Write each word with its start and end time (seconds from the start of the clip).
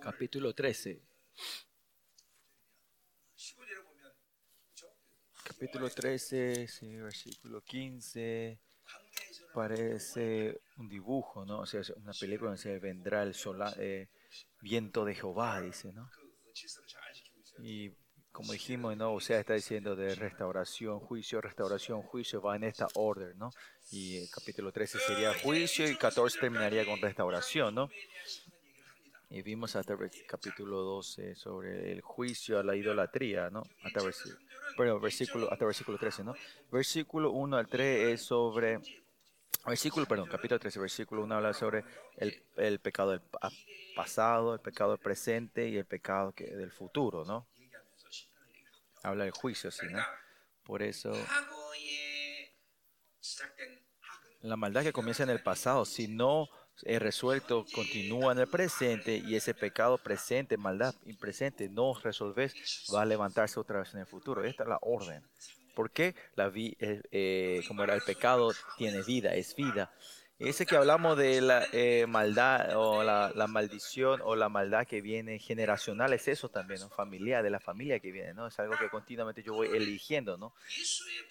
capítulo 0.00 0.54
13. 0.54 1.00
Capítulo 5.44 5.90
13, 5.90 6.68
sí, 6.68 6.96
versículo 6.96 7.62
15. 7.62 8.58
Parece 9.52 10.60
un 10.78 10.88
dibujo, 10.88 11.44
¿no? 11.44 11.60
O 11.60 11.66
sea, 11.66 11.82
una 11.96 12.12
película 12.12 12.50
donde 12.50 12.62
se 12.62 12.78
vendrá 12.78 13.22
el 13.22 13.34
sola, 13.34 13.72
eh, 13.78 14.08
viento 14.60 15.04
de 15.04 15.14
Jehová, 15.14 15.60
dice, 15.60 15.92
¿no? 15.92 16.10
Y 17.58 17.92
como 18.34 18.52
dijimos, 18.52 18.96
¿no? 18.96 19.14
O 19.14 19.20
sea, 19.20 19.38
está 19.38 19.54
diciendo 19.54 19.94
de 19.94 20.14
restauración, 20.16 20.98
juicio, 20.98 21.40
restauración, 21.40 22.02
juicio, 22.02 22.42
va 22.42 22.56
en 22.56 22.64
esta 22.64 22.88
orden, 22.94 23.38
¿no? 23.38 23.50
Y 23.92 24.16
el 24.16 24.28
capítulo 24.28 24.72
13 24.72 24.98
sería 24.98 25.32
juicio 25.38 25.88
y 25.88 25.96
14 25.96 26.40
terminaría 26.40 26.84
con 26.84 27.00
restauración, 27.00 27.76
¿no? 27.76 27.88
Y 29.34 29.42
vimos 29.42 29.74
hasta 29.74 29.94
el 29.94 30.10
capítulo 30.28 30.82
12 30.82 31.34
sobre 31.34 31.90
el 31.90 32.00
juicio 32.02 32.56
a 32.56 32.62
la 32.62 32.76
idolatría, 32.76 33.50
¿no? 33.50 33.64
Hasta 33.82 34.00
versículo, 34.00 34.38
bueno, 34.76 35.00
versículo, 35.00 35.52
hasta 35.52 35.64
versículo 35.64 35.98
13, 35.98 36.22
¿no? 36.22 36.36
Versículo 36.70 37.32
1 37.32 37.56
al 37.56 37.66
3 37.66 38.12
es 38.12 38.22
sobre, 38.22 38.78
versículo, 39.66 40.06
perdón, 40.06 40.28
capítulo 40.28 40.60
13, 40.60 40.78
versículo 40.78 41.24
1 41.24 41.34
habla 41.34 41.52
sobre 41.52 41.84
el, 42.16 42.44
el 42.58 42.78
pecado 42.78 43.10
del 43.10 43.22
pasado, 43.96 44.54
el 44.54 44.60
pecado 44.60 44.92
del 44.92 45.00
presente 45.00 45.68
y 45.68 45.78
el 45.78 45.84
pecado 45.84 46.30
que, 46.30 46.44
del 46.44 46.70
futuro, 46.70 47.24
¿no? 47.24 47.48
Habla 49.02 49.24
del 49.24 49.32
juicio, 49.32 49.72
sí, 49.72 49.86
¿no? 49.90 49.98
Por 50.62 50.80
eso, 50.80 51.12
la 54.42 54.54
maldad 54.54 54.84
que 54.84 54.92
comienza 54.92 55.24
en 55.24 55.30
el 55.30 55.42
pasado, 55.42 55.84
si 55.84 56.06
no 56.06 56.48
es 56.82 57.00
resuelto, 57.00 57.64
continúa 57.72 58.32
en 58.32 58.38
el 58.38 58.48
presente 58.48 59.16
y 59.16 59.36
ese 59.36 59.54
pecado 59.54 59.98
presente, 59.98 60.56
maldad 60.56 60.94
presente, 61.20 61.68
no 61.68 61.94
resolves, 61.94 62.54
va 62.92 63.02
a 63.02 63.06
levantarse 63.06 63.60
otra 63.60 63.80
vez 63.80 63.94
en 63.94 64.00
el 64.00 64.06
futuro. 64.06 64.44
Esta 64.44 64.64
es 64.64 64.68
la 64.68 64.78
orden. 64.82 65.22
¿Por 65.74 65.90
qué? 65.90 66.14
La 66.36 66.48
vi, 66.48 66.76
eh, 66.78 67.02
eh, 67.10 67.62
como 67.66 67.82
era 67.82 67.94
el 67.94 68.02
pecado, 68.02 68.52
tiene 68.78 69.02
vida, 69.02 69.34
es 69.34 69.54
vida. 69.54 69.92
Ese 70.38 70.66
que 70.66 70.74
hablamos 70.74 71.16
de 71.16 71.40
la 71.40 71.64
eh, 71.72 72.06
maldad 72.08 72.76
o 72.76 73.04
la, 73.04 73.32
maldición 73.46 74.20
o 74.24 74.34
la 74.34 74.48
maldad 74.48 74.84
que 74.84 75.00
viene 75.00 75.38
generacional 75.38 76.12
es 76.12 76.26
eso 76.26 76.48
también. 76.48 76.80
Familiar, 76.90 77.42
de 77.44 77.50
la 77.50 77.60
familia 77.60 78.00
que 78.00 78.10
viene, 78.10 78.34
¿no? 78.34 78.48
Es 78.48 78.58
algo 78.58 78.76
que 78.76 78.88
continuamente 78.88 79.44
yo 79.44 79.54
voy 79.54 79.68
eligiendo, 79.68 80.36
¿no? 80.36 80.52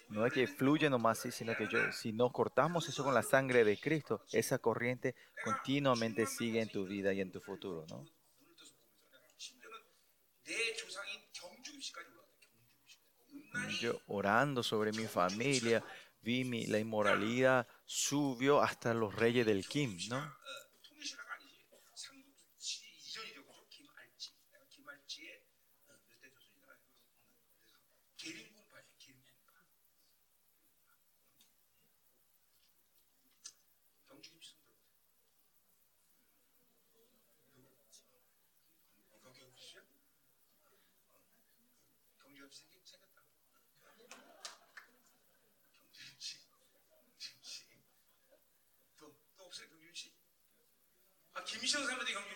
No 0.08 0.24
es 0.24 0.32
que 0.32 0.46
fluye 0.46 0.88
nomás 0.88 1.18
sino 1.30 1.54
que 1.54 1.68
yo, 1.68 1.92
si 1.92 2.12
no 2.12 2.32
cortamos 2.32 2.88
eso 2.88 3.04
con 3.04 3.12
la 3.12 3.22
sangre 3.22 3.64
de 3.64 3.78
Cristo, 3.78 4.22
esa 4.32 4.58
corriente 4.58 5.14
continuamente 5.44 6.26
sigue 6.26 6.62
en 6.62 6.70
tu 6.70 6.86
vida 6.86 7.12
y 7.12 7.20
en 7.20 7.30
tu 7.30 7.40
futuro, 7.40 7.84
¿no? 7.90 8.06
Yo 13.80 14.00
orando 14.06 14.62
sobre 14.62 14.92
mi 14.92 15.06
familia, 15.06 15.84
vi 16.22 16.66
la 16.66 16.78
inmoralidad 16.78 17.66
subió 17.86 18.60
hasta 18.60 18.94
los 18.94 19.14
reyes 19.14 19.46
del 19.46 19.66
Kim, 19.66 19.98
¿no? 20.08 20.34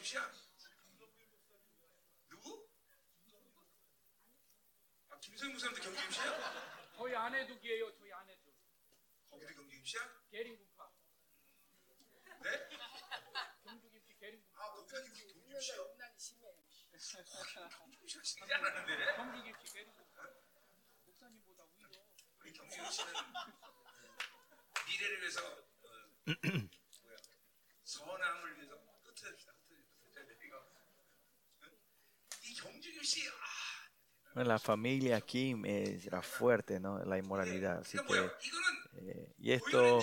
씨야? 0.09 0.33
누구? 2.31 2.67
아, 5.11 5.21
김성 5.21 5.51
목사님도 5.53 5.83
경주임 5.83 6.11
씨야? 6.11 6.93
저희 6.97 7.15
아내도 7.15 7.59
기예요. 7.61 7.95
저희 7.95 8.11
아내도. 8.15 8.55
거기도 9.29 9.53
경주임 9.53 9.85
씨야? 9.85 10.01
계림군파. 10.31 10.91
네? 12.43 12.69
경주 13.65 13.91
김치 13.91 14.17
계림군파. 14.19 14.65
아, 14.65 14.75
목사님 14.77 15.13
경주임 15.13 15.61
씨야? 15.61 15.77
난이 15.99 16.19
심해. 16.19 16.57
경주임 17.77 18.09
씨가 18.09 18.23
진짜 18.23 18.57
안 18.57 18.65
하는데? 18.65 19.15
경주 19.17 19.43
김치 19.43 19.73
계림군파. 19.75 20.23
목사님보다 21.05 21.65
위로. 21.77 21.91
우리 22.41 22.53
경주임 22.55 22.91
씨는 22.91 23.13
미래를 24.87 25.21
위해서 25.21 25.47
어, 25.47 25.69
뭐야 27.03 27.17
선함을 27.85 28.58
La 34.35 34.59
familia 34.59 35.21
Kim 35.21 35.65
era 35.65 36.23
fuerte, 36.23 36.79
¿no? 36.79 37.05
La 37.05 37.19
inmoralidad. 37.19 37.79
Así 37.79 37.99
que, 37.99 38.19
eh, 39.01 39.33
y 39.39 39.53
esto, 39.53 39.99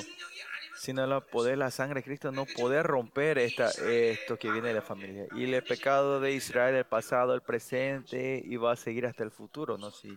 sin 0.77 0.99
el 0.99 1.21
poder 1.31 1.57
la 1.57 1.71
sangre 1.71 2.01
de 2.01 2.03
Cristo, 2.03 2.31
no 2.31 2.45
poder 2.45 2.85
romper 2.85 3.37
esta, 3.37 3.69
esto 3.69 4.37
que 4.37 4.51
viene 4.51 4.69
de 4.69 4.73
la 4.73 4.81
familia. 4.81 5.27
Y 5.35 5.51
el 5.53 5.63
pecado 5.63 6.19
de 6.19 6.33
Israel, 6.33 6.75
el 6.75 6.85
pasado, 6.85 7.33
el 7.33 7.41
presente, 7.41 8.41
y 8.43 8.57
va 8.57 8.73
a 8.73 8.75
seguir 8.75 9.05
hasta 9.05 9.23
el 9.23 9.31
futuro, 9.31 9.77
¿no? 9.77 9.91
Si, 9.91 10.09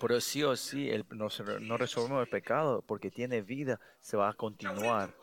pero 0.00 0.20
sí 0.20 0.42
o 0.42 0.56
sí, 0.56 0.90
el, 0.90 1.04
no, 1.10 1.76
resolvemos 1.78 2.22
el 2.22 2.28
pecado 2.28 2.82
porque 2.86 3.10
tiene 3.10 3.42
vida, 3.42 3.80
se 4.00 4.16
va 4.16 4.28
a 4.28 4.34
continuar. 4.34 5.14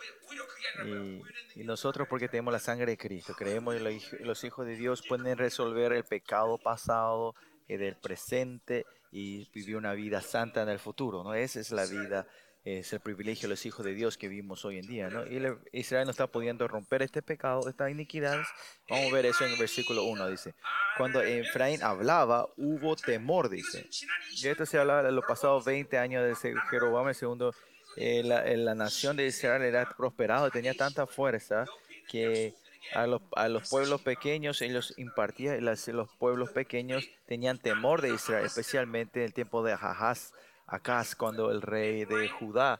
Y, 0.85 1.63
nosotros 1.63 2.07
porque 2.07 2.27
tenemos 2.27 2.53
la 2.53 2.59
sangre 2.59 2.91
de 2.91 2.97
Cristo, 2.97 3.33
creemos 3.38 3.75
que 3.75 4.23
los 4.23 4.44
hijos 4.44 4.66
de 4.66 4.75
Dios 4.75 5.03
pueden 5.07 5.38
resolver 5.38 5.94
el 5.94 6.03
pecado 6.03 6.57
pasado 6.57 7.35
y 7.67 7.77
del 7.77 7.95
presente 7.97 8.85
y 9.11 9.49
vivir 9.53 9.75
una 9.75 9.94
vida 9.94 10.22
santa 10.22 10.63
en 10.63 10.69
el 10.69 10.79
futuro, 10.79 11.23
¿no? 11.23 11.33
Esa 11.33 11.59
es 11.59 11.72
la 11.72 11.85
vida, 11.85 12.25
es 12.63 12.94
el 12.94 12.99
privilegio 12.99 13.47
de 13.47 13.55
los 13.55 13.66
hijos 13.66 13.83
de 13.83 13.94
Dios 13.94 14.17
que 14.17 14.27
vivimos 14.27 14.63
hoy 14.66 14.77
en 14.77 14.88
día, 14.88 15.09
¿no? 15.09 15.25
Y 15.25 15.41
Israel 15.72 16.05
no 16.05 16.11
está 16.11 16.27
pudiendo 16.27 16.67
romper 16.67 17.01
este 17.01 17.22
pecado, 17.22 17.67
estas 17.67 17.89
iniquidades. 17.89 18.47
Vamos 18.88 19.11
a 19.11 19.16
ver 19.16 19.25
eso 19.25 19.45
en 19.45 19.53
el 19.53 19.59
versículo 19.59 20.03
1, 20.03 20.29
dice. 20.29 20.53
Cuando 20.97 21.22
Efraín 21.22 21.81
hablaba, 21.81 22.47
hubo 22.57 22.95
temor, 22.95 23.49
dice. 23.49 23.88
Y 24.35 24.47
esto 24.47 24.66
se 24.66 24.77
hablaba 24.77 25.01
de 25.03 25.11
los 25.11 25.25
pasados 25.25 25.66
20 25.66 25.97
años 25.97 26.44
de 26.44 26.55
Jeroboam 26.69 27.07
el 27.07 27.16
segundo 27.16 27.53
eh, 27.97 28.22
la, 28.23 28.44
la, 28.45 28.75
nación 28.75 29.17
de 29.17 29.25
Israel 29.25 29.63
era 29.63 29.89
prosperada, 29.97 30.49
tenía 30.49 30.73
tanta 30.73 31.05
fuerza 31.07 31.66
que 32.07 32.53
a 32.93 33.05
los, 33.05 33.22
a 33.35 33.49
los 33.49 33.69
pueblos 33.69 34.01
pequeños 34.01 34.61
ellos 34.61 34.93
impartían, 34.97 35.63
los, 35.63 35.88
los 35.89 36.09
pueblos 36.17 36.51
pequeños 36.51 37.09
tenían 37.25 37.57
temor 37.57 38.01
de 38.01 38.13
Israel, 38.13 38.45
especialmente 38.45 39.19
en 39.19 39.25
el 39.25 39.33
tiempo 39.33 39.63
de 39.63 39.73
Ahaz, 39.73 40.33
Acaz, 40.72 41.16
cuando 41.16 41.52
el 41.52 41.62
rey 41.62 42.06
de 42.06 42.30
Judá 42.30 42.80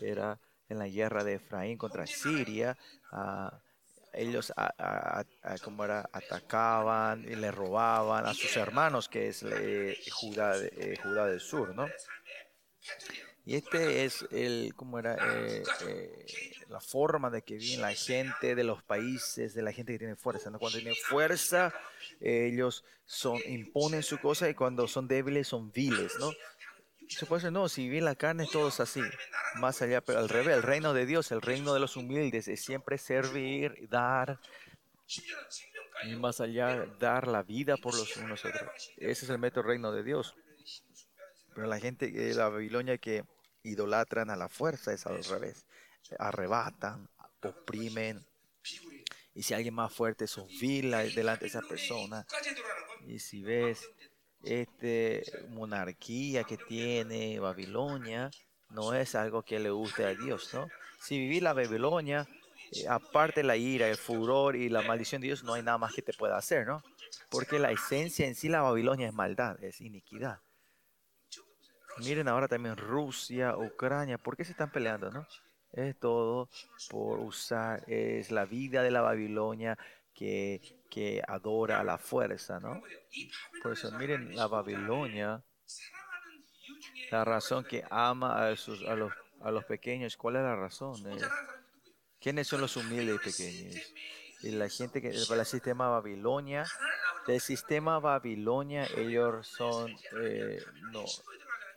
era 0.00 0.38
en 0.68 0.78
la 0.78 0.88
guerra 0.88 1.24
de 1.24 1.34
Efraín 1.34 1.78
contra 1.78 2.06
Siria. 2.06 2.76
Ellos 4.12 4.52
como 5.62 5.84
era, 5.84 6.08
atacaban 6.12 7.24
y 7.24 7.36
le 7.36 7.50
robaban 7.50 8.26
a 8.26 8.34
sus 8.34 8.56
hermanos, 8.56 9.08
que 9.08 9.28
es 9.28 9.44
eh, 9.44 9.96
Judá, 10.10 10.56
eh, 10.58 10.96
Judá 11.02 11.26
del 11.26 11.40
Sur, 11.40 11.74
¿no? 11.74 11.86
Y 13.44 13.54
este 13.54 14.04
es 14.04 14.26
el, 14.30 14.74
¿cómo 14.76 14.98
era? 14.98 15.16
Eh, 15.16 15.62
la 16.68 16.80
forma 16.80 17.30
de 17.30 17.42
que 17.42 17.54
vive 17.54 17.80
la 17.80 17.94
gente 17.94 18.54
de 18.54 18.64
los 18.64 18.82
países, 18.82 19.54
de 19.54 19.62
la 19.62 19.72
gente 19.72 19.92
que 19.92 19.98
tiene 20.00 20.16
fuerza. 20.16 20.50
Cuando 20.58 20.78
tiene 20.78 20.94
fuerza, 20.94 21.72
ellos 22.20 22.84
son, 23.06 23.38
imponen 23.46 24.02
su 24.02 24.18
cosa 24.18 24.50
y 24.50 24.54
cuando 24.54 24.86
son 24.86 25.08
débiles 25.08 25.48
son 25.48 25.72
viles, 25.72 26.12
¿no? 26.18 26.30
Decir, 27.08 27.52
no, 27.52 27.68
si 27.68 27.88
vive 27.88 28.02
la 28.02 28.14
carne, 28.14 28.46
todo 28.52 28.68
es 28.68 28.80
así. 28.80 29.00
Más 29.56 29.80
allá, 29.80 30.00
pero 30.02 30.18
al 30.18 30.28
revés, 30.28 30.56
el 30.56 30.62
reino 30.62 30.92
de 30.92 31.06
Dios, 31.06 31.32
el 31.32 31.40
reino 31.40 31.72
de 31.72 31.80
los 31.80 31.96
humildes, 31.96 32.48
es 32.48 32.62
siempre 32.62 32.98
servir, 32.98 33.88
dar. 33.88 34.38
Y 36.04 36.16
más 36.16 36.40
allá, 36.40 36.86
dar 36.98 37.26
la 37.26 37.42
vida 37.42 37.76
por 37.76 37.94
los 37.94 38.16
unos 38.18 38.44
otros. 38.44 38.92
Ese 38.98 39.24
es 39.24 39.30
el 39.30 39.38
método 39.38 39.64
reino 39.64 39.90
de 39.90 40.02
Dios. 40.02 40.34
Pero 41.54 41.66
la 41.66 41.80
gente 41.80 42.10
de 42.10 42.34
la 42.34 42.48
Babilonia 42.48 42.98
que 42.98 43.24
idolatran 43.62 44.30
a 44.30 44.36
la 44.36 44.48
fuerza 44.48 44.92
es 44.92 45.06
al 45.06 45.24
revés. 45.24 45.66
Arrebatan, 46.18 47.08
oprimen. 47.42 48.24
Y 49.34 49.42
si 49.42 49.54
alguien 49.54 49.74
más 49.74 49.92
fuerte 49.92 50.26
vilas 50.60 51.14
delante 51.14 51.44
de 51.44 51.48
esa 51.48 51.62
persona. 51.62 52.26
Y 53.06 53.18
si 53.18 53.42
ves 53.42 53.88
este 54.42 55.22
monarquía 55.50 56.44
que 56.44 56.56
tiene 56.56 57.38
Babilonia, 57.40 58.30
no 58.70 58.94
es 58.94 59.14
algo 59.14 59.42
que 59.42 59.58
le 59.58 59.70
guste 59.70 60.04
a 60.04 60.14
Dios, 60.14 60.52
¿no? 60.54 60.68
Si 61.00 61.18
vivir 61.18 61.42
la 61.42 61.52
Babilonia, 61.52 62.26
eh, 62.72 62.86
aparte 62.88 63.42
la 63.42 63.56
ira, 63.56 63.88
el 63.88 63.96
furor 63.96 64.56
y 64.56 64.68
la 64.68 64.82
maldición 64.82 65.20
de 65.20 65.28
Dios, 65.28 65.44
no 65.44 65.54
hay 65.54 65.62
nada 65.62 65.78
más 65.78 65.94
que 65.94 66.02
te 66.02 66.12
pueda 66.12 66.36
hacer, 66.36 66.66
¿no? 66.66 66.82
Porque 67.30 67.58
la 67.58 67.70
esencia 67.70 68.26
en 68.26 68.34
sí, 68.34 68.48
la 68.48 68.62
Babilonia 68.62 69.08
es 69.08 69.14
maldad, 69.14 69.62
es 69.62 69.80
iniquidad. 69.80 70.40
Miren 71.98 72.28
ahora 72.28 72.46
también 72.46 72.76
Rusia, 72.76 73.56
Ucrania, 73.56 74.18
¿por 74.18 74.36
qué 74.36 74.44
se 74.44 74.52
están 74.52 74.70
peleando, 74.70 75.10
no? 75.10 75.26
Es 75.72 75.98
todo 75.98 76.48
por 76.90 77.18
usar, 77.20 77.84
es 77.90 78.30
la 78.30 78.44
vida 78.44 78.82
de 78.82 78.90
la 78.90 79.00
Babilonia 79.00 79.76
que, 80.14 80.77
que 80.88 81.22
adora 81.26 81.80
a 81.80 81.84
la 81.84 81.98
fuerza, 81.98 82.60
¿no? 82.60 82.82
Por 83.62 83.72
eso 83.72 83.90
miren 83.92 84.34
la 84.34 84.46
Babilonia, 84.46 85.42
la 87.10 87.24
razón 87.24 87.64
que 87.64 87.84
ama 87.90 88.48
a, 88.48 88.56
sus, 88.56 88.82
a, 88.86 88.94
los, 88.94 89.12
a 89.40 89.50
los 89.50 89.64
pequeños, 89.64 90.16
¿cuál 90.16 90.36
es 90.36 90.42
la 90.42 90.56
razón? 90.56 90.94
Eh? 91.06 91.20
¿Quiénes 92.20 92.48
son 92.48 92.60
los 92.60 92.76
humildes 92.76 93.16
y 93.16 93.24
pequeños? 93.24 93.92
Y 94.42 94.50
la 94.50 94.68
gente 94.68 95.02
que, 95.02 95.08
el 95.08 95.46
sistema 95.46 95.88
Babilonia, 95.88 96.64
del 97.26 97.40
sistema 97.40 97.98
Babilonia, 97.98 98.86
ellos 98.96 99.48
son, 99.48 99.94
eh, 100.22 100.62
no, 100.92 101.04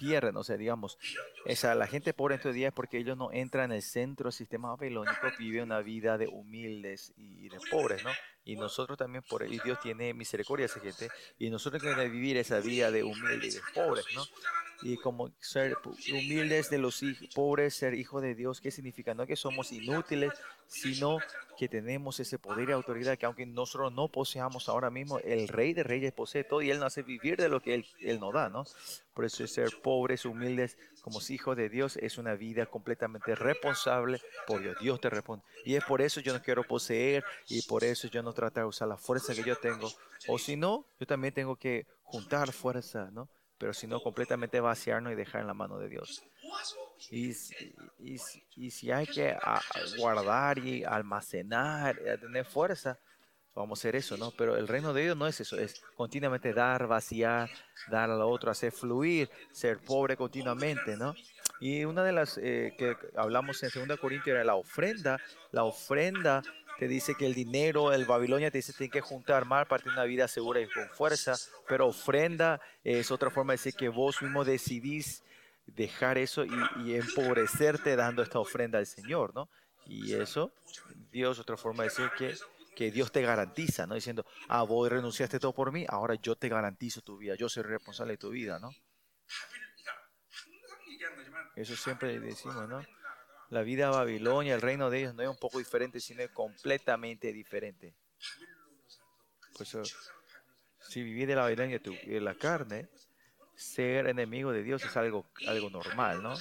pierden, 0.02 0.36
o 0.36 0.44
sea, 0.44 0.58
digamos, 0.58 0.98
esa, 1.46 1.76
la 1.76 1.86
gente 1.86 2.14
pobre 2.14 2.34
en 2.34 2.40
estos 2.40 2.56
días 2.56 2.74
porque 2.74 2.98
ellos 2.98 3.16
no 3.16 3.32
entran 3.32 3.72
en 3.72 3.78
el 3.78 3.82
centro 3.84 4.26
del 4.26 4.34
sistema 4.34 4.70
babilónico, 4.70 5.28
vive 5.38 5.62
una 5.62 5.80
vida 5.82 6.18
de 6.18 6.28
humildes 6.28 7.14
y 7.16 7.50
de 7.50 7.60
pobres, 7.70 8.04
¿no? 8.04 8.10
Y 8.44 8.56
nosotros 8.56 8.98
también, 8.98 9.24
por 9.30 9.44
y 9.44 9.60
Dios 9.60 9.80
tiene 9.80 10.16
misericordia 10.16 10.66
a 10.66 10.70
esa 10.70 10.80
gente, 10.80 11.10
y 11.38 11.52
nosotros 11.52 11.84
queremos 11.84 12.12
vivir 12.12 12.38
esa 12.38 12.60
vida 12.60 12.90
de 12.90 13.04
humildes 13.04 13.56
y 13.56 13.58
de 13.58 13.64
pobres, 13.76 14.06
¿no? 14.16 14.24
Y 14.84 14.98
como 14.98 15.32
ser 15.40 15.78
humildes 16.12 16.70
de 16.70 16.78
los 16.80 17.02
hij- 17.04 17.34
pobres, 17.34 17.76
ser 17.76 17.94
hijos 17.94 18.22
de 18.22 18.36
Dios, 18.36 18.62
¿qué 18.62 18.72
significa? 18.72 19.14
No 19.14 19.28
que 19.28 19.36
somos 19.36 19.72
inútiles, 19.72 20.34
sino 20.68 21.20
que 21.58 21.68
tenemos 21.70 22.20
ese 22.20 22.40
poder 22.40 22.70
y 22.70 22.72
autoridad 22.72 23.18
que 23.18 23.26
aunque 23.28 23.46
nosotros 23.46 23.92
no 23.94 24.08
poseamos 24.08 24.68
ahora 24.70 24.90
mismo, 24.90 25.20
el 25.20 25.48
Rey 25.48 25.74
de 25.74 25.84
Reyes 25.84 26.12
posee 26.14 26.44
todo 26.44 26.62
y 26.62 26.72
Él 26.72 26.80
nos 26.80 26.88
hace 26.88 27.04
vivir 27.04 27.38
de 27.38 27.50
lo 27.50 27.62
que 27.62 27.76
Él, 27.76 27.86
él 28.02 28.20
nos 28.20 28.34
da, 28.34 28.50
¿no? 28.50 28.64
Por 29.14 29.26
eso 29.26 29.46
ser 29.46 29.70
pobres, 29.84 30.26
humildes, 30.26 30.78
como 31.02 31.20
hijos 31.30 31.56
de 31.58 31.70
Dios, 31.70 31.98
es 31.98 32.18
una 32.18 32.36
vida 32.36 32.66
completamente 32.66 33.36
responsable 33.36 34.22
por 34.46 34.62
Dios. 34.62 34.76
Dios 34.82 35.00
te 35.00 35.10
responde. 35.10 35.44
Y 35.64 35.76
es 35.76 35.84
por 35.84 36.02
eso 36.02 36.20
yo 36.22 36.34
no 36.34 36.42
quiero 36.42 36.64
poseer 36.64 37.24
y 37.48 37.62
por 37.64 37.84
eso 37.84 38.08
yo 38.08 38.24
no 38.24 38.34
tratar 38.34 38.64
de 38.64 38.70
usar 38.70 38.88
la 38.88 38.98
fuerza 38.98 39.36
que 39.36 39.44
yo 39.44 39.56
tengo. 39.56 39.92
O 40.28 40.38
si 40.40 40.56
no, 40.56 40.86
yo 41.00 41.06
también 41.06 41.34
tengo 41.34 41.56
que 41.56 41.86
juntar 42.04 42.52
fuerza, 42.52 43.10
¿no? 43.12 43.30
pero 43.62 43.76
sino 43.76 44.00
completamente 44.00 44.60
vaciarnos 44.60 45.14
y 45.14 45.16
dejar 45.16 45.42
en 45.42 45.48
la 45.48 45.54
mano 45.54 45.78
de 45.78 45.88
Dios. 45.88 46.24
Y, 47.12 47.30
y, 48.00 48.18
y 48.56 48.72
si 48.72 48.92
hay 48.92 49.06
que 49.06 49.38
guardar 50.00 50.58
y 50.58 50.84
almacenar, 50.84 51.96
y 52.02 52.20
tener 52.20 52.44
fuerza, 52.44 52.98
vamos 53.54 53.78
a 53.78 53.80
hacer 53.80 53.96
eso, 53.96 54.18
¿no? 54.18 54.32
Pero 54.32 54.58
el 54.58 54.68
reino 54.68 54.94
de 54.94 55.04
Dios 55.04 55.16
no 55.16 55.28
es 55.28 55.40
eso, 55.42 55.60
es 55.60 55.80
continuamente 55.96 56.54
dar, 56.54 56.88
vaciar, 56.88 57.52
dar 57.92 58.10
a 58.10 58.26
otro, 58.26 58.50
hacer 58.50 58.72
fluir, 58.72 59.30
ser 59.52 59.78
pobre 59.78 60.18
continuamente, 60.18 60.98
¿no? 60.98 61.14
Y 61.60 61.86
una 61.86 62.04
de 62.04 62.14
las 62.14 62.40
eh, 62.40 62.74
que 62.80 62.98
hablamos 63.16 63.62
en 63.62 63.88
2 63.88 64.00
Corintios 64.00 64.34
era 64.34 64.44
la 64.44 64.56
ofrenda, 64.56 65.20
la 65.52 65.66
ofrenda 65.66 66.42
te 66.80 66.88
dice 66.88 67.16
que 67.16 67.26
el 67.26 67.34
dinero, 67.34 67.94
el 67.94 68.06
Babilonia 68.06 68.52
te 68.52 68.58
dice 68.58 68.72
que 68.74 68.78
tienes 68.80 68.94
que 68.94 69.02
juntar 69.02 69.46
más 69.46 69.68
para 69.68 69.84
tener 69.84 69.98
una 69.98 70.06
vida 70.06 70.28
segura 70.28 70.60
y 70.60 70.68
con 70.68 70.90
fuerza, 70.90 71.36
pero 71.68 71.88
ofrenda 71.88 72.60
eh, 72.84 73.00
es 73.00 73.12
otra 73.12 73.30
forma 73.30 73.54
de 73.54 73.58
decir 73.58 73.76
que 73.76 73.90
vos 73.90 74.22
mismo 74.22 74.44
decidís 74.44 75.24
dejar 75.66 76.18
eso 76.18 76.44
y, 76.44 76.52
y 76.84 76.96
empobrecerte 76.96 77.96
dando 77.96 78.24
esta 78.24 78.40
ofrenda 78.40 78.80
al 78.80 78.88
Señor, 78.88 79.34
¿no? 79.34 79.50
Y 79.86 80.14
eso, 80.14 80.54
Dios, 81.12 81.40
otra 81.40 81.58
forma 81.58 81.84
de 81.84 81.90
decir 81.90 82.10
que, 82.18 82.36
que 82.76 82.92
Dios 82.92 83.12
te 83.12 83.22
garantiza, 83.22 83.86
¿no? 83.86 83.96
Diciendo, 83.96 84.26
ah, 84.48 84.64
vos 84.64 84.90
renunciaste 84.90 85.40
todo 85.40 85.54
por 85.54 85.72
mí, 85.72 85.86
ahora 85.88 86.16
yo 86.16 86.36
te 86.36 86.50
garantizo 86.50 87.02
tu 87.02 87.18
vida, 87.18 87.36
yo 87.36 87.50
soy 87.50 87.64
responsable 87.64 88.14
de 88.14 88.18
tu 88.18 88.30
vida, 88.30 88.60
¿no? 88.60 88.72
Eso 91.56 91.76
siempre 91.76 92.20
decimos, 92.20 92.68
¿no? 92.70 92.82
La 93.52 93.64
vida 93.64 93.90
Babilonia, 93.90 94.56
el 94.56 94.62
reino 94.62 94.90
de 94.90 95.00
ellos 95.00 95.14
no 95.14 95.24
es 95.24 95.28
un 95.28 95.38
poco 95.38 95.58
diferente, 95.58 96.00
sino 96.00 96.24
es 96.24 96.32
completamente 96.32 97.34
diferente. 97.34 97.94
Por 99.52 99.64
eso, 99.64 99.84
si 100.88 101.04
vivir 101.04 101.28
de 101.28 101.36
la 101.36 101.42
Babilonia 101.42 101.84
tu, 101.84 101.92
de 101.92 102.22
la 102.22 102.34
carne, 102.36 102.90
ser 103.54 104.08
enemigo 104.08 104.54
de 104.54 104.64
Dios 104.64 104.82
es 104.86 104.96
algo, 104.96 105.30
algo 105.48 105.70
normal, 105.70 106.24
¿no? 106.24 106.34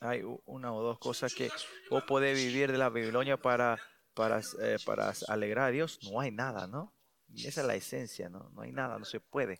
Hay 0.00 0.22
una 0.46 0.72
o 0.72 0.82
dos 0.82 0.98
cosas 0.98 1.34
que 1.34 1.50
vos 1.90 2.02
podés 2.04 2.34
vivir 2.34 2.72
de 2.72 2.78
la 2.78 2.88
Babilonia 2.88 3.36
para, 3.36 3.78
para, 4.14 4.40
eh, 4.62 4.78
para 4.86 5.12
alegrar 5.28 5.68
a 5.68 5.70
Dios. 5.70 5.98
No 6.02 6.18
hay 6.18 6.30
nada, 6.30 6.66
¿no? 6.66 6.94
Y 7.28 7.46
esa 7.46 7.60
es 7.60 7.66
la 7.66 7.74
esencia, 7.74 8.30
¿no? 8.30 8.48
No 8.54 8.62
hay 8.62 8.72
nada, 8.72 8.98
no 8.98 9.04
se 9.04 9.20
puede. 9.20 9.58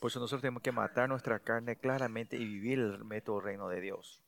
Por 0.00 0.10
eso 0.10 0.20
nosotros 0.20 0.42
tenemos 0.42 0.62
que 0.62 0.72
matar 0.72 1.08
nuestra 1.08 1.38
carne 1.38 1.76
claramente 1.76 2.36
y 2.36 2.44
vivir 2.44 2.78
el 2.78 3.04
método 3.04 3.40
reino 3.40 3.68
de 3.68 3.80
Dios. 3.80 4.22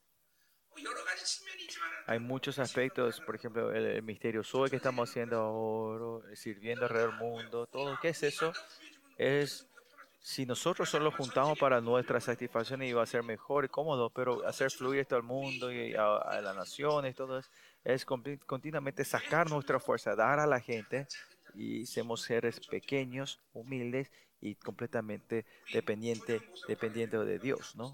Hay 2.06 2.20
muchos 2.20 2.58
aspectos, 2.58 3.20
por 3.20 3.34
ejemplo, 3.34 3.70
el, 3.72 3.84
el 3.84 4.02
misterio 4.02 4.42
soy 4.42 4.70
que 4.70 4.76
estamos 4.76 5.10
haciendo 5.10 5.38
ahora, 5.38 6.34
sirviendo 6.34 6.86
alrededor 6.86 7.10
del 7.10 7.20
mundo, 7.20 7.66
todo. 7.66 7.98
¿Qué 8.00 8.08
es 8.08 8.22
eso? 8.22 8.52
Es 9.18 9.68
si 10.20 10.46
nosotros 10.46 10.88
solo 10.88 11.10
juntamos 11.10 11.58
para 11.58 11.80
nuestra 11.80 12.20
satisfacción 12.20 12.82
iba 12.82 13.02
a 13.02 13.06
ser 13.06 13.22
mejor 13.22 13.64
y 13.64 13.68
cómodo, 13.68 14.10
pero 14.10 14.46
hacer 14.46 14.70
fluir 14.70 15.00
esto 15.00 15.16
al 15.16 15.22
mundo 15.22 15.72
y 15.72 15.94
a, 15.94 16.16
a 16.16 16.40
las 16.40 16.56
naciones, 16.56 17.14
todo 17.14 17.38
es, 17.38 17.50
es 17.84 18.04
continuamente 18.04 19.04
sacar 19.04 19.48
nuestra 19.48 19.78
fuerza, 19.78 20.14
dar 20.14 20.40
a 20.40 20.46
la 20.46 20.60
gente 20.60 21.06
y 21.54 21.86
seamos 21.86 22.22
seres 22.22 22.60
pequeños, 22.66 23.40
humildes 23.52 24.10
y 24.40 24.54
completamente 24.56 25.46
dependientes 25.72 26.42
dependientes 26.66 27.26
de 27.26 27.38
Dios, 27.38 27.74
¿no? 27.76 27.92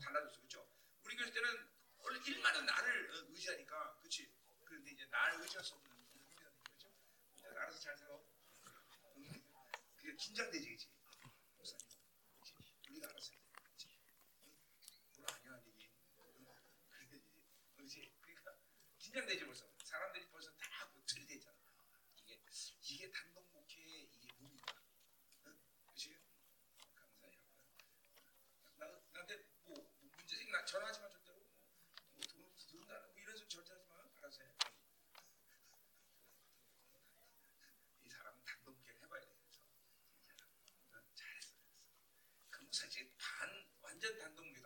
사실 42.75 43.09
반 43.16 43.49
완전 43.83 44.19
단독기도 44.19 44.63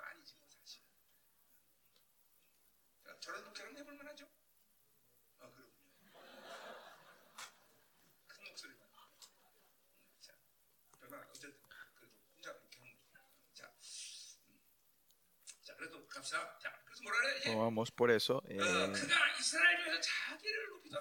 por 17.94 18.10
eso. 18.10 18.42
Eh, 18.48 18.58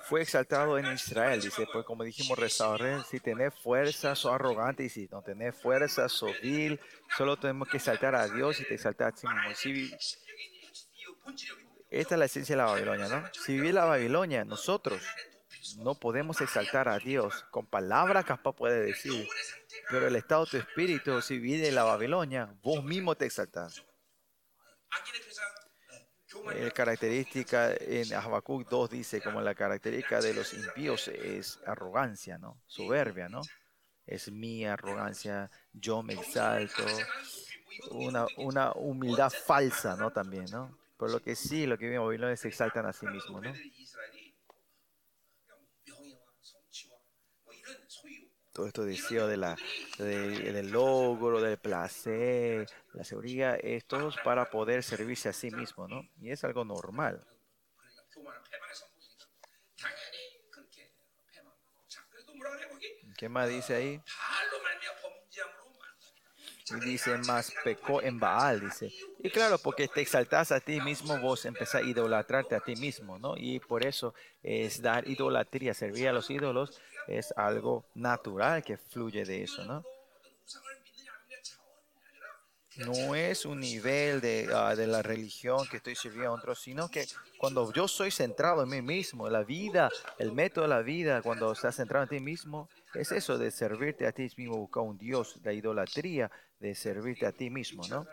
fue 0.08 0.22
exaltado 0.22 0.78
en 0.78 0.86
Israel, 0.94 1.42
dice, 1.42 1.68
pues 1.72 1.86
como 1.86 2.04
dijimos, 2.04 2.38
restaurar, 2.38 3.04
si 3.06 3.20
tenés 3.20 3.54
fuerzas 3.56 4.24
o 4.26 4.34
arrogante, 4.34 4.84
y 4.84 4.90
si 4.90 5.08
no 5.12 5.22
tenés 5.22 5.56
fuerzas 5.56 6.22
o 6.24 6.28
vil, 6.42 6.80
solo 7.18 7.38
tenemos 7.38 7.68
que 7.68 7.78
exaltar 7.78 8.16
a 8.16 8.28
Dios 8.28 8.60
y 8.60 8.66
te 8.66 8.76
exaltar 8.76 9.14
a 9.14 9.18
sí 9.18 9.28
mismo. 9.74 9.98
Si, 10.00 10.26
esta 11.90 12.16
es 12.16 12.20
la 12.20 12.26
esencia 12.26 12.56
de 12.56 12.62
la 12.62 12.70
Babilonia, 12.70 13.08
¿no? 13.08 13.30
Si 13.34 13.54
vivir 13.54 13.74
la 13.74 13.86
Babilonia, 13.86 14.44
nosotros 14.44 15.02
no 15.78 15.96
podemos 15.96 16.42
exaltar 16.42 16.88
a 16.90 17.00
Dios. 17.00 17.46
Con 17.52 17.66
palabras 17.66 18.26
capaz 18.26 18.54
puede 18.54 18.82
decir, 18.82 19.28
pero 19.90 20.08
el 20.08 20.16
estado 20.16 20.46
de 20.46 20.52
tu 20.52 20.58
espíritu, 20.58 21.22
si 21.22 21.40
vive 21.40 21.72
la 21.72 21.84
Babilonia, 21.84 22.54
vos 22.62 22.84
mismo 22.84 23.16
te 23.16 23.26
exaltás 23.26 23.84
eh, 26.54 26.72
característica 26.74 27.74
en 27.80 28.14
Habacuc 28.14 28.68
2 28.70 28.90
dice 28.90 29.22
como 29.22 29.42
la 29.42 29.56
característica 29.56 30.22
de 30.22 30.34
los 30.34 30.54
impíos 30.54 31.08
es 31.08 31.60
arrogancia, 31.66 32.38
¿no? 32.38 32.58
Soberbia, 32.66 33.30
¿no? 33.30 33.42
Es 34.06 34.32
mi 34.32 34.66
arrogancia, 34.66 35.52
yo 35.74 36.02
me 36.02 36.14
exalto, 36.14 36.84
una, 37.92 38.26
una 38.38 38.72
humildad 38.74 39.32
falsa, 39.32 39.96
¿no? 39.96 40.12
También, 40.12 40.46
¿no? 40.52 40.78
Por 40.98 41.12
lo 41.12 41.22
que 41.22 41.36
sí, 41.36 41.66
lo 41.66 41.78
que 41.78 41.90
vimos, 41.90 42.18
los 42.18 42.40
se 42.40 42.48
exaltan 42.48 42.86
a 42.86 42.94
sí 42.94 43.06
mismos, 43.06 43.44
¿no? 43.44 43.54
esto 48.66 48.84
deseo 48.84 49.28
de 49.28 49.38
la, 49.38 49.56
del 49.98 50.72
logro, 50.72 51.42
del 51.42 51.58
placer, 51.58 52.68
la 52.94 53.04
seguridad, 53.04 53.60
es 53.62 53.86
todo 53.86 54.12
para 54.24 54.50
poder 54.50 54.82
servirse 54.82 55.30
a 55.30 55.34
sí 55.34 55.52
mismo, 55.52 55.88
¿no? 55.88 56.02
Y 56.20 56.32
es 56.32 56.44
algo 56.44 56.66
normal. 56.66 57.24
¿Qué 63.18 63.30
más 63.30 63.50
dice 63.50 63.76
ahí? 63.76 64.02
Dice, 66.84 67.18
más 67.20 67.54
pecó 67.64 68.02
en 68.02 68.20
Baal, 68.20 68.60
dice. 68.60 68.94
Y 69.20 69.30
claro, 69.30 69.58
porque 69.58 69.88
te 69.88 70.02
exaltas 70.02 70.52
a 70.52 70.60
ti 70.60 70.82
mismo, 70.82 71.18
vos 71.20 71.46
empezás 71.46 71.76
a 71.76 71.82
idolatrarte 71.82 72.56
a 72.56 72.60
ti 72.60 72.76
mismo, 72.76 73.18
¿no? 73.18 73.36
Y 73.38 73.60
por 73.60 73.86
eso 73.86 74.14
es 74.44 74.82
dar 74.82 75.08
idolatría, 75.08 75.74
servir 75.74 76.10
a 76.10 76.14
los 76.14 76.30
ídolos, 76.30 76.82
es 77.08 77.34
algo 77.38 77.86
natural 77.96 78.64
que 78.64 78.78
fluye 78.78 79.26
de 79.26 79.44
eso, 79.44 79.64
¿no? 79.66 79.84
No 82.78 83.16
es 83.16 83.46
un 83.46 83.60
nivel 83.60 84.22
de, 84.22 84.48
uh, 84.54 84.76
de 84.76 84.86
la 84.86 85.02
religión 85.02 85.68
que 85.68 85.78
estoy 85.78 85.96
sirviendo 85.96 86.30
a 86.30 86.34
otros, 86.36 86.60
sino 86.62 86.90
que 86.90 87.08
cuando 87.40 87.74
yo 87.74 87.88
soy 87.88 88.12
centrado 88.12 88.62
en 88.62 88.70
mí 88.70 88.84
mismo, 88.84 89.28
la 89.30 89.44
vida, 89.44 89.90
el 90.20 90.32
método 90.32 90.66
de 90.66 90.70
la 90.70 90.82
vida, 90.84 91.24
cuando 91.24 91.52
estás 91.52 91.76
centrado 91.76 92.04
en 92.04 92.10
ti 92.10 92.20
mismo, 92.20 92.70
es 92.94 93.12
eso 93.12 93.40
de 93.40 93.50
servirte 93.50 94.06
a 94.06 94.12
ti 94.12 94.30
mismo, 94.38 94.58
buscar 94.58 94.84
un 94.84 94.98
Dios, 94.98 95.40
la 95.44 95.54
idolatría 95.54 96.30
de 96.60 96.76
servirte 96.76 97.26
a 97.26 97.32
ti 97.32 97.50
mismo, 97.50 97.82
¿no? 97.88 98.06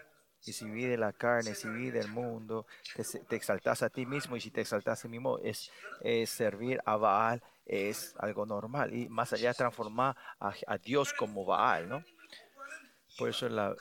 Y 0.47 0.53
si 0.53 0.67
vive 0.67 0.97
la 0.97 1.13
carne, 1.13 1.55
si 1.55 1.69
vive 1.69 2.01
el 2.01 2.09
mundo, 2.09 2.67
te, 2.95 3.03
te, 3.05 3.37
exaltas 3.37 3.83
a 3.83 3.91
ti 3.91 4.07
mismo 4.07 4.37
y 4.37 4.41
si 4.41 4.51
te 4.51 4.61
exaltas 4.61 4.99
a 4.99 5.03
ti 5.03 5.09
mismo 5.09 5.39
es, 5.39 5.71
es 6.01 6.31
servir 6.31 6.81
a 6.85 6.97
Baal 6.97 7.43
es 7.67 8.15
algo 8.19 8.47
normal 8.47 8.95
y 8.95 9.09
más 9.09 9.33
allá 9.33 9.55
transformar 9.55 10.17
a, 10.39 10.53
a 10.67 10.79
Dios 10.79 11.13
como 11.13 11.45
Baal, 11.45 11.89
¿no? 11.89 12.05
Por 13.17 13.29
eso 13.29 13.49
la, 13.49 13.75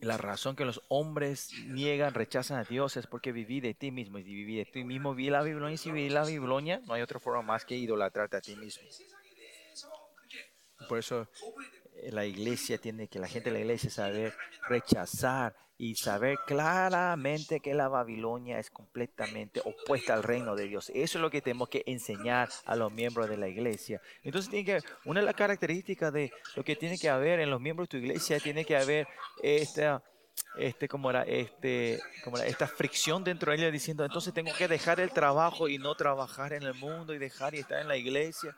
la 0.00 0.16
razón 0.16 0.54
que 0.54 0.64
los 0.64 0.82
hombres 0.88 1.50
niegan, 1.66 2.14
rechazan 2.14 2.58
a 2.58 2.64
Dios 2.64 2.96
es 2.96 3.06
porque 3.06 3.32
viví 3.32 3.60
de 3.60 3.74
ti 3.74 3.90
mismo. 3.90 4.18
Y 4.18 4.24
si 4.24 4.34
viví 4.34 4.56
de 4.56 4.64
ti 4.64 4.84
mismo, 4.84 5.14
vi 5.14 5.30
la 5.30 5.40
Babilonia. 5.40 5.74
Y 5.74 5.78
si 5.78 5.90
viví 5.90 6.08
la 6.08 6.20
Babilonia, 6.20 6.80
no 6.86 6.94
hay 6.94 7.02
otra 7.02 7.18
forma 7.18 7.42
más 7.42 7.64
que 7.64 7.76
idolatrarte 7.76 8.36
a 8.36 8.40
ti 8.40 8.54
mismo. 8.56 8.86
Por 10.88 10.98
eso 10.98 11.28
eh, 11.94 12.12
la 12.12 12.24
iglesia 12.24 12.78
tiene 12.78 13.08
que, 13.08 13.18
la 13.18 13.26
gente 13.26 13.50
de 13.50 13.54
la 13.54 13.60
iglesia 13.60 13.90
saber 13.90 14.34
rechazar 14.68 15.56
y 15.78 15.94
saber 15.94 16.38
claramente 16.44 17.60
que 17.60 17.72
la 17.72 17.86
Babilonia 17.86 18.58
es 18.58 18.68
completamente 18.68 19.60
opuesta 19.64 20.12
al 20.12 20.24
reino 20.24 20.56
de 20.56 20.66
Dios. 20.66 20.90
Eso 20.90 21.18
es 21.18 21.22
lo 21.22 21.30
que 21.30 21.40
tenemos 21.40 21.68
que 21.68 21.84
enseñar 21.86 22.48
a 22.66 22.74
los 22.74 22.92
miembros 22.92 23.28
de 23.30 23.36
la 23.36 23.46
iglesia. 23.46 24.02
Entonces, 24.24 24.50
tiene 24.50 24.64
que, 24.64 24.80
una 25.04 25.20
de 25.20 25.26
las 25.26 25.36
características 25.36 26.12
de 26.12 26.32
lo 26.56 26.64
que 26.64 26.74
tiene 26.74 26.98
que 26.98 27.08
haber 27.08 27.38
en 27.38 27.50
los 27.50 27.60
miembros 27.60 27.88
de 27.88 27.90
tu 27.92 28.04
iglesia, 28.04 28.40
tiene 28.40 28.64
que 28.64 28.76
haber 28.76 29.06
esta, 29.40 30.02
este, 30.58 30.88
como 30.88 31.10
era, 31.10 31.22
este, 31.22 32.00
como 32.24 32.38
esta 32.38 32.66
fricción 32.66 33.22
dentro 33.22 33.52
de 33.52 33.58
ella 33.58 33.70
diciendo, 33.70 34.04
entonces 34.04 34.34
tengo 34.34 34.52
que 34.54 34.66
dejar 34.66 34.98
el 34.98 35.10
trabajo 35.10 35.68
y 35.68 35.78
no 35.78 35.94
trabajar 35.94 36.54
en 36.54 36.64
el 36.64 36.74
mundo 36.74 37.14
y 37.14 37.18
dejar 37.18 37.54
y 37.54 37.58
estar 37.58 37.80
en 37.80 37.86
la 37.86 37.96
iglesia 37.96 38.56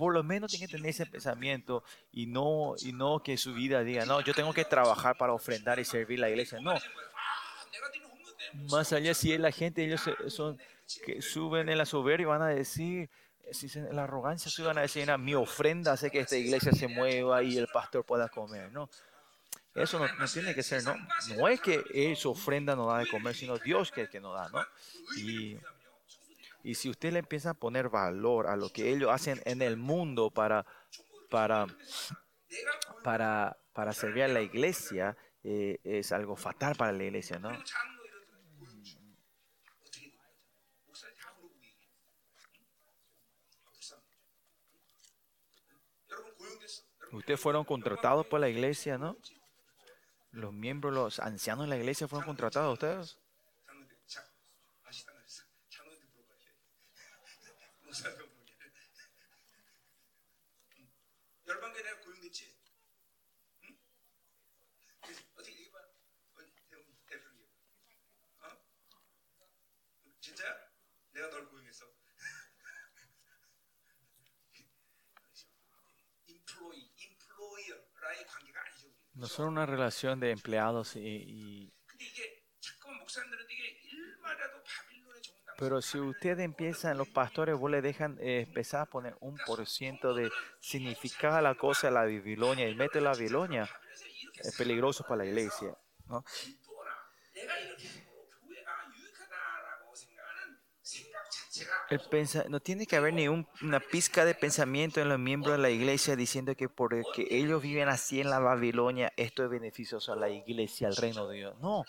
por 0.00 0.14
lo 0.14 0.22
menos 0.22 0.50
tiene 0.50 0.66
que 0.66 0.72
tener 0.72 0.88
ese 0.88 1.04
pensamiento 1.04 1.84
y 2.10 2.24
no, 2.24 2.74
y 2.80 2.94
no 2.94 3.22
que 3.22 3.36
su 3.36 3.52
vida 3.52 3.84
diga, 3.84 4.06
no, 4.06 4.22
yo 4.22 4.32
tengo 4.32 4.54
que 4.54 4.64
trabajar 4.64 5.14
para 5.18 5.34
ofrendar 5.34 5.78
y 5.78 5.84
servir 5.84 6.18
la 6.18 6.30
iglesia. 6.30 6.58
No. 6.58 6.74
Más 8.70 8.94
allá, 8.94 9.12
si 9.12 9.34
es 9.34 9.38
la 9.38 9.52
gente, 9.52 9.84
ellos 9.84 10.00
son, 10.28 10.58
que 11.04 11.20
suben 11.20 11.68
en 11.68 11.76
la 11.76 11.84
soberbia 11.84 12.22
y 12.22 12.26
van 12.26 12.40
a 12.40 12.48
decir, 12.48 13.10
la 13.92 14.04
arrogancia, 14.04 14.50
suben 14.50 14.78
a 14.78 14.80
decir, 14.80 15.06
mi 15.18 15.34
ofrenda 15.34 15.92
hace 15.92 16.10
que 16.10 16.20
esta 16.20 16.38
iglesia 16.38 16.72
se 16.72 16.88
mueva 16.88 17.42
y 17.42 17.58
el 17.58 17.66
pastor 17.66 18.02
pueda 18.02 18.30
comer. 18.30 18.72
No. 18.72 18.88
Eso 19.74 19.98
no, 19.98 20.26
tiene 20.32 20.54
que 20.54 20.62
ser, 20.62 20.82
no, 20.82 20.96
no 21.36 21.46
es 21.46 21.60
que 21.60 22.16
su 22.16 22.30
ofrenda 22.30 22.74
nos 22.74 22.86
da 22.86 23.00
de 23.00 23.06
comer, 23.06 23.34
sino 23.34 23.58
Dios 23.58 23.92
que 23.92 24.08
que 24.08 24.18
nos 24.18 24.34
da, 24.34 24.48
¿no? 24.48 24.64
Y 25.18 25.58
y 26.62 26.74
si 26.74 26.90
usted 26.90 27.12
le 27.12 27.20
empieza 27.20 27.50
a 27.50 27.54
poner 27.54 27.88
valor 27.88 28.46
a 28.46 28.56
lo 28.56 28.70
que 28.70 28.90
ellos 28.90 29.10
hacen 29.10 29.40
en 29.44 29.62
el 29.62 29.76
mundo 29.76 30.30
para, 30.30 30.66
para, 31.30 31.66
para, 33.02 33.56
para 33.72 33.92
servir 33.92 34.24
a 34.24 34.28
la 34.28 34.42
iglesia, 34.42 35.16
eh, 35.42 35.78
es 35.84 36.12
algo 36.12 36.36
fatal 36.36 36.76
para 36.76 36.92
la 36.92 37.04
iglesia, 37.04 37.38
¿no? 37.38 37.50
Ustedes 47.12 47.40
fueron 47.40 47.64
contratados 47.64 48.26
por 48.26 48.38
la 48.40 48.48
iglesia, 48.48 48.98
¿no? 48.98 49.16
Los 50.30 50.52
miembros, 50.52 50.92
los 50.94 51.18
ancianos 51.18 51.64
de 51.64 51.70
la 51.70 51.76
iglesia 51.76 52.06
fueron 52.06 52.26
contratados 52.26 52.74
ustedes. 52.74 53.19
No 79.20 79.26
son 79.26 79.48
una 79.48 79.66
relación 79.66 80.18
de 80.18 80.30
empleados 80.30 80.96
y, 80.96 81.00
y... 81.00 81.72
Pero 85.58 85.82
si 85.82 85.98
ustedes 85.98 86.38
empiezan, 86.38 86.96
los 86.96 87.08
pastores, 87.08 87.54
vos 87.54 87.70
le 87.70 87.82
dejan 87.82 88.16
eh, 88.18 88.46
empezar 88.48 88.80
a 88.80 88.86
poner 88.86 89.14
un 89.20 89.36
por 89.44 89.66
ciento 89.66 90.14
de 90.14 90.30
significar 90.58 91.42
la 91.42 91.54
cosa 91.54 91.88
a 91.88 91.90
la 91.90 92.00
Babilonia 92.00 92.66
y 92.66 92.74
mete 92.74 93.02
la 93.02 93.10
Babilonia. 93.10 93.68
Es 94.42 94.56
peligroso 94.56 95.04
para 95.04 95.18
la 95.18 95.26
iglesia. 95.26 95.76
¿no? 96.06 96.24
El 101.90 102.50
no 102.50 102.60
tiene 102.60 102.86
que 102.86 102.96
haber 102.96 103.12
ni 103.14 103.26
un- 103.26 103.46
una 103.62 103.80
pizca 103.80 104.24
de 104.24 104.34
pensamiento 104.34 105.00
en 105.00 105.08
los 105.08 105.18
miembros 105.18 105.56
de 105.56 105.58
la 105.62 105.70
iglesia 105.70 106.14
diciendo 106.14 106.54
que 106.54 106.68
porque 106.68 107.02
ellos 107.30 107.60
viven 107.60 107.88
así 107.88 108.20
en 108.20 108.30
la 108.30 108.38
Babilonia, 108.38 109.12
esto 109.16 109.42
es 109.44 109.50
beneficioso 109.50 110.12
a 110.12 110.16
la 110.16 110.30
iglesia, 110.30 110.86
al 110.86 110.96
reino 110.96 111.26
de 111.26 111.38
Dios. 111.38 111.58
No, 111.60 111.84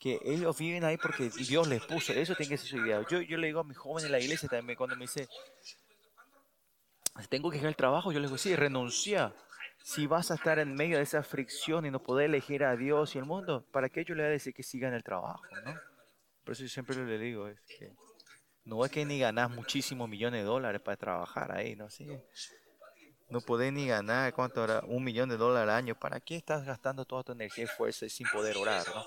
que 0.00 0.18
ellos 0.24 0.58
viven 0.58 0.84
ahí 0.84 0.96
porque 0.96 1.30
Dios 1.30 1.68
les 1.68 1.84
puso. 1.84 2.12
Eso 2.12 2.34
tiene 2.34 2.50
que 2.50 2.58
ser 2.58 2.68
su 2.68 2.76
idea. 2.78 3.06
Yo, 3.08 3.20
yo 3.20 3.36
le 3.38 3.46
digo 3.46 3.60
a 3.60 3.64
mis 3.64 3.78
jóvenes 3.78 4.06
en 4.06 4.12
la 4.12 4.18
iglesia 4.20 4.48
también 4.48 4.76
cuando 4.76 4.96
me 4.96 5.02
dice, 5.02 5.28
tengo 7.28 7.50
que 7.50 7.56
dejar 7.56 7.68
el 7.70 7.76
trabajo, 7.76 8.10
yo 8.12 8.18
les 8.20 8.28
digo, 8.30 8.38
sí, 8.38 8.54
renuncia. 8.56 9.32
Si 9.82 10.08
vas 10.08 10.32
a 10.32 10.34
estar 10.34 10.58
en 10.58 10.74
medio 10.74 10.96
de 10.96 11.04
esa 11.04 11.22
fricción 11.22 11.86
y 11.86 11.90
no 11.92 12.02
poder 12.02 12.26
elegir 12.26 12.64
a 12.64 12.74
Dios 12.76 13.14
y 13.14 13.18
el 13.18 13.24
mundo, 13.24 13.64
¿para 13.70 13.88
qué 13.88 14.04
yo 14.04 14.16
le 14.16 14.22
voy 14.24 14.28
a 14.30 14.32
decir 14.32 14.52
que 14.52 14.64
sigan 14.64 14.92
el 14.92 15.04
trabajo? 15.04 15.40
¿no? 15.64 15.74
Por 16.44 16.52
eso 16.52 16.62
yo 16.64 16.68
siempre 16.68 16.96
le 16.96 17.18
digo, 17.18 17.46
es 17.46 17.60
que 17.78 17.92
no 18.66 18.84
es 18.84 18.90
que 18.90 19.04
ni 19.04 19.20
ganás 19.20 19.48
muchísimos 19.48 20.08
millones 20.08 20.40
de 20.40 20.44
dólares 20.44 20.80
para 20.80 20.96
trabajar 20.96 21.56
ahí, 21.56 21.76
¿no? 21.76 21.88
Sí. 21.88 22.06
No 23.28 23.40
podés 23.40 23.72
ni 23.72 23.86
ganar, 23.86 24.34
¿cuánto 24.34 24.64
era? 24.64 24.80
Un 24.86 25.04
millón 25.04 25.28
de 25.28 25.36
dólares 25.36 25.70
al 25.70 25.76
año. 25.76 25.98
¿Para 25.98 26.20
qué 26.20 26.36
estás 26.36 26.64
gastando 26.64 27.04
toda 27.04 27.22
tu 27.22 27.32
energía 27.32 27.64
y 27.64 27.68
fuerza 27.68 28.08
sin 28.08 28.26
poder 28.28 28.56
orar, 28.56 28.84
¿no? 28.94 29.06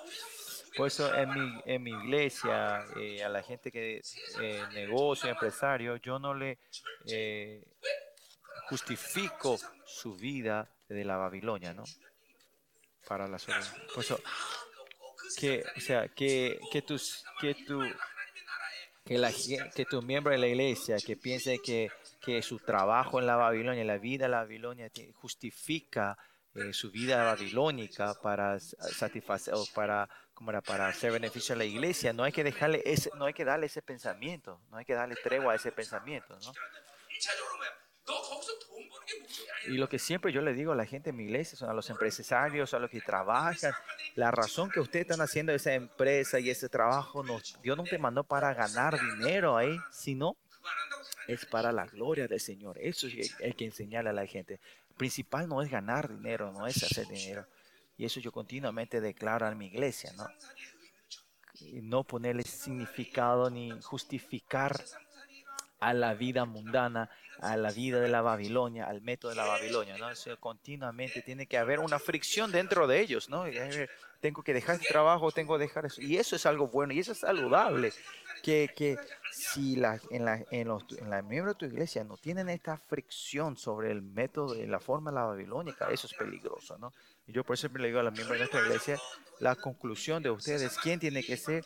Por 0.75 0.87
eso 0.87 1.13
en 1.13 1.33
mi, 1.33 1.61
en 1.65 1.83
mi 1.83 1.91
iglesia, 1.91 2.85
eh, 2.95 3.23
a 3.23 3.27
la 3.27 3.43
gente 3.43 3.71
que 3.71 4.01
eh, 4.41 4.63
negocio, 4.73 5.29
empresario, 5.29 5.97
yo 5.97 6.19
no 6.19 6.33
le 6.33 6.59
eh, 7.05 7.61
justifico 8.69 9.57
su 9.85 10.15
vida 10.15 10.69
de 10.87 11.03
la 11.03 11.17
Babilonia, 11.17 11.73
¿no? 11.73 11.83
Para 13.07 13.27
la 13.27 13.39
soberanía. 13.39 13.73
Por 13.93 14.03
eso, 14.03 14.21
que, 15.37 15.65
o 15.75 15.81
sea, 15.81 16.07
que, 16.07 16.59
que, 16.71 16.81
tus, 16.81 17.25
que 17.41 17.55
tu, 17.55 17.81
que, 19.75 19.85
tu 19.85 20.01
miembro 20.01 20.31
de 20.31 20.37
la 20.37 20.47
iglesia 20.47 20.97
que 20.97 21.17
piense 21.17 21.59
que, 21.59 21.89
que 22.21 22.41
su 22.41 22.59
trabajo 22.59 23.19
en 23.19 23.25
la 23.25 23.35
Babilonia, 23.35 23.83
la 23.83 23.97
vida 23.97 24.25
en 24.25 24.31
la 24.31 24.39
Babilonia 24.39 24.89
ti- 24.89 25.11
justifica 25.13 26.17
eh, 26.55 26.73
su 26.73 26.91
vida 26.91 27.23
babilónica 27.23 28.13
para 28.21 28.59
satisfacer 28.59 29.53
o 29.55 29.65
para 29.73 30.09
como 30.33 30.51
era 30.51 30.61
para 30.61 30.87
hacer 30.87 31.11
beneficio 31.11 31.53
a 31.53 31.57
la 31.57 31.65
iglesia, 31.65 32.13
no 32.13 32.23
hay 32.23 32.31
que 32.31 32.45
dejarle 32.45 32.81
ese, 32.85 33.11
no 33.17 33.25
hay 33.25 33.33
que 33.33 33.43
darle 33.43 33.65
ese 33.65 33.81
pensamiento, 33.81 34.61
no 34.69 34.77
hay 34.77 34.85
que 34.85 34.93
darle 34.93 35.15
tregua 35.21 35.51
a 35.51 35.55
ese 35.57 35.69
pensamiento, 35.71 36.39
¿no? 36.39 36.53
Y 39.67 39.77
lo 39.77 39.89
que 39.89 39.99
siempre 39.99 40.31
yo 40.31 40.41
le 40.41 40.53
digo 40.53 40.71
a 40.71 40.75
la 40.75 40.85
gente 40.85 41.09
en 41.09 41.17
mi 41.17 41.25
iglesia, 41.25 41.57
son 41.57 41.69
a 41.69 41.73
los 41.73 41.89
empresarios, 41.89 42.73
a 42.73 42.79
los 42.79 42.89
que 42.89 43.01
trabajan, 43.01 43.73
la 44.15 44.31
razón 44.31 44.69
que 44.69 44.79
ustedes 44.79 45.05
están 45.05 45.21
haciendo 45.21 45.53
esa 45.53 45.73
empresa 45.73 46.39
y 46.39 46.49
ese 46.49 46.69
trabajo, 46.69 47.23
Dios 47.61 47.77
no 47.77 47.83
te 47.83 47.97
mandó 47.97 48.23
para 48.23 48.53
ganar 48.53 48.99
dinero 48.99 49.57
ahí, 49.57 49.77
sino 49.91 50.37
es 51.27 51.45
para 51.45 51.71
la 51.71 51.85
gloria 51.85 52.27
del 52.27 52.39
Señor. 52.39 52.77
Eso 52.79 53.07
es 53.07 53.35
hay 53.41 53.53
que 53.53 53.65
enseñarle 53.65 54.09
a 54.09 54.13
la 54.13 54.25
gente. 54.25 54.59
Principal 54.97 55.47
no 55.47 55.61
es 55.61 55.69
ganar 55.69 56.09
dinero, 56.09 56.51
no 56.51 56.65
es 56.67 56.83
hacer 56.83 57.07
dinero. 57.07 57.45
Y 57.97 58.05
eso 58.05 58.19
yo 58.19 58.31
continuamente 58.31 59.01
declaro 59.01 59.47
en 59.47 59.57
mi 59.57 59.67
iglesia, 59.67 60.11
¿no? 60.13 60.27
No 61.83 62.03
ponerle 62.05 62.43
significado 62.43 63.49
ni 63.49 63.71
justificar 63.81 64.81
a 65.79 65.93
la 65.93 66.13
vida 66.13 66.45
mundana, 66.45 67.09
a 67.41 67.55
la 67.55 67.71
vida 67.71 67.99
de 67.99 68.09
la 68.09 68.21
Babilonia, 68.21 68.85
al 68.85 69.01
método 69.01 69.31
de 69.31 69.37
la 69.37 69.45
Babilonia, 69.45 69.97
¿no? 69.97 70.07
Continuamente 70.39 71.21
tiene 71.21 71.47
que 71.47 71.57
haber 71.57 71.79
una 71.79 71.99
fricción 71.99 72.51
dentro 72.51 72.87
de 72.87 72.99
ellos, 72.99 73.29
¿no? 73.29 73.43
Ver, 73.43 73.89
Tengo 74.19 74.43
que 74.43 74.53
dejar 74.53 74.75
el 74.75 74.85
trabajo, 74.85 75.31
tengo 75.31 75.57
que 75.57 75.63
dejar 75.63 75.85
eso. 75.85 76.01
Y 76.01 76.17
eso 76.17 76.35
es 76.35 76.45
algo 76.45 76.67
bueno 76.67 76.93
y 76.93 76.99
eso 76.99 77.13
es 77.13 77.19
saludable. 77.19 77.93
Que, 78.43 78.69
que 78.73 78.97
si 79.31 79.75
la, 79.75 79.99
en, 80.11 80.23
la, 80.23 80.45
en, 80.51 80.69
los, 80.69 80.85
en 80.97 81.09
la 81.09 81.21
miembros 81.21 81.55
de 81.55 81.59
tu 81.59 81.65
iglesia 81.65 82.05
no 82.05 82.15
tienen 82.15 82.47
esta 82.47 82.77
fricción 82.77 83.57
sobre 83.57 83.91
el 83.91 84.01
método 84.01 84.55
y 84.55 84.65
la 84.65 84.79
forma 84.79 85.11
de 85.11 85.15
la 85.15 85.25
babilónica, 85.25 85.89
eso 85.91 86.07
es 86.07 86.13
peligroso, 86.13 86.77
¿no? 86.77 86.93
Y 87.27 87.33
yo 87.33 87.43
por 87.43 87.55
eso 87.55 87.67
le 87.67 87.87
digo 87.87 87.99
a 87.99 88.03
los 88.03 88.13
miembros 88.13 88.37
de 88.37 88.39
nuestra 88.39 88.61
iglesia, 88.61 88.97
la 89.39 89.55
conclusión 89.55 90.23
de 90.23 90.31
ustedes, 90.31 90.77
¿quién 90.77 90.99
tiene 90.99 91.21
que 91.21 91.37
ser? 91.37 91.65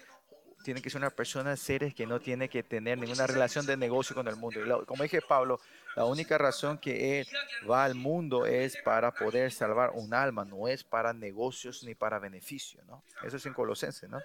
Tiene 0.64 0.82
que 0.82 0.90
ser 0.90 1.00
una 1.00 1.10
persona 1.10 1.56
seria 1.58 1.92
que 1.92 2.06
no 2.08 2.20
tiene 2.20 2.50
que 2.50 2.64
tener 2.64 2.98
ninguna 2.98 3.28
relación 3.28 3.66
de 3.66 3.76
negocio 3.78 4.16
con 4.16 4.28
el 4.28 4.36
mundo. 4.38 4.60
Como 4.86 5.04
dije 5.04 5.22
Pablo, 5.22 5.60
la 5.96 6.06
única 6.06 6.38
razón 6.38 6.78
que 6.78 7.20
él 7.20 7.28
va 7.70 7.84
al 7.84 7.96
mundo 7.96 8.46
es 8.46 8.78
para 8.78 9.12
poder 9.14 9.52
salvar 9.52 9.92
un 9.94 10.14
alma, 10.14 10.46
no 10.46 10.68
es 10.68 10.84
para 10.84 11.14
negocios 11.14 11.84
ni 11.84 11.96
para 11.96 12.18
beneficio, 12.18 12.82
¿no? 12.88 13.04
Eso 13.24 13.38
es 13.38 13.46
en 13.46 13.54
Colosenses, 13.54 14.10
¿no? 14.10 14.20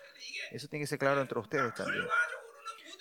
Eso 0.53 0.69
tiene 0.69 0.85
que 0.85 0.87
ser 0.87 0.99
claro 0.99 1.21
entre 1.21 1.39
ustedes 1.39 1.75
también. 1.75 2.07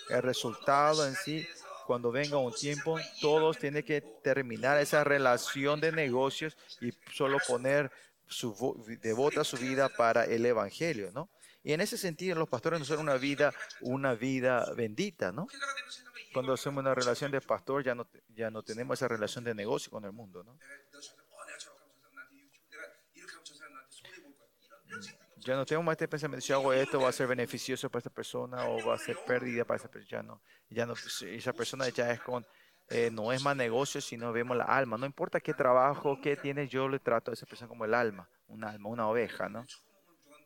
El 0.10 0.24
resultado 0.24 1.06
en 1.06 1.16
sí, 1.16 1.48
cuando 1.86 2.12
venga 2.12 2.38
un 2.38 2.54
tiempo, 2.54 2.98
todos 3.22 3.58
tienen 3.58 3.84
que 3.84 4.02
terminar 4.02 4.78
esa 4.80 5.04
relación 5.04 5.80
de 5.80 5.92
negocios 5.92 6.58
y 6.82 6.92
solo 7.14 7.38
poner 7.48 7.92
su 8.28 8.54
vo- 8.56 8.76
devota 9.00 9.44
su 9.44 9.58
vida 9.58 9.88
para 9.90 10.26
el 10.26 10.46
evangelio, 10.46 11.12
¿no? 11.14 11.30
Y 11.68 11.74
en 11.74 11.82
ese 11.82 11.98
sentido, 11.98 12.40
los 12.40 12.48
pastores 12.48 12.80
nos 12.80 12.88
dan 12.88 13.00
una 13.00 13.18
vida, 13.18 13.54
una 13.82 14.14
vida 14.14 14.72
bendita, 14.74 15.34
¿no? 15.34 15.50
Cuando 16.32 16.54
hacemos 16.54 16.80
una 16.80 16.96
relación 16.96 17.30
de 17.30 17.42
pastor, 17.42 17.84
ya 17.84 17.94
no, 17.94 18.08
ya 18.30 18.50
no 18.50 18.64
tenemos 18.64 18.98
esa 18.98 19.10
relación 19.10 19.44
de 19.44 19.54
negocio 19.54 19.92
con 19.92 20.06
el 20.06 20.14
mundo, 20.14 20.46
¿no? 20.46 20.58
Ya 25.40 25.58
no 25.58 25.66
tenemos 25.66 25.86
más 25.86 25.96
este 25.96 26.08
pensamiento, 26.08 26.46
si 26.46 26.54
hago 26.54 26.72
esto 26.72 27.02
va 27.02 27.10
a 27.10 27.12
ser 27.12 27.28
beneficioso 27.28 27.90
para 27.90 28.00
esta 28.00 28.12
persona 28.12 28.64
o 28.70 28.86
va 28.88 28.96
a 28.96 28.98
ser 28.98 29.18
pérdida 29.28 29.66
para 29.66 29.76
esa 29.76 29.92
persona. 29.92 30.10
Ya 30.10 30.24
no, 30.24 30.42
ya 30.70 30.86
no, 30.86 30.94
esa 30.94 31.52
persona 31.52 31.90
ya 31.90 32.14
es 32.14 32.22
con, 32.22 32.46
eh, 32.88 33.10
no 33.12 33.34
es 33.34 33.44
más 33.44 33.58
negocio, 33.58 34.00
sino 34.00 34.32
vemos 34.32 34.56
la 34.56 34.64
alma. 34.64 34.98
No 34.98 35.06
importa 35.06 35.42
qué 35.42 35.54
trabajo, 35.54 36.22
qué 36.22 36.38
tiene, 36.38 36.70
yo 36.70 36.88
le 36.88 37.00
trato 37.00 37.32
a 37.32 37.34
esa 37.34 37.46
persona 37.46 37.68
como 37.68 37.84
el 37.84 37.94
alma, 37.94 38.30
un 38.48 38.64
alma, 38.64 38.88
una 38.88 39.10
oveja, 39.10 39.50
¿no? 39.50 39.66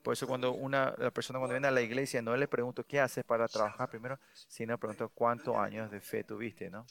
Por 0.03 0.13
eso 0.13 0.27
cuando 0.27 0.53
una, 0.53 0.95
la 0.97 1.11
persona 1.11 1.37
cuando 1.39 1.53
viene 1.53 1.67
a 1.67 1.71
la 1.71 1.81
iglesia 1.81 2.21
no 2.21 2.35
le 2.35 2.47
pregunto 2.47 2.83
qué 2.83 2.99
haces 2.99 3.23
para 3.23 3.47
trabajar 3.47 3.89
primero, 3.89 4.19
sino 4.47 4.77
pregunto 4.77 5.09
cuántos 5.09 5.55
años 5.55 5.91
de 5.91 6.01
fe 6.01 6.23
tuviste, 6.23 6.69
¿no? 6.69 6.85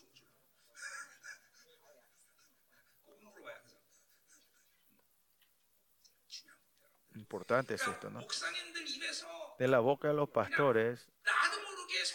Importante 7.17 7.75
es 7.75 7.87
esto, 7.87 8.11
¿no? 8.11 8.21
De 9.59 9.69
la 9.69 9.81
boca 9.81 10.09
de 10.09 10.15
los 10.15 10.31
pastores, 10.31 11.09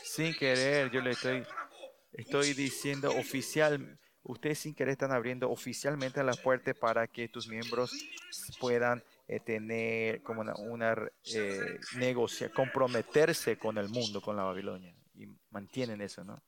sin 0.04 0.34
querer, 0.34 0.90
yo 0.92 1.02
le 1.02 1.12
estoy, 1.12 1.46
estoy 2.14 2.54
diciendo 2.54 3.12
oficial, 3.12 4.00
ustedes 4.24 4.60
sin 4.60 4.74
querer 4.74 4.94
están 4.94 5.12
abriendo 5.12 5.52
oficialmente 5.52 6.24
las 6.24 6.40
puertas 6.40 6.76
para 6.76 7.08
que 7.08 7.28
tus 7.28 7.48
miembros 7.48 7.92
puedan 8.60 9.04
eh, 9.28 9.40
tener 9.40 10.22
como 10.22 10.42
una, 10.42 10.54
una 10.56 10.96
eh, 11.34 11.80
negocia, 11.98 12.52
comprometerse 12.52 13.58
con 13.58 13.78
el 13.78 13.90
mundo, 13.90 14.22
con 14.22 14.36
la 14.36 14.44
Babilonia. 14.44 14.96
Y 15.16 15.28
mantienen 15.50 16.02
eso, 16.02 16.24
¿no? 16.24 16.44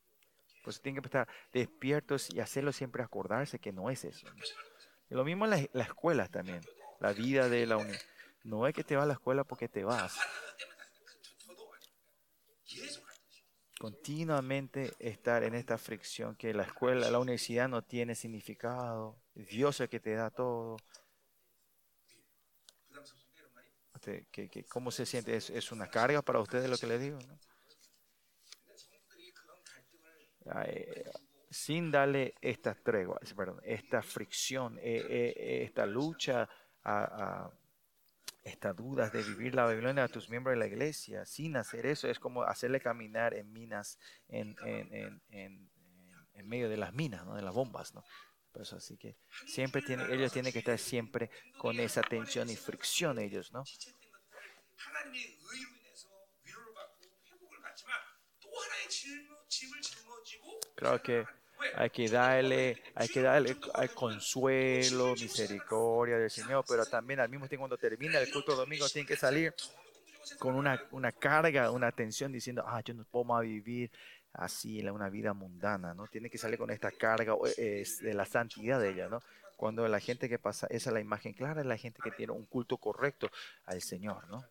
Pues 0.63 0.81
tienen 0.81 1.01
que 1.01 1.07
estar 1.07 1.27
despiertos 1.51 2.29
y 2.33 2.39
hacerlo 2.39 2.71
siempre 2.71 3.01
acordarse 3.01 3.57
que 3.57 3.71
no 3.71 3.89
es 3.89 4.03
eso. 4.03 4.27
¿no? 4.27 4.43
Y 5.09 5.15
lo 5.15 5.23
mismo 5.23 5.45
en 5.45 5.51
las, 5.51 5.69
las, 5.73 5.87
escuelas 5.87 6.29
también, 6.29 6.61
la 6.99 7.13
vida 7.13 7.49
de 7.49 7.65
la 7.65 7.77
unión. 7.77 7.97
No 8.43 8.67
es 8.67 8.73
que 8.73 8.83
te 8.83 8.95
vas 8.95 9.03
a 9.03 9.07
la 9.07 9.13
escuela 9.13 9.43
porque 9.43 9.69
te 9.69 9.83
vas. 9.83 10.15
Continuamente 13.79 14.93
estar 14.99 15.43
en 15.43 15.53
esta 15.53 15.77
fricción 15.77 16.35
que 16.35 16.53
la 16.53 16.63
escuela, 16.63 17.09
la 17.09 17.19
universidad 17.19 17.69
no 17.69 17.83
tiene 17.83 18.15
significado, 18.15 19.21
Dios 19.35 19.75
es 19.75 19.81
el 19.81 19.89
que 19.89 19.99
te 19.99 20.13
da 20.13 20.31
todo, 20.31 20.77
este, 24.07 24.25
que, 24.31 24.63
cómo 24.65 24.91
se 24.91 25.05
siente. 25.05 25.35
¿Es, 25.35 25.49
¿Es, 25.49 25.71
una 25.71 25.89
carga 25.89 26.21
para 26.21 26.39
ustedes 26.39 26.69
lo 26.69 26.77
que 26.77 26.87
les 26.87 27.01
digo? 27.01 27.19
¿no? 27.27 27.37
sin 31.49 31.91
darle 31.91 32.33
esta 32.39 32.73
tregua, 32.73 33.19
perdón, 33.35 33.59
esta 33.63 34.01
fricción, 34.01 34.77
eh, 34.79 35.05
eh, 35.09 35.63
esta 35.63 35.85
lucha, 35.85 36.47
a, 36.83 37.03
a 37.03 37.51
estas 38.45 38.73
dudas 38.73 39.11
de 39.11 39.23
vivir 39.23 39.53
la 39.53 39.65
Babilonia 39.65 40.05
a 40.05 40.07
tus 40.07 40.29
miembros 40.29 40.53
de 40.53 40.59
la 40.59 40.67
iglesia, 40.67 41.25
sin 41.25 41.57
hacer 41.57 41.85
eso, 41.85 42.07
es 42.07 42.17
como 42.17 42.43
hacerle 42.43 42.79
caminar 42.79 43.33
en 43.33 43.51
minas, 43.51 43.99
en, 44.29 44.55
en, 44.63 45.21
en, 45.29 45.69
en 46.33 46.47
medio 46.47 46.69
de 46.69 46.77
las 46.77 46.93
minas, 46.93 47.25
¿no? 47.25 47.35
de 47.35 47.41
las 47.41 47.53
bombas. 47.53 47.93
¿no? 47.93 48.05
Pues 48.57 48.73
así 48.73 48.97
que 48.97 49.17
siempre 49.45 49.83
tiene, 49.83 50.11
ellos 50.11 50.31
tienen 50.31 50.51
que 50.51 50.59
estar 50.59 50.79
siempre 50.79 51.29
con 51.59 51.79
esa 51.79 52.01
tensión 52.01 52.49
y 52.49 52.55
fricción 52.55 53.19
ellos, 53.19 53.51
¿no? 53.51 53.63
지체된 54.76 54.76
것들 54.76 54.76
하나님의 54.76 55.38
의로 55.40 55.70
인해서 55.80 56.08
위로를 56.44 56.74
받고 56.74 57.04
회복을 57.30 57.60
받지만 57.62 57.96
또 58.42 58.50
하나의 58.50 58.88
짊, 58.88 59.28
짐을 59.48 59.80
짊어지고 59.80 60.60
Claro 60.76 61.02
que 61.02 61.24
왜? 61.60 61.72
hay 61.76 61.90
que 61.90 62.08
darle, 62.08 62.82
hay 62.94 63.08
que 63.08 63.22
darle 63.22 63.56
al 63.74 63.94
consuelo, 63.94 65.14
misericordia 65.14 66.18
del 66.18 66.30
Señor, 66.30 66.64
pero 66.66 66.84
también 66.86 67.20
al 67.20 67.28
mismo 67.28 67.46
tiempo 67.48 67.62
cuando 67.62 67.76
termina 67.78 68.18
el 68.18 68.30
culto 68.32 68.56
domingo 68.56 68.88
tienen 68.88 69.06
que 69.06 69.16
salir 69.16 69.54
con 70.38 70.54
una, 70.56 70.80
una 70.90 71.12
carga, 71.12 71.70
una 71.70 71.92
tensión 71.92 72.32
diciendo, 72.32 72.64
ah, 72.66 72.80
yo 72.84 72.94
no 72.94 73.04
puedo 73.04 73.24
más 73.24 73.42
vivir 73.42 73.90
así, 74.32 74.80
la- 74.82 74.92
una 74.92 75.08
vida 75.08 75.32
mundana, 75.34 75.94
¿no? 75.94 76.06
Tiene 76.08 76.30
que 76.30 76.38
salir 76.38 76.58
con 76.58 76.70
esta 76.70 76.90
carga 76.90 77.34
eh, 77.56 77.80
es 77.82 77.98
de 78.00 78.14
la 78.14 78.24
santidad 78.26 78.80
de 78.80 78.90
ella, 78.90 79.08
¿no? 79.08 79.22
Cuando 79.56 79.86
la 79.86 80.00
gente 80.00 80.28
que 80.28 80.38
pasa, 80.40 80.66
esa 80.70 80.90
es 80.90 80.94
la 80.94 81.00
imagen 81.00 81.32
clara, 81.34 81.60
es 81.60 81.66
la 81.66 81.76
gente 81.76 82.00
que 82.02 82.10
tiene 82.10 82.32
un 82.32 82.46
culto 82.46 82.76
correcto 82.78 83.30
al 83.66 83.80
Señor, 83.82 84.26
¿no? 84.28 84.44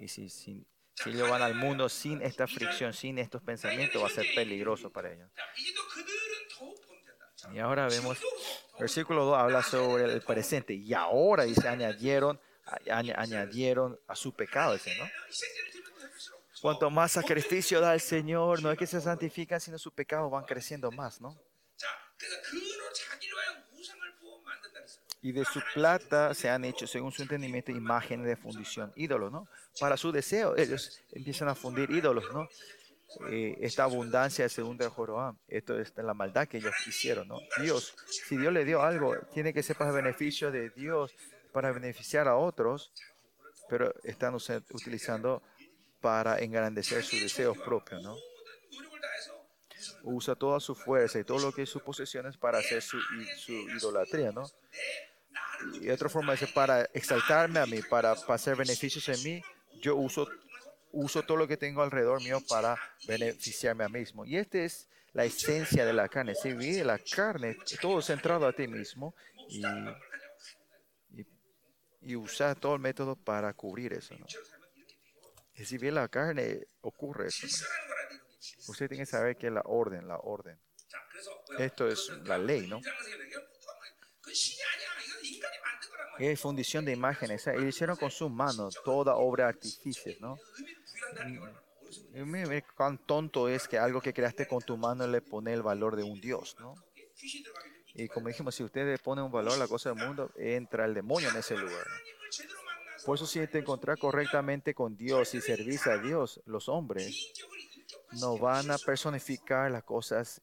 Y 0.00 0.08
si, 0.08 0.28
si, 0.30 0.66
si 0.94 1.10
ellos 1.10 1.28
van 1.28 1.42
al 1.42 1.54
mundo 1.54 1.88
sin 1.88 2.22
esta 2.22 2.46
fricción, 2.46 2.92
sin 2.94 3.18
estos 3.18 3.42
pensamientos, 3.42 4.02
va 4.02 4.06
a 4.06 4.10
ser 4.10 4.26
peligroso 4.34 4.90
para 4.90 5.12
ellos. 5.12 5.30
Y 7.52 7.58
ahora 7.58 7.86
vemos, 7.88 8.18
versículo 8.78 9.24
2 9.24 9.38
habla 9.38 9.62
sobre 9.62 10.04
el 10.04 10.22
presente. 10.22 10.74
Y 10.74 10.94
ahora, 10.94 11.44
dice, 11.44 11.68
añadieron, 11.68 12.40
añadieron 12.90 13.98
a 14.06 14.16
su 14.16 14.34
pecado, 14.34 14.74
dice, 14.74 14.96
¿no? 14.98 15.08
Cuanto 16.60 16.90
más 16.90 17.12
sacrificio 17.12 17.80
da 17.80 17.94
el 17.94 18.00
Señor, 18.00 18.62
no 18.62 18.70
es 18.70 18.78
que 18.78 18.86
se 18.86 19.00
santifican, 19.00 19.60
sino 19.60 19.78
sus 19.78 19.92
pecados 19.92 20.30
van 20.30 20.44
creciendo 20.44 20.90
más, 20.90 21.20
¿no? 21.20 21.38
y 25.22 25.32
de 25.32 25.44
su 25.44 25.60
plata 25.74 26.34
se 26.34 26.48
han 26.48 26.64
hecho, 26.64 26.86
según 26.86 27.12
su 27.12 27.22
entendimiento, 27.22 27.70
imágenes 27.70 28.26
de 28.26 28.36
fundición, 28.36 28.92
ídolos, 28.96 29.30
¿no? 29.30 29.48
Para 29.78 29.96
su 29.96 30.12
deseo, 30.12 30.56
ellos 30.56 31.00
empiezan 31.12 31.48
a 31.48 31.54
fundir 31.54 31.90
ídolos, 31.90 32.24
¿no? 32.32 32.48
Eh, 33.28 33.58
esta 33.60 33.84
abundancia 33.84 34.48
según 34.48 34.78
de 34.78 34.86
Joroam, 34.88 35.36
esto 35.48 35.78
es 35.78 35.92
la 35.96 36.14
maldad 36.14 36.46
que 36.46 36.58
ellos 36.58 36.74
hicieron, 36.86 37.28
¿no? 37.28 37.38
Dios, 37.60 37.94
si 38.06 38.36
Dios 38.36 38.52
le 38.52 38.64
dio 38.64 38.82
algo, 38.82 39.16
tiene 39.34 39.52
que 39.52 39.62
ser 39.62 39.76
para 39.76 39.90
beneficio 39.90 40.50
de 40.50 40.70
Dios, 40.70 41.12
para 41.52 41.72
beneficiar 41.72 42.28
a 42.28 42.36
otros, 42.36 42.92
pero 43.68 43.92
están 44.04 44.34
utilizando 44.34 45.42
para 46.00 46.38
engrandecer 46.38 47.02
sus 47.02 47.20
deseos 47.20 47.58
propios, 47.58 48.02
¿no? 48.02 48.16
Usa 50.02 50.34
toda 50.34 50.60
su 50.60 50.74
fuerza 50.74 51.18
y 51.18 51.24
todo 51.24 51.38
lo 51.40 51.52
que 51.52 51.62
es 51.62 51.68
sus 51.68 51.82
posesiones 51.82 52.36
para 52.36 52.58
hacer 52.58 52.80
su, 52.80 52.98
su 53.36 53.52
idolatría, 53.52 54.32
¿no? 54.32 54.44
Y 55.80 55.90
otra 55.90 56.08
forma 56.08 56.34
es 56.34 56.50
para 56.52 56.82
exaltarme 56.94 57.60
a 57.60 57.66
mí, 57.66 57.82
para, 57.82 58.14
para 58.14 58.34
hacer 58.34 58.56
beneficios 58.56 59.08
en 59.08 59.22
mí, 59.22 59.42
yo 59.80 59.96
uso, 59.96 60.28
uso 60.92 61.22
todo 61.22 61.36
lo 61.36 61.48
que 61.48 61.56
tengo 61.56 61.82
alrededor 61.82 62.22
mío 62.22 62.40
para 62.48 62.76
beneficiarme 63.06 63.84
a 63.84 63.88
mí 63.88 64.00
mismo. 64.00 64.24
Y 64.24 64.36
esta 64.36 64.58
es 64.58 64.88
la 65.12 65.24
esencia 65.24 65.84
de 65.84 65.92
la 65.92 66.08
carne. 66.08 66.34
Si 66.34 66.52
vive 66.52 66.84
la 66.84 66.98
carne, 66.98 67.56
todo 67.80 68.00
centrado 68.00 68.46
a 68.46 68.52
ti 68.52 68.66
mismo 68.68 69.14
y, 69.48 69.64
y, 71.10 71.26
y 72.02 72.16
usar 72.16 72.58
todo 72.58 72.74
el 72.74 72.80
método 72.80 73.16
para 73.16 73.52
cubrir 73.52 73.92
eso. 73.92 74.14
¿no? 74.18 74.26
Y 75.54 75.64
si 75.64 75.76
vive 75.76 75.92
la 75.92 76.08
carne, 76.08 76.66
ocurre 76.80 77.28
eso. 77.28 77.46
¿no? 77.46 77.70
Usted 78.68 78.88
tiene 78.88 79.04
que 79.04 79.10
saber 79.10 79.36
que 79.36 79.48
es 79.48 79.52
la 79.52 79.62
orden, 79.64 80.08
la 80.08 80.16
orden. 80.16 80.58
Esto 81.58 81.88
es 81.88 82.08
la 82.24 82.38
ley, 82.38 82.66
¿no? 82.66 82.80
es 86.20 86.40
fundición 86.40 86.84
de 86.84 86.92
imágenes. 86.92 87.48
Y 87.58 87.64
hicieron 87.64 87.96
con 87.96 88.10
sus 88.10 88.30
manos 88.30 88.78
toda 88.84 89.16
obra 89.16 89.44
de 89.44 89.50
artificios, 89.50 90.20
¿no? 90.20 90.36
Mira 92.12 92.62
cuán 92.76 92.98
tonto 92.98 93.48
es 93.48 93.66
que 93.66 93.78
algo 93.78 94.00
que 94.00 94.12
creaste 94.12 94.46
con 94.46 94.60
tu 94.62 94.76
mano 94.76 95.06
le 95.06 95.22
pone 95.22 95.52
el 95.52 95.62
valor 95.62 95.96
de 95.96 96.02
un 96.02 96.20
Dios, 96.20 96.56
¿no? 96.60 96.74
Y 97.94 98.08
como 98.08 98.28
dijimos, 98.28 98.54
si 98.54 98.62
ustedes 98.62 98.98
le 98.98 99.02
ponen 99.02 99.24
un 99.24 99.32
valor 99.32 99.54
a 99.54 99.56
la 99.56 99.68
cosa 99.68 99.92
del 99.92 100.06
mundo, 100.06 100.30
entra 100.36 100.84
el 100.84 100.94
demonio 100.94 101.30
en 101.30 101.36
ese 101.36 101.56
lugar. 101.56 101.86
Por 103.04 103.16
eso 103.16 103.26
si 103.26 103.44
te 103.46 103.58
encontrás 103.58 103.98
correctamente 103.98 104.74
con 104.74 104.96
Dios 104.96 105.34
y 105.34 105.40
servís 105.40 105.86
a 105.86 105.98
Dios, 105.98 106.40
los 106.44 106.68
hombres 106.68 107.32
no 108.20 108.38
van 108.38 108.70
a 108.70 108.78
personificar 108.78 109.70
las 109.70 109.84
cosas 109.84 110.40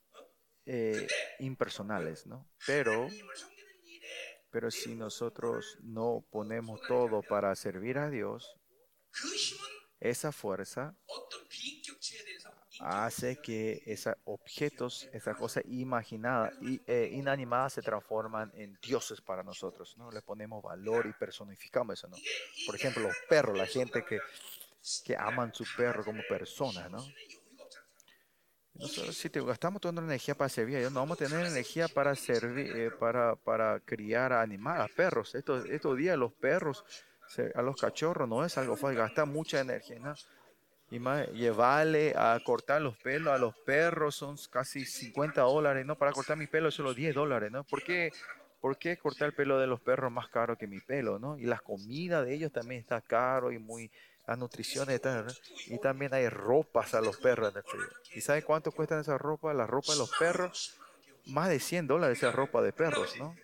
eh, 0.65 1.07
impersonales, 1.39 2.25
¿no? 2.25 2.45
Pero 2.65 3.07
pero 4.49 4.71
si 4.71 4.95
nosotros 4.95 5.77
no 5.81 6.23
ponemos 6.31 6.81
todo 6.87 7.21
para 7.21 7.55
servir 7.55 7.97
a 7.97 8.09
Dios, 8.09 8.55
esa 9.99 10.31
fuerza 10.31 10.95
hace 12.79 13.41
que 13.41 13.81
esos 13.85 14.15
objetos, 14.25 15.09
esa 15.11 15.33
cosa 15.33 15.61
imaginada 15.65 16.51
y 16.61 16.79
eh, 16.85 17.09
inanimada 17.11 17.69
se 17.69 17.81
transforman 17.81 18.51
en 18.55 18.77
dioses 18.81 19.19
para 19.21 19.43
nosotros, 19.43 19.97
¿no? 19.97 20.11
Le 20.11 20.21
ponemos 20.21 20.61
valor 20.63 21.07
y 21.07 21.13
personificamos 21.13 21.97
eso, 21.97 22.07
¿no? 22.07 22.17
Por 22.65 22.75
ejemplo, 22.75 23.03
los 23.03 23.15
perros, 23.27 23.57
la 23.57 23.65
gente 23.65 24.05
que, 24.05 24.19
que 25.03 25.17
aman 25.17 25.53
su 25.53 25.65
perro 25.75 26.05
como 26.05 26.21
persona, 26.29 26.87
¿no? 26.89 27.03
Nosotros, 28.79 29.17
si 29.17 29.29
te, 29.29 29.41
gastamos 29.41 29.81
toda 29.81 29.91
nuestra 29.91 30.13
energía 30.13 30.35
para 30.35 30.49
servir 30.49 30.91
no 30.91 30.99
vamos 30.99 31.19
a 31.19 31.27
tener 31.27 31.45
energía 31.45 31.87
para 31.87 32.15
servir, 32.15 32.75
eh, 32.75 32.91
para, 32.91 33.35
para 33.35 33.79
criar 33.79 34.33
a 34.33 34.41
animales, 34.41 34.91
perros. 34.95 35.35
Estos, 35.35 35.65
estos 35.65 35.97
días 35.97 36.17
los 36.17 36.33
perros, 36.33 36.83
a 37.55 37.61
los 37.61 37.75
cachorros, 37.79 38.27
no 38.27 38.45
es 38.45 38.57
algo 38.57 38.75
fácil, 38.75 38.97
gasta 38.97 39.25
mucha 39.25 39.59
energía. 39.59 39.99
¿no? 39.99 40.15
Y 40.89 40.99
más, 40.99 41.27
llevarle 41.33 42.13
a 42.15 42.39
cortar 42.43 42.81
los 42.81 42.97
pelos 42.97 43.33
a 43.33 43.37
los 43.37 43.55
perros 43.65 44.15
son 44.15 44.37
casi 44.49 44.85
50 44.85 45.41
dólares, 45.41 45.85
¿no? 45.85 45.97
Para 45.97 46.13
cortar 46.13 46.37
mi 46.37 46.47
pelo 46.47 46.71
solo 46.71 46.93
10 46.93 47.13
dólares, 47.13 47.51
¿no? 47.51 47.65
¿Por 47.65 47.83
qué, 47.83 48.13
¿Por 48.61 48.77
qué 48.77 48.97
cortar 48.97 49.27
el 49.27 49.33
pelo 49.33 49.59
de 49.59 49.67
los 49.67 49.81
perros 49.81 50.11
más 50.11 50.29
caro 50.29 50.57
que 50.57 50.65
mi 50.65 50.79
pelo, 50.79 51.19
¿no? 51.19 51.37
Y 51.37 51.43
la 51.43 51.59
comida 51.59 52.23
de 52.23 52.33
ellos 52.33 52.53
también 52.53 52.79
está 52.79 53.01
caro 53.01 53.51
y 53.51 53.59
muy 53.59 53.91
la 54.27 54.35
nutrición 54.35 54.89
y 54.91 55.73
y 55.73 55.79
también 55.79 56.13
hay 56.13 56.27
ropas 56.27 56.93
a 56.93 57.01
los 57.01 57.17
perros 57.17 57.51
en 57.51 57.57
el 57.57 57.63
frío. 57.63 57.87
¿Y 58.13 58.19
sabe 58.19 58.43
cuánto 58.43 58.73
cuestan 58.73 58.99
esas 58.99 59.19
ropas? 59.19 59.55
La 59.55 59.65
ropa 59.65 59.93
de 59.93 59.99
los 59.99 60.11
perros, 60.17 60.77
más 61.27 61.47
de 61.47 61.61
100 61.61 61.87
dólares 61.87 62.17
esa 62.17 62.31
ropa 62.33 62.61
de 62.61 62.73
perros, 62.73 63.15
¿no? 63.17 63.35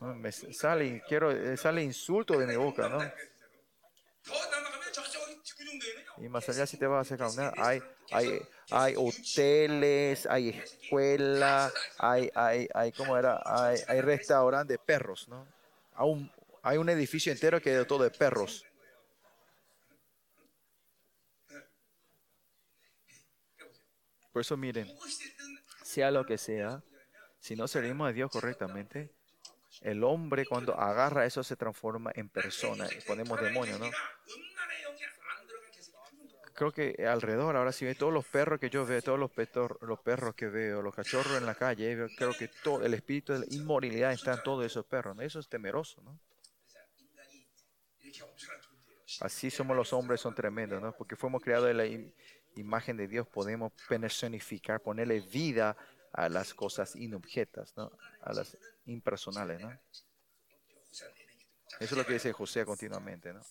Ah, 0.00 0.14
me 0.14 0.30
sale, 0.30 1.02
quiero, 1.08 1.32
eh, 1.32 1.56
sale 1.56 1.82
insulto 1.82 2.38
de 2.38 2.46
mi 2.46 2.54
boca, 2.54 2.88
¿no? 2.88 3.00
Y 6.18 6.28
más 6.28 6.48
allá 6.48 6.64
si 6.66 6.76
te 6.76 6.86
vas 6.86 7.10
a 7.10 7.14
hacer 7.14 7.52
hay, 7.58 7.82
hay, 8.12 8.40
hay 8.70 8.94
hoteles, 8.96 10.26
hay 10.26 10.50
escuelas, 10.50 11.72
hay, 11.98 12.30
hay, 12.34 12.68
hay, 12.72 12.92
¿cómo 12.92 13.16
era? 13.16 13.42
Hay, 13.44 13.80
hay 13.88 14.00
restaurantes 14.00 14.78
de 14.78 14.78
perros, 14.78 15.26
¿no? 15.28 15.44
Aún 15.94 16.30
hay 16.64 16.78
un 16.78 16.88
edificio 16.88 17.30
entero 17.30 17.60
que 17.60 17.78
es 17.78 17.86
todo 17.86 18.04
de 18.04 18.10
perros. 18.10 18.64
Por 24.32 24.40
eso 24.40 24.56
miren, 24.56 24.90
sea 25.82 26.10
lo 26.10 26.24
que 26.24 26.38
sea, 26.38 26.82
si 27.38 27.54
no 27.54 27.68
servimos 27.68 28.08
a 28.08 28.12
Dios 28.12 28.30
correctamente, 28.30 29.12
el 29.82 30.02
hombre 30.02 30.46
cuando 30.46 30.74
agarra 30.80 31.26
eso 31.26 31.44
se 31.44 31.54
transforma 31.54 32.10
en 32.14 32.30
persona. 32.30 32.88
Ponemos 33.06 33.38
demonios, 33.42 33.78
¿no? 33.78 33.90
Creo 36.54 36.72
que 36.72 37.06
alrededor, 37.06 37.56
ahora 37.56 37.72
si 37.72 37.84
ve 37.84 37.94
todos 37.94 38.12
los 38.12 38.24
perros 38.24 38.58
que 38.58 38.70
yo 38.70 38.86
veo, 38.86 39.02
todos 39.02 39.18
los, 39.18 39.30
petor, 39.30 39.78
los 39.82 40.00
perros 40.00 40.34
que 40.34 40.48
veo, 40.48 40.80
los 40.80 40.94
cachorros 40.94 41.36
en 41.36 41.44
la 41.44 41.56
calle, 41.56 42.08
creo 42.16 42.32
que 42.32 42.48
todo 42.48 42.82
el 42.86 42.94
espíritu 42.94 43.34
de 43.34 43.40
la 43.40 43.46
inmoralidad 43.50 44.12
está 44.12 44.32
en 44.32 44.42
todos 44.42 44.64
esos 44.64 44.86
perros. 44.86 45.14
¿no? 45.14 45.22
Eso 45.22 45.40
es 45.40 45.48
temeroso, 45.48 46.00
¿no? 46.00 46.18
Así 49.20 49.50
somos 49.50 49.76
los 49.76 49.92
hombres, 49.92 50.20
son 50.20 50.34
tremendos, 50.34 50.80
¿no? 50.80 50.92
Porque 50.92 51.16
fuimos 51.16 51.42
creados 51.42 51.68
de 51.68 51.74
la 51.74 51.86
imagen 52.56 52.96
de 52.96 53.08
Dios, 53.08 53.26
podemos 53.26 53.72
personificar, 53.88 54.80
ponerle 54.80 55.20
vida 55.20 55.76
a 56.12 56.28
las 56.28 56.54
cosas 56.54 56.94
inobjetas, 56.96 57.76
¿no? 57.76 57.96
A 58.22 58.32
las 58.32 58.56
impersonales, 58.86 59.60
¿no? 59.60 59.70
Eso 60.90 61.14
es 61.80 61.92
lo 61.92 62.06
que 62.06 62.14
dice 62.14 62.32
José 62.32 62.64
continuamente, 62.64 63.32
¿no? 63.32 63.42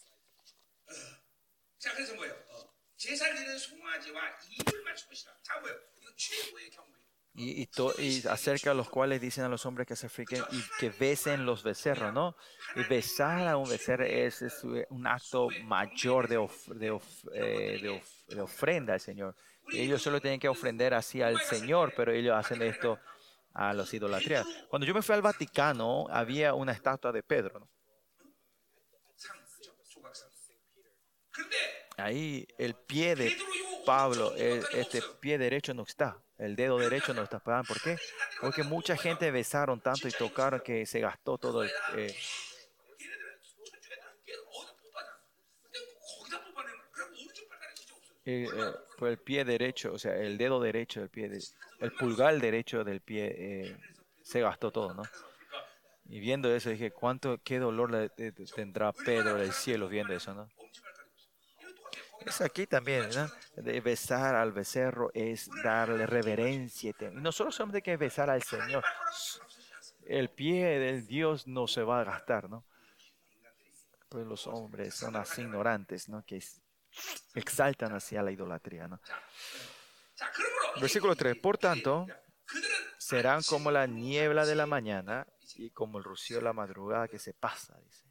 y, 7.36 7.64
y, 7.64 7.66
to, 7.66 7.94
y, 7.98 8.26
acerca 8.28 8.70
de 8.70 8.76
los 8.76 8.90
cuales 8.90 9.20
dicen 9.20 9.44
a 9.44 9.50
los 9.50 9.66
hombres 9.66 9.88
que 9.88 9.96
se 9.96 10.08
friquen 10.08 10.44
y 10.52 10.62
que 10.80 10.90
besen 10.92 11.46
los 11.46 11.64
becerros, 11.64 12.14
¿no? 12.14 12.36
Y 12.76 12.84
besar 12.84 13.48
a 13.48 13.58
un 13.58 13.68
becerro 13.68 14.06
es, 14.06 14.42
es 14.44 14.64
un 14.64 15.08
acto 15.08 15.48
mayor 15.64 16.28
de, 16.28 16.38
of, 16.38 16.68
de, 16.68 16.92
of, 16.92 17.06
eh, 17.34 17.80
de, 17.82 17.90
of, 17.90 18.28
de, 18.28 18.42
ofrenda 18.42 18.94
al 18.94 19.00
Señor. 19.00 19.36
Ellos 19.72 20.02
solo 20.02 20.22
tienen 20.22 20.40
que 20.40 20.50
ofrender 20.50 20.94
así 20.94 21.22
al 21.22 21.40
Señor, 21.40 21.94
pero 21.96 22.12
ellos 22.12 22.36
hacen 22.36 22.62
esto 22.62 23.00
a 23.54 23.74
los 23.74 23.92
idolatrías. 23.94 24.46
Cuando 24.70 24.86
yo 24.86 24.94
me 24.94 25.02
fui 25.02 25.16
al 25.16 25.22
Vaticano, 25.22 26.06
había 26.10 26.54
una 26.54 26.72
estatua 26.72 27.12
de 27.12 27.24
Pedro, 27.24 27.60
¿no? 27.60 27.70
Ahí 31.98 32.48
el 32.58 32.76
pie 32.76 33.16
de 33.16 33.36
Pablo, 33.86 34.34
el, 34.36 34.64
este 34.74 35.02
pie 35.20 35.38
derecho 35.38 35.74
no 35.74 35.84
está, 35.84 36.18
el 36.38 36.56
dedo 36.56 36.78
derecho 36.78 37.14
no 37.14 37.24
está. 37.24 37.40
¿Por 37.40 37.82
qué? 37.82 37.98
Porque 38.42 38.64
mucha 38.64 38.98
gente 38.98 39.32
besaron 39.32 39.82
tanto 39.82 40.08
y 40.08 40.12
tocaron 40.12 40.62
que 40.62 40.86
se 40.86 41.00
gastó 41.00 41.38
todo 41.38 41.64
el... 41.64 41.72
Eh, 41.96 42.16
eh, 48.26 48.48
el 49.02 49.18
pie 49.18 49.44
derecho, 49.44 49.92
o 49.94 50.00
sea, 50.00 50.16
el 50.16 50.38
dedo 50.38 50.62
derecho 50.62 51.02
del 51.02 51.10
pie, 51.10 51.30
el 51.80 51.92
pulgar 51.92 52.40
derecho 52.40 52.84
del 52.84 53.02
pie 53.02 53.78
se 54.22 54.40
gastó 54.40 54.72
todo, 54.72 54.94
¿no? 54.94 55.04
Y 56.10 56.20
viendo 56.20 56.54
eso 56.54 56.70
dije, 56.70 56.92
¿cuánto, 56.92 57.40
qué 57.44 57.60
dolor 57.60 57.92
le, 57.92 58.10
tendrá 58.56 58.92
Pedro 58.92 59.36
del 59.36 59.52
cielo 59.52 59.88
viendo 59.88 60.14
eso, 60.14 60.34
¿no? 60.34 60.50
Es 62.26 62.42
aquí 62.42 62.68
también, 62.68 63.10
¿no? 63.10 63.30
De 63.62 63.82
besar 63.82 64.36
al 64.36 64.52
becerro 64.52 65.12
es 65.14 65.50
darle 65.64 66.06
reverencia. 66.06 66.94
Nosotros 67.12 67.56
somos 67.56 67.74
de 67.74 67.82
que 67.82 67.98
besar 67.98 68.30
al 68.30 68.44
Señor. 68.44 68.84
El 70.06 70.30
pie 70.30 70.80
del 70.80 71.06
Dios 71.08 71.48
no 71.48 71.68
se 71.68 71.84
va 71.84 72.02
a 72.02 72.04
gastar, 72.04 72.50
¿no? 72.50 72.66
Pues 74.10 74.26
los 74.26 74.48
hombres 74.48 74.94
son 74.94 75.16
así 75.16 75.42
ignorantes, 75.42 76.10
¿no? 76.10 76.24
Que 76.26 76.44
exaltan 77.34 77.96
hacia 77.96 78.22
la 78.22 78.32
idolatría, 78.32 78.88
¿no? 78.88 79.00
Versículo 80.80 81.16
3. 81.16 81.38
Por 81.38 81.58
tanto, 81.58 82.08
serán 82.98 83.42
como 83.44 83.72
la 83.72 83.88
niebla 83.88 84.46
de 84.46 84.56
la 84.56 84.66
mañana 84.66 85.28
y 85.56 85.72
como 85.72 85.98
el 85.98 86.04
rocío 86.04 86.38
de 86.38 86.44
la 86.44 86.54
madrugada 86.54 87.08
que 87.08 87.20
se 87.20 87.34
pasa, 87.34 87.78
dice 87.80 88.04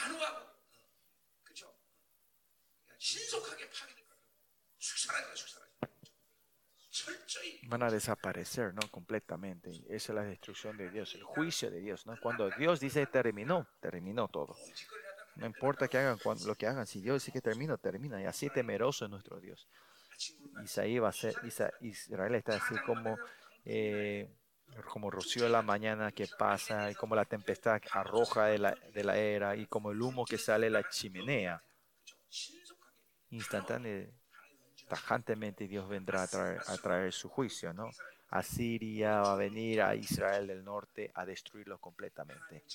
단호하고, 0.00 0.38
어, 0.46 0.90
그렇죠? 1.42 1.66
그러니까 2.84 2.96
신속하게 2.98 3.70
파괴될 3.70 4.06
거야. 4.06 4.18
축사라니까 4.78 5.34
축사라니. 5.34 5.72
철저히 6.90 7.60
van 7.68 7.82
a 7.82 7.90
desaparecer, 7.90 8.72
¿no? 8.72 8.80
Completamente. 8.90 9.68
Esa 9.88 10.12
es 10.12 10.16
la 10.16 10.22
destrucción 10.24 10.76
de 10.78 10.88
Dios, 10.90 11.14
el 11.14 11.22
juicio 11.24 11.70
de 11.70 11.80
Dios, 11.80 12.06
¿no? 12.06 12.18
Cuando 12.20 12.48
Dios 12.56 12.80
dice 12.80 13.06
terminó, 13.06 13.66
terminó 13.80 14.28
todo. 14.28 14.54
짓거리를 14.54 15.06
하다가 15.10 15.26
No 15.36 15.46
importa 15.46 15.88
que 15.88 15.98
hagan 15.98 16.18
cuan- 16.18 16.42
lo 16.46 16.54
que 16.54 16.66
hagan, 16.66 16.86
si 16.86 17.00
Dios 17.02 17.22
dice 17.22 17.32
que 17.32 17.42
termina, 17.42 17.76
termina. 17.76 18.20
Y 18.22 18.24
así 18.24 18.48
temeroso 18.48 19.04
es 19.04 19.10
nuestro 19.10 19.38
Dios. 19.40 19.68
친구만 20.16 20.64
Isaí 20.64 20.98
va 20.98 21.10
a 21.10 21.12
ser, 21.12 21.34
Isa- 21.44 21.70
Israel 21.82 22.34
está 22.36 22.56
así 22.56 22.74
como, 22.86 23.18
eh, 23.66 24.34
como 24.91 25.09
rocío 25.09 25.43
de 25.43 25.49
la 25.49 25.61
mañana 25.61 26.11
que 26.11 26.27
pasa, 26.27 26.89
y 26.91 26.95
como 26.95 27.15
la 27.15 27.25
tempestad 27.25 27.81
arroja 27.91 28.45
de 28.47 28.59
la, 28.59 28.77
de 28.93 29.03
la 29.03 29.17
era, 29.17 29.55
y 29.55 29.65
como 29.67 29.91
el 29.91 30.01
humo 30.01 30.25
que 30.25 30.37
sale 30.37 30.67
de 30.67 30.71
la 30.71 30.89
chimenea. 30.89 31.61
Instantáneamente, 33.29 34.13
tajantemente 34.87 35.67
Dios 35.67 35.87
vendrá 35.87 36.23
a 36.23 36.27
traer, 36.27 36.61
a 36.67 36.77
traer 36.77 37.13
su 37.13 37.29
juicio, 37.29 37.73
¿no? 37.73 37.89
A 38.29 38.43
Siria 38.43 39.21
va 39.21 39.33
a 39.33 39.37
venir 39.37 39.81
a 39.81 39.95
Israel 39.95 40.47
del 40.47 40.63
norte 40.63 41.11
a 41.13 41.25
destruirlo 41.25 41.79
completamente. 41.79 42.65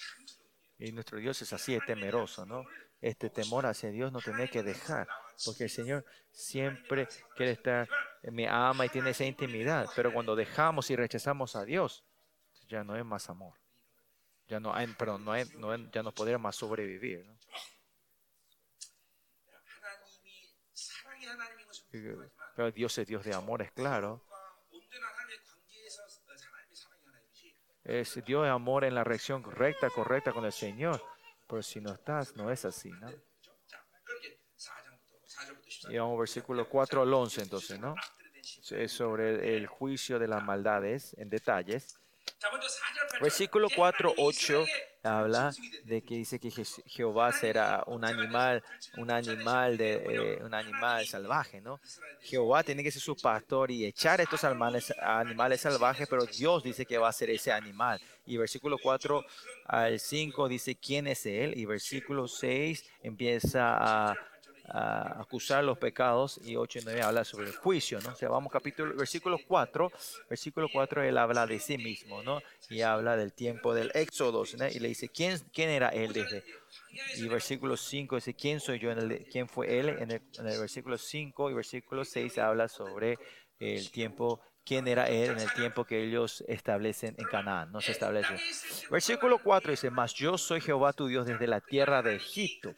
Y 0.79 0.93
nuestro 0.93 1.19
Dios 1.19 1.41
es 1.43 1.53
así, 1.53 1.75
es 1.75 1.85
temeroso, 1.87 2.45
¿no? 2.45 2.65
Este 3.01 3.31
temor 3.31 3.67
hacia 3.67 3.91
Dios 3.91 4.13
no 4.13 4.21
tiene 4.21 4.49
que 4.49 4.63
dejar, 4.63 5.09
porque 5.45 5.65
el 5.65 5.71
Señor 5.71 6.05
siempre 6.31 7.09
quiere 7.35 7.53
estar 7.53 7.89
eh, 8.27 8.31
me 8.33 8.49
ama 8.49 8.85
y 8.85 8.89
tiene 8.89 9.11
esa 9.11 9.25
intimidad. 9.25 9.89
Pero 9.95 10.13
cuando 10.13 10.35
dejamos 10.35 10.91
y 10.91 10.97
rechazamos 10.97 11.57
a 11.57 11.65
Dios, 11.65 12.05
ya 12.69 12.83
no 12.83 12.97
es 12.97 13.05
más 13.05 13.31
amor. 13.31 13.55
Ya 14.49 14.61
no, 14.61 14.75
hay, 14.75 14.87
perdón, 14.89 15.25
no, 15.25 15.33
hay, 15.33 15.45
no 15.57 15.71
hay, 15.71 15.89
ya 15.93 16.03
no 16.03 16.13
podría 16.13 16.39
más 16.39 16.57
sobrevivir. 16.57 17.25
Pero 22.55 22.71
Dios 22.73 22.99
es 22.99 23.07
Dios 23.07 23.25
de 23.25 23.35
amor, 23.35 23.63
es 23.63 23.73
claro. 23.73 24.23
Es 27.85 28.25
Dios 28.25 28.43
de 28.43 28.51
amor 28.51 28.85
en 28.85 28.95
la 28.95 29.05
reacción 29.05 29.43
correcta, 29.43 29.89
correcta 29.91 30.33
con 30.33 30.45
el 30.45 30.53
Señor. 30.53 31.01
Pero 31.47 31.63
si 31.63 31.81
no 31.81 31.93
estás, 31.93 32.35
no 32.35 32.51
es 32.51 32.65
así, 32.65 32.91
¿no? 32.91 33.11
Y 35.89 35.99
vamos 35.99 36.19
versículo 36.19 36.69
4 36.69 37.03
al 37.03 37.15
11 37.15 37.43
entonces, 37.43 37.79
¿no? 37.79 37.95
sobre 38.89 39.57
el 39.57 39.67
juicio 39.67 40.19
de 40.19 40.29
las 40.29 40.43
maldades 40.43 41.15
en 41.19 41.29
detalles. 41.31 41.99
Versículo 43.21 43.69
4, 43.75 44.15
8 44.19 44.65
habla 45.03 45.53
de 45.85 46.03
que 46.03 46.17
dice 46.17 46.39
que 46.39 46.51
Jehová 46.51 47.33
será 47.33 47.85
un 47.87 48.05
animal, 48.05 48.63
un 48.97 49.11
animal 49.11 49.77
de 49.77 49.95
eh, 49.95 50.43
un 50.43 50.53
animal 50.53 51.07
salvaje, 51.07 51.61
¿no? 51.61 51.81
Jehová 52.21 52.63
tiene 52.63 52.83
que 52.83 52.91
ser 52.91 53.01
su 53.01 53.17
pastor 53.17 53.71
y 53.71 53.87
echar 53.87 54.21
estos 54.21 54.43
animales, 54.45 54.93
animales 55.01 55.61
salvajes, 55.61 56.09
pero 56.09 56.27
Dios 56.27 56.63
dice 56.63 56.85
que 56.85 56.99
va 56.99 57.09
a 57.09 57.13
ser 57.13 57.31
ese 57.31 57.53
animal. 57.53 58.01
Y 58.27 58.37
versículo 58.37 58.77
4 58.83 59.25
al 59.67 60.01
5 60.01 60.49
dice 60.49 60.75
quién 60.75 61.07
es 61.07 61.25
él 61.27 61.57
y 61.57 61.65
versículo 61.65 62.27
6 62.27 62.85
empieza 63.03 63.77
a 64.11 64.15
a 64.69 65.21
acusar 65.21 65.65
los 65.65 65.79
pecados 65.79 66.41
y 66.45 66.57
8 66.57 66.81
y 66.81 66.83
9 66.85 67.03
habla 67.03 67.25
sobre 67.25 67.47
el 67.47 67.57
juicio, 67.57 67.99
¿no? 68.01 68.11
O 68.11 68.31
vamos 68.31 68.53
capítulo 68.53 68.95
versículo 68.95 69.39
4, 69.47 69.93
versículo 70.29 70.69
4 70.73 71.03
él 71.03 71.19
habla 71.19 71.47
de 71.47 71.59
sí 71.59 71.79
mismo, 71.79 72.23
¿no? 72.23 72.41
Y 72.69 72.83
habla 72.83 73.17
del 73.17 73.33
tiempo 73.33 73.75
del 73.75 73.91
éxodo, 73.95 74.45
¿no? 74.59 74.69
Y 74.69 74.79
le 74.79 74.89
dice 74.89 75.09
quién 75.09 75.39
quién 75.53 75.71
era 75.71 75.89
él 75.91 76.13
desde 76.13 76.45
y 77.17 77.29
versículo 77.29 77.77
5 77.77 78.17
dice, 78.17 78.35
¿quién 78.35 78.61
soy 78.61 78.79
yo? 78.79 78.91
En 78.91 78.99
el, 78.99 79.27
¿Quién 79.31 79.49
fue 79.49 79.79
él? 79.79 79.89
En 79.89 80.11
el, 80.11 80.23
en 80.39 80.47
el 80.47 80.61
versículo 80.61 80.99
5 80.99 81.51
y 81.51 81.55
versículo 81.55 82.05
6 82.05 82.39
habla 82.39 82.69
sobre 82.69 83.19
el 83.59 83.91
tiempo, 83.91 84.41
quién 84.65 84.89
era 84.89 85.09
él 85.09 85.31
en 85.31 85.41
el 85.41 85.53
tiempo 85.53 85.85
que 85.85 86.03
ellos 86.03 86.45
establecen 86.49 87.15
en 87.19 87.27
Canaán, 87.27 87.73
no 87.73 87.81
se 87.81 87.93
establece. 87.93 88.37
Versículo 88.91 89.39
4 89.43 89.71
dice, 89.71 89.91
mas 89.91 90.15
yo 90.15 90.37
soy 90.39 90.61
Jehová 90.61 90.93
tu 90.93 91.07
Dios 91.07 91.27
desde 91.27 91.47
la 91.47 91.61
tierra 91.61 92.03
de 92.03 92.17
Egipto. 92.17 92.75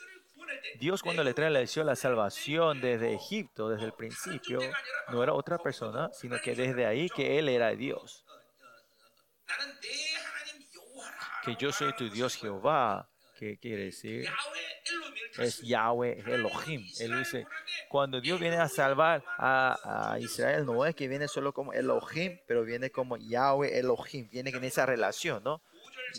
Dios 0.79 1.03
cuando 1.03 1.25
le 1.25 1.35
trae 1.35 1.51
la 1.51 1.61
lección 1.61 1.87
la 1.87 1.97
salvación 1.97 2.81
desde 2.81 3.15
Egipto, 3.15 3.69
desde 3.69 3.87
el 3.87 3.93
principio, 3.93 4.61
no 5.09 5.23
era 5.23 5.33
otra 5.35 5.59
persona, 5.59 6.11
sino 6.13 6.39
que 6.41 6.55
desde 6.55 6.87
ahí 6.87 7.09
que 7.09 7.39
Él 7.39 7.49
era 7.49 7.71
Dios. 7.71 8.25
Que 11.45 11.57
yo 11.57 11.73
soy 11.73 11.95
tu 11.95 12.11
Dios 12.11 12.37
Jehová, 12.37 13.09
que 13.39 13.59
quiere 13.59 13.85
decir 13.85 14.29
es 15.39 15.61
Yahweh 15.63 16.23
Elohim. 16.27 16.85
Él 17.01 17.19
dice, 17.19 17.47
cuando 17.89 18.21
Dios 18.21 18.41
viene 18.41 18.57
a 18.57 18.69
salvar 18.69 19.25
a, 19.39 20.13
a, 20.13 20.19
Israel, 20.21 20.65
no 20.67 20.85
es 20.85 20.95
que 20.95 21.09
viene 21.09 21.29
solo 21.29 21.53
como 21.53 21.73
Elohim, 21.73 22.39
pero 22.47 22.65
viene 22.65 22.91
como 22.91 23.17
Yahweh 23.17 23.79
Elohim, 23.79 24.29
viene 24.31 24.51
en 24.51 24.65
esa 24.65 24.87
relación, 24.87 25.43
¿no? 25.45 25.63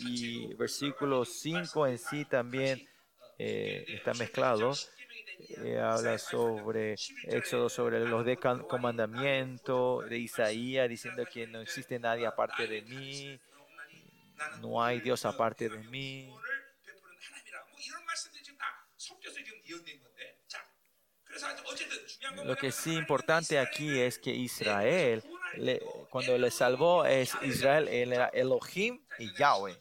Y 0.06 0.54
versículo 0.54 1.24
5 1.24 1.86
en 1.86 1.98
sí 1.98 2.24
también 2.24 2.88
eh, 3.42 3.84
está 3.88 4.12
mezclado. 4.14 4.72
Eh, 5.64 5.78
habla 5.78 6.18
sobre 6.18 6.96
Éxodo, 7.24 7.70
sobre 7.70 8.00
los 8.00 8.26
de 8.26 8.36
comandamientos 8.36 10.08
de 10.10 10.18
Isaías, 10.18 10.88
diciendo 10.90 11.24
que 11.24 11.46
no 11.46 11.62
existe 11.62 11.98
nadie 11.98 12.26
aparte 12.26 12.66
de 12.66 12.82
mí, 12.82 13.40
no 14.60 14.82
hay 14.82 15.00
Dios 15.00 15.24
aparte 15.24 15.70
de 15.70 15.78
mí. 15.78 16.30
Lo 22.44 22.56
que 22.56 22.70
sí 22.70 22.92
importante 22.92 23.58
aquí 23.58 23.98
es 23.98 24.18
que 24.18 24.30
Israel, 24.30 25.24
le, 25.56 25.80
cuando 26.10 26.36
le 26.36 26.50
salvó, 26.50 27.06
es 27.06 27.32
Israel, 27.42 27.88
él 27.88 28.12
era 28.12 28.28
Elohim 28.28 29.00
y 29.18 29.34
Yahweh. 29.34 29.78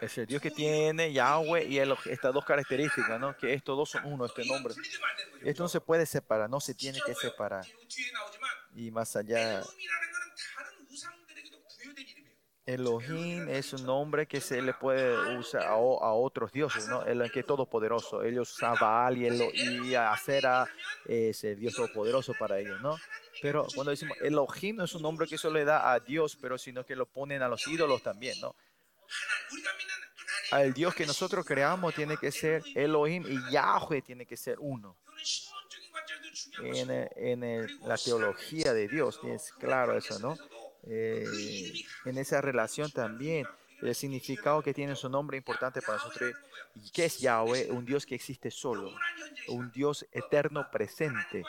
Es 0.00 0.26
Dios 0.26 0.42
que 0.42 0.50
tiene 0.50 1.12
Yahweh 1.12 1.66
y 1.66 1.78
el, 1.78 1.94
estas 2.06 2.34
dos 2.34 2.44
características, 2.44 3.18
¿no? 3.18 3.36
Que 3.36 3.54
estos 3.54 3.76
dos 3.76 3.90
son 3.90 4.04
uno, 4.04 4.26
este 4.26 4.44
nombre. 4.44 4.74
Esto 5.42 5.62
no 5.62 5.68
se 5.68 5.80
puede 5.80 6.06
separar, 6.06 6.50
no 6.50 6.60
se 6.60 6.74
tiene 6.74 6.98
que 7.04 7.14
separar. 7.14 7.64
Y 8.74 8.90
más 8.90 9.16
allá, 9.16 9.62
Elohim 12.66 13.48
es 13.48 13.72
un 13.72 13.86
nombre 13.86 14.26
que 14.26 14.40
se 14.40 14.60
le 14.60 14.74
puede 14.74 15.38
usar 15.38 15.62
a, 15.62 15.74
a 15.74 16.12
otros 16.12 16.50
dioses, 16.50 16.88
¿no? 16.88 17.04
El 17.04 17.30
que 17.30 17.40
es 17.40 17.46
todopoderoso. 17.46 18.24
Ellos 18.24 18.56
Sabal 18.56 19.18
y, 19.18 19.26
Elo, 19.26 19.46
y 19.54 19.94
a 19.94 20.12
Acera 20.12 20.68
es 21.04 21.44
el 21.44 21.60
Dios 21.60 21.74
todopoderoso 21.74 22.34
para 22.36 22.58
ellos, 22.58 22.80
¿no? 22.80 22.98
Pero 23.40 23.66
cuando 23.72 23.92
decimos 23.92 24.16
Elohim 24.20 24.76
no 24.76 24.84
es 24.84 24.94
un 24.94 25.02
nombre 25.02 25.28
que 25.28 25.38
solo 25.38 25.58
le 25.58 25.64
da 25.64 25.92
a 25.92 26.00
Dios, 26.00 26.36
pero 26.40 26.58
sino 26.58 26.84
que 26.84 26.96
lo 26.96 27.06
ponen 27.06 27.40
a 27.42 27.48
los 27.48 27.66
ídolos 27.68 28.02
también, 28.02 28.40
¿no? 28.40 28.56
El 30.52 30.72
Dios 30.72 30.94
que 30.94 31.06
nosotros 31.06 31.44
creamos 31.44 31.94
tiene 31.94 32.16
que 32.16 32.30
ser 32.30 32.62
Elohim 32.74 33.24
y 33.26 33.52
Yahweh 33.52 34.02
tiene 34.02 34.26
que 34.26 34.36
ser 34.36 34.56
uno. 34.60 34.96
En, 36.62 36.90
en 37.16 37.78
la 37.86 37.96
teología 37.96 38.72
de 38.72 38.88
Dios 38.88 39.20
es 39.24 39.52
claro 39.52 39.96
eso, 39.96 40.18
¿no? 40.18 40.36
Eh, 40.88 41.24
en 42.04 42.18
esa 42.18 42.40
relación 42.40 42.90
también 42.90 43.46
el 43.82 43.94
significado 43.94 44.62
que 44.62 44.72
tiene 44.72 44.94
su 44.96 45.08
nombre 45.08 45.36
importante 45.36 45.82
para 45.82 45.98
nosotros, 45.98 46.32
que 46.92 47.06
es 47.06 47.18
Yahweh, 47.18 47.70
un 47.70 47.84
Dios 47.84 48.06
que 48.06 48.14
existe 48.14 48.50
solo, 48.50 48.92
un 49.48 49.70
Dios 49.72 50.06
eterno 50.12 50.70
presente. 50.70 51.44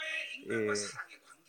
Eh, 0.49 0.73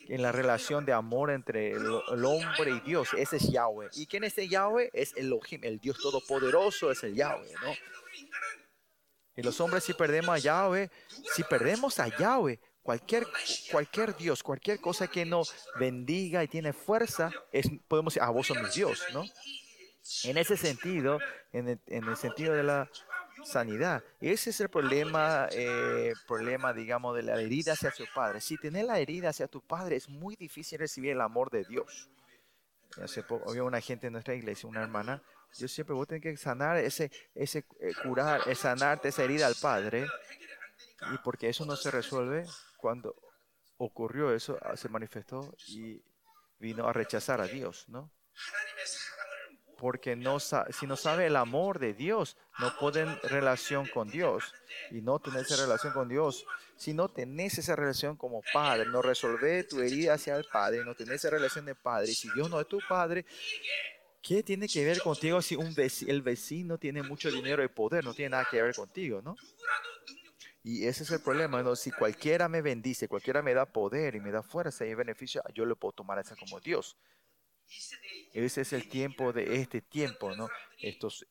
en 0.09 0.21
la 0.23 0.31
relación 0.31 0.85
de 0.85 0.93
amor 0.93 1.29
entre 1.29 1.71
el, 1.71 1.85
el 2.11 2.25
hombre 2.25 2.71
y 2.71 2.79
Dios. 2.81 3.09
Ese 3.15 3.37
es 3.37 3.49
Yahweh. 3.49 3.89
¿Y 3.93 4.07
quién 4.07 4.23
es 4.23 4.37
el 4.37 4.49
Yahweh? 4.49 4.89
Es 4.91 5.15
Elohim, 5.15 5.63
el 5.63 5.79
Dios 5.79 5.97
todopoderoso 5.99 6.91
es 6.91 7.03
el 7.03 7.15
Yahweh, 7.15 7.53
¿no? 7.63 7.73
Y 9.35 9.43
los 9.43 9.61
hombres 9.61 9.85
si 9.85 9.93
perdemos 9.93 10.35
a 10.35 10.39
Yahweh, 10.39 10.89
si 11.33 11.43
perdemos 11.43 11.99
a 11.99 12.07
Yahweh, 12.07 12.59
cualquier, 12.81 13.25
cualquier 13.71 14.17
Dios, 14.17 14.43
cualquier 14.43 14.81
cosa 14.81 15.07
que 15.07 15.23
nos 15.23 15.53
bendiga 15.79 16.43
y 16.43 16.47
tiene 16.47 16.73
fuerza, 16.73 17.31
es, 17.51 17.67
podemos 17.87 18.13
decir, 18.13 18.23
ah, 18.27 18.31
vos 18.31 18.47
sos 18.47 18.61
mi 18.61 18.67
Dios, 18.69 19.01
¿no? 19.13 19.23
En 20.23 20.37
ese 20.37 20.57
sentido, 20.57 21.19
en 21.53 21.69
el, 21.69 21.79
en 21.87 22.03
el 22.05 22.17
sentido 22.17 22.53
de 22.53 22.63
la 22.63 22.89
sanidad. 23.43 24.03
Ese 24.19 24.49
es 24.49 24.61
el 24.61 24.69
problema, 24.69 25.47
eh, 25.51 26.13
problema, 26.27 26.73
digamos, 26.73 27.15
de 27.15 27.23
la 27.23 27.39
herida 27.39 27.73
hacia 27.73 27.91
su 27.91 28.05
padre. 28.13 28.41
Si 28.41 28.57
tenés 28.57 28.85
la 28.85 28.99
herida 28.99 29.29
hacia 29.29 29.47
tu 29.47 29.61
padre, 29.61 29.95
es 29.95 30.09
muy 30.09 30.35
difícil 30.35 30.79
recibir 30.79 31.11
el 31.11 31.21
amor 31.21 31.49
de 31.49 31.63
Dios. 31.63 32.09
Hace 33.01 33.23
poco 33.23 33.49
había 33.49 33.63
una 33.63 33.81
gente 33.81 34.07
en 34.07 34.13
nuestra 34.13 34.33
iglesia, 34.35 34.67
una 34.67 34.81
hermana. 34.81 35.21
Yo 35.57 35.67
siempre 35.67 35.95
vos 35.95 36.07
tenés 36.07 36.23
que 36.23 36.37
sanar 36.37 36.77
ese, 36.77 37.11
ese 37.33 37.65
eh, 37.79 37.93
curar, 38.03 38.41
eh, 38.47 38.55
sanarte 38.55 39.09
esa 39.09 39.23
herida 39.23 39.47
al 39.47 39.55
padre. 39.55 40.07
Y 41.13 41.17
porque 41.23 41.49
eso 41.49 41.65
no 41.65 41.75
se 41.75 41.91
resuelve, 41.91 42.45
cuando 42.77 43.15
ocurrió 43.77 44.33
eso, 44.33 44.57
ah, 44.61 44.75
se 44.75 44.89
manifestó 44.89 45.55
y 45.67 46.01
vino 46.59 46.87
a 46.87 46.93
rechazar 46.93 47.39
a 47.39 47.47
Dios, 47.47 47.87
¿no? 47.87 48.11
porque 49.79 50.15
no 50.15 50.39
si 50.39 50.87
no 50.87 50.95
sabe 50.95 51.27
el 51.27 51.35
amor 51.35 51.79
de 51.79 51.93
Dios, 51.93 52.37
no 52.59 52.75
pueden 52.79 53.17
relación 53.23 53.87
con 53.87 54.09
Dios. 54.09 54.53
Y 54.91 55.01
no 55.01 55.19
tener 55.19 55.41
esa 55.41 55.55
relación 55.55 55.93
con 55.93 56.09
Dios, 56.09 56.45
si 56.75 56.93
no 56.93 57.09
tenés 57.09 57.57
esa 57.57 57.75
relación 57.75 58.15
como 58.15 58.41
padre, 58.53 58.85
no 58.85 59.01
resolver 59.01 59.67
tu 59.67 59.79
herida 59.81 60.13
hacia 60.13 60.35
el 60.35 60.45
padre, 60.45 60.83
no 60.85 60.95
tenés 60.95 61.15
esa 61.15 61.29
relación 61.29 61.65
de 61.65 61.75
padre, 61.75 62.07
si 62.07 62.29
Dios 62.31 62.49
no 62.49 62.59
es 62.59 62.67
tu 62.67 62.79
padre, 62.87 63.25
¿qué 64.21 64.43
tiene 64.43 64.67
que 64.67 64.85
ver 64.85 65.01
contigo 65.01 65.41
si 65.41 65.55
un 65.55 65.73
el 66.07 66.21
vecino 66.21 66.77
tiene 66.77 67.03
mucho 67.03 67.31
dinero 67.31 67.63
y 67.63 67.67
poder? 67.67 68.03
No 68.03 68.13
tiene 68.13 68.29
nada 68.29 68.47
que 68.49 68.61
ver 68.61 68.75
contigo, 68.75 69.21
¿no? 69.21 69.35
Y 70.61 70.85
ese 70.85 71.03
es 71.03 71.11
el 71.11 71.21
problema. 71.21 71.63
Si 71.75 71.91
cualquiera 71.91 72.49
me 72.49 72.61
bendice, 72.61 73.07
cualquiera 73.07 73.41
me 73.41 73.53
da 73.53 73.65
poder 73.65 74.15
y 74.15 74.19
me 74.19 74.31
da 74.31 74.43
fuerza 74.43 74.85
y 74.85 74.93
beneficio, 74.93 75.41
yo 75.53 75.65
lo 75.65 75.75
puedo 75.77 75.93
tomar 75.93 76.19
esa 76.19 76.35
como 76.35 76.59
Dios. 76.59 76.97
Ese 78.33 78.61
es 78.61 78.73
el 78.73 78.87
tiempo 78.87 79.33
de 79.33 79.61
este 79.61 79.81
tiempo, 79.81 80.35
¿no? 80.35 80.49
Estos, 80.79 81.25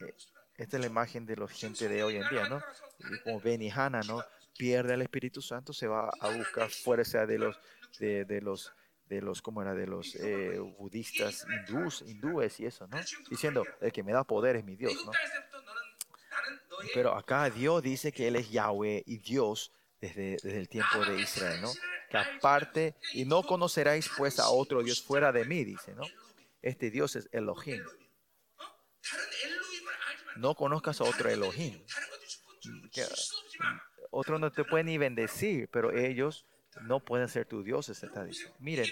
eh, 0.00 0.14
esta 0.56 0.76
es 0.76 0.80
la 0.80 0.86
imagen 0.86 1.26
de 1.26 1.36
la 1.36 1.48
gente 1.48 1.88
de 1.88 2.02
hoy 2.02 2.16
en 2.16 2.28
día, 2.28 2.48
¿no? 2.48 2.62
Y 2.98 3.20
como 3.22 3.40
Ben 3.40 3.62
y 3.62 3.70
Hannah, 3.70 4.02
¿no? 4.02 4.22
Pierde 4.56 4.94
al 4.94 5.02
Espíritu 5.02 5.42
Santo, 5.42 5.72
se 5.72 5.86
va 5.86 6.10
a 6.20 6.28
buscar 6.36 6.70
fuerza 6.70 7.26
de 7.26 7.38
los, 7.38 7.56
de, 7.98 8.24
de 8.24 8.40
los, 8.40 8.72
de 9.08 9.20
los, 9.20 9.42
¿cómo 9.42 9.62
era? 9.62 9.74
De 9.74 9.86
los 9.86 10.14
eh, 10.16 10.58
budistas 10.78 11.46
hindús, 11.48 12.02
hindúes 12.02 12.60
y 12.60 12.66
eso, 12.66 12.86
¿no? 12.86 12.98
Diciendo, 13.28 13.64
el 13.80 13.92
que 13.92 14.02
me 14.02 14.12
da 14.12 14.22
poder 14.24 14.56
es 14.56 14.64
mi 14.64 14.76
Dios, 14.76 14.94
¿no? 15.04 15.12
Pero 16.92 17.16
acá 17.16 17.50
Dios 17.50 17.82
dice 17.82 18.12
que 18.12 18.28
Él 18.28 18.36
es 18.36 18.50
Yahweh 18.50 19.02
y 19.06 19.18
Dios 19.18 19.72
desde, 20.04 20.36
desde 20.42 20.58
el 20.58 20.68
tiempo 20.68 21.04
de 21.04 21.20
Israel, 21.20 21.62
¿no? 21.62 21.72
Que 22.10 22.18
aparte, 22.18 22.94
y 23.14 23.24
no 23.24 23.42
conoceráis 23.42 24.10
pues 24.16 24.38
a 24.38 24.48
otro 24.50 24.82
Dios 24.82 25.02
fuera 25.02 25.32
de 25.32 25.44
mí, 25.46 25.64
dice, 25.64 25.94
¿no? 25.94 26.02
Este 26.60 26.90
Dios 26.90 27.16
es 27.16 27.28
Elohim. 27.32 27.82
No 30.36 30.54
conozcas 30.54 31.00
a 31.00 31.04
otro 31.04 31.30
Elohim. 31.30 31.82
Que, 32.92 33.04
mm, 33.04 33.78
otro 34.10 34.38
no 34.38 34.52
te 34.52 34.64
puede 34.64 34.84
ni 34.84 34.98
bendecir, 34.98 35.68
pero 35.70 35.90
ellos 35.90 36.46
no 36.82 37.00
pueden 37.00 37.28
ser 37.28 37.46
tus 37.46 37.64
dioses, 37.64 38.02
está 38.02 38.24
diciendo. 38.24 38.54
Miren, 38.58 38.86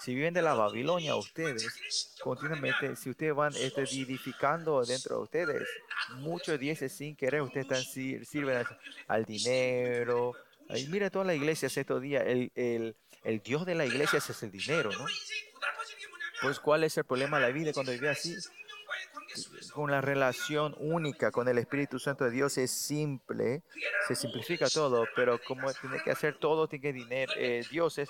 si 0.00 0.14
viven 0.14 0.32
de 0.32 0.42
la 0.42 0.54
Babilonia 0.54 1.14
ustedes, 1.16 2.14
continuamente, 2.22 2.96
si 2.96 3.10
ustedes 3.10 3.34
van 3.34 3.54
este, 3.54 3.82
edificando 3.82 4.82
dentro 4.82 5.16
de 5.16 5.22
ustedes, 5.22 5.68
muchos 6.16 6.58
dieces 6.58 6.92
sin 6.92 7.14
querer, 7.14 7.42
ustedes 7.42 7.66
están, 7.66 7.84
sirven 8.24 8.64
al 9.08 9.24
dinero. 9.24 10.34
Mira 10.88 11.10
todas 11.10 11.26
las 11.26 11.36
iglesias 11.36 11.76
estos 11.76 12.00
días, 12.00 12.24
el, 12.26 12.50
el, 12.54 12.96
el 13.24 13.40
Dios 13.40 13.66
de 13.66 13.74
la 13.74 13.84
iglesia 13.84 14.18
es 14.18 14.42
el 14.42 14.50
dinero, 14.50 14.90
¿no? 14.90 15.04
Pues, 16.40 16.58
¿cuál 16.58 16.84
es 16.84 16.96
el 16.96 17.04
problema 17.04 17.38
de 17.38 17.46
la 17.46 17.52
vida 17.52 17.72
cuando 17.72 17.92
vive 17.92 18.08
así? 18.08 18.34
es 19.70 19.76
una 19.76 20.00
relación 20.00 20.74
única 20.78 21.30
con 21.30 21.48
el 21.48 21.58
Espíritu 21.58 21.98
Santo 21.98 22.24
de 22.24 22.30
Dios, 22.30 22.58
es 22.58 22.70
simple, 22.70 23.62
se 24.08 24.16
simplifica 24.16 24.68
todo, 24.68 25.06
pero 25.14 25.40
como 25.42 25.72
tiene 25.72 26.02
que 26.02 26.10
hacer 26.10 26.38
todo, 26.38 26.66
tiene 26.66 26.82
que 26.82 26.92
dinero, 26.92 27.32
eh, 27.36 27.64
Dios 27.70 28.00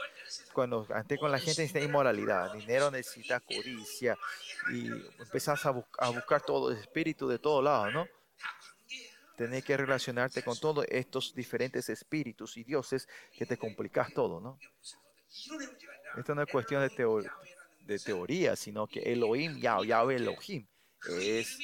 cuando 0.53 0.87
ante 0.95 1.19
con 1.19 1.31
la 1.31 1.39
gente 1.39 1.63
necesita 1.63 1.81
inmoralidad, 1.81 2.53
dinero 2.53 2.91
necesita 2.91 3.41
codicia, 3.41 4.17
y 4.73 4.89
empezás 5.19 5.65
a, 5.67 5.71
buscar 5.71 6.41
todo, 6.43 6.71
el 6.71 6.79
espíritu 6.79 7.29
de 7.29 7.39
todos 7.39 7.63
lados, 7.63 7.93
¿no? 7.93 8.07
Tenés 9.37 9.65
que 9.65 9.77
relacionarte 9.77 10.43
con 10.43 10.59
todos 10.59 10.85
estos 10.89 11.35
diferentes 11.35 11.89
espíritus 11.89 12.57
y 12.57 12.65
dioses 12.65 13.09
que 13.37 13.47
te 13.47 13.57
complicas 13.57 14.13
todo, 14.13 14.41
¿no? 14.41 14.59
Esto 16.17 16.35
no 16.35 16.43
es 16.43 16.51
cuestión 16.51 16.87
de, 16.87 17.31
de 17.87 17.99
teoría, 17.99 18.57
sino 18.57 18.87
que 18.87 19.01
Elohim, 19.01 19.59
Yahweh, 19.59 20.17
Elohim 20.17 20.67
es 21.09 21.59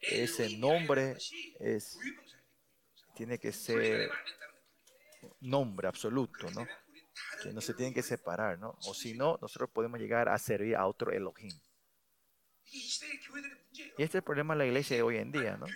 ese 0.00 0.56
nombre 0.58 1.16
es 1.58 1.98
tiene 3.14 3.38
que 3.38 3.52
ser 3.52 4.10
nombre 5.40 5.88
absoluto, 5.88 6.50
¿no? 6.52 6.66
Que 7.42 7.52
no 7.52 7.60
se 7.60 7.74
tienen 7.74 7.92
que 7.92 8.02
separar, 8.02 8.58
¿no? 8.58 8.78
O 8.86 8.94
si 8.94 9.14
no, 9.14 9.38
nosotros 9.42 9.70
podemos 9.70 9.98
llegar 9.98 10.28
a 10.28 10.38
servir 10.38 10.76
a 10.76 10.86
otro 10.86 11.10
Elohim. 11.10 11.52
Y 12.70 12.86
este 12.86 14.04
es 14.04 14.14
el 14.14 14.22
problema 14.22 14.54
de 14.54 14.58
la 14.58 14.66
iglesia 14.66 15.04
hoy 15.04 15.16
en 15.16 15.32
día, 15.32 15.56
¿no? 15.56 15.66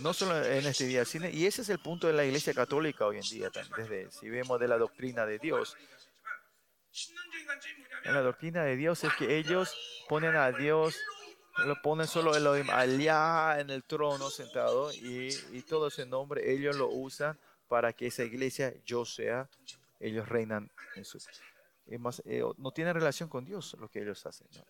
No 0.00 0.14
solo 0.14 0.42
en 0.44 0.66
este 0.66 0.86
día, 0.86 1.04
sino, 1.04 1.28
y 1.28 1.46
ese 1.46 1.62
es 1.62 1.68
el 1.68 1.78
punto 1.78 2.06
de 2.06 2.14
la 2.14 2.24
iglesia 2.24 2.54
católica 2.54 3.06
hoy 3.06 3.18
en 3.18 3.28
día, 3.28 3.50
desde 3.76 4.10
si 4.10 4.28
vemos 4.30 4.58
de 4.58 4.68
la 4.68 4.78
doctrina 4.78 5.26
de 5.26 5.38
Dios. 5.38 5.76
En 8.04 8.14
la 8.14 8.20
doctrina 8.20 8.64
de 8.64 8.76
Dios 8.76 9.04
es 9.04 9.12
que 9.14 9.38
ellos 9.38 9.76
ponen 10.08 10.34
a 10.36 10.50
Dios, 10.50 10.98
lo 11.66 11.80
ponen 11.82 12.06
solo 12.06 12.34
Elohim 12.34 12.68
allá 12.70 13.60
en 13.60 13.70
el 13.70 13.84
trono 13.84 14.30
sentado 14.30 14.92
y, 14.92 15.28
y 15.52 15.62
todo 15.62 15.88
ese 15.88 16.06
nombre 16.06 16.52
ellos 16.52 16.76
lo 16.76 16.88
usan 16.88 17.38
para 17.68 17.92
que 17.92 18.08
esa 18.08 18.24
iglesia 18.24 18.74
yo 18.84 19.04
sea, 19.04 19.48
ellos 19.98 20.28
reinan 20.28 20.70
en 20.94 21.04
su... 21.04 21.18
Es 21.86 22.00
más, 22.00 22.22
eh, 22.26 22.42
no 22.58 22.70
tiene 22.72 22.92
relación 22.92 23.28
con 23.28 23.44
Dios 23.44 23.76
lo 23.78 23.88
que 23.88 24.02
ellos 24.02 24.24
hacen. 24.26 24.46
¿no? 24.54 24.64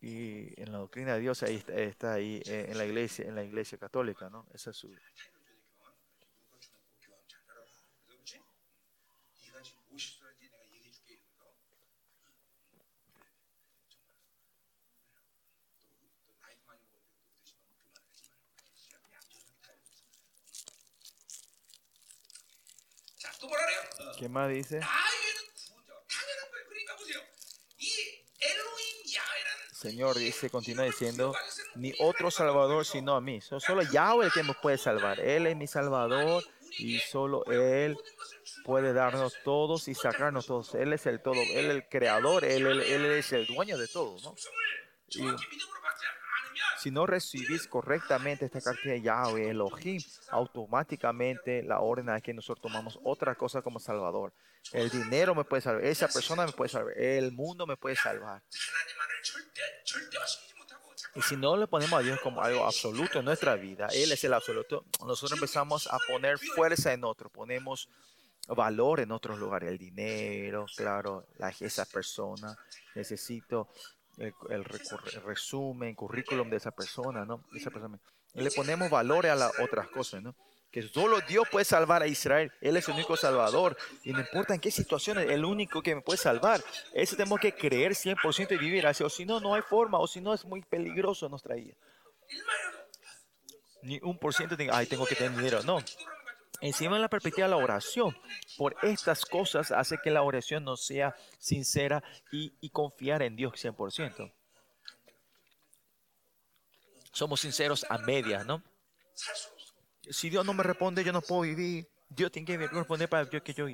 Y 0.00 0.60
en 0.60 0.72
la 0.72 0.78
doctrina 0.78 1.14
de 1.14 1.20
Dios 1.20 1.42
ahí 1.42 1.56
está, 1.56 1.74
está 1.74 2.12
ahí 2.14 2.42
eh, 2.46 2.66
en 2.68 2.78
la 2.78 2.86
iglesia, 2.86 3.26
en 3.26 3.34
la 3.34 3.44
iglesia 3.44 3.76
católica, 3.76 4.30
¿no? 4.30 4.46
Esa 4.54 4.70
es 4.70 4.76
su, 4.76 4.94
¿Qué 24.18 24.28
más 24.28 24.50
dice? 24.50 24.80
Señor 29.72 30.18
dice, 30.18 30.50
continúa 30.50 30.84
diciendo, 30.84 31.34
ni 31.74 31.94
otro 32.00 32.30
salvador 32.30 32.84
sino 32.84 33.14
a 33.16 33.20
mí. 33.22 33.40
Solo 33.40 33.82
Yahweh 33.82 34.26
el 34.26 34.32
que 34.32 34.42
me 34.42 34.52
puede 34.52 34.76
salvar. 34.76 35.18
Él 35.20 35.46
es 35.46 35.56
mi 35.56 35.66
salvador 35.66 36.44
y 36.78 36.98
solo 36.98 37.46
Él 37.46 37.96
puede 38.64 38.92
darnos 38.92 39.34
todos 39.42 39.88
y 39.88 39.94
sacarnos 39.94 40.46
todos. 40.46 40.74
Él 40.74 40.92
es 40.92 41.06
el 41.06 41.22
todo, 41.22 41.40
Él 41.40 41.66
es 41.66 41.70
el 41.70 41.88
creador, 41.88 42.44
Él, 42.44 42.66
él, 42.66 43.06
es 43.06 43.32
el 43.32 43.46
dueño 43.46 43.78
de 43.78 43.88
todo. 43.88 44.18
¿no? 44.20 44.34
Y 45.08 45.22
si 46.80 46.90
no 46.90 47.06
recibís 47.06 47.66
correctamente 47.66 48.46
esta 48.46 48.60
carta 48.60 48.88
de 48.88 49.02
Yahweh, 49.02 49.50
Elohim, 49.50 50.00
automáticamente 50.30 51.62
la 51.62 51.80
orden 51.80 52.08
es 52.08 52.22
que 52.22 52.32
nosotros 52.32 52.62
tomamos 52.62 52.98
otra 53.04 53.34
cosa 53.34 53.60
como 53.60 53.78
salvador. 53.78 54.32
El 54.72 54.88
dinero 54.88 55.34
me 55.34 55.44
puede 55.44 55.60
salvar, 55.60 55.84
esa 55.84 56.08
persona 56.08 56.46
me 56.46 56.52
puede 56.52 56.70
salvar, 56.70 56.96
el 56.96 57.32
mundo 57.32 57.66
me 57.66 57.76
puede 57.76 57.96
salvar. 57.96 58.42
Y 61.14 61.22
si 61.22 61.36
no 61.36 61.56
le 61.56 61.66
ponemos 61.66 62.00
a 62.00 62.02
Dios 62.02 62.18
como 62.20 62.40
algo 62.40 62.64
absoluto 62.64 63.18
en 63.18 63.26
nuestra 63.26 63.56
vida, 63.56 63.88
Él 63.92 64.12
es 64.12 64.24
el 64.24 64.32
absoluto, 64.32 64.86
nosotros 65.04 65.32
empezamos 65.32 65.86
a 65.86 65.98
poner 66.08 66.38
fuerza 66.38 66.94
en 66.94 67.04
otro, 67.04 67.28
ponemos 67.28 67.90
valor 68.48 69.00
en 69.00 69.12
otros 69.12 69.38
lugares, 69.38 69.68
el 69.68 69.78
dinero, 69.78 70.66
claro, 70.76 71.26
la, 71.36 71.50
esa 71.60 71.84
persona, 71.84 72.56
necesito 72.94 73.68
el, 74.18 74.34
el, 74.48 74.60
el 74.60 75.22
resumen, 75.22 75.94
currículum 75.94 76.50
de 76.50 76.56
esa 76.56 76.70
persona, 76.70 77.24
¿no? 77.24 77.44
Esa 77.54 77.70
persona. 77.70 77.98
Le 78.34 78.50
ponemos 78.50 78.90
valores 78.90 79.32
a 79.32 79.34
las 79.34 79.58
otras 79.60 79.88
cosas, 79.88 80.22
¿no? 80.22 80.34
Que 80.70 80.82
solo 80.82 81.18
Dios 81.28 81.48
puede 81.50 81.64
salvar 81.64 82.02
a 82.02 82.06
Israel. 82.06 82.52
Él 82.60 82.76
es 82.76 82.86
el 82.86 82.94
único 82.94 83.16
salvador. 83.16 83.76
Y 84.04 84.12
no 84.12 84.20
importa 84.20 84.54
en 84.54 84.60
qué 84.60 84.70
situación, 84.70 85.18
el 85.18 85.44
único 85.44 85.82
que 85.82 85.96
me 85.96 86.00
puede 86.00 86.18
salvar. 86.18 86.62
Eso 86.94 87.16
tenemos 87.16 87.40
que 87.40 87.52
creer 87.52 87.92
100% 87.92 88.52
y 88.52 88.58
vivir 88.58 88.86
así. 88.86 89.02
O 89.02 89.10
si 89.10 89.24
no, 89.24 89.40
no 89.40 89.54
hay 89.54 89.62
forma. 89.62 89.98
O 89.98 90.06
si 90.06 90.20
no, 90.20 90.32
es 90.32 90.44
muy 90.44 90.62
peligroso 90.62 91.28
nuestra 91.28 91.56
vida. 91.56 91.74
Ni 93.82 93.98
un 94.02 94.16
por 94.16 94.32
ciento, 94.32 94.56
ay, 94.72 94.86
tengo 94.86 95.06
que 95.06 95.16
tener 95.16 95.36
dinero. 95.36 95.62
No. 95.64 95.78
Encima 96.60 96.96
en 96.96 97.02
la 97.02 97.08
perspectiva 97.08 97.46
de 97.46 97.50
la 97.50 97.56
oración, 97.56 98.16
por 98.58 98.76
estas 98.82 99.24
cosas 99.24 99.70
hace 99.70 99.98
que 100.02 100.10
la 100.10 100.22
oración 100.22 100.64
no 100.64 100.76
sea 100.76 101.14
sincera 101.38 102.02
y, 102.30 102.68
confiar 102.70 103.22
en 103.22 103.34
Dios 103.34 103.52
100%. 103.54 104.32
Somos 107.12 107.40
sinceros 107.40 107.84
a 107.88 107.98
medias, 107.98 108.44
¿no? 108.46 108.62
Si 110.10 110.28
Dios 110.28 110.44
no 110.44 110.52
me 110.52 110.62
responde, 110.62 111.02
yo 111.02 111.12
no 111.12 111.22
puedo 111.22 111.42
vivir. 111.42 111.88
Dios 112.08 112.30
tiene 112.30 112.46
que 112.46 112.66
responder 112.66 113.08
para 113.08 113.28
que 113.28 113.54
yo. 113.54 113.66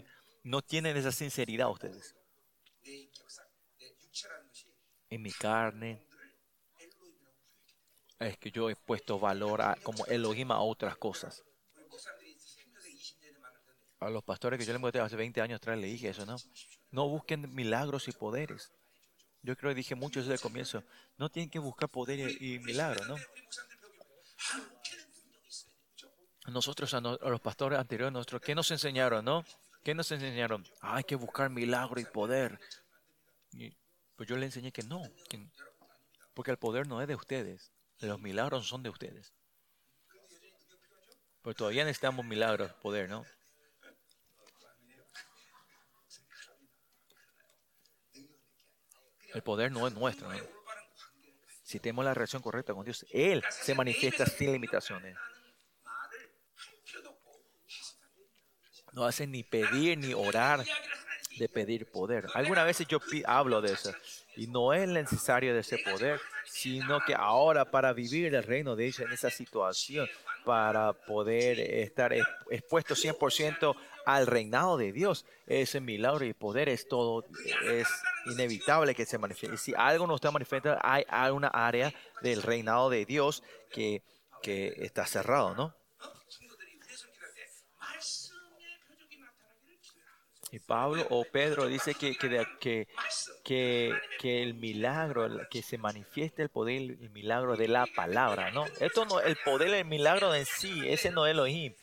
No 0.44 0.62
tienen 0.62 0.96
esa 0.96 1.10
sinceridad 1.10 1.70
ustedes. 1.70 2.14
En 5.10 5.22
mi 5.22 5.32
carne, 5.32 6.06
es 8.18 8.38
que 8.38 8.50
yo 8.50 8.70
he 8.70 8.76
puesto 8.76 9.18
valor 9.18 9.60
como 9.82 10.06
Elohim 10.06 10.52
a 10.52 10.60
otras 10.60 10.96
cosas 10.96 11.44
a 14.06 14.10
los 14.10 14.24
pastores 14.24 14.58
que 14.58 14.64
yo 14.64 14.72
le 14.72 14.78
mostré 14.78 15.00
hace 15.00 15.16
20 15.16 15.40
años 15.40 15.56
atrás, 15.56 15.78
le 15.78 15.86
dije 15.88 16.08
eso, 16.08 16.24
no. 16.24 16.36
No 16.90 17.08
busquen 17.08 17.54
milagros 17.54 18.08
y 18.08 18.12
poderes. 18.12 18.72
Yo 19.42 19.56
creo 19.56 19.70
que 19.70 19.76
dije 19.76 19.94
mucho 19.94 20.20
desde 20.20 20.34
el 20.34 20.40
comienzo. 20.40 20.82
No 21.18 21.28
tienen 21.28 21.50
que 21.50 21.58
buscar 21.58 21.88
poderes 21.88 22.40
y 22.40 22.58
milagros, 22.58 23.06
¿no? 23.06 23.16
Nosotros, 26.48 26.94
a, 26.94 27.00
no, 27.00 27.18
a 27.20 27.28
los 27.28 27.40
pastores 27.40 27.78
anteriores, 27.78 28.12
nosotros, 28.12 28.40
¿qué 28.40 28.54
nos 28.54 28.70
enseñaron, 28.70 29.24
no? 29.24 29.44
¿Qué 29.82 29.94
nos 29.94 30.10
enseñaron? 30.12 30.64
Ah, 30.80 30.96
hay 30.96 31.04
que 31.04 31.16
buscar 31.16 31.50
milagro 31.50 32.00
y 32.00 32.04
poder. 32.04 32.58
Y, 33.52 33.76
pues 34.14 34.28
yo 34.28 34.36
le 34.36 34.46
enseñé 34.46 34.72
que 34.72 34.82
no, 34.82 35.02
porque 36.34 36.50
el 36.50 36.56
poder 36.56 36.86
no 36.86 37.00
es 37.02 37.08
de 37.08 37.14
ustedes, 37.14 37.72
los 38.00 38.20
milagros 38.20 38.68
son 38.68 38.82
de 38.82 38.90
ustedes. 38.90 39.32
Pero 41.42 41.54
todavía 41.54 41.84
necesitamos 41.84 42.24
milagros, 42.24 42.72
poder, 42.74 43.08
¿no? 43.08 43.24
El 49.36 49.42
poder 49.42 49.70
no 49.70 49.86
es 49.86 49.92
nuestro. 49.92 50.30
Si 51.62 51.78
tenemos 51.78 52.06
la 52.06 52.14
relación 52.14 52.40
correcta 52.40 52.72
con 52.72 52.84
Dios, 52.84 53.04
Él 53.10 53.44
se 53.50 53.74
manifiesta 53.74 54.24
sin 54.24 54.50
limitaciones. 54.50 55.14
No 58.94 59.04
hace 59.04 59.26
ni 59.26 59.42
pedir 59.42 59.98
ni 59.98 60.14
orar 60.14 60.64
de 61.38 61.48
pedir 61.50 61.90
poder. 61.90 62.26
Algunas 62.32 62.64
veces 62.64 62.86
yo 62.88 62.98
hablo 63.26 63.60
de 63.60 63.74
eso. 63.74 63.92
Y 64.36 64.46
no 64.46 64.72
es 64.72 64.88
necesario 64.88 65.52
de 65.52 65.60
ese 65.60 65.76
poder, 65.76 66.18
sino 66.46 67.00
que 67.00 67.14
ahora 67.14 67.70
para 67.70 67.92
vivir 67.92 68.34
el 68.34 68.42
reino 68.42 68.74
de 68.74 68.86
ella 68.86 69.04
en 69.04 69.12
esa 69.12 69.28
situación, 69.28 70.08
para 70.46 70.94
poder 70.94 71.60
estar 71.60 72.14
expuesto 72.50 72.94
100% 72.94 73.76
al 74.06 74.26
reinado 74.26 74.78
de 74.78 74.92
Dios. 74.92 75.26
Es 75.46 75.78
milagro 75.80 76.24
y 76.24 76.32
poder, 76.32 76.70
es 76.70 76.88
todo, 76.88 77.26
es 77.64 77.88
inevitable 78.26 78.94
que 78.94 79.04
se 79.04 79.18
manifieste. 79.18 79.58
Si 79.58 79.74
algo 79.76 80.06
no 80.06 80.14
está 80.14 80.30
manifestado, 80.30 80.78
hay 80.80 81.04
alguna 81.08 81.48
área 81.48 81.92
del 82.22 82.42
reinado 82.42 82.88
de 82.88 83.04
Dios 83.04 83.42
que, 83.70 84.02
que 84.42 84.74
está 84.78 85.06
cerrado, 85.06 85.54
¿no? 85.54 85.74
Y 90.52 90.60
Pablo 90.60 91.06
o 91.10 91.24
Pedro 91.24 91.66
dice 91.66 91.94
que, 91.94 92.16
que, 92.16 92.46
que, 92.60 92.88
que, 93.44 93.92
que 94.18 94.42
el 94.42 94.54
milagro, 94.54 95.28
que 95.50 95.60
se 95.60 95.76
manifieste 95.76 96.42
el 96.42 96.48
poder, 96.48 96.76
el 96.76 97.10
milagro 97.10 97.56
de 97.56 97.68
la 97.68 97.86
palabra, 97.86 98.52
¿no? 98.52 98.64
Esto 98.80 99.04
no, 99.04 99.20
el 99.20 99.36
poder, 99.44 99.74
el 99.74 99.84
milagro 99.84 100.34
en 100.34 100.46
sí, 100.46 100.88
ese 100.88 101.10
no 101.10 101.26
es 101.26 101.32
Elohim, 101.32 101.74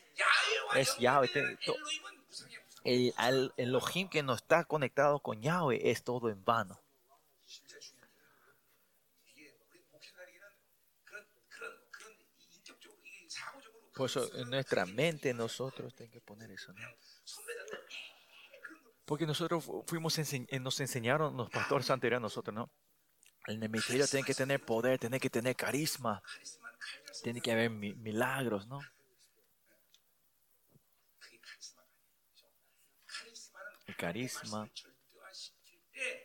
es 0.75 0.97
Yahweh. 0.97 1.25
Este, 1.25 1.57
el, 2.83 3.13
al 3.17 3.53
Elohim 3.57 4.09
que 4.09 4.23
no 4.23 4.33
está 4.33 4.65
conectado 4.65 5.19
con 5.19 5.41
Yahweh 5.41 5.89
es 5.89 6.03
todo 6.03 6.29
en 6.29 6.43
vano. 6.43 6.79
Por 13.95 14.09
eso 14.09 14.35
en 14.35 14.49
nuestra 14.49 14.85
mente 14.85 15.33
nosotros 15.33 15.93
tenemos 15.93 16.13
que 16.13 16.21
poner 16.21 16.51
eso. 16.51 16.73
¿no? 16.73 16.81
Porque 19.05 19.27
nosotros 19.27 19.69
fuimos 19.85 20.17
ense 20.17 20.47
eh, 20.49 20.59
nos 20.59 20.79
enseñaron 20.79 21.37
los 21.37 21.49
pastores 21.49 21.89
anteriores 21.91 22.21
nosotros, 22.21 22.55
¿no? 22.55 22.69
El 23.45 23.59
ministerio 23.59 24.07
tiene 24.07 24.25
que 24.25 24.33
tener 24.33 24.63
poder, 24.63 24.97
tiene 24.97 25.19
que 25.19 25.29
tener 25.29 25.55
carisma, 25.55 26.23
tiene 27.21 27.41
que 27.41 27.51
haber 27.51 27.69
milagros, 27.69 28.67
¿no? 28.67 28.79
carisma, 33.95 34.69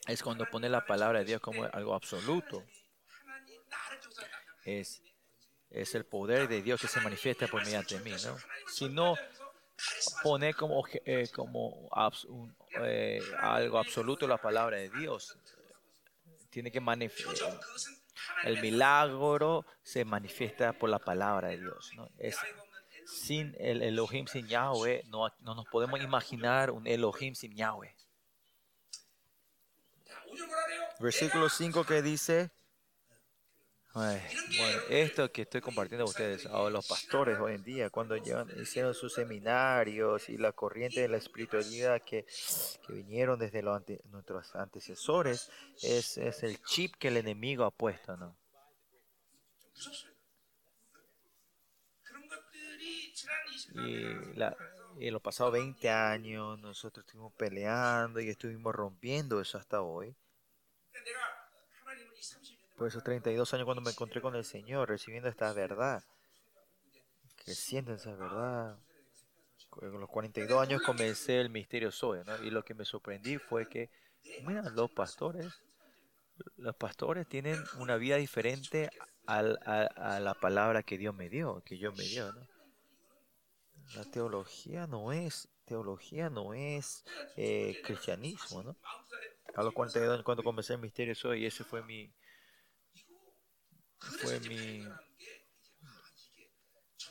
es 0.06 0.22
cuando 0.22 0.46
pone 0.46 0.68
la 0.68 0.84
palabra 0.84 1.20
de 1.20 1.24
Dios 1.24 1.40
como 1.40 1.64
algo 1.64 1.94
absoluto. 1.94 2.64
Es, 4.64 5.02
es 5.70 5.94
el 5.94 6.04
poder 6.04 6.48
de 6.48 6.62
Dios 6.62 6.80
que 6.80 6.88
se 6.88 7.00
manifiesta 7.00 7.46
por 7.46 7.64
mediante 7.64 7.98
mí, 8.00 8.12
¿no? 8.24 8.36
Si 8.68 8.88
no 8.88 9.16
pone 10.22 10.54
como, 10.54 10.84
eh, 11.04 11.28
como 11.32 11.88
eh, 12.80 13.20
algo 13.38 13.78
absoluto 13.78 14.26
la 14.26 14.38
palabra 14.38 14.78
de 14.78 14.90
Dios, 14.90 15.36
tiene 16.50 16.70
que 16.70 16.80
manifestar. 16.80 17.60
El 18.44 18.60
milagro 18.60 19.64
se 19.82 20.04
manifiesta 20.04 20.72
por 20.72 20.90
la 20.90 20.98
palabra 20.98 21.48
de 21.48 21.58
Dios, 21.58 21.92
¿no? 21.94 22.10
Es 22.18 22.36
sin 23.08 23.54
el 23.58 23.82
Elohim, 23.82 24.26
sin 24.26 24.46
Yahweh, 24.46 25.04
no, 25.08 25.28
no 25.40 25.54
nos 25.54 25.66
podemos 25.68 26.00
imaginar 26.00 26.70
un 26.70 26.86
Elohim 26.86 27.34
sin 27.34 27.54
Yahweh. 27.54 27.94
Versículo 31.00 31.48
5 31.48 31.84
que 31.84 32.02
dice, 32.02 32.50
Ay, 33.94 34.20
bueno, 34.58 34.80
esto 34.90 35.32
que 35.32 35.42
estoy 35.42 35.60
compartiendo 35.60 36.04
con 36.04 36.10
ustedes, 36.10 36.46
a 36.46 36.68
los 36.68 36.86
pastores 36.86 37.38
hoy 37.38 37.54
en 37.54 37.64
día, 37.64 37.88
cuando 37.88 38.16
llevan, 38.16 38.48
hicieron 38.60 38.94
sus 38.94 39.14
seminarios 39.14 40.28
y 40.28 40.36
la 40.36 40.52
corriente 40.52 41.00
de 41.00 41.08
la 41.08 41.16
espiritualidad 41.16 42.02
que, 42.02 42.26
que 42.86 42.92
vinieron 42.92 43.38
desde 43.38 43.62
los 43.62 43.76
ante, 43.76 44.00
nuestros 44.10 44.54
antecesores, 44.54 45.50
es, 45.82 46.18
es, 46.18 46.42
el 46.42 46.62
chip 46.62 46.94
que 46.96 47.08
el 47.08 47.16
enemigo 47.16 47.64
ha 47.64 47.70
puesto, 47.70 48.16
¿no? 48.16 48.36
Y 53.74 54.34
la, 54.36 54.56
en 55.00 55.12
los 55.12 55.22
pasados 55.22 55.52
20 55.52 55.88
años 55.90 56.58
nosotros 56.58 57.04
estuvimos 57.04 57.32
peleando 57.34 58.20
y 58.20 58.28
estuvimos 58.28 58.74
rompiendo 58.74 59.40
eso 59.40 59.58
hasta 59.58 59.82
hoy. 59.82 60.14
Por 62.76 62.88
esos 62.88 63.02
32 63.02 63.54
años 63.54 63.64
cuando 63.64 63.82
me 63.82 63.90
encontré 63.90 64.20
con 64.20 64.34
el 64.34 64.44
Señor, 64.44 64.88
recibiendo 64.88 65.28
esta 65.28 65.52
verdad, 65.52 66.02
creciendo 67.44 67.92
en 67.92 67.98
esa 67.98 68.14
verdad. 68.14 68.78
Con 69.70 70.00
los 70.00 70.08
42 70.08 70.60
años 70.60 70.82
comencé 70.82 71.40
el 71.40 71.50
misterio 71.50 71.92
Soya, 71.92 72.24
¿no? 72.24 72.42
Y 72.42 72.50
lo 72.50 72.64
que 72.64 72.74
me 72.74 72.84
sorprendí 72.84 73.38
fue 73.38 73.68
que, 73.68 73.90
mira, 74.44 74.62
los 74.70 74.90
pastores, 74.90 75.52
los 76.56 76.74
pastores 76.76 77.28
tienen 77.28 77.62
una 77.78 77.96
vida 77.96 78.16
diferente 78.16 78.90
a, 79.26 79.40
a, 79.40 80.14
a 80.16 80.20
la 80.20 80.34
palabra 80.34 80.82
que 80.82 80.98
Dios 80.98 81.14
me 81.14 81.28
dio, 81.28 81.62
que 81.64 81.78
yo 81.78 81.92
me 81.92 82.04
dio, 82.04 82.32
¿no? 82.32 82.57
La 83.94 84.04
teología 84.04 84.86
no 84.86 85.12
es, 85.12 85.48
teología 85.64 86.28
no 86.30 86.54
es 86.54 87.04
eh, 87.36 87.80
cristianismo, 87.84 88.62
¿no? 88.62 88.76
A 89.54 89.62
los 89.62 89.72
42 89.72 90.12
años 90.12 90.24
cuando 90.24 90.42
comencé 90.42 90.74
el 90.74 90.80
misterio 90.80 91.14
soy, 91.14 91.46
ese 91.46 91.64
fue 91.64 91.82
mi, 91.82 92.12
fue 93.98 94.40
mi, 94.40 94.84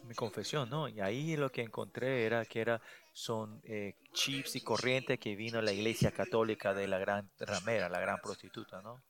mi 0.03 0.15
confesión, 0.15 0.69
¿no? 0.69 0.88
Y 0.88 1.01
ahí 1.01 1.36
lo 1.36 1.51
que 1.51 1.61
encontré 1.61 2.25
era 2.25 2.45
que 2.45 2.61
era, 2.61 2.82
son 3.11 3.59
eh, 3.63 3.95
chips 4.13 4.55
y 4.55 4.61
corrientes 4.61 5.19
que 5.19 5.36
vino 5.36 5.59
a 5.59 5.63
la 5.63 5.73
iglesia 5.73 6.11
católica 6.11 6.73
de 6.73 6.88
la 6.88 6.99
gran 6.99 7.32
ramera, 7.39 7.89
la 7.89 7.99
gran 7.99 8.19
prostituta, 8.21 8.82
¿no? 8.82 9.03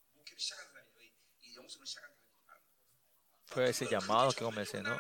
Fue 3.46 3.70
ese 3.70 3.88
llamado 3.88 4.32
que 4.32 4.44
comencé, 4.44 4.82
¿no? 4.82 4.98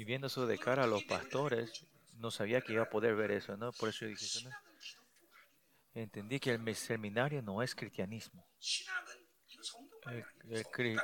Y 0.00 0.04
viendo 0.04 0.28
eso 0.28 0.46
de 0.46 0.56
cara 0.56 0.84
a 0.84 0.86
los 0.86 1.04
pastores, 1.04 1.84
no 2.16 2.30
sabía 2.30 2.62
que 2.62 2.72
iba 2.72 2.84
a 2.84 2.88
poder 2.88 3.14
ver 3.14 3.32
eso, 3.32 3.58
¿no? 3.58 3.70
Por 3.72 3.90
eso 3.90 4.06
yo 4.06 4.08
dije 4.08 4.44
¿no? 4.44 4.50
Entendí 5.92 6.40
que 6.40 6.52
el 6.52 6.74
seminario 6.74 7.42
no 7.42 7.62
es 7.62 7.74
cristianismo. 7.74 8.48
El, 10.06 10.24
el, 10.48 10.66
el, 10.78 11.00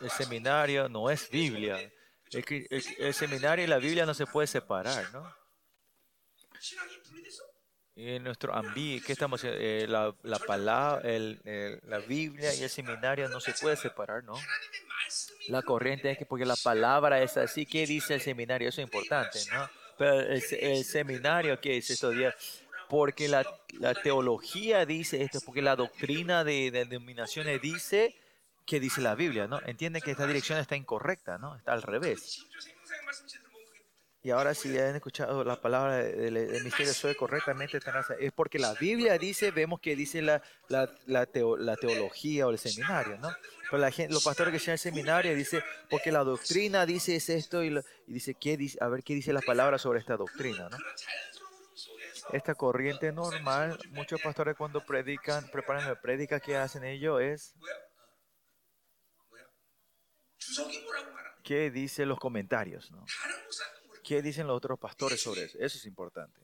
el 0.00 0.10
seminario 0.10 0.88
no 0.88 1.10
es 1.10 1.28
Biblia. 1.28 1.92
El, 2.32 3.12
seminario 3.12 3.66
y 3.66 3.68
la 3.68 3.76
Biblia 3.76 4.06
no 4.06 4.14
se 4.14 4.24
puede 4.24 4.46
separar, 4.46 5.12
¿no? 5.12 5.30
En 7.94 8.24
nuestro 8.24 8.54
ambi, 8.54 9.02
¿qué 9.02 9.12
estamos 9.12 9.42
eh, 9.44 9.84
la, 9.86 10.16
la 10.22 10.38
palabra, 10.38 11.02
la 11.04 11.98
Biblia 11.98 12.54
y 12.54 12.62
el 12.62 12.70
seminario 12.70 13.28
no 13.28 13.38
se 13.38 13.52
puede 13.52 13.76
separar, 13.76 14.24
¿no? 14.24 14.32
la 15.50 15.62
corriente 15.62 16.10
es 16.10 16.18
que 16.18 16.26
porque 16.26 16.46
la 16.46 16.56
palabra 16.56 17.22
es 17.22 17.36
así, 17.36 17.66
¿qué 17.66 17.86
dice 17.86 18.14
el 18.14 18.20
seminario? 18.20 18.68
Eso 18.68 18.80
es 18.80 18.86
importante, 18.86 19.38
¿no? 19.52 19.68
Pero 19.98 20.20
el, 20.20 20.42
el 20.60 20.84
seminario 20.84 21.60
que 21.60 21.76
es 21.76 21.90
estudiar, 21.90 22.34
porque 22.88 23.28
la, 23.28 23.44
la, 23.78 23.94
teología 23.94 24.86
dice 24.86 25.22
esto, 25.22 25.40
porque 25.44 25.62
la 25.62 25.76
doctrina 25.76 26.42
de, 26.44 26.70
de 26.70 26.84
denominaciones 26.86 27.60
dice 27.60 28.16
que 28.64 28.80
dice 28.80 29.00
la 29.00 29.14
Biblia, 29.14 29.46
¿no? 29.46 29.60
Entienden 29.66 30.00
que 30.00 30.12
esta 30.12 30.26
dirección 30.26 30.58
está 30.58 30.76
incorrecta, 30.76 31.38
¿no? 31.38 31.56
Está 31.56 31.72
al 31.72 31.82
revés. 31.82 32.46
Y 34.22 34.30
ahora 34.30 34.52
si 34.52 34.76
han 34.76 34.96
escuchado 34.96 35.42
la 35.44 35.58
palabra 35.62 35.96
del 35.96 36.34
de, 36.34 36.46
de 36.46 36.60
misterio 36.60 36.92
suave 36.92 37.16
correctamente, 37.16 37.80
es 38.18 38.32
porque 38.32 38.58
la 38.58 38.74
Biblia 38.74 39.16
dice, 39.16 39.50
vemos 39.50 39.80
que 39.80 39.96
dice 39.96 40.20
la, 40.20 40.42
la, 40.68 40.90
la, 41.06 41.24
teo, 41.24 41.56
la 41.56 41.74
teología 41.76 42.46
o 42.46 42.50
el 42.50 42.58
seminario, 42.58 43.16
¿no? 43.16 43.30
Pero 43.70 43.78
la 43.80 43.90
gente, 43.90 44.12
los 44.12 44.22
pastores 44.22 44.50
que 44.50 44.58
están 44.58 44.72
en 44.72 44.78
seminario 44.78 45.34
dice, 45.34 45.64
porque 45.88 46.12
la 46.12 46.22
doctrina 46.22 46.84
dice 46.84 47.16
es 47.16 47.30
esto 47.30 47.64
y, 47.64 47.74
dice, 48.06 48.34
¿qué 48.34 48.58
dice, 48.58 48.76
a 48.82 48.88
ver 48.88 49.02
qué 49.02 49.14
dice 49.14 49.32
la 49.32 49.40
palabra 49.40 49.78
sobre 49.78 50.00
esta 50.00 50.18
doctrina, 50.18 50.68
¿no? 50.68 50.76
Esta 52.34 52.54
corriente 52.54 53.12
normal, 53.12 53.78
muchos 53.90 54.20
pastores 54.20 54.54
cuando 54.54 54.84
predican, 54.84 55.48
preparan 55.50 55.88
la 55.88 55.98
prédica 55.98 56.40
que 56.40 56.56
hacen 56.56 56.84
ellos 56.84 57.22
es... 57.22 57.54
¿Qué 61.42 61.70
dice 61.70 62.04
los 62.04 62.18
comentarios, 62.18 62.90
no? 62.90 63.04
¿Qué 64.10 64.22
dicen 64.22 64.48
los 64.48 64.56
otros 64.56 64.76
pastores 64.76 65.22
sobre 65.22 65.44
eso? 65.44 65.56
Eso 65.60 65.78
es 65.78 65.86
importante. 65.86 66.40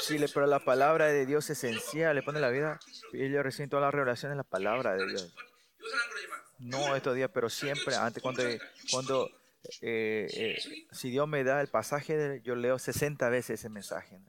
Sí, 0.00 0.16
pero 0.32 0.46
la 0.46 0.60
palabra 0.60 1.08
de 1.08 1.26
Dios 1.26 1.50
es 1.50 1.62
esencial, 1.62 2.16
le 2.16 2.22
pone 2.22 2.40
la 2.40 2.48
vida. 2.48 2.80
Ellos 3.12 3.42
reciben 3.42 3.68
todas 3.68 3.82
las 3.82 3.92
revelaciones 3.92 4.32
de 4.32 4.36
la 4.38 4.48
palabra 4.48 4.94
de 4.94 5.08
Dios. 5.08 5.34
No 6.58 6.96
estos 6.96 7.14
días, 7.14 7.30
pero 7.34 7.50
siempre, 7.50 7.96
antes 7.96 8.22
cuando, 8.22 8.44
cuando 8.90 9.28
eh, 9.82 10.26
eh, 10.32 10.86
si 10.90 11.10
Dios 11.10 11.28
me 11.28 11.44
da 11.44 11.60
el 11.60 11.68
pasaje, 11.68 12.40
yo 12.42 12.54
leo 12.54 12.78
60 12.78 13.28
veces 13.28 13.60
ese 13.60 13.68
mensaje. 13.68 14.22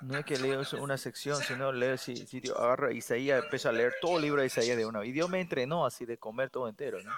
No 0.00 0.16
es 0.16 0.24
que 0.24 0.38
leo 0.38 0.62
una 0.80 0.96
sección, 0.96 1.42
sino 1.42 1.72
leer 1.72 1.98
si, 1.98 2.16
si 2.16 2.40
Dios 2.40 2.56
agarra 2.56 2.92
Isaías, 2.92 3.42
empiezo 3.42 3.68
a 3.68 3.72
leer 3.72 3.94
todo 4.00 4.16
el 4.16 4.22
libro 4.22 4.40
de 4.40 4.46
Isaías 4.46 4.76
de 4.76 4.86
una. 4.86 5.04
Y 5.04 5.12
Dios 5.12 5.28
me 5.28 5.40
entrenó 5.40 5.84
así 5.84 6.04
de 6.04 6.18
comer 6.18 6.50
todo 6.50 6.68
entero. 6.68 7.02
¿no? 7.02 7.10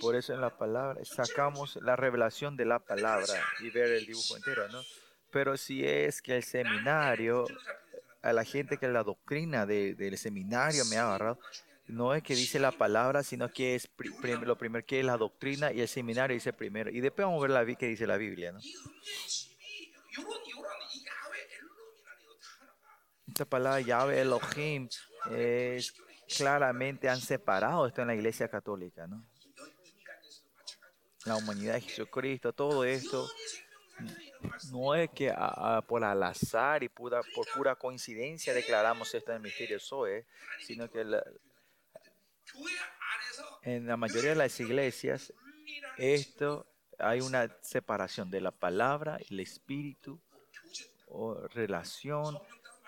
Por 0.00 0.14
eso 0.14 0.34
en 0.34 0.40
la 0.40 0.56
palabra 0.56 1.02
sacamos 1.04 1.76
la 1.76 1.96
revelación 1.96 2.56
de 2.56 2.66
la 2.66 2.80
palabra 2.80 3.32
y 3.60 3.70
ver 3.70 3.92
el 3.92 4.06
dibujo 4.06 4.36
entero. 4.36 4.68
¿no? 4.68 4.82
Pero 5.30 5.56
si 5.56 5.86
es 5.86 6.20
que 6.20 6.36
el 6.36 6.42
seminario, 6.42 7.46
a 8.20 8.32
la 8.32 8.44
gente 8.44 8.76
que 8.76 8.88
la 8.88 9.02
doctrina 9.02 9.64
de, 9.64 9.94
del 9.94 10.18
seminario 10.18 10.84
me 10.84 10.96
ha 10.96 11.06
agarrado, 11.06 11.38
no 11.86 12.14
es 12.14 12.22
que 12.22 12.34
dice 12.34 12.60
la 12.60 12.72
palabra, 12.72 13.22
sino 13.22 13.50
que 13.50 13.74
es 13.74 13.86
pri 13.88 14.10
prim 14.10 14.42
lo 14.42 14.56
primero 14.56 14.84
que 14.86 15.00
es 15.00 15.04
la 15.04 15.16
doctrina 15.16 15.72
y 15.72 15.80
el 15.80 15.88
seminario 15.88 16.34
dice 16.34 16.52
primero. 16.52 16.90
Y 16.90 17.00
después 17.00 17.26
vamos 17.26 17.38
a 17.38 17.48
ver 17.48 17.50
la 17.50 17.76
que 17.76 17.88
dice 17.88 18.06
la 18.06 18.16
Biblia. 18.16 18.52
¿no? 18.52 18.60
esa 23.40 23.48
palabra 23.48 23.80
llave 23.80 24.20
Elohim 24.20 24.86
claramente 26.36 27.08
han 27.08 27.18
separado 27.18 27.86
esto 27.86 28.02
en 28.02 28.08
la 28.08 28.14
iglesia 28.14 28.48
católica, 28.48 29.06
¿no? 29.06 29.24
La 31.24 31.36
humanidad 31.36 31.74
de 31.74 31.80
Jesucristo, 31.80 32.52
todo 32.52 32.84
esto 32.84 33.26
no 34.72 34.94
es 34.94 35.08
que 35.10 35.34
por 35.88 36.04
al 36.04 36.22
azar 36.22 36.82
y 36.82 36.90
pura, 36.90 37.22
por 37.34 37.46
pura 37.54 37.74
coincidencia 37.76 38.52
declaramos 38.52 39.14
esto 39.14 39.30
en 39.30 39.36
el 39.36 39.42
misterio 39.42 39.78
sino 40.60 40.90
que 40.90 41.04
la, 41.04 41.24
en 43.62 43.86
la 43.86 43.96
mayoría 43.96 44.30
de 44.30 44.36
las 44.36 44.60
iglesias 44.60 45.32
esto 45.96 46.66
hay 46.98 47.22
una 47.22 47.48
separación 47.62 48.30
de 48.30 48.42
la 48.42 48.50
palabra, 48.50 49.18
el 49.30 49.40
espíritu, 49.40 50.20
o 51.10 51.34
relación 51.48 52.38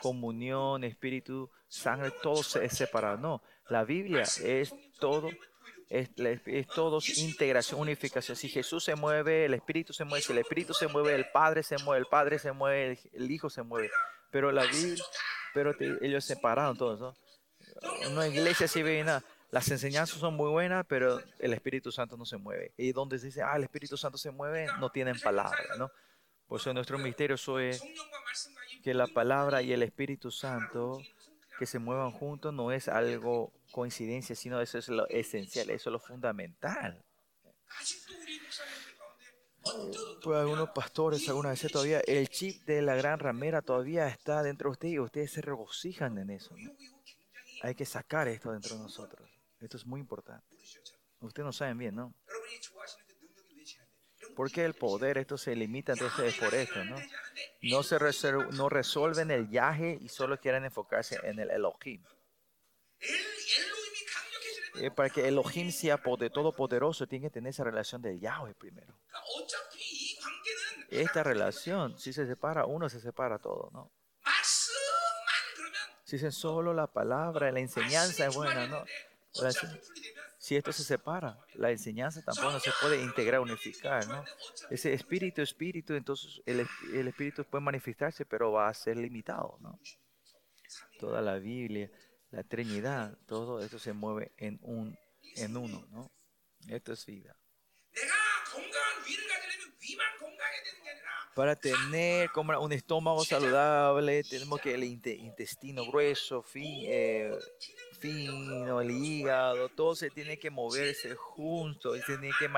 comunión, 0.03 0.83
espíritu, 0.83 1.49
sangre, 1.69 2.13
todo 2.23 2.43
se 2.43 2.65
es 2.65 2.77
separado. 2.77 3.17
No, 3.19 3.43
la 3.69 3.85
Biblia 3.85 4.23
es 4.23 4.75
todo, 4.99 5.31
es, 5.89 6.11
es 6.17 6.67
todo 6.67 6.99
integración, 7.17 7.81
unificación. 7.81 8.37
Si 8.37 8.49
Jesús 8.49 8.83
se 8.83 8.97
mueve, 8.97 9.45
el 9.45 9.55
espíritu 9.55 9.93
se 9.93 10.05
mueve, 10.05 10.23
si 10.25 10.33
el 10.33 10.39
espíritu 10.39 10.75
se 10.75 10.89
mueve, 10.89 11.15
el 11.15 11.31
Padre 11.31 11.63
se 11.63 11.79
mueve, 11.79 12.01
el 12.01 12.07
Padre 12.07 12.41
se 12.41 12.51
mueve, 12.51 12.99
el, 13.13 13.31
Hijo 13.31 13.49
se 13.49 13.63
mueve. 13.63 13.91
Pero 14.33 14.51
la 14.51 14.65
Biblia, 14.65 15.05
pero 15.55 15.73
ellos 16.01 16.25
separaron 16.25 16.77
todos, 16.77 16.99
¿no? 17.01 17.15
Una 18.11 18.27
iglesia 18.27 18.67
así 18.67 18.83
ve 18.83 19.05
nada. 19.05 19.23
Las 19.51 19.71
enseñanzas 19.71 20.19
son 20.19 20.35
muy 20.35 20.51
buenas, 20.51 20.85
pero 20.89 21.21
el 21.39 21.53
Espíritu 21.53 21.93
Santo 21.93 22.17
no 22.17 22.25
se 22.25 22.39
mueve. 22.39 22.73
Y 22.77 22.93
donde 22.93 23.19
se 23.19 23.27
dice, 23.27 23.43
ah, 23.43 23.55
el 23.55 23.65
Espíritu 23.65 23.97
Santo 23.97 24.19
se 24.19 24.31
mueve, 24.31 24.67
no 24.81 24.91
tienen 24.91 25.21
palabra, 25.21 25.77
¿no? 25.79 25.91
Por 26.53 26.61
eso 26.61 26.75
nuestro 26.75 26.99
misterio 26.99 27.37
es 27.61 27.83
que 28.85 28.93
la 28.93 29.07
palabra 29.07 29.63
y 29.63 29.73
el 29.73 29.83
Espíritu 29.83 30.31
Santo 30.31 31.01
que 31.59 31.65
se 31.65 31.79
muevan 31.79 32.11
juntos 32.11 32.53
no 32.53 32.71
es 32.73 32.89
algo 32.89 33.55
coincidencia, 33.71 34.37
sino 34.37 34.61
eso 34.61 34.77
es 34.77 34.89
lo 34.89 35.09
esencial, 35.09 35.71
eso 35.71 35.89
es 35.89 35.93
lo 35.93 35.99
fundamental. 35.99 37.03
Pues 40.23 40.39
algunos 40.39 40.69
pastores 40.75 41.27
algunas 41.27 41.53
veces 41.53 41.73
todavía 41.73 42.01
el 42.01 42.29
chip 42.29 42.67
de 42.67 42.83
la 42.83 42.97
gran 42.97 43.19
ramera 43.19 43.63
todavía 43.63 44.07
está 44.09 44.43
dentro 44.43 44.69
de 44.69 44.73
ustedes 44.73 44.95
y 44.95 44.99
ustedes 44.99 45.33
se 45.33 45.41
regocijan 45.41 46.19
en 46.19 46.29
eso. 46.29 46.55
¿no? 46.55 46.71
Hay 47.63 47.75
que 47.75 47.87
sacar 47.87 48.29
esto 48.29 48.53
dentro 48.53 48.77
de 48.77 48.83
nosotros. 48.83 49.27
Esto 49.59 49.79
es 49.79 49.87
muy 49.87 50.01
importante. 50.01 50.45
Ustedes 51.21 51.47
no 51.47 51.53
saben 51.55 51.79
bien, 51.79 51.95
¿no? 51.95 52.13
Porque 54.35 54.65
el 54.65 54.75
poder, 54.75 55.19
esto 55.19 55.37
se 55.37 55.55
limita 55.55 55.93
entonces 55.93 56.35
por 56.37 56.55
esto, 56.55 56.85
¿no? 56.85 56.97
No, 57.63 57.83
se 57.83 57.99
no 58.53 58.69
resuelven 58.69 59.31
el 59.31 59.51
yaje 59.51 59.99
y 60.01 60.09
solo 60.09 60.39
quieren 60.39 60.65
enfocarse 60.65 61.19
en 61.23 61.39
el 61.39 61.51
Elohim. 61.51 62.03
Eh, 64.77 64.91
para 64.91 65.11
que 65.11 65.29
Elohim 65.29 65.71
sea 65.71 65.99
poder, 65.99 66.31
todopoderoso, 66.31 67.07
tiene 67.07 67.27
que 67.27 67.31
tener 67.31 67.51
esa 67.51 67.65
relación 67.65 68.01
de 68.01 68.19
Yahweh 68.19 68.55
primero. 68.55 68.99
Esta 70.89 71.23
relación, 71.23 71.99
si 71.99 72.13
se 72.13 72.27
separa 72.27 72.67
uno, 72.67 72.89
se 72.89 73.01
separa 73.01 73.39
todo, 73.39 73.71
¿no? 73.73 73.91
Si 76.05 76.17
dicen 76.17 76.33
solo 76.33 76.75
la 76.75 76.87
palabra, 76.87 77.51
la 77.51 77.61
enseñanza 77.61 78.27
es 78.27 78.35
buena, 78.35 78.67
¿no? 78.67 78.85
La 79.41 79.49
enseñanza 79.49 79.93
si 80.43 80.57
esto 80.57 80.73
se 80.73 80.83
separa, 80.83 81.39
la 81.55 81.71
enseñanza 81.71 82.21
tampoco 82.21 82.51
no 82.51 82.59
se 82.59 82.73
puede 82.81 83.01
integrar, 83.01 83.39
unificar, 83.39 84.05
¿no? 84.09 84.25
Ese 84.71 84.93
espíritu, 84.93 85.41
espíritu, 85.41 85.95
entonces 85.95 86.43
el, 86.45 86.67
el, 86.93 87.07
espíritu 87.07 87.45
puede 87.45 87.63
manifestarse, 87.63 88.27
pero 88.27 88.51
va 88.51 88.69
a 88.69 88.75
ser 88.75 88.97
limitado, 88.97 89.57
¿no? 89.61 89.79
Toda 90.99 91.23
la 91.23 91.39
Biblia, 91.39 91.89
la 92.33 92.43
Trinidad, 92.43 93.17
todo 93.25 93.61
esto 93.63 93.79
se 93.79 93.93
mueve 93.93 94.33
en, 94.37 94.59
un, 94.63 94.99
en 95.37 95.57
uno, 95.57 95.87
¿no? 95.93 96.11
Esto 96.67 96.93
es 96.95 97.07
vida. 97.07 97.37
Para 101.37 101.55
tener 101.55 102.31
como 102.31 102.59
un 102.61 102.73
estómago 102.73 103.25
saludable, 103.25 104.25
tenemos 104.25 104.61
que 104.61 104.75
el 104.75 104.83
intestino 104.83 105.87
grueso, 105.87 106.43
fin, 106.43 106.83
eh, 106.89 107.33
el 108.09 108.91
hígado, 108.91 109.69
todo 109.69 109.95
se 109.95 110.11
tiene 110.11 110.39
que 110.39 110.51
moverse 110.51 111.15
junto, 111.15 111.97
y 111.97 112.03
tiene 112.03 112.31
que 112.39 112.49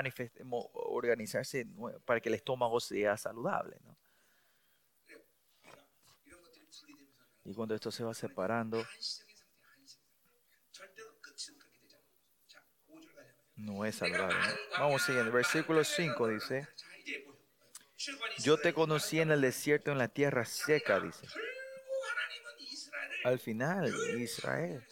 organizarse 0.53 1.66
para 2.05 2.20
que 2.20 2.28
el 2.28 2.36
estómago 2.36 2.80
sea 2.80 3.16
saludable. 3.16 3.76
¿no? 3.84 3.97
Y 7.45 7.55
cuando 7.55 7.74
esto 7.74 7.90
se 7.90 8.05
va 8.05 8.14
separando, 8.14 8.84
no 13.57 13.84
es 13.84 13.97
saludable. 13.97 14.36
¿no? 14.36 14.78
Vamos 14.78 15.03
siguiendo. 15.03 15.32
Versículo 15.32 15.84
5 15.84 16.28
dice, 16.28 16.68
yo 18.38 18.59
te 18.59 18.72
conocí 18.72 19.20
en 19.20 19.30
el 19.30 19.40
desierto, 19.40 19.92
en 19.92 19.99
la 19.99 20.09
tierra 20.09 20.45
seca, 20.45 21.01
dice. 21.01 21.26
Al 23.24 23.38
final, 23.38 23.90
Israel 24.18 24.84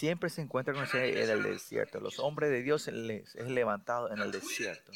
siempre 0.00 0.30
se 0.30 0.40
encuentra 0.40 0.72
con 0.72 0.82
el 0.82 1.18
en 1.18 1.28
el 1.28 1.42
desierto. 1.42 2.00
Los 2.00 2.18
hombres 2.20 2.50
de 2.50 2.62
Dios 2.62 2.88
es 2.88 3.48
levantado 3.48 4.10
en 4.10 4.18
el 4.18 4.32
desierto. 4.32 4.92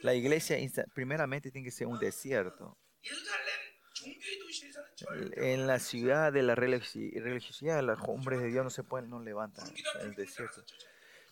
La 0.00 0.14
iglesia 0.14 0.56
primeramente 0.94 1.50
tiene 1.50 1.66
que 1.66 1.70
ser 1.70 1.86
un 1.86 1.98
desierto. 1.98 2.78
En 5.36 5.66
la 5.66 5.78
ciudad 5.78 6.32
de 6.32 6.42
la 6.42 6.54
religiosidad, 6.54 7.82
los 7.82 7.98
hombres 8.08 8.40
de 8.40 8.48
Dios 8.48 8.64
no 8.64 8.70
se 8.70 8.82
pueden, 8.82 9.10
no 9.10 9.20
levantan 9.22 9.68
en 10.00 10.08
el 10.08 10.14
desierto. 10.14 10.64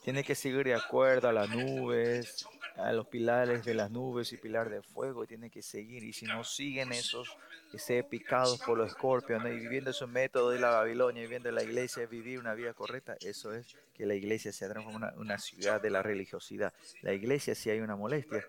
Tiene 0.04 0.22
que 0.22 0.34
seguir 0.34 0.64
de 0.64 0.74
acuerdo 0.74 1.28
a 1.28 1.32
las 1.32 1.48
nubes, 1.48 2.46
a 2.78 2.92
los 2.92 3.08
pilares 3.08 3.64
de 3.64 3.74
las 3.74 3.90
nubes 3.90 4.32
y 4.32 4.36
pilar 4.36 4.70
de 4.70 4.82
fuego. 4.82 5.26
Tiene 5.26 5.50
que 5.50 5.62
seguir. 5.62 6.04
Y 6.04 6.12
si 6.12 6.26
no 6.26 6.44
siguen 6.44 6.92
esos, 6.92 7.36
que 7.70 7.78
sean 7.78 8.06
picados 8.08 8.60
por 8.60 8.78
los 8.78 8.90
escorpios 8.90 9.42
¿no? 9.42 9.48
y 9.48 9.58
viviendo 9.58 9.90
esos 9.90 10.08
métodos 10.08 10.54
de 10.54 10.60
la 10.60 10.70
Babilonia, 10.70 11.22
viviendo 11.22 11.50
la 11.50 11.62
iglesia, 11.62 12.06
vivir 12.06 12.38
una 12.38 12.54
vida 12.54 12.72
correcta, 12.74 13.16
eso 13.20 13.52
es 13.52 13.76
que 13.94 14.06
la 14.06 14.14
iglesia 14.14 14.52
se 14.52 14.68
transforma 14.68 15.10
en 15.10 15.18
una, 15.18 15.38
ciudad 15.38 15.80
de 15.80 15.90
la 15.90 16.02
religiosidad. 16.02 16.72
La 17.02 17.12
iglesia, 17.12 17.54
si 17.54 17.70
hay 17.70 17.80
una 17.80 17.96
molestia, 17.96 18.46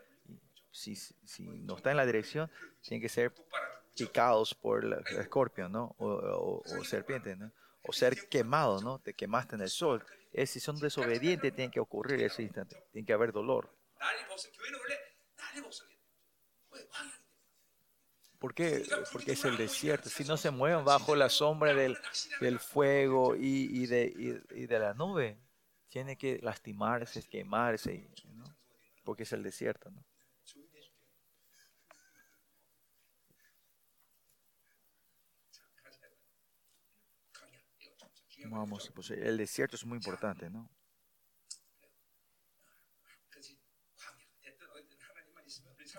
si, 0.71 0.95
si 0.95 1.43
no 1.43 1.75
está 1.75 1.91
en 1.91 1.97
la 1.97 2.05
dirección, 2.05 2.49
tiene 2.81 3.01
que 3.01 3.09
ser 3.09 3.33
picados 3.97 4.53
por 4.53 4.85
el 4.85 4.93
escorpio, 5.19 5.67
¿no? 5.67 5.95
O, 5.97 6.07
o, 6.07 6.61
o 6.61 6.83
serpientes, 6.83 7.37
¿no? 7.37 7.51
O 7.83 7.91
ser 7.91 8.29
quemados, 8.29 8.83
¿no? 8.83 8.99
Te 8.99 9.13
quemaste 9.13 9.55
en 9.55 9.61
el 9.61 9.69
sol. 9.69 10.05
Es, 10.31 10.51
si 10.51 10.59
son 10.59 10.77
desobedientes, 10.77 11.53
tiene 11.53 11.71
que 11.71 11.79
ocurrir 11.79 12.21
ese 12.21 12.43
instante. 12.43 12.77
Tiene 12.91 13.05
que 13.05 13.13
haber 13.13 13.31
dolor. 13.31 13.78
날이 13.98 14.26
벗어 14.26 14.50
교회는 14.52 14.78
원래 14.78 14.98
날이 15.36 15.62
벗어야 15.62 15.88
돼. 15.88 15.98
왜 16.70 16.86
황야기 16.90 17.24
¿Por 18.38 18.54
qué? 18.54 18.84
Porque 19.10 19.32
es 19.32 19.44
el 19.46 19.56
desierto. 19.56 20.10
Si 20.10 20.22
no 20.24 20.36
se 20.36 20.50
mueven 20.50 20.84
bajo 20.84 21.16
la 21.16 21.30
sombra 21.30 21.72
del, 21.72 21.96
del 22.40 22.58
fuego 22.58 23.34
y, 23.34 23.70
y 23.72 23.86
de, 23.86 24.12
y, 24.14 24.62
y 24.64 24.66
de 24.66 24.78
la 24.78 24.92
nube, 24.92 25.38
tiene 25.88 26.18
que 26.18 26.40
lastimarse, 26.42 27.26
quemarse, 27.26 28.10
¿no? 28.34 28.44
Porque 29.02 29.22
es 29.22 29.32
el 29.32 29.42
desierto, 29.42 29.90
¿no? 29.90 30.04
강야 37.32 37.58
이거 37.80 37.94
참 37.98 38.10
중요한 38.28 38.50
Vamos, 38.50 38.90
pues 38.94 39.10
el 39.10 39.36
desierto 39.36 39.76
es 39.76 39.84
muy 39.84 39.96
importante, 39.96 40.50
¿no? 40.50 40.70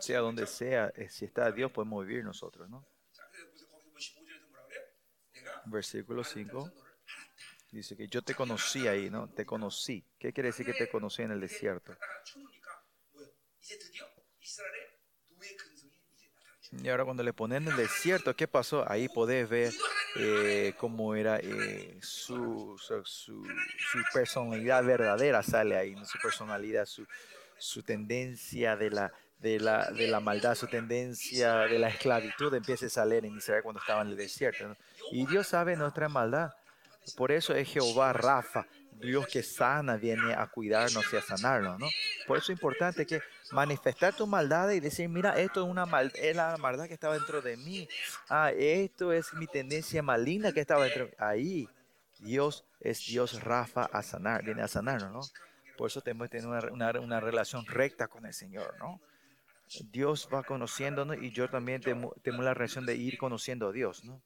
sea 0.00 0.20
donde 0.20 0.46
sea, 0.46 0.92
eh, 0.96 1.08
si 1.08 1.24
está 1.24 1.50
Dios, 1.52 1.70
podemos 1.70 2.06
vivir 2.06 2.24
nosotros, 2.24 2.68
¿no? 2.68 2.86
Versículo 5.66 6.24
5 6.24 6.72
dice 7.70 7.96
que 7.96 8.08
yo 8.08 8.22
te 8.22 8.34
conocí 8.34 8.88
ahí, 8.88 9.10
¿no? 9.10 9.28
Te 9.28 9.46
conocí. 9.46 10.04
¿Qué 10.18 10.32
quiere 10.32 10.48
decir 10.48 10.66
que 10.66 10.74
te 10.74 10.90
conocí 10.90 11.22
en 11.22 11.32
el 11.32 11.40
desierto? 11.40 11.96
Y 16.72 16.88
ahora 16.88 17.04
cuando 17.04 17.22
le 17.22 17.32
ponen 17.32 17.64
en 17.64 17.70
el 17.70 17.76
desierto, 17.76 18.34
¿qué 18.36 18.46
pasó? 18.46 18.88
Ahí 18.88 19.08
podés 19.08 19.48
ver 19.48 19.72
eh, 20.16 20.74
cómo 20.78 21.14
era 21.14 21.38
eh, 21.38 21.98
su, 22.00 22.76
su, 23.04 23.44
personalidad 24.12 24.84
verdadera, 24.84 25.42
sale 25.42 25.76
ahí, 25.76 25.96
su 26.04 26.18
personalidad, 26.20 26.86
su, 26.86 27.82
tendencia 27.82 28.76
de 28.76 28.90
la, 28.90 29.12
de, 29.40 29.58
la, 29.60 29.90
de 29.90 30.06
la 30.08 30.20
maldad, 30.20 30.54
su 30.54 30.66
tendencia 30.66 31.58
de 31.60 31.78
la 31.78 31.88
esclavitud 31.88 32.52
empieza 32.54 32.86
a 32.86 32.90
salir 32.90 33.24
en 33.24 33.36
Israel 33.36 33.62
cuando 33.62 33.80
estaba 33.80 34.02
en 34.02 34.08
el 34.08 34.16
desierto. 34.16 34.76
Y 35.12 35.26
Dios 35.26 35.46
sabe 35.48 35.76
nuestra 35.76 36.08
maldad. 36.08 36.50
Por 37.16 37.32
eso 37.32 37.54
es 37.54 37.66
Jehová 37.68 38.12
Rafa, 38.12 38.66
Dios 38.92 39.26
que 39.26 39.42
sana, 39.42 39.96
viene 39.96 40.34
a 40.34 40.46
cuidarnos 40.46 41.10
y 41.12 41.16
a 41.16 41.22
sanarnos, 41.22 41.78
¿no? 41.80 41.88
Por 42.26 42.36
eso 42.36 42.52
es 42.52 42.58
importante 42.58 43.06
que 43.06 43.22
manifestar 43.52 44.14
tu 44.14 44.26
maldad 44.26 44.70
y 44.70 44.80
decir, 44.80 45.08
mira, 45.08 45.38
esto 45.40 45.64
es 45.64 45.70
una 45.70 45.86
mal, 45.86 46.12
es 46.14 46.36
la 46.36 46.58
maldad 46.58 46.86
que 46.86 46.94
estaba 46.94 47.14
dentro 47.14 47.40
de 47.40 47.56
mí. 47.56 47.88
Ah, 48.28 48.52
esto 48.52 49.12
es 49.12 49.32
mi 49.32 49.46
tendencia 49.46 50.02
maligna 50.02 50.52
que 50.52 50.60
estaba 50.60 50.84
dentro. 50.84 51.08
Ahí, 51.18 51.66
Dios 52.18 52.64
es 52.80 53.06
Dios 53.06 53.42
Rafa 53.42 53.84
a 53.90 54.02
sanar, 54.02 54.44
viene 54.44 54.60
a 54.62 54.68
sanarnos, 54.68 55.10
¿no? 55.10 55.20
Por 55.78 55.88
eso 55.88 56.02
tenemos 56.02 56.28
que 56.28 56.38
tener 56.38 56.70
una, 56.70 56.90
una- 56.90 57.00
una 57.00 57.20
relación 57.20 57.64
recta 57.64 58.06
con 58.08 58.26
el 58.26 58.34
Señor, 58.34 58.74
¿no? 58.78 59.00
Dios 59.90 60.28
va 60.32 60.42
conociéndonos 60.42 61.16
y 61.22 61.30
yo 61.30 61.48
también 61.48 61.80
tengo, 61.80 62.14
la 62.42 62.54
reacción 62.54 62.86
de 62.86 62.96
ir 62.96 63.18
conociendo 63.18 63.68
a 63.68 63.72
Dios, 63.72 64.04
¿no? 64.04 64.22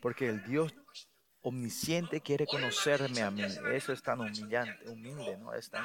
Porque 0.00 0.28
el 0.28 0.42
Dios 0.44 0.74
omnisciente 1.42 2.20
quiere 2.20 2.46
conocerme 2.46 3.22
a 3.22 3.30
mí. 3.30 3.42
Eso 3.72 3.92
es 3.92 4.02
tan 4.02 4.20
humillante, 4.20 4.88
humilde, 4.88 5.36
¿no? 5.38 5.52
Es, 5.52 5.70
tan, 5.70 5.84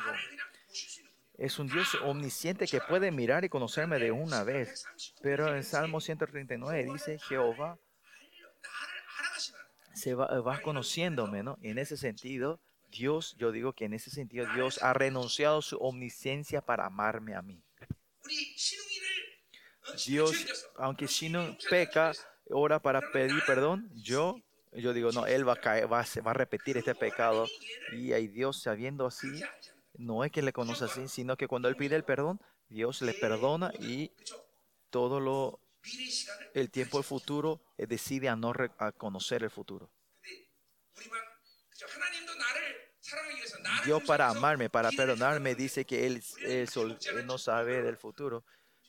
es 1.37 1.59
un 1.59 1.67
Dios 1.67 1.95
omnisciente 2.03 2.67
que 2.67 2.79
puede 2.79 3.11
mirar 3.11 3.43
y 3.43 3.49
conocerme 3.49 3.99
de 3.99 4.11
una 4.11 4.43
vez. 4.43 4.85
Pero 5.21 5.53
en 5.53 5.63
Salmo 5.63 5.99
139 5.99 6.85
dice, 6.93 7.19
Jehová 7.19 7.77
se 9.93 10.13
va, 10.15 10.27
va 10.39 10.61
conociéndome, 10.61 11.43
¿no? 11.43 11.57
En 11.61 11.77
ese 11.77 11.97
sentido, 11.97 12.61
Dios, 12.93 13.35
yo 13.37 13.51
digo 13.51 13.73
que 13.73 13.85
en 13.85 13.93
ese 13.93 14.09
sentido 14.09 14.45
Dios 14.53 14.81
ha 14.81 14.93
renunciado 14.93 15.61
su 15.61 15.77
omnisciencia 15.77 16.61
para 16.61 16.85
amarme 16.85 17.35
a 17.35 17.41
mí. 17.41 17.63
Dios, 20.05 20.67
aunque 20.77 21.07
Shinon 21.07 21.57
peca, 21.69 22.13
ora 22.49 22.79
para 22.79 23.01
pedir 23.11 23.41
perdón, 23.45 23.89
yo, 23.95 24.39
yo 24.71 24.93
digo, 24.93 25.11
no, 25.11 25.25
él 25.25 25.47
va 25.47 25.53
a, 25.53 25.59
caer, 25.59 25.91
va, 25.91 26.01
a, 26.01 26.33
repetir 26.33 26.77
este 26.77 26.95
pecado. 26.95 27.47
Y 27.91 28.13
ahí 28.13 28.27
Dios, 28.27 28.61
sabiendo 28.61 29.05
así, 29.05 29.41
no 29.95 30.23
es 30.23 30.31
que 30.31 30.41
le 30.41 30.53
conoce 30.53 30.85
así, 30.85 31.07
sino 31.07 31.35
que 31.35 31.47
cuando 31.47 31.67
él 31.67 31.75
pide 31.75 31.95
el 31.95 32.03
perdón, 32.03 32.39
Dios 32.69 33.01
le 33.01 33.13
perdona 33.13 33.71
y 33.79 34.11
todo 34.89 35.19
lo, 35.19 35.59
el 36.53 36.69
tiempo 36.71 37.03
futuro 37.03 37.61
eh, 37.77 37.87
decide 37.87 38.29
a 38.29 38.35
no 38.35 38.53
reconocer 38.53 39.43
el 39.43 39.51
futuro. 39.51 39.91
Dios 43.85 44.03
para 44.03 44.29
amarme, 44.29 44.69
para 44.69 44.91
perdonarme, 44.91 45.55
dice 45.55 45.85
que 45.85 46.05
él, 46.05 46.23
él, 46.41 46.67
él, 46.75 47.25
no 47.25 47.37
sabe 47.37 47.81
del 47.81 47.97
futuro, 47.97 48.43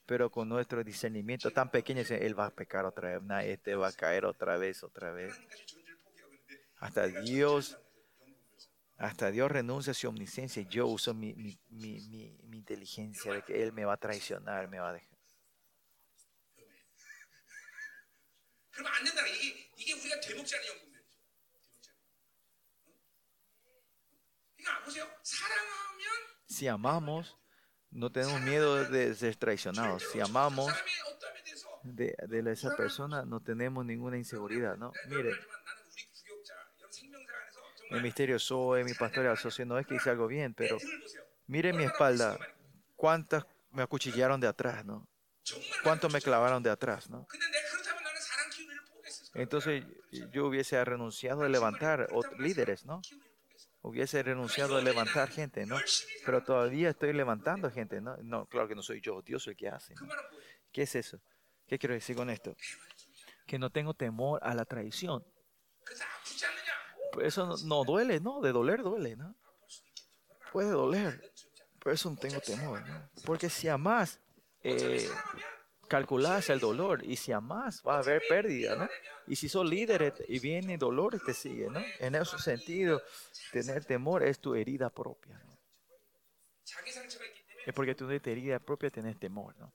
pero 0.06 0.30
con 0.30 0.48
nuestro 0.48 0.84
discernimiento 0.84 1.50
tan 1.50 1.70
pequeño, 1.70 2.02
Él 2.08 2.38
va 2.38 2.46
a 2.46 2.50
pecar 2.50 2.84
otra 2.84 3.10
vez, 3.10 3.22
nah, 3.22 3.40
este 3.40 3.74
va 3.74 3.88
a 3.88 3.92
caer 3.92 4.24
otra 4.24 4.56
vez, 4.56 4.82
otra 4.82 5.12
vez. 5.12 5.34
Hasta 6.78 7.06
Dios, 7.06 7.78
hasta 8.98 9.30
Dios 9.30 9.50
renuncia 9.50 9.92
a 9.92 9.94
su 9.94 10.08
omnisciencia. 10.08 10.62
Yo 10.68 10.86
uso 10.86 11.14
mi, 11.14 11.32
mi, 11.34 11.58
mi, 11.70 12.38
mi 12.44 12.58
inteligencia 12.58 13.32
de 13.32 13.42
que 13.42 13.62
Él 13.62 13.72
me 13.72 13.84
va 13.84 13.94
a 13.94 13.96
traicionar, 13.96 14.68
me 14.68 14.78
va 14.78 14.90
a 14.90 14.92
dejar. 14.92 15.14
Si 26.46 26.68
amamos, 26.68 27.36
no 27.90 28.10
tenemos 28.10 28.40
miedo 28.42 28.84
de 28.84 29.14
ser 29.14 29.36
traicionados. 29.36 30.04
Si 30.12 30.20
amamos 30.20 30.72
de, 31.82 32.14
de 32.28 32.52
esa 32.52 32.74
persona, 32.76 33.24
no 33.24 33.40
tenemos 33.40 33.84
ninguna 33.84 34.16
inseguridad, 34.16 34.76
¿no? 34.76 34.92
Miren, 35.08 35.36
el 37.90 38.02
misterio 38.02 38.38
soy, 38.38 38.84
mi 38.84 38.94
pastor 38.94 39.26
asocio, 39.26 39.64
no 39.66 39.78
es 39.78 39.86
que 39.86 39.94
hice 39.94 40.10
algo 40.10 40.26
bien, 40.26 40.54
pero 40.54 40.78
mire 41.46 41.72
mi 41.72 41.84
espalda, 41.84 42.38
cuántas 42.96 43.44
me 43.70 43.82
acuchillaron 43.82 44.40
de 44.40 44.48
atrás, 44.48 44.84
¿no? 44.84 45.08
Cuántos 45.82 46.12
me 46.12 46.20
clavaron 46.20 46.62
de 46.62 46.70
atrás, 46.70 47.10
¿no? 47.10 47.26
Entonces 49.34 49.84
yo 50.32 50.46
hubiese 50.46 50.82
renunciado 50.84 51.42
a 51.42 51.48
levantar 51.48 52.08
líderes, 52.38 52.84
¿no? 52.84 53.02
hubiese 53.84 54.22
renunciado 54.22 54.78
a 54.78 54.80
levantar 54.80 55.30
gente, 55.30 55.66
¿no? 55.66 55.76
Pero 56.24 56.42
todavía 56.42 56.90
estoy 56.90 57.12
levantando 57.12 57.70
gente, 57.70 58.00
¿no? 58.00 58.16
No, 58.22 58.46
claro 58.46 58.66
que 58.66 58.74
no 58.74 58.82
soy 58.82 59.00
yo, 59.02 59.20
Dios 59.20 59.46
el 59.46 59.56
que 59.56 59.68
hace. 59.68 59.94
¿Qué 60.72 60.82
es 60.82 60.94
eso? 60.94 61.20
¿Qué 61.66 61.78
quiero 61.78 61.94
decir 61.94 62.16
con 62.16 62.30
esto? 62.30 62.56
Que 63.46 63.58
no 63.58 63.68
tengo 63.70 63.92
temor 63.92 64.40
a 64.42 64.54
la 64.54 64.64
traición. 64.64 65.22
Pues 67.12 67.28
eso 67.28 67.56
no, 67.64 67.84
duele, 67.84 68.20
¿no? 68.20 68.40
De 68.40 68.52
doler 68.52 68.82
duele, 68.82 69.16
¿no? 69.16 69.36
Puede 70.50 70.70
doler. 70.70 71.32
pero 71.78 71.94
eso 71.94 72.08
no 72.08 72.16
tengo 72.16 72.40
temor, 72.40 72.80
¿no? 72.88 73.10
Porque 73.26 73.50
si 73.50 73.68
amas, 73.68 74.18
eh, 74.62 75.10
calculás 75.88 76.50
el 76.50 76.60
dolor 76.60 77.04
y 77.04 77.16
si 77.16 77.32
amás 77.32 77.82
va 77.86 77.96
a 77.96 77.98
haber 77.98 78.22
pérdida, 78.28 78.76
¿no? 78.76 78.88
Y 79.26 79.36
si 79.36 79.48
sos 79.48 79.68
líder 79.68 80.02
eh, 80.02 80.14
y 80.28 80.38
viene 80.38 80.76
dolor 80.76 81.14
y 81.14 81.24
te 81.24 81.34
sigue, 81.34 81.68
¿no? 81.70 81.80
En 81.98 82.14
ese 82.14 82.38
sentido, 82.38 83.02
tener 83.52 83.84
temor 83.84 84.22
es 84.22 84.40
tu 84.40 84.54
herida 84.54 84.90
propia. 84.90 85.40
Es 87.66 87.72
porque 87.72 87.94
tú 87.94 88.06
tu 88.06 88.30
herida 88.30 88.58
propia 88.58 88.90
tenés 88.90 89.18
temor, 89.18 89.56
¿no? 89.56 89.72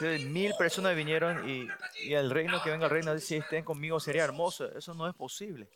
Mil 0.00 0.52
personas 0.58 0.96
vinieron 0.96 1.48
y, 1.48 1.68
y 2.02 2.14
el 2.14 2.30
reino 2.30 2.60
que 2.62 2.70
venga 2.70 2.86
el 2.86 2.90
reino, 2.90 3.16
si 3.18 3.36
estén 3.36 3.64
conmigo 3.64 4.00
sería 4.00 4.24
hermoso. 4.24 4.76
Eso 4.76 4.92
no 4.92 5.08
es 5.08 5.14
posible. 5.14 5.70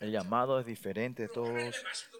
El 0.00 0.12
llamado 0.12 0.60
es 0.60 0.66
diferente 0.66 1.22
de 1.22 1.28
todos 1.28 1.74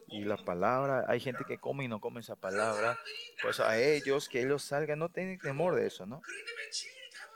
y 0.08 0.24
la 0.24 0.36
palabra, 0.36 1.04
hay 1.06 1.20
gente 1.20 1.44
que 1.46 1.58
come 1.58 1.84
y 1.84 1.88
no 1.88 2.00
come 2.00 2.20
esa 2.20 2.34
palabra, 2.34 2.98
pues 3.42 3.60
a 3.60 3.78
ellos 3.78 4.28
que 4.28 4.42
ellos 4.42 4.62
salgan, 4.62 4.98
no 4.98 5.08
tienen 5.10 5.38
temor 5.38 5.76
de 5.76 5.86
eso, 5.86 6.04
¿no? 6.04 6.20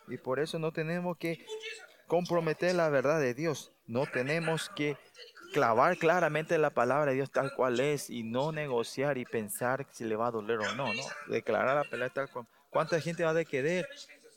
Y 0.08 0.16
por 0.16 0.40
eso 0.40 0.58
no 0.58 0.72
tenemos 0.72 1.16
que 1.16 1.46
comprometer 2.08 2.74
la 2.74 2.88
verdad 2.88 3.20
de 3.20 3.34
Dios, 3.34 3.72
no 3.86 4.06
tenemos 4.06 4.68
que 4.70 4.96
clavar 5.52 5.96
claramente 5.98 6.58
la 6.58 6.70
palabra 6.70 7.10
de 7.10 7.16
Dios 7.16 7.30
tal 7.30 7.54
cual 7.54 7.78
es 7.78 8.10
y 8.10 8.24
no 8.24 8.50
negociar 8.52 9.18
y 9.18 9.24
pensar 9.24 9.86
si 9.92 10.04
le 10.04 10.16
va 10.16 10.28
a 10.28 10.30
doler 10.32 10.58
o 10.58 10.74
no, 10.74 10.92
¿no? 10.92 11.02
Declarar 11.28 11.76
la 11.76 11.84
palabra 11.84 12.12
tal 12.12 12.30
cual. 12.30 12.46
¿Cuánta 12.70 13.00
gente 13.00 13.22
va 13.22 13.38
a 13.38 13.44
querer? 13.44 13.86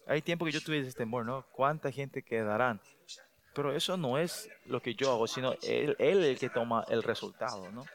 Hay 0.08 0.22
tiempo 0.22 0.46
que 0.46 0.52
yo 0.52 0.62
tuviese 0.62 0.90
este 0.90 1.00
temor, 1.00 1.26
¿no? 1.26 1.46
¿Cuánta 1.52 1.92
gente 1.92 2.22
quedarán? 2.22 2.80
Pero 3.56 3.74
eso 3.74 3.98
no 3.98 4.18
es 4.18 4.50
lo 4.66 4.82
que 4.82 4.94
yo 4.94 5.12
hago, 5.12 5.26
sino 5.28 5.54
él, 5.64 5.96
él 5.98 6.24
el 6.24 6.38
que 6.38 6.50
toma 6.50 6.86
el 6.90 7.02
resultado, 7.02 7.72
¿no? 7.72 7.86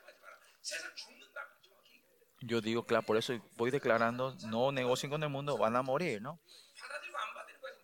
Yo 2.40 2.60
digo, 2.62 2.84
claro, 2.84 3.04
por 3.04 3.18
eso 3.18 3.34
voy 3.56 3.70
declarando, 3.70 4.34
no 4.48 4.72
negocien 4.72 5.10
con 5.10 5.22
el 5.22 5.28
mundo, 5.28 5.58
van 5.58 5.76
a 5.76 5.82
morir, 5.82 6.22
¿no? 6.22 6.40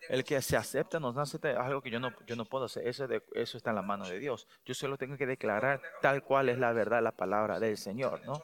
El 0.09 0.23
que 0.23 0.41
se 0.41 0.57
acepta, 0.57 0.99
nos 0.99 1.17
acepta, 1.17 1.51
es 1.51 1.57
algo 1.57 1.81
que 1.81 1.91
yo 1.91 1.99
no, 1.99 2.11
yo 2.25 2.35
no 2.35 2.45
puedo 2.45 2.65
hacer. 2.65 2.87
Eso, 2.87 3.07
de, 3.07 3.21
eso 3.33 3.57
está 3.57 3.69
en 3.71 3.75
la 3.75 3.81
mano 3.81 4.07
de 4.07 4.19
Dios. 4.19 4.47
Yo 4.65 4.73
solo 4.73 4.97
tengo 4.97 5.17
que 5.17 5.27
declarar 5.27 5.81
tal 6.01 6.23
cual 6.23 6.49
es 6.49 6.57
la 6.57 6.71
verdad, 6.71 7.03
la 7.03 7.11
palabra 7.11 7.59
del 7.59 7.77
Señor, 7.77 8.25
¿no? 8.25 8.41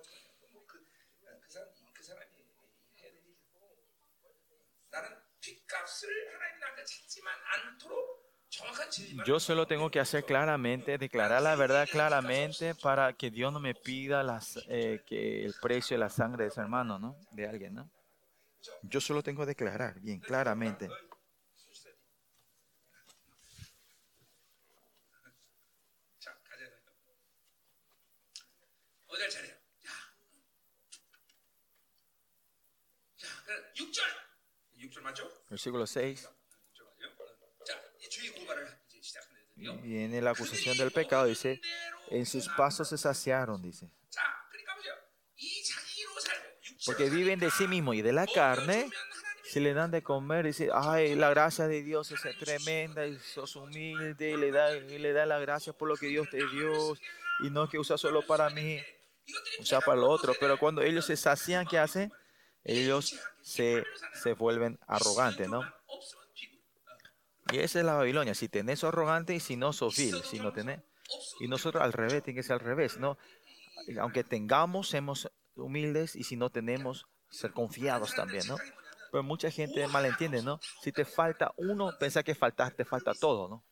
Yo 9.25 9.39
solo 9.39 9.65
tengo 9.65 9.89
que 9.89 9.99
hacer 9.99 10.23
claramente, 10.23 10.97
declarar 10.97 11.41
la 11.41 11.55
verdad 11.55 11.87
claramente 11.89 12.75
para 12.75 13.13
que 13.13 13.31
Dios 13.31 13.51
no 13.51 13.59
me 13.59 13.73
pida 13.75 14.23
las, 14.23 14.59
eh, 14.67 15.01
que 15.05 15.45
el 15.45 15.53
precio 15.61 15.95
de 15.95 15.99
la 15.99 16.09
sangre 16.09 16.45
de 16.45 16.51
su 16.51 16.61
hermano, 16.61 16.99
¿no? 16.99 17.15
De 17.31 17.47
alguien, 17.47 17.73
¿no? 17.73 17.89
Yo 18.83 19.01
solo 19.01 19.23
tengo 19.23 19.41
que 19.43 19.47
declarar 19.47 19.99
bien, 20.01 20.19
claramente. 20.19 20.89
Versículo 35.49 35.85
6. 35.87 36.32
Viene 39.81 40.21
la 40.21 40.31
acusación 40.31 40.77
del 40.77 40.91
pecado, 40.91 41.25
dice, 41.25 41.61
en 42.09 42.25
sus 42.25 42.47
pasos 42.49 42.89
se 42.89 42.97
saciaron, 42.97 43.61
dice. 43.61 43.89
Porque 46.85 47.09
viven 47.09 47.39
de 47.39 47.49
sí 47.49 47.67
mismo 47.67 47.93
y 47.93 48.01
de 48.01 48.13
la 48.13 48.27
carne. 48.27 48.89
Si 49.45 49.59
le 49.59 49.73
dan 49.73 49.91
de 49.91 50.01
comer, 50.01 50.45
dice, 50.45 50.69
ay, 50.73 51.15
la 51.15 51.29
gracia 51.29 51.67
de 51.67 51.83
Dios 51.83 52.11
es 52.11 52.21
tremenda, 52.39 53.05
y 53.05 53.19
sos 53.19 53.55
humilde, 53.55 54.31
y 54.31 54.37
le 54.37 54.51
da, 54.51 54.75
y 54.75 54.97
le 54.97 55.13
da 55.13 55.25
la 55.25 55.39
gracia 55.39 55.73
por 55.73 55.87
lo 55.87 55.95
que 55.95 56.07
Dios 56.07 56.27
te 56.31 56.37
dio, 56.37 56.95
y 57.41 57.51
no 57.51 57.65
es 57.65 57.69
que 57.69 57.77
usa 57.77 57.97
solo 57.97 58.25
para 58.25 58.49
mí, 58.49 58.81
usa 59.59 59.79
para 59.81 59.97
el 59.97 60.03
otro. 60.03 60.33
Pero 60.39 60.57
cuando 60.57 60.81
ellos 60.81 61.05
se 61.05 61.15
sacian, 61.15 61.67
¿qué 61.67 61.77
hacen? 61.77 62.11
Ellos 62.63 63.19
se, 63.41 63.83
se 64.21 64.33
vuelven 64.33 64.79
arrogantes, 64.87 65.47
¿no? 65.47 65.61
Y 67.53 67.59
esa 67.59 67.79
es 67.79 67.85
la 67.85 67.93
Babilonia. 67.93 68.33
Si 68.33 68.49
tenés 68.49 68.79
sos 68.79 68.87
arrogante 68.87 69.35
y 69.35 69.39
si 69.39 69.55
no 69.55 69.73
sos 69.73 69.95
vil, 69.95 70.23
si 70.23 70.39
no 70.39 70.51
tenés. 70.51 70.79
Y 71.39 71.47
nosotros 71.47 71.83
al 71.83 71.93
revés, 71.93 72.23
tiene 72.23 72.39
que 72.39 72.43
ser 72.43 72.53
al 72.53 72.61
revés, 72.61 72.97
¿no? 72.97 73.15
Aunque 73.99 74.23
tengamos, 74.23 74.89
seamos 74.89 75.29
humildes 75.55 76.15
y 76.15 76.23
si 76.23 76.35
no 76.35 76.49
tenemos, 76.49 77.05
ser 77.29 77.51
confiados 77.51 78.15
también, 78.15 78.47
¿no? 78.47 78.57
Pero 79.11 79.21
mucha 79.21 79.51
gente 79.51 79.87
malentiende, 79.87 80.41
¿no? 80.41 80.59
Si 80.81 80.91
te 80.91 81.05
falta 81.05 81.53
uno, 81.57 81.91
pensá 81.99 82.23
que 82.23 82.33
faltas, 82.33 82.75
te 82.75 82.85
falta 82.85 83.13
todo, 83.13 83.47
¿no? 83.47 83.63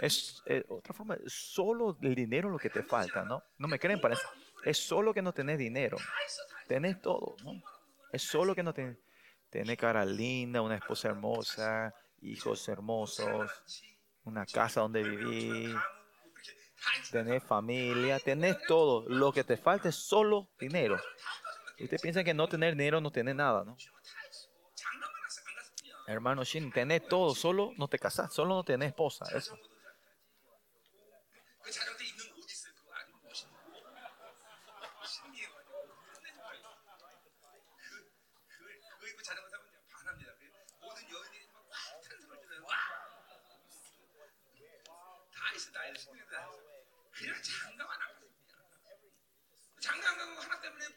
Es 0.00 0.42
eh, 0.46 0.64
otra 0.68 0.92
forma, 0.92 1.18
solo 1.26 1.96
el 2.02 2.16
dinero 2.16 2.50
lo 2.50 2.58
que 2.58 2.70
te 2.70 2.82
falta, 2.82 3.22
¿no? 3.22 3.44
No 3.58 3.68
me 3.68 3.78
creen, 3.78 4.00
parece. 4.00 4.22
Es 4.64 4.78
solo 4.78 5.14
que 5.14 5.22
no 5.22 5.32
tenés 5.32 5.56
dinero. 5.56 5.98
Tenés 6.66 7.00
todo, 7.00 7.36
¿no? 7.44 7.62
Es 8.12 8.22
solo 8.22 8.56
que 8.56 8.64
no 8.64 8.74
tenés. 8.74 8.98
Tenés 9.50 9.76
cara 9.76 10.04
linda, 10.04 10.62
una 10.62 10.76
esposa 10.76 11.08
hermosa, 11.08 11.94
hijos 12.22 12.68
hermosos, 12.68 13.50
una 14.24 14.46
casa 14.46 14.80
donde 14.80 15.02
vivir, 15.02 15.76
tener 17.10 17.40
familia, 17.40 18.18
tener 18.18 18.60
todo. 18.66 19.08
Lo 19.08 19.32
que 19.32 19.44
te 19.44 19.56
falta 19.56 19.88
es 19.88 19.96
solo 19.96 20.48
dinero. 20.58 21.00
Usted 21.78 22.00
piensa 22.00 22.22
que 22.24 22.34
no 22.34 22.48
tener 22.48 22.74
dinero 22.74 23.00
no 23.00 23.10
tiene 23.10 23.34
nada, 23.34 23.64
¿no? 23.64 23.76
Hermano 26.06 26.44
Shin, 26.44 26.72
tener 26.72 27.02
todo, 27.02 27.34
solo 27.34 27.72
no 27.76 27.88
te 27.88 27.98
casas, 27.98 28.32
solo 28.34 28.54
no 28.54 28.64
tenés 28.64 28.88
esposa, 28.88 29.24
eso. 29.34 29.56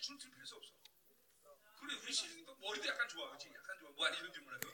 춤출 0.02 0.30
필요 0.30 0.42
없어. 0.42 0.72
그래, 1.80 1.94
우리 2.02 2.12
시중이 2.12 2.44
또 2.44 2.54
머리도 2.56 2.88
약간 2.88 3.08
좋아, 3.08 3.28
그렇지? 3.28 3.50
약간 3.54 3.78
좋아. 3.78 3.90
뭐 3.90 4.06
아니 4.06 4.18
이런 4.18 4.32
질문 4.32 4.54
하고. 4.54 4.66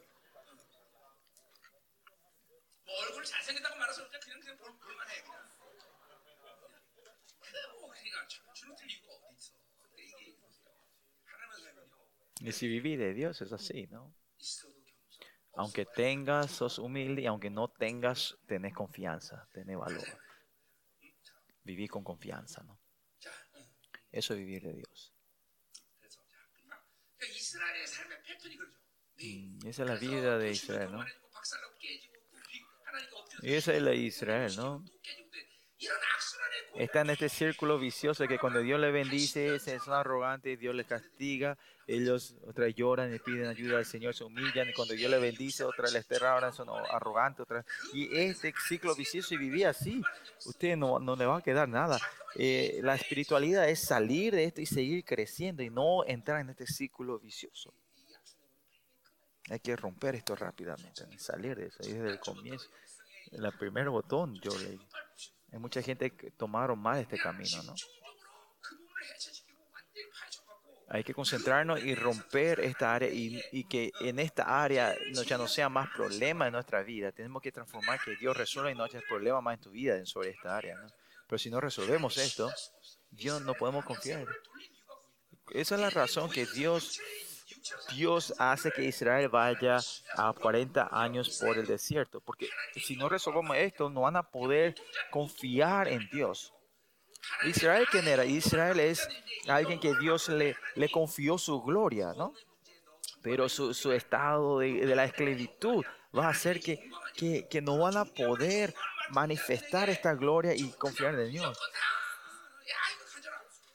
뭐 2.87 2.95
얼굴 3.01 3.25
잘생겼다고 3.25 3.77
말해서 3.77 4.07
그냥 4.07 4.21
그냥 4.21 4.41
그냥 4.41 4.57
볼, 4.59 4.79
볼만해 4.79 5.23
그냥. 5.23 5.49
그뭐 7.41 7.91
그러니까 7.91 8.27
주눅들 8.55 8.91
이유가 8.91 9.15
어디 9.15 9.35
있어? 9.37 9.55
근데 9.83 10.03
이게 10.05 10.37
보세요. 10.37 10.69
하나님을 11.25 11.61
살면요 11.61 11.95
Y 12.43 12.53
si 12.53 12.69
vivís 12.69 12.99
de 12.99 13.15
Dios 13.15 13.41
es 13.43 13.53
así, 13.53 13.87
¿no? 13.91 14.13
있어도 14.39 14.75
겸손. 14.83 15.31
Aunque 15.57 15.87
tengas, 15.87 16.51
sos 16.51 16.79
humilde 16.79 17.23
y 17.23 17.27
aunque 17.27 17.49
no 17.49 17.69
tengas, 17.69 18.37
tenés 18.47 18.75
confianza, 18.75 19.49
tenés 19.53 19.79
valor. 19.79 20.05
Vivir 21.63 21.89
con 21.89 22.03
confianza, 22.03 22.63
¿no? 22.65 22.79
자, 23.19 23.31
응. 23.55 23.65
Eso 24.11 24.35
es 24.35 24.41
vivir 24.41 24.63
de 24.63 24.75
Dios. 24.75 25.15
Mm, 29.18 29.68
esa 29.68 29.84
es 29.84 29.90
la 29.90 29.96
vida 29.96 30.38
de 30.38 30.52
Israel, 30.52 30.92
¿no? 30.92 31.06
Esa 33.42 33.74
es 33.74 33.82
la 33.82 33.94
Israel, 33.94 34.56
¿no? 34.56 34.84
Está 36.76 37.02
en 37.02 37.10
este 37.10 37.30
círculo 37.30 37.80
vicioso 37.80 38.28
que 38.28 38.38
cuando 38.38 38.62
Dios 38.62 38.80
le 38.80 38.92
bendice, 38.92 39.60
son 39.60 39.94
arrogantes, 39.94 40.60
Dios 40.60 40.76
les 40.76 40.86
castiga, 40.86 41.58
ellos 41.88 42.36
otras 42.46 42.74
lloran 42.76 43.14
y 43.14 43.20
piden 43.20 43.48
ayuda 43.48 43.80
al 43.80 43.86
Señor, 43.86 44.14
se 44.14 44.24
humillan, 44.24 44.70
y 44.70 44.74
cuando 44.74 44.94
Dios 44.94 45.10
le 45.10 45.20
bendice, 45.20 45.64
otras 45.64 45.92
les 45.92 46.22
ahora 46.22 46.52
son 46.52 46.70
arrogantes, 46.70 47.42
otras. 47.42 47.66
Y 47.94 48.16
este 48.16 48.54
ciclo 48.68 48.96
vicioso, 48.96 49.34
y 49.34 49.38
vivía 49.38 49.72
así, 49.72 50.02
usted 50.46 50.78
no, 50.78 51.00
no 51.00 51.16
le 51.16 51.26
va 51.26 51.38
a 51.38 51.42
quedar 51.42 51.68
nada. 51.68 52.00
Eh, 52.36 52.80
la 52.84 52.96
espiritualidad 52.96 53.68
es 53.68 53.80
salir 53.80 54.36
de 54.36 54.46
esto 54.46 54.62
y 54.62 54.66
seguir 54.66 55.04
creciendo 55.04 55.64
y 55.64 55.70
no 55.70 56.06
entrar 56.06 56.42
en 56.42 56.52
este 56.52 56.68
círculo 56.68 57.20
vicioso. 57.20 57.74
Hay 59.50 59.60
que 59.60 59.76
romper 59.76 60.16
esto 60.16 60.36
rápidamente 60.36 61.06
salir 61.18 61.56
de 61.56 61.68
eso. 61.68 61.78
Y 61.84 61.94
desde 61.94 62.12
el 62.12 62.20
comienzo, 62.20 62.68
el 63.32 63.52
primer 63.54 63.90
botón, 63.90 64.40
yo 64.42 64.58
leí. 64.58 64.80
Hay 65.52 65.60
mucha 65.60 65.82
gente 65.82 66.12
que 66.12 66.32
tomaron 66.32 66.80
más 66.80 67.00
este 67.00 67.18
camino, 67.18 67.64
¿no? 67.64 67.74
Hay 70.92 71.04
que 71.04 71.14
concentrarnos 71.14 71.84
y 71.84 71.94
romper 71.94 72.60
esta 72.62 72.96
área 72.96 73.10
y, 73.10 73.40
y 73.52 73.64
que 73.66 73.92
en 74.02 74.18
esta 74.18 74.64
área 74.64 74.96
no, 75.14 75.22
ya 75.22 75.38
no 75.38 75.48
sea 75.48 75.70
más 75.70 75.88
problema 75.96 76.48
en 76.48 76.54
nuestra 76.54 76.82
vida. 76.82 77.12
Tenemos 77.12 77.44
que 77.44 77.52
transformar 77.52 78.00
que 78.04 78.16
Dios 78.16 78.36
resuelva 78.36 78.72
y 78.72 78.76
no 78.76 78.86
haya 78.86 79.00
problema 79.08 79.40
más 79.40 79.56
en 79.58 79.62
tu 79.62 79.70
vida 79.70 80.04
sobre 80.06 80.32
esta 80.32 80.58
área. 80.58 80.76
¿no? 80.76 80.88
Pero 81.28 81.38
si 81.38 81.52
no 81.52 81.62
resolvemos 81.62 82.18
esto, 82.18 82.52
Dios 83.12 83.40
no 83.44 83.54
podemos 83.54 83.86
confiar. 83.86 84.26
Esa 85.52 85.76
es 85.76 85.82
la 85.82 85.92
razón 85.92 86.32
que 86.32 86.48
Dios 86.48 87.00
Dios 87.94 88.34
hace 88.38 88.72
que 88.72 88.84
Israel 88.84 89.30
vaya 89.30 89.78
a 90.16 90.34
40 90.34 90.90
años 90.92 91.40
por 91.40 91.58
el 91.58 91.66
desierto. 91.66 92.22
Porque 92.22 92.50
si 92.76 92.96
no 92.96 93.10
resolvemos 93.10 93.56
esto, 93.58 93.90
no 93.90 94.02
van 94.02 94.16
a 94.16 94.24
poder 94.24 94.76
confiar 95.12 95.88
en 95.88 96.08
Dios. 96.10 96.54
Israel, 97.46 98.80
es 98.80 99.08
alguien 99.48 99.80
que 99.80 99.94
Dios 99.96 100.30
le, 100.30 100.56
confió 100.92 101.38
su 101.38 101.62
gloria, 101.62 102.14
¿no? 102.16 102.34
Pero 103.22 103.50
su, 103.50 103.92
estado 103.92 104.60
de, 104.60 104.96
la 104.96 105.06
esclavitud 105.06 105.84
va 106.18 106.28
a 106.28 106.30
hacer 106.30 106.62
que 106.62 107.62
no 107.62 107.78
van 107.78 107.98
a 107.98 108.06
poder 108.06 108.74
manifestar 109.10 109.90
esta 109.90 110.14
gloria 110.14 110.56
y 110.56 110.70
confiar 110.72 111.20
en 111.20 111.32
Dios. 111.32 111.58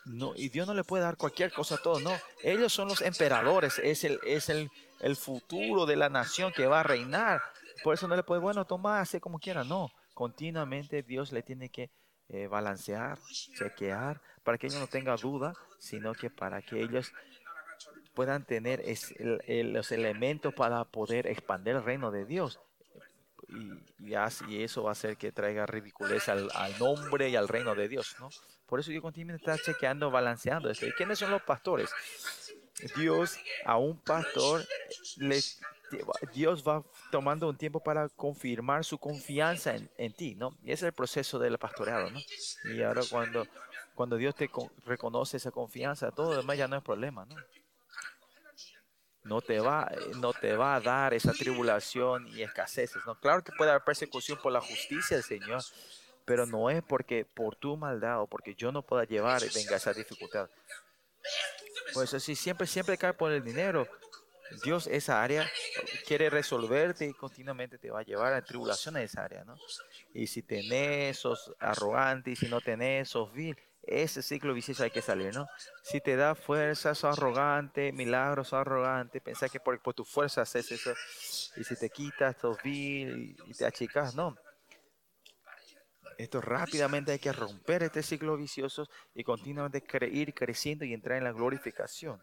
No, 0.05 0.35
y 0.37 0.51
Dios 0.51 0.67
no 0.67 0.75
le 0.75 0.85
puede 0.85 1.03
dar 1.03 1.17
cualquier 1.17 1.53
cosa 1.53 1.77
a 1.77 1.83
todos, 1.83 2.03
no. 2.03 2.13
Ellos 2.43 2.73
son 2.73 2.89
los 2.89 3.01
emperadores, 3.01 3.79
es 3.79 4.05
el, 4.05 4.21
es 4.27 4.51
el, 4.51 4.71
el 5.01 5.17
futuro 5.17 5.87
de 5.87 5.97
la 5.97 6.09
nación 6.09 6.53
que 6.53 6.67
va 6.67 6.81
a 6.81 6.83
reinar. 6.83 7.41
Por 7.83 7.95
eso 7.95 8.07
no 8.07 8.17
le 8.17 8.23
puede, 8.23 8.41
bueno, 8.41 8.67
toma, 8.67 9.01
hace 9.01 9.21
como 9.21 9.39
quiera, 9.39 9.65
no. 9.65 9.91
Continuamente 10.13 11.03
Dios 11.03 11.33
le 11.33 11.43
tiene 11.43 11.71
que 11.71 11.91
eh, 12.29 12.47
balancear, 12.47 13.19
chequear, 13.31 14.21
para 14.43 14.59
que 14.59 14.67
ellos 14.67 14.81
no 14.81 14.87
tengan 14.87 15.17
duda, 15.17 15.55
sino 15.79 16.13
que 16.15 16.31
para 16.31 16.63
que 16.63 16.83
ellos 16.83 17.13
puedan 18.15 18.45
tener 18.45 18.81
es, 18.81 19.13
el, 19.19 19.73
los 19.73 19.91
elementos 19.91 20.55
para 20.55 20.85
poder 20.85 21.27
expandir 21.27 21.77
el 21.77 21.85
reino 21.85 22.11
de 22.11 22.25
Dios. 22.25 22.61
Y, 23.99 24.15
así, 24.15 24.45
y 24.49 24.63
eso 24.63 24.83
va 24.83 24.91
a 24.91 24.93
hacer 24.93 25.17
que 25.17 25.33
traiga 25.33 25.67
ridiculez 25.67 26.29
al, 26.29 26.51
al 26.55 26.79
nombre 26.79 27.29
y 27.29 27.37
al 27.37 27.49
reino 27.49 27.75
de 27.75 27.89
Dios, 27.89 28.17
¿no? 28.19 28.31
Por 28.67 28.81
eso 28.81 28.91
yo 28.91 29.03
continuamente 29.03 29.51
está 29.51 29.63
chequeando, 29.63 30.11
balanceando 30.11 30.71
esto. 30.71 30.87
¿Y 30.87 30.93
quiénes 30.93 31.19
son 31.19 31.31
los 31.31 31.43
pastores? 31.43 31.91
Dios 32.97 33.39
a 33.65 33.77
un 33.77 33.99
pastor 34.01 34.67
le 35.17 35.41
Dios 36.33 36.67
va 36.67 36.83
tomando 37.13 37.49
un 37.49 37.57
tiempo 37.57 37.79
para 37.79 38.09
confirmar 38.09 38.85
su 38.85 38.99
confianza 38.99 39.77
en, 39.77 39.89
en 39.97 40.13
ti, 40.13 40.35
¿no? 40.35 40.51
Y 40.63 40.73
ese 40.73 40.87
es 40.87 40.89
el 40.89 40.93
proceso 40.93 41.39
del 41.39 41.57
pastoreado, 41.59 42.11
¿no? 42.11 42.21
Y 42.65 42.83
ahora 42.83 43.03
cuando, 43.09 43.47
cuando 43.95 44.17
Dios 44.17 44.35
te 44.35 44.49
con- 44.49 44.71
reconoce 44.87 45.37
esa 45.37 45.53
confianza, 45.53 46.11
todo 46.11 46.31
lo 46.31 46.37
demás 46.39 46.59
ya 46.59 46.67
no 46.67 46.77
es 46.77 46.83
problema, 46.83 47.25
¿no? 47.27 47.37
No 49.23 49.41
te 49.41 49.61
va, 49.61 49.91
no 50.17 50.33
te 50.35 50.55
va 50.57 50.75
a 50.75 50.81
dar 50.81 51.15
esa 51.15 51.33
tribulación 51.33 52.27
y 52.29 52.43
escaseces, 52.43 53.03
¿no? 53.07 53.15
Claro 53.21 53.43
que 53.45 53.53
puede 53.53 53.71
haber 53.71 53.85
persecución 53.85 54.39
por 54.43 54.53
la 54.53 54.61
justicia 54.61 55.17
del 55.17 55.25
Señor, 55.25 55.63
pero 56.25 56.47
no 56.47 56.71
es 56.71 56.83
porque 56.83 57.25
por 57.25 57.57
tu 57.57 57.77
maldad 57.77 58.21
o 58.21 58.27
porque 58.27 58.55
yo 58.55 58.73
no 58.73 58.83
pueda 58.83 59.05
llevar 59.05 59.43
venga 59.55 59.77
esa 59.77 59.93
dificultad. 59.93 60.49
Pues 61.93 62.15
así 62.15 62.35
siempre, 62.35 62.67
siempre 62.67 62.99
cae 62.99 63.13
por 63.15 63.33
el 63.33 63.45
dinero. 63.45 63.87
Dios 64.63 64.87
esa 64.87 65.23
área 65.23 65.51
quiere 66.07 66.31
resolverte 66.31 67.07
y 67.07 67.15
continuamente 67.15 67.79
te 67.79 67.91
va 67.91 68.01
a 68.01 68.05
llevar 68.05 68.33
a 68.35 68.45
tribulación 68.45 68.97
en 68.97 69.05
esa 69.05 69.25
área, 69.25 69.45
¿no? 69.45 69.57
Y 70.13 70.27
si 70.27 70.43
tenés, 70.43 71.19
sos 71.19 71.53
arrogante, 71.59 72.31
y 72.31 72.37
si 72.37 72.47
no 72.47 72.61
tenés, 72.61 73.09
sos 73.09 73.33
vil, 73.33 73.57
ese 73.83 74.23
ciclo 74.23 74.55
vicioso 74.55 74.85
hay 74.85 74.91
que 74.91 75.03
salir, 75.03 75.35
¿no? 75.35 75.49
Si 75.83 76.01
te 76.01 76.15
da 76.15 76.35
fuerza, 76.35 76.95
sos 76.95 77.19
arrogante, 77.19 77.91
milagros, 77.93 78.49
sos 78.49 78.61
arrogante, 78.61 79.21
pensás 79.21 79.51
que 79.51 79.61
por, 79.61 79.81
por 79.81 79.95
tu 79.95 80.05
fuerza 80.05 80.43
haces 80.43 80.71
eso, 80.71 80.95
y 81.57 81.65
si 81.65 81.75
te 81.77 81.89
quitas, 81.91 82.37
sos 82.41 82.59
vil 82.63 83.37
y, 83.47 83.51
y 83.51 83.55
te 83.55 83.65
achicas, 83.65 84.15
no. 84.15 84.37
Esto 86.19 86.41
rápidamente 86.41 87.13
hay 87.13 87.19
que 87.19 87.33
romper 87.33 87.83
este 87.83 88.03
ciclo 88.03 88.37
vicioso 88.37 88.89
y 89.15 89.25
continuamente 89.25 89.83
cre 89.83 90.09
ir 90.09 90.35
creciendo 90.35 90.85
y 90.85 90.93
entrar 90.93 91.19
en 91.19 91.25
la 91.25 91.33
glorificación. 91.33 92.21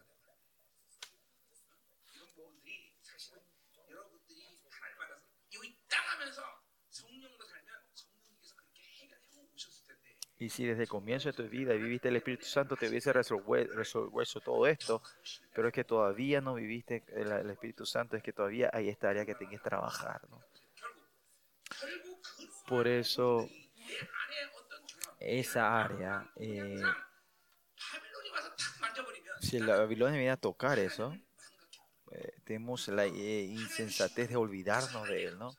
Y 10.42 10.48
si 10.48 10.66
desde 10.66 10.82
el 10.82 10.88
comienzo 10.88 11.28
de 11.28 11.34
tu 11.34 11.48
vida 11.48 11.72
viviste 11.74 12.08
el 12.08 12.16
Espíritu 12.16 12.46
Santo, 12.46 12.74
te 12.74 12.88
hubiese 12.88 13.12
resuelto 13.12 14.40
todo 14.40 14.66
esto, 14.66 15.00
pero 15.54 15.68
es 15.68 15.74
que 15.74 15.84
todavía 15.84 16.40
no 16.40 16.54
viviste 16.54 17.04
el, 17.14 17.48
Espíritu 17.48 17.86
Santo, 17.86 18.16
es 18.16 18.24
que 18.24 18.32
todavía 18.32 18.68
hay 18.72 18.88
esta 18.88 19.10
área 19.10 19.24
que 19.24 19.36
tienes 19.36 19.60
que 19.60 19.68
trabajar. 19.68 20.20
Por 22.66 22.88
eso 22.88 23.48
esa 25.20 25.82
área, 25.82 26.30
eh, 26.36 26.80
si 29.40 29.58
la 29.58 29.76
Babilonia 29.76 30.18
viene 30.18 30.30
a 30.30 30.36
tocar 30.36 30.78
eso, 30.78 31.16
eh, 32.12 32.32
tenemos 32.44 32.88
la 32.88 33.06
eh, 33.06 33.44
insensatez 33.44 34.28
de 34.28 34.36
olvidarnos 34.36 35.08
de 35.08 35.24
él, 35.24 35.38
¿no? 35.38 35.56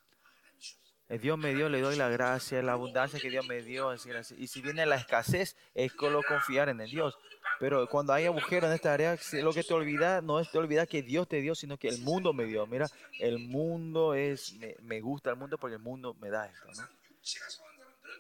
Eh, 1.10 1.18
Dios 1.18 1.38
me 1.38 1.54
dio, 1.54 1.70
le 1.70 1.82
doy 1.82 1.96
la 1.96 2.10
gracia, 2.10 2.62
la 2.62 2.74
abundancia 2.74 3.20
que 3.20 3.30
Dios 3.30 3.46
me 3.48 3.62
dio. 3.62 3.94
Y 4.38 4.48
si 4.48 4.62
viene 4.62 4.86
la 4.86 4.96
escasez, 4.96 5.56
es 5.74 5.92
solo 6.00 6.22
confiar 6.28 6.70
en 6.70 6.82
el 6.82 6.90
Dios. 6.90 7.18
Pero 7.60 7.88
cuando 7.88 8.14
hay 8.14 8.26
agujeros 8.26 8.70
en 8.70 8.76
esta 8.76 8.94
área, 8.94 9.18
lo 9.34 9.54
que 9.54 9.64
te 9.64 9.74
olvida 9.74 10.22
no 10.22 10.40
es 10.40 10.50
te 10.50 10.58
olvida 10.58 10.86
que 10.86 11.02
Dios 11.02 11.28
te 11.28 11.42
dio, 11.42 11.56
sino 11.56 11.78
que 11.78 11.88
el 11.88 12.00
mundo 12.00 12.34
me 12.34 12.46
dio. 12.46 12.66
Mira, 12.68 12.88
el 13.20 13.40
mundo 13.40 14.14
es, 14.14 14.54
me, 14.54 14.76
me 14.82 15.02
gusta 15.02 15.30
el 15.32 15.36
mundo 15.36 15.58
porque 15.58 15.76
el 15.76 15.82
mundo 15.82 16.16
me 16.20 16.30
da 16.30 16.48
esto. 16.48 16.68
¿no? 16.76 16.88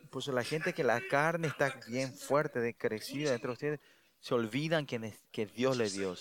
Pues 0.09 0.27
la 0.27 0.43
gente 0.43 0.73
que 0.73 0.83
la 0.83 1.01
carne 1.07 1.47
está 1.47 1.73
bien 1.87 2.13
fuerte, 2.13 2.59
de 2.59 2.75
crecida 2.75 3.31
dentro 3.31 3.49
de 3.49 3.53
ustedes, 3.53 3.79
se 4.19 4.33
olvidan 4.33 4.85
que, 4.85 5.45
Dios 5.47 5.77
le 5.77 5.89
dio. 5.89 6.15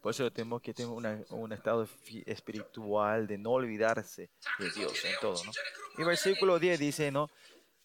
Por 0.00 0.12
eso 0.12 0.32
tenemos 0.32 0.62
que 0.62 0.72
tener 0.72 0.90
un 1.30 1.52
estado 1.52 1.86
espiritual 2.24 3.26
de 3.26 3.36
no 3.36 3.50
olvidarse 3.50 4.30
de 4.58 4.70
Dios 4.70 5.04
en 5.04 5.14
todo. 5.20 5.42
Y 5.98 6.04
versículo 6.04 6.58
10 6.58 6.78
dice, 6.78 7.10
¿no? 7.10 7.28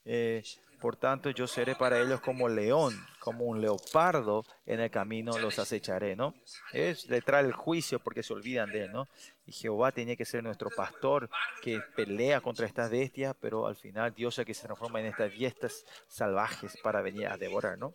Eh, 0.06 0.44
por 0.80 0.96
tanto, 0.96 1.30
yo 1.32 1.48
seré 1.48 1.76
para 1.76 2.00
ellos 2.00 2.22
como 2.22 2.48
león, 2.48 2.96
como 3.20 3.46
un 3.46 3.60
leopardo 3.60 4.46
en 4.66 4.80
el 4.80 4.92
camino 4.92 5.38
los 5.40 5.58
acecharé, 5.58 6.16
¿no? 6.16 6.36
Es, 6.72 7.10
le 7.10 7.22
trae 7.22 7.44
el 7.44 7.54
juicio 7.54 8.00
porque 8.00 8.24
se 8.24 8.34
olvidan 8.34 8.72
de 8.72 8.86
él, 8.86 8.92
¿no? 8.92 9.08
Y 9.48 9.52
Jehová 9.52 9.92
tenía 9.92 10.16
que 10.16 10.26
ser 10.26 10.44
nuestro 10.44 10.70
pastor 10.70 11.30
que 11.62 11.80
pelea 11.96 12.42
contra 12.42 12.66
estas 12.66 12.90
bestias, 12.90 13.36
pero 13.40 13.68
al 13.68 13.76
final 13.76 14.14
Dios 14.14 14.38
es 14.40 14.46
que 14.46 14.54
se 14.54 14.66
transforma 14.66 15.00
en 15.00 15.08
estas 15.08 15.38
bestias 15.38 15.86
salvajes 16.08 16.78
para 16.82 17.02
venir 17.02 17.28
a 17.28 17.38
devorar, 17.38 17.78
¿no? 17.78 17.94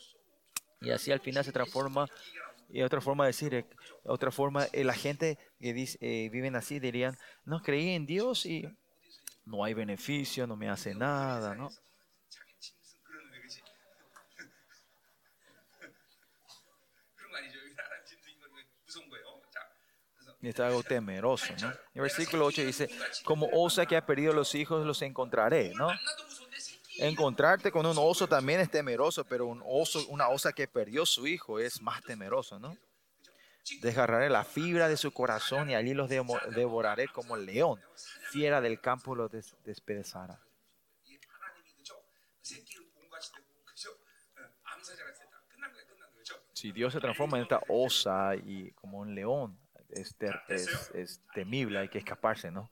Y 0.80 0.90
así 0.90 1.12
al 1.12 1.20
final 1.20 1.44
se 1.44 1.52
transforma 1.52 2.06
y 2.72 2.82
otra 2.82 3.00
forma 3.00 3.24
de 3.24 3.28
decir, 3.28 3.54
eh, 3.54 3.66
otra 4.04 4.30
forma, 4.30 4.66
eh, 4.72 4.84
la 4.84 4.94
gente 4.94 5.38
que 5.60 5.72
dice, 5.72 5.98
eh, 6.00 6.28
viven 6.30 6.54
así 6.56 6.78
dirían, 6.78 7.16
no 7.44 7.62
creí 7.62 7.90
en 7.90 8.06
Dios 8.06 8.46
y 8.46 8.64
no 9.44 9.64
hay 9.64 9.74
beneficio, 9.74 10.46
no 10.46 10.56
me 10.56 10.68
hace 10.68 10.94
nada, 10.94 11.54
¿no? 11.54 11.70
necesita 20.40 20.66
algo 20.66 20.82
temeroso. 20.82 21.52
¿no? 21.60 21.68
El 21.94 22.02
versículo 22.02 22.46
8 22.46 22.62
dice, 22.62 22.90
como 23.24 23.48
osa 23.52 23.86
que 23.86 23.96
ha 23.96 24.04
perdido 24.04 24.32
los 24.32 24.54
hijos, 24.54 24.86
los 24.86 25.02
encontraré. 25.02 25.72
¿no? 25.74 25.90
Encontrarte 26.98 27.70
con 27.70 27.86
un 27.86 27.96
oso 27.98 28.26
también 28.26 28.60
es 28.60 28.70
temeroso, 28.70 29.24
pero 29.24 29.46
un 29.46 29.62
oso, 29.64 30.06
una 30.08 30.28
osa 30.28 30.52
que 30.52 30.66
perdió 30.68 31.06
su 31.06 31.26
hijo 31.26 31.58
es 31.58 31.80
más 31.82 32.02
temeroso. 32.02 32.58
¿no? 32.58 32.76
Desgarraré 33.80 34.30
la 34.30 34.44
fibra 34.44 34.88
de 34.88 34.96
su 34.96 35.12
corazón 35.12 35.70
y 35.70 35.74
allí 35.74 35.94
los 35.94 36.08
devoraré 36.08 37.08
como 37.08 37.36
el 37.36 37.46
león. 37.46 37.80
Fiera 38.30 38.60
del 38.60 38.80
campo 38.80 39.14
los 39.14 39.30
des 39.30 39.54
despedazará. 39.64 40.40
Si 46.52 46.72
Dios 46.72 46.92
se 46.92 47.00
transforma 47.00 47.38
en 47.38 47.44
esta 47.44 47.62
osa 47.68 48.34
y 48.36 48.70
como 48.72 48.98
un 48.98 49.14
león, 49.14 49.58
este, 49.92 50.28
ah, 50.28 50.42
es, 50.48 50.68
es, 50.68 50.90
es 50.94 51.20
temible, 51.34 51.78
hay 51.78 51.88
que 51.88 51.98
escaparse, 51.98 52.50
¿no? 52.50 52.70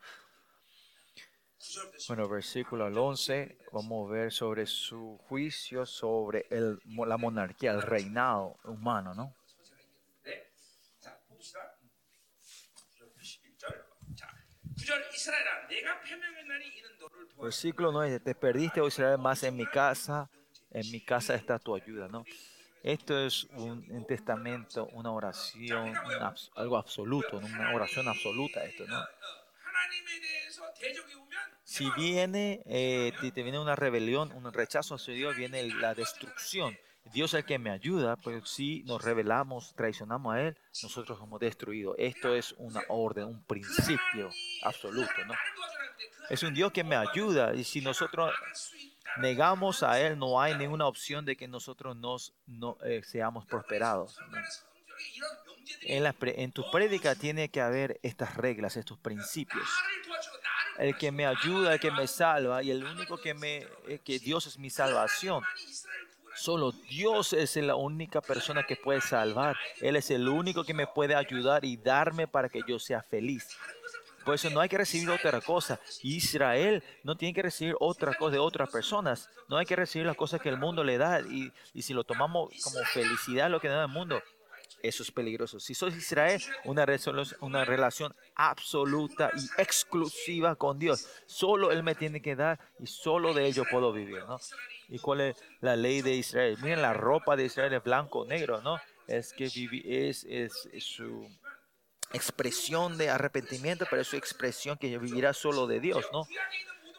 Bueno, 2.06 2.28
versículo 2.28 2.86
11, 2.86 3.58
vamos 3.72 4.08
a 4.08 4.12
ver 4.12 4.32
sobre 4.32 4.64
su 4.66 5.18
juicio 5.28 5.84
sobre 5.84 6.46
el, 6.50 6.78
la 6.84 7.16
monarquía, 7.16 7.72
el 7.72 7.82
reinado 7.82 8.56
humano, 8.64 9.14
¿no? 9.14 9.34
Versículo 17.40 17.92
9, 17.92 18.20
te 18.20 18.34
perdiste, 18.34 18.80
oh 18.80 18.88
Israel, 18.88 19.18
más 19.18 19.42
en 19.42 19.56
mi 19.56 19.66
casa, 19.66 20.30
en 20.70 20.90
mi 20.90 21.04
casa 21.04 21.34
está 21.34 21.58
tu 21.58 21.74
ayuda, 21.74 22.08
¿no? 22.08 22.24
Esto 22.82 23.18
es 23.18 23.44
un, 23.52 24.06
testamento, 24.06 24.86
una 24.92 25.10
oración, 25.12 25.94
algo 26.54 26.76
absoluto, 26.76 27.38
una 27.38 27.74
oración 27.74 28.08
absoluta 28.08 28.64
esto, 28.64 28.86
¿no? 28.86 29.04
Si 31.64 31.90
viene, 31.96 32.62
eh, 32.66 33.12
te, 33.20 33.42
viene 33.42 33.58
una 33.58 33.76
rebelión, 33.76 34.32
un 34.32 34.52
rechazo 34.52 34.94
hacia 34.94 35.14
Dios, 35.14 35.36
viene 35.36 35.62
la 35.74 35.94
destrucción. 35.94 36.76
Dios 37.12 37.34
es 37.34 37.40
el 37.40 37.44
que 37.44 37.58
me 37.58 37.70
ayuda, 37.70 38.16
pero 38.16 38.44
si 38.44 38.82
nos 38.84 39.02
rebelamos, 39.02 39.74
traicionamos 39.74 40.34
a 40.34 40.40
Él, 40.42 40.58
nosotros 40.82 41.18
somos 41.18 41.40
destruidos. 41.40 41.94
Esto 41.98 42.34
es 42.34 42.54
una 42.58 42.82
orden, 42.88 43.24
un 43.24 43.44
principio 43.44 44.30
absoluto, 44.62 45.24
¿no? 45.26 45.34
Es 46.30 46.42
un 46.42 46.52
Dios 46.52 46.72
que 46.72 46.84
me 46.84 46.96
ayuda 46.96 47.54
y 47.54 47.64
si 47.64 47.80
nosotros 47.80 48.34
negamos 49.20 49.82
a 49.82 50.00
Él, 50.00 50.18
no 50.18 50.40
hay 50.40 50.54
ninguna 50.54 50.86
opción 50.86 51.24
de 51.24 51.36
que 51.36 51.48
nosotros 51.48 51.96
nos, 51.96 52.34
no, 52.46 52.76
eh, 52.84 53.02
seamos 53.04 53.46
prosperados. 53.46 54.18
En, 55.82 56.02
la, 56.02 56.14
en 56.20 56.52
tu 56.52 56.70
prédica 56.70 57.14
tiene 57.14 57.48
que 57.48 57.60
haber 57.60 57.98
estas 58.02 58.36
reglas, 58.36 58.76
estos 58.76 58.98
principios. 58.98 59.68
El 60.78 60.96
que 60.96 61.10
me 61.10 61.26
ayuda, 61.26 61.74
el 61.74 61.80
que 61.80 61.90
me 61.90 62.06
salva, 62.06 62.62
y 62.62 62.70
el 62.70 62.84
único 62.84 63.18
que 63.18 63.34
me, 63.34 63.66
eh, 63.88 64.00
que 64.04 64.18
Dios 64.18 64.46
es 64.46 64.58
mi 64.58 64.70
salvación. 64.70 65.42
Solo 66.38 66.70
Dios 66.70 67.32
es 67.32 67.56
la 67.56 67.74
única 67.74 68.20
persona 68.20 68.62
que 68.62 68.76
puede 68.76 69.00
salvar. 69.00 69.56
Él 69.80 69.96
es 69.96 70.08
el 70.12 70.28
único 70.28 70.62
que 70.62 70.72
me 70.72 70.86
puede 70.86 71.16
ayudar 71.16 71.64
y 71.64 71.76
darme 71.76 72.28
para 72.28 72.48
que 72.48 72.62
yo 72.66 72.78
sea 72.78 73.02
feliz. 73.02 73.48
Por 74.28 74.34
eso 74.34 74.50
no 74.50 74.60
hay 74.60 74.68
que 74.68 74.76
recibir 74.76 75.08
otra 75.08 75.40
cosa. 75.40 75.80
Israel 76.02 76.84
no 77.02 77.16
tiene 77.16 77.32
que 77.32 77.40
recibir 77.40 77.74
otra 77.80 78.12
cosa 78.12 78.32
de 78.32 78.38
otras 78.38 78.68
personas. 78.68 79.26
No 79.48 79.56
hay 79.56 79.64
que 79.64 79.74
recibir 79.74 80.06
las 80.06 80.16
cosas 80.16 80.38
que 80.38 80.50
el 80.50 80.58
mundo 80.58 80.84
le 80.84 80.98
da. 80.98 81.22
Y, 81.22 81.50
si 81.80 81.94
lo 81.94 82.04
tomamos 82.04 82.50
como 82.62 82.78
felicidad 82.92 83.48
lo 83.48 83.58
que 83.58 83.68
da 83.68 83.84
el 83.84 83.88
mundo, 83.88 84.22
eso 84.82 85.02
es 85.02 85.10
peligroso. 85.10 85.58
Si 85.58 85.72
soy 85.72 85.94
Israel, 85.94 86.42
una, 86.66 86.84
una 87.40 87.64
relación 87.64 88.14
absoluta 88.34 89.30
y 89.34 89.62
exclusiva 89.62 90.56
con 90.56 90.78
Dios. 90.78 91.08
Solo 91.24 91.72
Él 91.72 91.82
me 91.82 91.94
tiene 91.94 92.20
que 92.20 92.36
dar 92.36 92.60
y 92.78 92.86
solo 92.86 93.32
de 93.32 93.46
ello 93.46 93.64
puedo 93.70 93.94
vivir. 93.94 94.22
¿no? 94.28 94.38
¿Y 94.90 94.98
cuál 94.98 95.22
es 95.22 95.42
la 95.62 95.74
ley 95.74 96.02
de 96.02 96.12
Israel? 96.16 96.58
Miren, 96.60 96.82
la 96.82 96.92
ropa 96.92 97.34
de 97.34 97.46
Israel 97.46 97.72
es 97.72 97.82
blanco 97.82 98.18
o 98.18 98.26
negro, 98.26 98.60
¿no? 98.60 98.78
Es 99.06 99.32
que 99.32 99.46
vivi- 99.46 99.84
es 99.86 100.68
su 100.84 101.26
expresión 102.12 102.96
de 102.98 103.10
arrepentimiento, 103.10 103.86
pero 103.90 104.02
es 104.02 104.08
su 104.08 104.16
expresión 104.16 104.78
que 104.78 104.96
vivirá 104.98 105.32
solo 105.32 105.66
de 105.66 105.80
Dios, 105.80 106.06
¿no? 106.12 106.26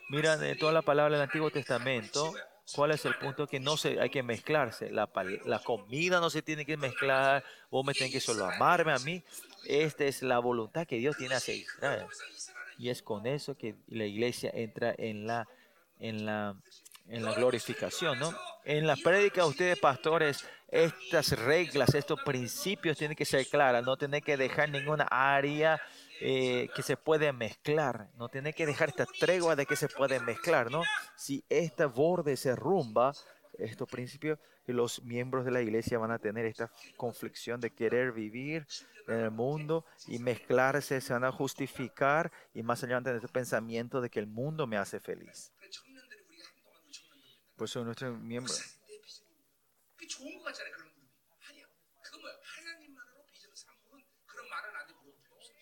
Miran 0.10 0.44
en 0.44 0.58
toda 0.58 0.72
la 0.72 0.82
palabra 0.82 1.16
del 1.16 1.24
Antiguo 1.24 1.52
Testamento, 1.52 2.34
¿cuál 2.74 2.92
es 2.92 3.06
el 3.06 3.16
punto? 3.16 3.48
Que 3.48 3.60
no 3.60 3.78
se 3.78 4.00
hay 4.00 4.10
que 4.10 4.24
mezclarse. 4.24 4.90
La, 4.90 5.10
la 5.46 5.60
comida 5.60 6.20
no 6.20 6.30
se 6.30 6.42
tiene 6.42 6.66
que 6.66 6.78
mezclar, 6.78 7.44
vos 7.70 7.86
me 7.86 7.94
tenés 7.94 8.14
que 8.14 8.20
solo 8.20 8.46
amarme 8.46 8.92
a 8.92 9.00
mí. 9.00 9.24
Esta 9.66 10.06
es 10.06 10.24
la 10.24 10.40
voluntad 10.40 10.88
que 10.88 10.98
Dios 10.98 11.16
tiene 11.18 11.36
hacia 11.36 11.54
Israel. 11.54 12.06
Y 12.78 12.90
es 12.90 13.04
con 13.04 13.28
eso 13.28 13.56
que 13.56 13.76
la 13.88 14.06
iglesia 14.06 14.52
entra 14.54 14.96
en 14.98 15.28
la, 15.28 15.48
en 16.00 16.26
la, 16.26 16.56
en 17.08 17.24
la 17.24 17.34
glorificación, 17.34 18.18
¿no? 18.18 18.34
En 18.64 18.88
la 18.88 18.96
prédica, 18.96 19.46
ustedes 19.46 19.78
pastores, 19.78 20.46
estas 20.72 21.32
reglas, 21.32 21.94
estos 21.96 22.22
principios 22.24 22.98
tienen 22.98 23.16
que 23.16 23.26
ser 23.26 23.48
claras, 23.48 23.84
no 23.84 23.98
tiene 23.98 24.22
que 24.22 24.38
dejar 24.38 24.70
ninguna 24.70 25.08
área 25.10 25.82
eh, 26.22 26.70
que 26.76 26.84
se 26.84 26.98
puede 26.98 27.32
mezclar, 27.34 28.10
no 28.18 28.30
tiene 28.30 28.54
que 28.54 28.66
dejar 28.66 28.90
esta 28.90 29.06
tregua 29.06 29.56
de 29.56 29.66
que 29.66 29.76
se 29.76 29.88
puede 29.88 30.20
mezclar, 30.20 30.70
¿no? 30.70 30.84
Si 31.16 31.44
este 31.50 31.86
borde 31.86 32.38
se 32.38 32.56
rumba, 32.56 33.14
estos 33.58 33.90
principios, 33.90 34.38
los 34.68 35.04
miembros 35.04 35.46
de 35.46 35.52
la 35.52 35.62
iglesia 35.62 35.98
van 35.98 36.12
a 36.12 36.20
tener 36.20 36.46
esta 36.46 36.72
conflicción 36.96 37.60
de 37.60 37.72
querer 37.72 38.12
vivir 38.12 38.68
en 39.08 39.20
el 39.20 39.32
mundo 39.32 39.86
y 40.08 40.20
mezclarse, 40.20 41.02
se 41.02 41.14
van 41.14 41.24
a 41.24 41.32
justificar 41.32 42.32
y 42.54 42.62
más 42.62 42.84
allá 42.84 42.96
van 42.96 43.02
a 43.02 43.06
tener 43.06 43.18
este 43.18 43.34
pensamiento 43.34 44.02
de 44.02 44.10
que 44.10 44.20
el 44.20 44.28
mundo 44.28 44.68
me 44.68 44.78
hace 44.78 45.00
feliz. 45.00 45.52
Por 47.56 47.66
eso 47.66 47.84
nuestros 47.84 48.18
miembros 48.20 48.79
좋은 50.09 50.37
것 50.39 50.45
같잖아요 50.45 50.73
그런 50.75 50.93
그룹이 50.93 51.09
아니야 51.49 51.67
그거 52.03 52.19
뭐야 52.19 52.35
하나님만으로 52.43 53.27
비전을 53.31 53.57
삼는 53.57 54.05
그런 54.27 54.49
말은 54.49 54.77
안돼 54.77 54.93
물어볼 54.95 55.23
필요 55.23 55.37
없어 55.37 55.53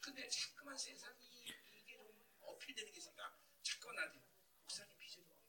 근데 0.00 0.28
자꾸만 0.28 0.76
세상이 0.78 1.18
이게 1.26 1.96
좀 1.96 2.06
어필되는 2.42 2.92
게 2.92 2.98
있으니까 2.98 3.36
자꾸만 3.62 3.96
나한테 3.96 4.20
목사님 4.60 4.96
비전이 4.98 5.26
뭐예요 5.26 5.44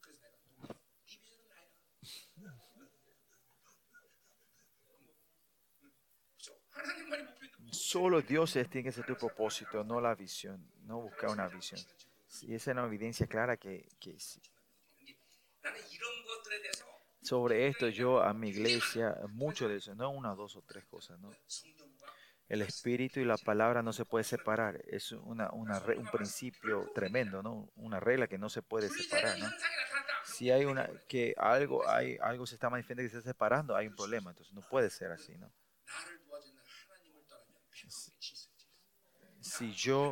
그래서 0.00 0.20
내가 0.22 0.36
누구야 0.38 0.68
네 0.68 1.18
비전은 1.20 1.48
나야 1.48 1.68
그죠 6.36 6.60
하나님만이 6.70 7.22
목표인데 7.24 7.58
solo 7.72 8.22
Dios 8.22 8.56
es- 8.56 8.68
tiene 8.70 8.84
que 8.84 8.92
ser 8.92 9.04
tu 9.06 9.14
propósito, 9.16 9.84
no 9.84 10.00
la 10.00 10.14
visión, 10.14 10.58
no 10.86 11.00
buscar 11.02 11.30
una 11.30 11.48
visión. 11.48 11.80
Y 12.42 12.54
esa 12.54 12.70
es 12.70 12.74
una 12.76 12.86
evidencia 12.86 13.26
clara 13.26 13.56
que, 13.56 13.86
que 14.00 14.18
sí. 14.18 14.40
나는 15.62 15.76
이런 15.90 16.21
것들에 16.21 16.21
대해서 16.21 16.21
sobre 17.23 17.67
esto 17.67 17.87
yo 17.87 18.21
a 18.21 18.33
mi 18.33 18.49
iglesia, 18.49 19.15
mucho 19.29 19.67
de 19.67 19.77
eso, 19.77 19.95
no 19.95 20.11
una, 20.11 20.35
dos 20.35 20.55
o 20.55 20.61
tres 20.61 20.85
cosas, 20.85 21.19
¿no? 21.19 21.31
El 22.49 22.61
espíritu 22.61 23.19
y 23.19 23.25
la 23.25 23.37
palabra 23.37 23.81
no 23.81 23.93
se 23.93 24.05
puede 24.05 24.25
separar, 24.25 24.81
es 24.87 25.11
una, 25.13 25.49
una 25.51 25.81
un 25.97 26.11
principio 26.11 26.91
tremendo, 26.93 27.41
¿no? 27.41 27.71
Una 27.75 27.99
regla 27.99 28.27
que 28.27 28.37
no 28.37 28.49
se 28.49 28.61
puede 28.61 28.89
separar, 28.89 29.39
¿no? 29.39 29.49
Si 30.25 30.51
hay 30.51 30.65
una, 30.65 30.89
que 31.07 31.33
algo, 31.37 31.87
hay, 31.87 32.17
algo 32.21 32.45
se 32.45 32.55
está 32.55 32.69
manifestando 32.69 33.03
que 33.03 33.09
se 33.09 33.17
está 33.17 33.29
separando, 33.29 33.75
hay 33.75 33.87
un 33.87 33.95
problema, 33.95 34.31
entonces 34.31 34.53
no 34.53 34.61
puede 34.61 34.89
ser 34.89 35.11
así, 35.11 35.37
¿no? 35.37 35.51
Si 39.39 39.73
yo 39.73 40.11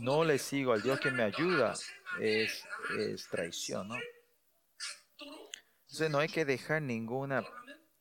no 0.00 0.24
le 0.24 0.38
sigo 0.38 0.72
al 0.72 0.82
Dios 0.82 1.00
que 1.00 1.10
me 1.10 1.22
ayuda, 1.22 1.74
es, 2.20 2.64
es 2.98 3.28
traición, 3.28 3.88
¿no? 3.88 3.96
Entonces 5.98 6.12
no 6.12 6.20
hay 6.20 6.28
que 6.28 6.44
dejar 6.44 6.80
ninguna 6.80 7.44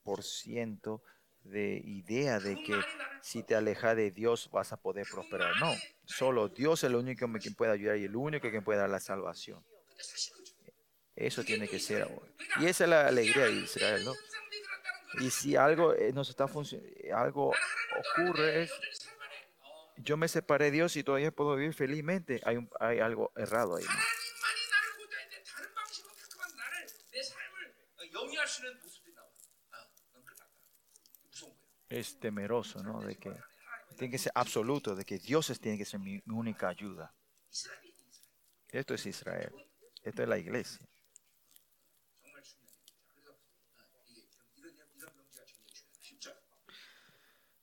por 0.04 0.22
ciento 0.24 1.02
de 1.41 1.82
idea 1.84 2.39
de 2.39 2.54
que 2.62 2.80
si 3.24 3.41
te 3.41 3.56
alejas 3.56 3.95
de 3.95 4.12
Dios 4.12 4.52
vas 4.52 4.72
a 4.72 4.78
poder 4.78 5.08
prosperar. 5.12 5.60
No, 5.60 5.74
solo 6.06 6.48
Dios 6.48 6.84
es 6.84 6.91
el 6.91 6.95
único 6.95 7.28
que 7.41 7.50
puede 7.50 7.72
ayudar 7.72 7.98
y 7.98 8.04
el 8.04 8.16
único 8.16 8.52
que 8.52 8.62
puede 8.62 8.78
dar 8.78 8.91
la 8.91 9.00
salvación. 9.00 9.66
Eso 11.16 11.43
tiene 11.43 11.68
que 11.68 11.80
ser. 11.80 12.04
ahora. 12.04 12.28
Y 12.60 12.68
esa 12.68 12.84
es 12.84 12.89
la 12.91 13.08
alegría 13.08 13.45
de 13.45 13.54
Israel, 13.54 14.06
¿no? 14.06 14.14
Y 15.20 15.32
si 15.32 15.56
algo 15.56 15.95
eh, 15.95 16.14
nos 16.14 16.30
está 16.30 16.45
algo 17.16 17.52
ocurre 18.14 18.62
es, 18.62 18.72
yo 19.95 20.18
me 20.18 20.28
separé 20.28 20.66
de 20.66 20.72
Dios 20.72 20.95
y 20.98 21.04
todavía 21.04 21.32
puedo 21.32 21.56
vivir 21.56 21.74
felizmente. 21.74 22.41
Hay, 22.43 22.58
un- 22.58 22.70
hay 22.80 23.00
algo 23.00 23.32
errado 23.36 23.78
ahí. 23.78 23.86
¿no? 23.86 24.16
es 31.90 32.20
temeroso, 32.20 32.84
¿no? 32.84 33.02
De 33.02 33.16
que 33.16 33.34
tiene 33.98 34.12
que 34.12 34.18
ser 34.18 34.32
absoluto, 34.36 34.96
de 34.96 35.06
que 35.06 35.18
Dios 35.18 35.52
tiene 35.60 35.78
que 35.78 35.86
ser 35.86 36.00
mi, 36.00 36.22
única 36.28 36.70
ayuda. 36.70 37.14
Esto 38.70 38.94
es 38.94 39.06
Israel. 39.06 39.54
Esto 40.04 40.24
es 40.24 40.30
la 40.30 40.38
iglesia. 40.38 40.86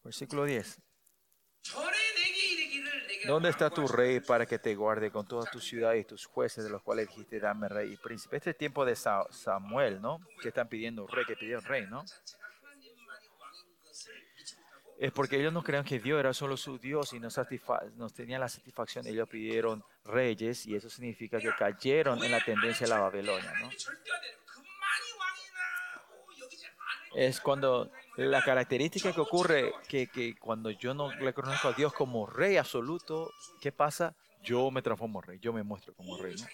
Versículo 0.02 0.44
10. 0.44 0.80
¿Dónde 3.26 3.48
está 3.48 3.70
tu 3.70 3.88
rey 3.88 4.20
para 4.20 4.44
que 4.44 4.58
te 4.58 4.74
guarde 4.74 5.10
con 5.10 5.26
todas 5.26 5.50
tus 5.50 5.64
ciudades 5.64 6.02
y 6.02 6.04
tus 6.04 6.26
jueces 6.26 6.64
de 6.64 6.68
los 6.68 6.82
cuales 6.82 7.08
dijiste 7.08 7.40
dame 7.40 7.68
rey 7.68 7.92
y 7.92 7.96
príncipe? 7.96 8.36
Este 8.36 8.50
es 8.50 8.54
el 8.54 8.58
tiempo 8.58 8.84
de 8.84 8.96
Samuel, 8.96 10.02
¿no? 10.02 10.20
Que 10.42 10.48
están 10.48 10.68
pidiendo 10.68 11.06
rey, 11.06 11.24
que 11.24 11.36
pidieron 11.36 11.64
rey, 11.64 11.86
¿no? 11.86 12.04
es 14.98 15.12
porque 15.12 15.38
ellos 15.38 15.52
no 15.52 15.62
creían 15.62 15.84
que 15.84 15.98
Dios 15.98 16.20
era 16.20 16.32
solo 16.32 16.56
su 16.56 16.78
Dios 16.78 17.12
y 17.12 17.20
no, 17.20 17.28
no 17.96 18.10
tenían 18.10 18.40
la 18.40 18.48
satisfacción. 18.48 19.06
Ellos 19.06 19.28
pidieron 19.28 19.84
reyes 20.04 20.66
y 20.66 20.76
eso 20.76 20.88
significa 20.88 21.38
que 21.38 21.50
cayeron 21.56 22.22
en 22.22 22.30
la 22.30 22.40
tendencia 22.40 22.86
de 22.86 22.90
la 22.94 23.00
Babilonia. 23.00 23.52
¿no? 23.60 23.70
Es 27.14 27.40
cuando 27.40 27.90
la 28.16 28.42
característica 28.42 29.12
que 29.12 29.20
ocurre 29.20 29.72
que, 29.88 30.08
que 30.08 30.36
cuando 30.36 30.70
yo 30.70 30.94
no 30.94 31.12
le 31.14 31.32
conozco 31.32 31.68
a 31.68 31.72
Dios 31.72 31.92
como 31.92 32.26
rey 32.26 32.56
absoluto, 32.56 33.30
¿qué 33.60 33.72
pasa? 33.72 34.14
Yo 34.42 34.70
me 34.70 34.82
transformo 34.82 35.20
en 35.20 35.28
rey, 35.28 35.38
yo 35.40 35.52
me 35.52 35.62
muestro 35.62 35.94
como 35.94 36.16
rey. 36.18 36.34
¿no? 36.36 36.46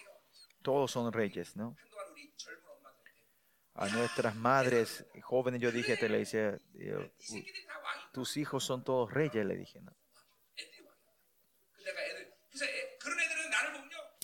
Todos 0.61 0.91
son 0.91 1.11
reyes, 1.11 1.55
¿no? 1.55 1.75
a 3.73 3.87
nuestras 3.89 4.35
madres 4.35 5.05
jóvenes, 5.21 5.61
yo 5.61 5.71
dije, 5.71 5.97
te 5.97 6.09
le 6.09 6.19
dije, 6.19 6.59
eh, 6.75 7.11
tus 8.11 8.37
hijos 8.37 8.63
son 8.63 8.83
todos 8.83 9.11
reyes, 9.11 9.45
le 9.45 9.55
dije. 9.55 9.81
¿no? 9.81 9.93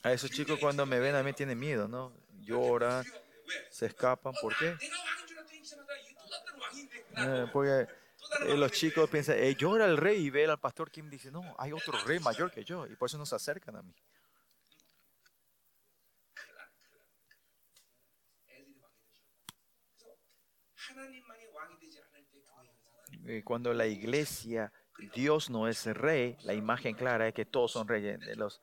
A 0.04 0.12
esos 0.14 0.30
chicos 0.32 0.60
cuando 0.60 0.86
me 0.86 1.00
ven 1.00 1.16
a 1.16 1.24
mí 1.24 1.34
tienen 1.34 1.60
miedo, 1.60 1.88
¿no? 1.88 2.14
Lloran, 2.40 3.06
se 3.70 3.88
escapan, 3.88 4.34
¿por 4.42 4.56
qué? 4.58 4.78
Eh, 7.18 7.46
porque 7.52 7.88
eh, 8.46 8.58
los 8.58 8.72
chicos 8.72 9.10
piensan, 9.10 9.38
eh, 9.40 9.56
llora 9.56 9.86
el 9.86 9.98
rey 9.98 10.26
y 10.26 10.30
ve 10.30 10.46
al 10.46 10.60
pastor 10.60 10.92
Kim 10.92 11.10
dice, 11.10 11.32
no, 11.32 11.56
hay 11.58 11.72
otro 11.74 11.94
rey 12.06 12.20
mayor 12.20 12.52
que 12.52 12.64
yo, 12.64 12.86
y 12.86 12.96
por 12.96 13.08
eso 13.08 13.18
no 13.18 13.26
se 13.26 13.36
acercan 13.36 13.76
a 13.76 13.82
mí. 13.82 13.94
Cuando 23.44 23.74
la 23.74 23.88
iglesia, 23.88 24.72
Dios 25.14 25.50
no 25.50 25.68
es 25.68 25.86
rey, 25.86 26.38
la 26.44 26.54
imagen 26.54 26.96
clara 26.96 27.28
es 27.28 27.34
que 27.34 27.46
todos 27.46 27.72
son 27.72 27.88
reyes. 27.88 28.20
Los, 28.38 28.62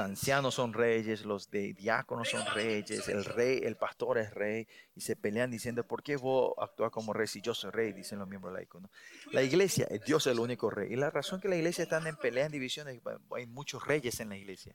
ancianos 0.00 0.54
son 0.54 0.72
reyes, 0.72 1.24
los 1.24 1.48
de 1.50 1.72
diáconos 1.72 2.30
son 2.30 2.44
reyes, 2.54 3.08
el 3.08 3.24
rey, 3.24 3.60
el 3.62 3.76
pastor 3.76 4.18
es 4.18 4.34
rey, 4.34 4.66
y 4.96 5.00
se 5.00 5.14
pelean 5.14 5.50
diciendo, 5.50 5.86
¿por 5.86 6.02
qué 6.02 6.16
vos 6.16 6.54
actúas 6.58 6.90
como 6.90 7.12
rey 7.12 7.28
si 7.28 7.40
yo 7.40 7.54
soy 7.54 7.70
rey? 7.70 7.92
Dicen 7.92 8.18
los 8.18 8.26
miembros 8.26 8.52
laicos. 8.52 8.82
La 9.30 9.42
iglesia, 9.42 9.86
eh, 9.90 10.00
Dios 10.04 10.26
es 10.26 10.32
el 10.32 10.40
único 10.40 10.70
rey. 10.70 10.92
Y 10.92 10.96
la 10.96 11.10
razón 11.10 11.40
que 11.40 11.48
la 11.48 11.56
iglesia 11.56 11.84
está 11.84 11.98
en 11.98 12.16
pelea, 12.16 12.46
en 12.46 12.52
divisiones, 12.52 13.00
hay 13.30 13.46
muchos 13.46 13.86
reyes 13.86 14.18
en 14.18 14.30
la 14.30 14.36
iglesia. 14.36 14.74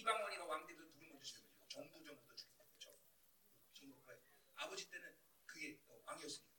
이방원이가 0.00 0.46
왕대도 0.46 0.88
누구 0.92 1.04
먼저 1.04 1.22
죽여요? 1.26 1.44
정부 1.68 2.02
정부도 2.02 2.34
죽이고 2.34 2.64
그렇죠? 2.64 2.96
정부가 3.74 4.14
아버지 4.54 4.88
때는 4.88 5.14
그게 5.44 5.78
어, 5.88 6.00
왕이었으니까 6.06 6.49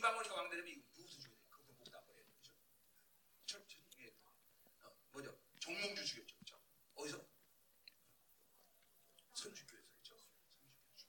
이방원이가 0.00 0.34
왕 0.34 0.50
되면 0.50 0.66
이거 0.68 0.80
누구도 0.88 1.06
죽여야 1.08 1.30
돼. 1.30 1.36
그것도 1.50 1.72
목다 1.74 2.00
버려야 2.04 2.24
돼. 2.24 2.30
그죠? 2.38 2.52
저, 3.46 3.58
저, 3.66 3.78
이게 3.90 4.14
어, 4.82 4.96
뭐죠? 5.12 5.38
정몽주 5.60 6.04
죽였죠. 6.04 6.36
그죠? 6.38 6.60
어디서? 6.94 7.26
선주교에서 9.34 9.88
그죠? 9.98 10.16
선주교 10.18 10.96
죽. 10.96 11.08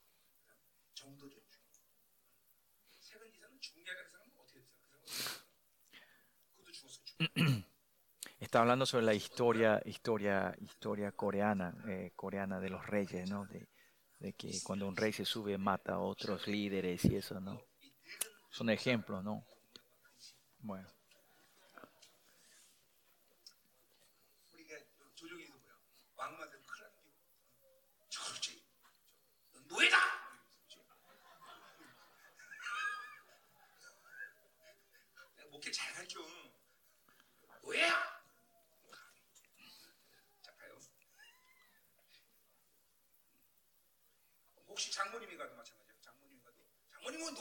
정도전 0.95 1.41
죽. 1.49 1.61
세ven 2.99 3.31
이상은 3.33 3.59
죽은 3.59 3.83
게 3.83 3.91
아니라 3.91 4.05
그 4.05 4.11
사람은 4.11 4.33
어떻게 4.37 4.59
됐어? 4.59 4.75
그 4.75 4.87
사람은 4.87 5.03
어떻게 5.05 5.23
됐어? 5.25 5.45
그것도 6.55 6.71
죽었어. 6.71 7.03
죽. 7.03 7.67
Está 8.39 8.59
hablando 8.61 8.85
sobre 8.85 9.05
la 9.07 9.13
historia, 9.15 9.81
historia, 9.83 10.55
historia 10.61 11.11
coreana, 11.11 11.73
eh, 11.87 12.11
coreana 12.15 12.59
de 12.59 12.69
los 12.69 12.85
reyes, 12.85 13.27
¿no? 13.29 13.45
De, 13.47 13.67
de 14.19 14.33
que 14.33 14.61
cuando 14.63 14.87
un 14.87 14.95
rey 14.95 15.11
se 15.11 15.25
sube 15.25 15.57
mata 15.57 15.95
a 15.95 15.99
otros 15.99 16.47
líderes 16.47 17.03
y 17.05 17.15
eso, 17.15 17.39
¿no? 17.39 17.59
son 18.52 18.68
ejemplos, 18.70 19.24
¿no? 19.24 19.44
Bueno. 20.60 20.88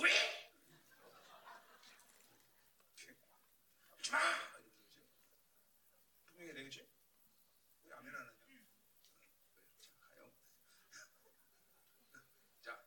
Wait! 0.01 0.40
예. 4.10 4.10
하지 4.10 4.12
마. 4.12 4.18
이러면서 4.18 4.58
그죠? 4.84 5.00
분명히 6.26 6.54
되겠지? 6.54 6.88
왜 7.84 7.92
아멘 7.92 8.14
안 8.14 8.20
하냐? 8.20 8.32
자, 9.80 9.90
가요. 10.00 10.32
자, 12.62 12.84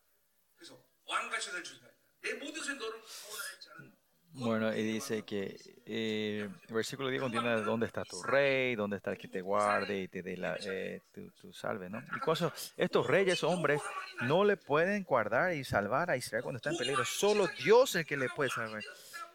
그래서 0.55 0.83
왕같이 1.05 1.51
될 1.51 1.63
줄이야. 1.63 1.89
내 2.21 2.33
모든 2.33 2.61
것에 2.61 2.73
너를 2.73 3.01
구원할 3.01 3.59
자는 3.59 3.99
bueno, 4.31 4.69
y 4.69 4.83
dice 4.83 5.23
que 5.23 5.57
eh, 5.85 6.47
el 6.67 6.73
versículo 6.73 7.09
10 7.09 7.21
contiene 7.21 7.61
dónde 7.61 7.87
está 7.87 8.03
tu 8.05 8.21
rey, 8.21 8.75
dónde 8.75 8.97
está 8.97 9.11
el 9.11 9.17
que 9.17 9.27
te 9.27 9.41
guarde 9.41 10.01
y 10.01 10.07
te 10.07 10.21
dé 10.21 10.37
la, 10.37 10.55
eh, 10.63 11.01
tu, 11.11 11.31
tu 11.31 11.51
salve, 11.51 11.89
¿no? 11.89 11.99
Y 12.15 12.19
cuando 12.19 12.53
estos 12.77 13.07
reyes, 13.07 13.43
hombres, 13.43 13.81
no 14.21 14.45
le 14.45 14.55
pueden 14.55 15.03
guardar 15.03 15.53
y 15.55 15.63
salvar 15.63 16.11
a 16.11 16.15
Israel 16.15 16.43
cuando 16.43 16.57
está 16.57 16.69
en 16.69 16.77
peligro. 16.77 17.03
Solo 17.05 17.47
Dios 17.63 17.89
es 17.91 17.95
el 18.01 18.05
que 18.05 18.17
le 18.17 18.29
puede 18.29 18.49
salvar. 18.49 18.83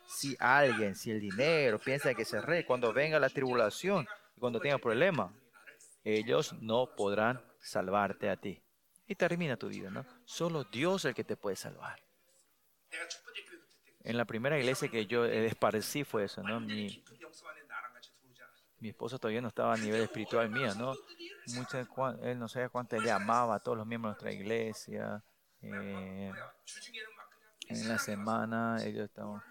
Si 0.09 0.35
alguien, 0.39 0.95
si 0.95 1.11
el 1.11 1.19
dinero 1.19 1.77
piensa 1.77 2.15
que 2.15 2.25
se 2.25 2.41
rey, 2.41 2.63
cuando 2.63 2.91
venga 2.91 3.19
la 3.19 3.29
tribulación, 3.29 4.07
cuando 4.39 4.59
tenga 4.59 4.79
problema, 4.79 5.31
ellos 6.03 6.53
no 6.53 6.95
podrán 6.95 7.41
salvarte 7.59 8.29
a 8.29 8.35
ti. 8.35 8.61
Y 9.07 9.15
termina 9.15 9.55
tu 9.55 9.67
vida, 9.67 9.89
¿no? 9.89 10.05
Solo 10.25 10.63
Dios 10.63 11.05
es 11.05 11.09
el 11.09 11.15
que 11.15 11.23
te 11.23 11.37
puede 11.37 11.55
salvar. 11.55 11.99
En 14.03 14.17
la 14.17 14.25
primera 14.25 14.57
iglesia 14.57 14.89
que 14.89 15.05
yo 15.05 15.25
esparcí 15.25 16.03
fue 16.03 16.25
eso, 16.25 16.41
¿no? 16.41 16.59
Mi, 16.59 17.03
esposa 18.81 19.19
todavía 19.19 19.41
no 19.41 19.49
estaba 19.49 19.73
a 19.73 19.77
nivel 19.77 20.01
espiritual 20.01 20.49
mía, 20.49 20.73
¿no? 20.73 20.93
Muchas, 21.53 21.87
él 22.23 22.39
no 22.39 22.47
sabía 22.47 22.69
cuánto 22.69 22.99
le 22.99 23.11
amaba 23.11 23.55
a 23.55 23.59
todos 23.59 23.77
los 23.77 23.85
miembros 23.85 24.15
de 24.15 24.23
nuestra 24.23 24.31
iglesia. 24.31 25.23
Eh, 25.61 26.31
en 27.67 27.87
la 27.87 27.99
semana 27.99 28.83
ellos 28.83 29.05
estaban 29.05 29.43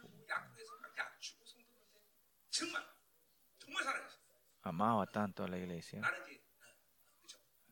Amaba 4.62 5.06
tanto 5.06 5.44
a 5.44 5.48
la 5.48 5.58
iglesia. 5.58 6.00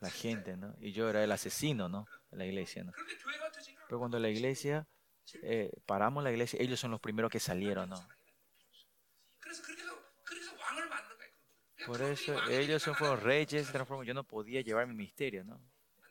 La 0.01 0.11
gente, 0.11 0.57
¿no? 0.57 0.75
Y 0.79 0.93
yo 0.93 1.09
era 1.09 1.25
el 1.25 1.33
asesino, 1.33 1.89
¿no? 1.89 2.07
De 2.31 2.37
la 2.37 2.47
iglesia, 2.47 2.85
¿no? 2.85 2.93
Pero 3.89 3.99
cuando 3.99 4.19
la 4.19 4.29
iglesia, 4.29 4.87
eh, 5.43 5.71
paramos 5.87 6.23
la 6.23 6.31
iglesia, 6.31 6.59
ellos 6.61 6.79
son 6.79 6.91
los 6.91 7.01
primeros 7.01 7.31
que 7.31 7.41
salieron, 7.41 7.89
¿no? 7.89 8.09
Por 11.87 12.03
eso 12.03 12.35
ellos 12.49 12.83
fueron 12.83 13.21
reyes, 13.21 13.73
yo 14.05 14.15
no 14.15 14.25
podía 14.25 14.61
llevar 14.61 14.87
mi 14.87 14.95
misterio, 14.95 15.45
¿no? 15.45 15.61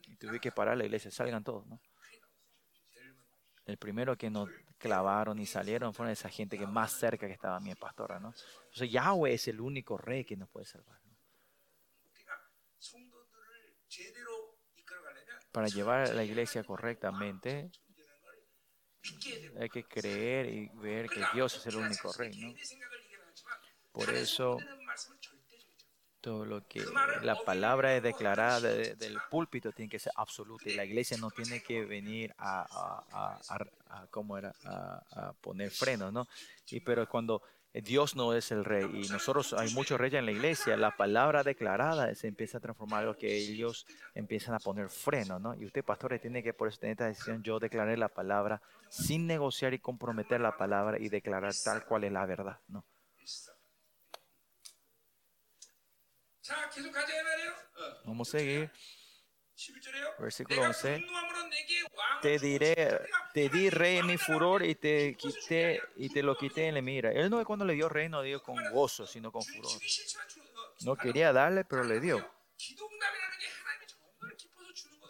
Y 0.08 0.16
tuve 0.16 0.40
que 0.40 0.52
parar 0.52 0.78
la 0.78 0.86
iglesia, 0.86 1.12
salgan 1.12 1.44
todos, 1.44 1.68
¿no? 1.68 1.82
El 3.66 3.78
primero 3.78 4.16
que 4.16 4.30
nos 4.30 4.50
clavaron 4.78 5.40
y 5.40 5.46
salieron 5.46 5.94
fueron 5.94 6.12
esa 6.12 6.30
gente 6.30 6.58
que 6.58 6.68
más 6.68 6.94
cerca 6.94 7.28
que 7.28 7.34
estaba 7.34 7.60
mi 7.60 7.74
pastora, 7.76 8.20
¿no? 8.20 8.34
O 8.76 8.78
sea, 8.78 8.88
Yahweh 8.88 9.34
es 9.34 9.48
el 9.48 9.62
único 9.62 9.98
rey 9.98 10.26
que 10.26 10.36
nos 10.36 10.50
puede 10.50 10.66
salvar. 10.66 11.00
Para 15.54 15.68
llevar 15.68 16.10
a 16.10 16.14
la 16.14 16.26
iglesia 16.26 16.62
correctamente, 16.66 17.72
hay 19.58 19.70
que 19.70 19.86
creer 19.86 20.50
y 20.50 20.68
ver 20.74 21.08
que 21.08 21.24
Dios 21.34 21.56
es 21.56 21.66
el 21.68 21.78
único 21.78 22.12
rey. 22.12 22.38
¿no? 22.38 22.54
Por 23.94 24.10
eso, 24.10 24.58
todo 26.20 26.44
lo 26.44 26.68
que 26.68 26.84
la 27.22 27.42
palabra 27.46 27.96
es 27.96 28.04
declarada 28.04 28.60
del 28.60 29.18
púlpito 29.32 29.72
tiene 29.72 29.88
que 29.88 30.00
ser 30.00 30.12
absoluta 30.18 30.70
y 30.70 30.74
la 30.74 30.84
iglesia 30.84 31.16
no 31.16 31.32
tiene 31.32 31.64
que 31.64 31.86
venir 31.86 32.36
a, 32.38 32.66
a, 33.10 33.40
a, 33.88 34.08
¿cómo 34.08 34.38
era? 34.38 34.54
poner 35.40 35.72
frenos, 35.72 36.12
¿no? 36.12 36.28
Y 36.68 36.82
pero 36.82 37.08
cuando 37.08 37.42
eh, 37.76 37.82
Dios 37.82 38.16
no 38.16 38.34
es 38.34 38.52
el 38.52 38.64
rey 38.64 38.86
y 38.86 39.10
nosotros 39.10 39.52
hay 39.52 39.74
muchos 39.74 40.00
reyes 40.00 40.20
en 40.20 40.26
la 40.26 40.32
iglesia. 40.32 40.78
La 40.78 40.96
palabra 40.96 41.44
declarada 41.44 42.16
se 42.16 42.30
empieza 42.30 42.60
a 42.60 42.62
transformar 42.62 43.04
lo 43.04 43.18
que 43.18 43.36
ellos 43.36 43.86
empiezan 44.14 44.56
a 44.56 44.60
poner 44.60 44.90
freno, 44.90 45.40
¿no? 45.40 45.54
Y 45.56 45.66
usted, 45.66 45.84
pastores, 45.84 46.22
tiene 46.22 46.42
que 46.42 46.54
por 46.54 46.70
eso 46.70 46.80
tener 46.80 46.94
esta 46.94 47.08
decisión. 47.08 47.44
Yo 47.44 47.60
declaré 47.60 47.98
la 47.98 48.08
palabra 48.08 48.62
sin 48.88 49.28
negociar 49.28 49.74
y 49.74 49.80
comprometer 49.80 50.40
la 50.40 50.56
palabra 50.56 50.98
y 50.98 51.10
declarar 51.10 51.54
tal 51.66 51.84
cual 51.84 52.06
es 52.06 52.14
la 52.14 52.26
verdad, 52.26 52.58
¿no? 52.70 52.86
Vamos 58.06 58.30
a 58.30 58.38
seguir. 58.38 58.72
Versículo 60.20 60.62
11. 60.64 61.06
Te 62.22 62.40
diré, 62.40 63.02
te 63.34 63.50
di 63.50 63.70
rey 63.70 64.02
mi 64.04 64.18
furor 64.18 64.64
y 64.64 64.76
te 64.76 65.16
quité 65.16 65.82
y 65.96 66.10
te 66.10 66.24
lo 66.24 66.36
quité 66.38 66.68
en 66.68 66.76
la 66.76 66.82
mira. 66.82 67.12
Él 67.12 67.30
no 67.30 67.40
es 67.40 67.46
cuando 67.46 67.66
le 67.66 67.74
dio 67.74 67.90
reino 67.90 68.22
dio 68.22 68.42
con 68.42 68.58
gozo, 68.72 69.06
sino 69.06 69.32
con 69.32 69.44
furor. 69.44 69.72
No 70.82 70.96
quería 70.96 71.32
darle, 71.32 71.64
pero 71.66 71.84
le 71.84 72.00
dio. 72.00 72.28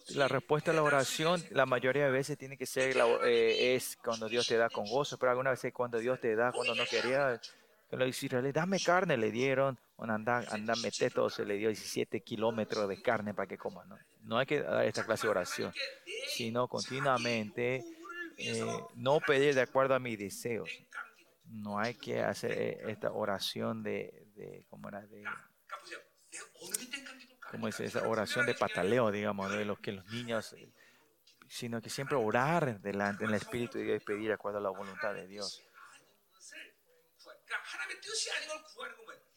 La 0.09 0.27
respuesta 0.27 0.71
a 0.71 0.73
la 0.73 0.83
oración, 0.83 1.43
la 1.49 1.65
mayoría 1.65 2.05
de 2.05 2.11
veces 2.11 2.37
tiene 2.37 2.57
que 2.57 2.65
ser 2.65 2.95
la, 2.95 3.07
eh, 3.25 3.75
es 3.75 3.97
cuando 3.97 4.29
Dios 4.29 4.47
te 4.47 4.55
da 4.55 4.69
con 4.69 4.85
gozo, 4.85 5.17
pero 5.17 5.31
algunas 5.31 5.53
veces 5.53 5.73
cuando 5.73 5.97
Dios 5.97 6.19
te 6.19 6.35
da 6.35 6.51
cuando 6.51 6.75
no 6.75 6.85
quería, 6.85 7.41
que 7.89 7.97
los 7.97 8.23
israelíes, 8.23 8.53
dame 8.53 8.79
carne, 8.79 9.17
le 9.17 9.31
dieron, 9.31 9.79
un 9.97 10.09
andan, 10.09 10.45
andan 10.49 10.81
meteto, 10.81 11.29
se 11.29 11.45
le 11.45 11.55
dio 11.55 11.69
17 11.69 12.21
kilómetros 12.21 12.89
de 12.89 13.01
carne 13.01 13.33
para 13.33 13.47
que 13.47 13.57
coman. 13.57 13.87
¿no? 13.89 13.97
no 14.25 14.37
hay 14.37 14.45
que 14.45 14.61
dar 14.61 14.85
esta 14.85 15.05
clase 15.05 15.27
de 15.27 15.31
oración, 15.31 15.73
sino 16.27 16.67
continuamente 16.67 17.83
eh, 18.37 18.79
no 18.95 19.19
pedir 19.19 19.55
de 19.55 19.61
acuerdo 19.61 19.95
a 19.95 19.99
mis 19.99 20.17
deseos. 20.17 20.69
No 21.45 21.79
hay 21.79 21.93
que 21.93 22.21
hacer 22.21 22.51
eh, 22.51 22.77
esta 22.87 23.11
oración 23.11 23.83
de, 23.83 24.27
de 24.35 24.65
¿cómo 24.69 24.89
era? 24.89 25.01
De, 25.01 25.23
como 27.51 27.67
es 27.67 27.79
esa 27.79 28.07
oración 28.07 28.45
de 28.45 28.55
pataleo, 28.55 29.11
digamos, 29.11 29.51
de 29.51 29.63
los 29.63 29.79
que 29.79 29.91
los 29.91 30.05
niños, 30.07 30.53
eh, 30.53 30.73
sino 31.47 31.81
que 31.81 31.89
siempre 31.89 32.17
orar 32.17 32.81
delante 32.81 33.23
en 33.23 33.29
el 33.29 33.35
Espíritu 33.35 33.77
de 33.77 33.85
Dios 33.85 34.01
y 34.01 34.05
pedir 34.05 34.27
de 34.27 34.33
acuerdo 34.33 34.57
a 34.57 34.61
la 34.61 34.69
voluntad 34.69 35.13
de 35.13 35.27
Dios. 35.27 35.61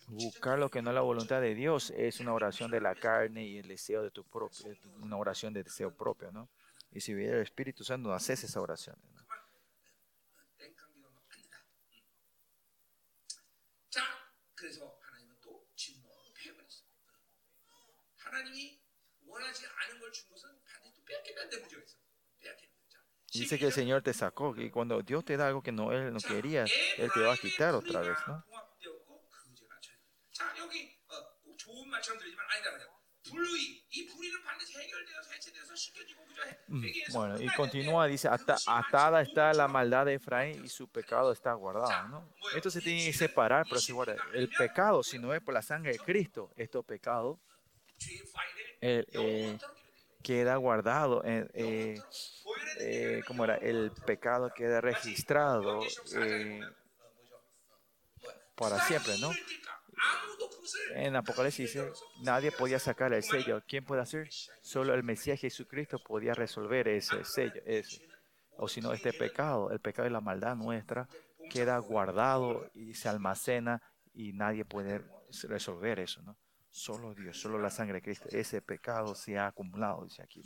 Buscar 0.09 0.59
lo 0.59 0.70
que 0.70 0.81
no 0.81 0.90
es 0.90 0.95
la 0.95 1.03
voluntad 1.03 1.40
de 1.40 1.55
Dios 1.55 1.90
es 1.90 2.20
una 2.20 2.32
oración 2.32 2.70
de 2.70 2.81
la 2.81 2.95
carne 2.95 3.45
y 3.45 3.59
el 3.59 3.69
deseo 3.69 4.03
de 4.03 4.11
tu 4.11 4.24
propio, 4.24 4.74
una 5.01 5.16
oración 5.16 5.53
de 5.53 5.62
deseo 5.62 5.95
propio, 5.95 6.32
¿no? 6.32 6.49
Y 6.93 7.01
si 7.01 7.12
viene 7.12 7.35
el 7.35 7.43
Espíritu 7.43 7.85
Santo, 7.85 8.09
no 8.09 8.15
haces 8.15 8.43
esa 8.45 8.61
oración. 8.61 8.97
¿no? 9.03 9.19
Dice 23.33 23.59
que 23.59 23.67
el 23.67 23.73
Señor 23.73 24.03
te 24.03 24.15
sacó 24.15 24.55
y 24.57 24.71
cuando 24.71 25.03
Dios 25.03 25.25
te 25.25 25.37
da 25.37 25.49
algo 25.49 25.63
que 25.63 25.73
no 25.73 25.93
él 25.93 26.13
no 26.13 26.21
quería, 26.21 26.65
él 26.97 27.11
te 27.13 27.21
va 27.21 27.35
a 27.35 27.37
quitar 27.37 27.75
otra 27.75 28.01
vez, 28.01 28.17
¿no? 28.27 28.45
Mm, 36.69 36.87
bueno, 37.13 37.41
y 37.41 37.49
continúa, 37.55 38.07
dice, 38.07 38.29
atada 38.29 39.23
está 39.23 39.53
la 39.53 39.69
maldad 39.69 40.07
de 40.07 40.15
Efraín 40.15 40.65
y 40.65 40.69
su 40.69 40.89
pecado 40.89 41.33
está 41.33 41.53
guardado, 41.53 42.09
¿no? 42.09 42.35
Esto 42.55 42.71
se 42.71 42.81
tiene 42.81 43.05
que 43.05 43.13
separar, 43.13 43.67
pero 43.69 43.81
si 43.81 43.93
guarda, 43.93 44.17
el 44.33 44.49
pecado, 44.49 45.03
si 45.03 45.19
no 45.19 45.35
es 45.35 45.43
por 45.43 45.55
la 45.55 45.63
sangre 45.63 45.93
de 45.93 45.99
Cristo, 45.99 46.51
estos 46.57 46.85
pecados, 46.85 47.39
queda 50.29 50.57
guardado, 50.57 51.23
eh, 51.25 51.49
eh, 51.55 51.99
eh 52.81 53.23
era? 53.27 53.57
El 53.57 53.91
pecado 54.05 54.53
queda 54.55 54.83
registrado 54.83 55.81
eh, 56.17 56.61
para 58.55 58.79
siempre, 58.81 59.15
¿no? 59.21 59.31
En 60.97 61.17
Apocalipsis 61.17 61.73
dice, 61.73 61.91
nadie 62.21 62.53
podía 62.53 62.79
sacar 62.79 63.15
el 63.15 63.23
sello. 63.23 63.63
¿Quién 63.67 63.87
puede 63.87 64.03
hacer? 64.03 64.29
Solo 64.61 64.93
el 64.93 65.03
Mesías 65.03 65.41
Jesucristo 65.41 65.99
podía 65.99 66.35
resolver 66.35 66.89
ese 66.89 67.25
sello. 67.25 67.63
Ese. 67.65 68.07
O 68.59 68.69
si 68.69 68.83
no, 68.83 68.93
este 68.93 69.15
pecado, 69.15 69.71
el 69.71 69.81
pecado 69.81 70.09
y 70.09 70.13
la 70.13 70.21
maldad 70.21 70.57
nuestra, 70.57 71.09
queda 71.51 71.79
guardado 71.79 72.71
y 72.75 72.93
se 72.93 73.09
almacena 73.09 73.81
y 74.13 74.35
nadie 74.35 74.67
puede 74.67 75.03
resolver 75.49 76.01
eso, 76.01 76.21
¿no? 76.21 76.37
Solo 76.79 77.13
Dios, 77.13 77.37
solo 77.37 77.59
la 77.59 77.71
sangre 77.71 77.95
de 77.95 78.03
Cristo. 78.03 78.29
Ese 78.31 78.63
pecado 78.63 79.13
se 79.17 79.37
ha 79.37 79.49
acumulado, 79.49 80.05
dice 80.05 80.23
aquí. 80.23 80.41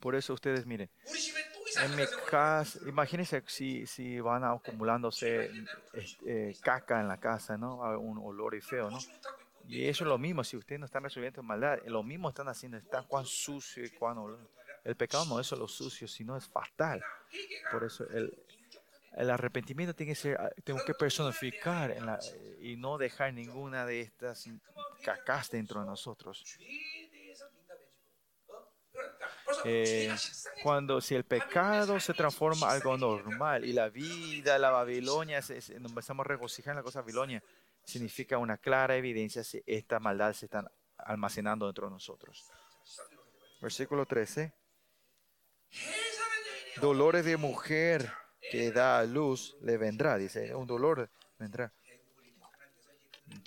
Por 0.00 0.14
eso 0.14 0.32
ustedes 0.32 0.64
miren, 0.64 0.90
en 1.82 2.88
imagínense 2.88 3.44
si, 3.48 3.86
si 3.86 4.18
van 4.18 4.42
acumulándose 4.42 5.50
este, 5.92 6.56
caca 6.62 7.02
en 7.02 7.08
la 7.08 7.20
casa, 7.20 7.58
¿no? 7.58 7.84
Ah, 7.84 7.98
un 7.98 8.16
olor 8.16 8.54
y 8.54 8.62
feo, 8.62 8.90
¿no? 8.90 8.98
Y 9.68 9.88
eso 9.88 10.04
es 10.04 10.08
lo 10.08 10.16
mismo, 10.16 10.42
si 10.42 10.56
ustedes 10.56 10.80
no 10.80 10.86
están 10.86 11.04
resolviendo 11.04 11.42
maldad, 11.42 11.80
lo 11.84 12.02
mismo 12.02 12.30
están 12.30 12.48
haciendo, 12.48 12.78
están 12.78 13.04
cuán 13.04 13.26
sucio 13.26 13.84
y 13.84 13.90
cuán 13.90 14.16
olor. 14.16 14.50
El 14.84 14.96
pecado 14.96 15.26
no 15.26 15.38
es 15.38 15.46
solo 15.46 15.68
sucio, 15.68 16.08
sino 16.08 16.34
es 16.34 16.48
fatal. 16.48 17.04
Por 17.70 17.84
eso 17.84 18.08
el, 18.08 18.32
el 19.16 19.30
arrepentimiento 19.30 19.94
tiene 19.94 20.12
que 20.12 20.16
ser, 20.16 20.36
ah, 20.40 20.50
que 20.64 20.94
personificar 20.94 21.90
eh, 21.90 22.58
y 22.60 22.76
no 22.76 22.96
dejar 22.96 23.34
ninguna 23.34 23.84
de 23.84 24.02
estas 24.02 24.48
cacas 25.02 25.50
dentro 25.50 25.80
de 25.80 25.86
nosotros. 25.86 26.44
Eh, 29.64 30.14
cuando 30.62 31.00
si 31.00 31.14
el 31.14 31.24
pecado 31.24 31.98
se 31.98 32.14
transforma 32.14 32.70
algo 32.70 32.96
normal 32.96 33.64
y 33.64 33.72
la 33.72 33.88
vida, 33.88 34.58
la 34.58 34.70
Babilonia, 34.70 35.40
empezamos 35.48 36.24
a 36.24 36.28
regocijar 36.28 36.72
en 36.72 36.76
la 36.76 36.82
cosa 36.82 37.00
Babilonia, 37.00 37.42
significa 37.84 38.38
una 38.38 38.58
clara 38.58 38.96
evidencia 38.96 39.42
si 39.42 39.62
esta 39.66 39.98
maldad 39.98 40.32
se 40.34 40.46
está 40.46 40.70
almacenando 40.96 41.66
dentro 41.66 41.88
de 41.88 41.94
nosotros. 41.94 42.48
Versículo 43.60 44.06
13. 44.06 44.52
Dolores 46.80 47.24
de 47.24 47.36
mujer 47.36 48.10
que 48.50 48.72
da 48.72 49.04
luz 49.04 49.56
le 49.62 49.76
vendrá, 49.76 50.16
dice, 50.16 50.54
un 50.54 50.66
dolor 50.66 51.08
vendrá. 51.38 51.72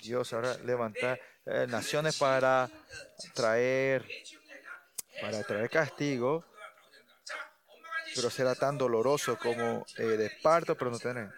Dios 0.02 0.32
hará 0.32 0.56
levantar 0.58 1.20
eh, 1.44 1.66
naciones 1.68 2.16
para 2.18 2.70
traer, 3.34 4.06
para 5.20 5.42
traer 5.42 5.68
castigo, 5.68 6.44
pero 8.14 8.30
será 8.30 8.54
tan 8.54 8.78
doloroso 8.78 9.38
como 9.38 9.84
eh, 9.98 10.02
de 10.02 10.30
parto, 10.42 10.74
pero 10.76 10.90
no 10.90 10.98
tener. 10.98 11.30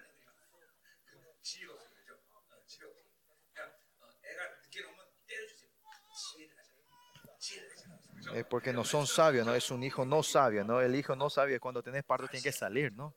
Eh, 8.33 8.45
porque 8.49 8.73
no 8.73 8.85
son 8.85 9.07
sabios, 9.07 9.47
¿no? 9.47 9.55
Es 9.55 9.71
un 9.71 9.83
hijo 9.83 10.05
no 10.05 10.23
sabio, 10.23 10.65
¿no? 10.65 10.81
El 10.81 10.95
hijo 10.95 11.17
no 11.17 11.31
sabio 11.31 11.59
cuando 11.61 11.83
tenés 11.83 12.05
parto 12.05 12.29
tiene 12.29 12.43
que 12.43 12.53
salir, 12.53 12.93
¿no? 12.93 13.15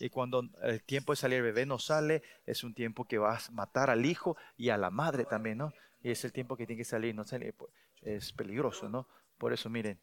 y 0.00 0.08
cuando 0.08 0.48
el 0.62 0.82
tiempo 0.82 1.12
de 1.12 1.16
salir 1.16 1.38
el 1.38 1.44
bebé 1.44 1.66
no 1.66 1.78
sale, 1.78 2.22
es 2.46 2.64
un 2.64 2.74
tiempo 2.74 3.04
que 3.04 3.18
vas 3.18 3.50
a 3.50 3.52
matar 3.52 3.90
al 3.90 4.06
hijo 4.06 4.36
y 4.56 4.70
a 4.70 4.78
la 4.78 4.90
madre 4.90 5.26
también, 5.26 5.58
¿no? 5.58 5.72
Y 6.02 6.10
es 6.10 6.24
el 6.24 6.32
tiempo 6.32 6.56
que 6.56 6.66
tiene 6.66 6.80
que 6.80 6.84
salir, 6.86 7.14
no 7.14 7.24
sale, 7.24 7.52
pues, 7.52 7.70
es 8.00 8.32
peligroso, 8.32 8.88
¿no? 8.88 9.06
Por 9.36 9.52
eso, 9.52 9.68
miren, 9.68 10.00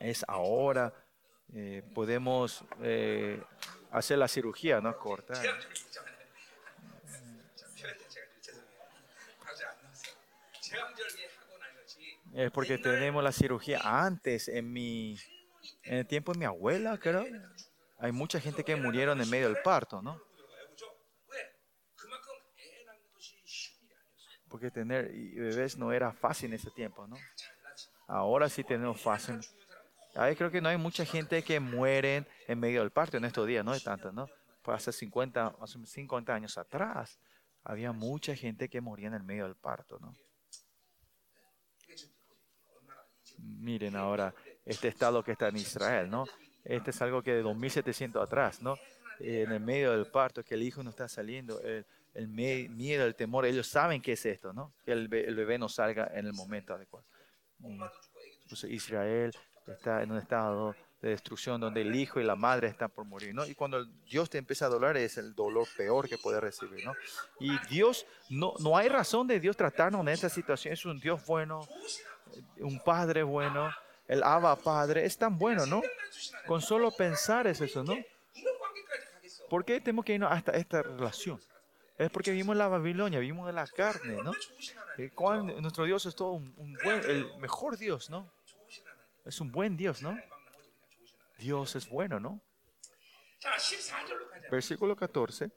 es 0.00 0.24
ahora, 0.26 0.92
eh, 1.54 1.82
podemos 1.94 2.64
eh, 2.82 3.40
hacer 3.92 4.18
la 4.18 4.26
cirugía, 4.26 4.80
¿no? 4.80 4.96
Cortar. 4.98 5.44
Es 12.34 12.50
porque 12.50 12.78
tenemos 12.78 13.22
la 13.22 13.32
cirugía 13.32 13.80
antes, 13.84 14.48
en 14.48 14.72
mi, 14.72 15.16
en 15.84 15.98
el 15.98 16.06
tiempo 16.06 16.32
de 16.32 16.38
mi 16.40 16.44
abuela, 16.44 16.98
creo. 16.98 17.24
Hay 17.98 18.12
mucha 18.12 18.40
gente 18.40 18.64
que 18.64 18.76
murieron 18.76 19.20
en 19.20 19.28
medio 19.28 19.48
del 19.48 19.62
parto, 19.62 20.00
¿no? 20.00 20.20
Porque 24.48 24.70
tener 24.70 25.10
bebés 25.10 25.76
no 25.76 25.92
era 25.92 26.12
fácil 26.12 26.50
en 26.50 26.54
ese 26.54 26.70
tiempo, 26.70 27.06
¿no? 27.06 27.16
Ahora 28.06 28.48
sí 28.48 28.64
tenemos 28.64 29.00
fácil. 29.00 29.40
Ahí 30.14 30.34
creo 30.36 30.50
que 30.50 30.60
no 30.60 30.68
hay 30.68 30.78
mucha 30.78 31.04
gente 31.04 31.42
que 31.42 31.60
mueren 31.60 32.26
en 32.46 32.58
medio 32.58 32.80
del 32.80 32.90
parto 32.90 33.16
en 33.18 33.24
estos 33.24 33.46
días, 33.46 33.64
no 33.64 33.72
hay 33.72 33.80
tanta, 33.80 34.10
¿no? 34.10 34.26
Hace 34.64 34.92
50, 34.92 35.56
hace 35.60 35.78
50 35.84 36.34
años 36.34 36.58
atrás 36.58 37.18
había 37.64 37.92
mucha 37.92 38.34
gente 38.34 38.68
que 38.68 38.80
moría 38.80 39.08
en 39.08 39.14
el 39.14 39.22
medio 39.22 39.44
del 39.44 39.56
parto, 39.56 39.98
¿no? 39.98 40.14
Miren 43.38 43.96
ahora 43.96 44.34
este 44.64 44.88
estado 44.88 45.22
que 45.22 45.32
está 45.32 45.48
en 45.48 45.56
Israel, 45.56 46.10
¿no? 46.10 46.24
Este 46.64 46.90
es 46.90 47.02
algo 47.02 47.22
que 47.22 47.32
de 47.32 47.42
2700 47.42 48.22
atrás, 48.22 48.60
¿no? 48.62 48.76
En 49.20 49.50
el 49.50 49.60
medio 49.60 49.92
del 49.92 50.06
parto, 50.06 50.44
que 50.44 50.54
el 50.54 50.62
hijo 50.62 50.82
no 50.82 50.90
está 50.90 51.08
saliendo, 51.08 51.60
el, 52.14 52.28
miedo, 52.28 53.04
el 53.04 53.14
temor, 53.14 53.46
ellos 53.46 53.66
saben 53.66 54.00
qué 54.02 54.12
es 54.12 54.26
esto, 54.26 54.52
¿no? 54.52 54.72
Que 54.84 54.92
el, 54.92 55.08
be- 55.08 55.26
el 55.26 55.34
bebé 55.34 55.58
no 55.58 55.68
salga 55.68 56.10
en 56.14 56.26
el 56.26 56.32
momento 56.32 56.74
adecuado. 56.74 57.06
Mm. 57.58 57.82
Entonces, 58.42 58.70
Israel 58.70 59.32
está 59.66 60.02
en 60.02 60.12
un 60.12 60.18
estado 60.18 60.74
de 61.00 61.10
destrucción 61.10 61.60
donde 61.60 61.82
el 61.82 61.94
hijo 61.94 62.18
y 62.20 62.24
la 62.24 62.34
madre 62.34 62.66
están 62.68 62.90
por 62.90 63.04
morir, 63.04 63.32
¿no? 63.34 63.46
Y 63.46 63.54
cuando 63.54 63.84
Dios 63.84 64.28
te 64.30 64.38
empieza 64.38 64.66
a 64.66 64.68
doler 64.68 64.96
es 64.96 65.16
el 65.16 65.34
dolor 65.34 65.66
peor 65.76 66.08
que 66.08 66.18
puede 66.18 66.40
recibir, 66.40 66.84
¿no? 66.84 66.92
Y 67.38 67.56
Dios, 67.68 68.04
no, 68.30 68.54
no 68.58 68.76
hay 68.76 68.88
razón 68.88 69.26
de 69.28 69.38
Dios 69.38 69.56
tratarnos 69.56 70.00
en 70.00 70.08
esta 70.08 70.28
situación, 70.28 70.74
es 70.74 70.84
un 70.84 70.98
Dios 70.98 71.24
bueno, 71.26 71.60
un 72.58 72.80
Padre 72.82 73.22
bueno, 73.22 73.70
el 74.08 74.22
Abba 74.22 74.56
Padre 74.56 75.04
es 75.04 75.16
tan 75.18 75.38
bueno, 75.38 75.66
¿no? 75.66 75.82
Con 76.46 76.62
solo 76.62 76.90
pensar 76.90 77.46
es 77.46 77.60
eso, 77.60 77.84
¿no? 77.84 77.94
¿Por 79.50 79.64
qué 79.64 79.80
tenemos 79.80 80.04
que 80.04 80.14
irnos 80.14 80.32
hasta 80.32 80.52
esta 80.52 80.82
relación? 80.82 81.40
Es 81.98 82.10
porque 82.10 82.30
vimos 82.30 82.56
la 82.56 82.68
Babilonia, 82.68 83.18
vimos 83.18 83.46
de 83.46 83.52
la 83.52 83.66
carne, 83.66 84.22
¿no? 84.22 84.32
Cuando 85.14 85.60
nuestro 85.60 85.84
Dios 85.84 86.06
es 86.06 86.14
todo 86.14 86.32
un, 86.32 86.78
buen, 86.82 87.10
el 87.10 87.36
mejor 87.38 87.76
Dios, 87.76 88.08
¿no? 88.08 88.32
Es 89.24 89.40
un 89.40 89.52
buen 89.52 89.76
Dios, 89.76 90.02
¿no? 90.02 90.18
Dios 91.38 91.76
es 91.76 91.88
bueno, 91.88 92.18
¿no? 92.18 92.40
Versículo 94.50 94.96
14. 94.96 95.50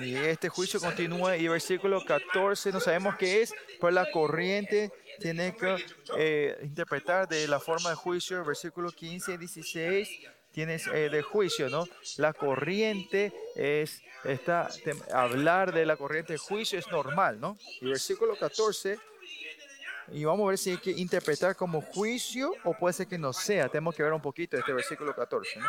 Y 0.00 0.14
este 0.14 0.48
juicio 0.48 0.78
continúa 0.80 1.36
y 1.36 1.48
versículo 1.48 2.04
14 2.04 2.70
no 2.72 2.80
sabemos 2.80 3.16
qué 3.16 3.42
es, 3.42 3.52
pero 3.80 3.90
la 3.90 4.10
corriente 4.10 4.92
tiene 5.20 5.56
que 5.56 5.84
eh, 6.16 6.58
interpretar 6.62 7.28
de 7.28 7.48
la 7.48 7.58
forma 7.58 7.90
de 7.90 7.96
juicio, 7.96 8.44
versículo 8.44 8.90
15 8.90 9.34
y 9.34 9.36
16 9.36 10.08
tienes 10.54 10.86
eh, 10.86 11.10
de 11.10 11.20
juicio, 11.20 11.68
¿no? 11.68 11.84
La 12.16 12.32
corriente 12.32 13.32
es, 13.56 14.00
está, 14.22 14.68
te, 14.84 14.94
hablar 15.12 15.74
de 15.74 15.84
la 15.84 15.96
corriente 15.96 16.34
de 16.34 16.38
juicio 16.38 16.78
es 16.78 16.86
normal, 16.88 17.40
¿no? 17.40 17.58
Y 17.80 17.86
versículo 17.86 18.36
14, 18.36 18.98
y 20.12 20.24
vamos 20.24 20.44
a 20.44 20.48
ver 20.50 20.58
si 20.58 20.70
hay 20.70 20.76
que 20.78 20.92
interpretar 20.92 21.56
como 21.56 21.80
juicio 21.80 22.54
o 22.62 22.72
puede 22.72 22.92
ser 22.92 23.08
que 23.08 23.18
no 23.18 23.32
sea. 23.32 23.68
Tenemos 23.68 23.96
que 23.96 24.04
ver 24.04 24.12
un 24.12 24.22
poquito 24.22 24.56
este 24.56 24.72
versículo 24.72 25.14
14, 25.14 25.58
¿no? 25.58 25.66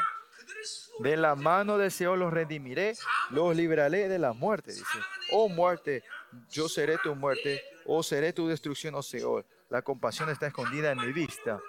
De 1.00 1.18
la 1.18 1.36
mano 1.36 1.78
de 1.78 1.90
Seol 1.90 2.20
los 2.20 2.34
redimiré, 2.34 2.96
los 3.30 3.56
libraré 3.56 4.08
de 4.08 4.20
la 4.20 4.34
muerte, 4.34 4.72
dice. 4.72 5.00
Oh 5.32 5.50
muerte, 5.50 6.04
yo 6.50 6.70
seré 6.70 6.98
tu 6.98 7.16
muerte, 7.16 7.62
o 7.86 8.02
seré 8.02 8.34
tu 8.34 8.48
destrucción, 8.48 8.96
oh 8.96 9.04
Seol. 9.04 9.46
La 9.70 9.82
compasión 9.82 10.30
está 10.30 10.48
escondida 10.48 10.92
en 10.92 11.00
mi 11.00 11.12
vista. 11.12 11.60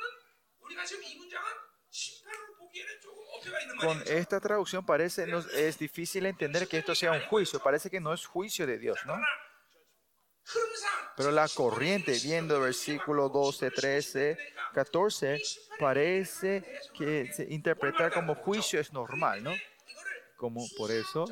Con 3.81 4.03
esta 4.07 4.41
traducción 4.41 4.85
parece, 4.87 5.27
nos, 5.27 5.47
es 5.53 5.79
difícil 5.79 6.27
entender 6.27 6.67
que 6.69 6.79
esto 6.79 6.95
sea 6.95 7.13
un 7.13 7.21
juicio, 7.23 7.61
parece 7.61 7.91
que 7.91 8.01
no 8.01 8.13
es 8.13 8.27
juicio 8.27 8.67
de 8.67 8.79
Dios, 8.79 8.99
¿no? 9.07 9.17
Pero 11.17 11.31
la 11.31 11.49
corriente, 11.49 12.19
viendo 12.23 12.61
versículo 12.61 13.29
12, 13.29 13.71
13, 13.71 14.39
14 14.77 15.43
parece 15.79 16.63
que 16.99 17.33
se 17.33 17.45
interpretar 17.45 18.13
como 18.13 18.35
juicio 18.35 18.79
es 18.79 18.93
normal, 18.93 19.43
¿no? 19.43 19.55
Como 20.37 20.69
por 20.77 20.91
eso. 20.91 21.25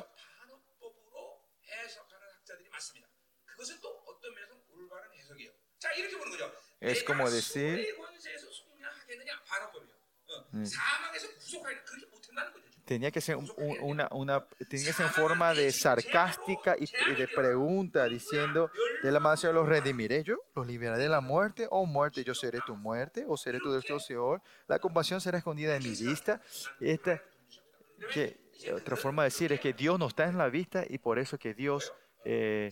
Es 6.81 7.05
como 7.05 7.31
decir. 7.31 7.87
Mm. 10.53 10.63
Mm 10.63 10.67
tenía 12.85 13.11
que 13.11 13.21
ser 13.21 13.37
un, 13.37 13.51
una, 13.83 14.09
una, 14.13 14.45
tenía 14.69 14.87
que 14.87 14.93
ser 14.93 15.07
en 15.07 15.13
forma 15.13 15.55
de 15.55 15.73
sarcástica 15.73 16.77
y, 16.79 16.85
y, 16.85 17.15
de 17.15 17.29
pregunta 17.29 18.05
diciendo 18.07 18.71
de 19.03 19.11
la 19.11 19.21
manera 19.21 19.53
los 19.53 19.67
redimiré 19.67 20.23
yo 20.23 20.37
los 20.55 20.67
liberaré 20.67 21.05
de 21.05 21.09
la 21.09 21.21
muerte 21.21 21.67
o 21.67 21.81
oh 21.81 21.87
muerte 21.87 22.25
yo 22.25 22.35
seré 22.35 22.61
tu 22.67 22.77
muerte 22.77 23.25
o 23.27 23.37
seré 23.37 23.59
tu 23.59 23.73
destructor 23.73 24.43
la 24.69 24.79
compasión 24.79 25.21
será 25.21 25.39
escondida 25.39 25.77
en 25.77 25.83
mi 25.83 25.91
vista 25.91 26.41
esta 26.81 27.23
que 28.13 28.45
otra 28.73 28.97
forma 28.97 29.23
de 29.23 29.29
decir 29.29 29.53
es 29.53 29.61
que 29.61 29.73
Dios 29.73 29.99
no 29.99 30.09
está 30.09 30.25
en 30.25 30.39
la 30.39 30.49
vista 30.49 30.85
y 30.89 30.99
por 30.99 31.19
eso 31.19 31.39
que 31.39 31.55
Dios 31.55 31.93
eh, 32.25 32.71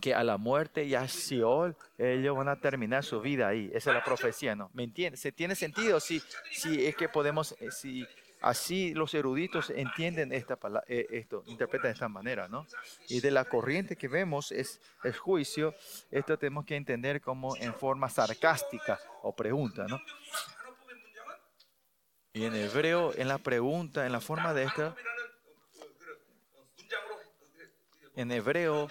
que 0.00 0.14
a 0.14 0.24
la 0.24 0.38
muerte 0.38 0.84
y 0.84 0.94
a 0.94 1.06
Sheol 1.06 1.76
ellos 1.98 2.36
van 2.36 2.48
a 2.48 2.56
terminar 2.56 3.04
su 3.04 3.20
vida 3.20 3.48
ahí. 3.48 3.70
Esa 3.72 3.90
es 3.90 3.96
la 3.96 4.02
profecía, 4.02 4.56
¿no? 4.56 4.70
¿Me 4.72 4.82
entiendes? 4.82 5.20
Se 5.20 5.30
tiene 5.30 5.54
sentido 5.54 6.00
si, 6.00 6.22
si 6.50 6.86
es 6.86 6.96
que 6.96 7.08
podemos, 7.08 7.52
eh, 7.60 7.70
si 7.70 8.06
Así 8.40 8.94
los 8.94 9.12
eruditos 9.12 9.68
entienden 9.70 10.32
esta 10.32 10.56
palabra, 10.56 10.86
eh, 10.88 11.06
esto, 11.10 11.42
interpretan 11.46 11.88
de 11.88 11.92
esta 11.92 12.08
manera, 12.08 12.48
¿no? 12.48 12.66
Y 13.08 13.20
de 13.20 13.30
la 13.30 13.44
corriente 13.44 13.96
que 13.96 14.08
vemos 14.08 14.50
es 14.50 14.80
el 15.04 15.14
juicio, 15.14 15.74
esto 16.10 16.38
tenemos 16.38 16.64
que 16.64 16.76
entender 16.76 17.20
como 17.20 17.54
en 17.56 17.74
forma 17.74 18.08
sarcástica 18.08 18.98
o 19.22 19.34
pregunta, 19.36 19.86
¿no? 19.86 20.00
Y 22.32 22.44
en 22.44 22.54
hebreo, 22.54 23.12
en 23.16 23.28
la 23.28 23.38
pregunta, 23.38 24.06
en 24.06 24.12
la 24.12 24.20
forma 24.20 24.54
de 24.54 24.62
esta, 24.62 24.94
en 28.16 28.32
hebreo 28.32 28.88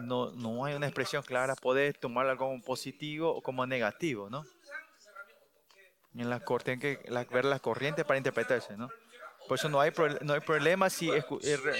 no, 0.00 0.30
no 0.32 0.64
hay 0.64 0.74
una 0.74 0.86
expresión 0.86 1.22
clara, 1.22 1.54
podés 1.54 1.98
tomarla 2.00 2.36
como 2.36 2.60
positivo 2.62 3.30
o 3.30 3.42
como 3.42 3.66
negativo, 3.66 4.28
¿no? 4.28 4.44
En 6.22 6.30
la 6.30 6.40
corte, 6.40 6.72
hay 6.72 6.78
que 6.78 7.00
la- 7.08 7.24
ver 7.24 7.44
la 7.44 7.58
corriente 7.58 8.04
para 8.04 8.18
interpretarse, 8.18 8.76
¿no? 8.76 8.88
Por 9.46 9.58
eso 9.58 9.68
no 9.68 9.80
hay, 9.80 9.92
no 10.22 10.34
hay 10.34 10.40
problema 10.40 10.90
si 10.90 11.10
eh, 11.10 11.24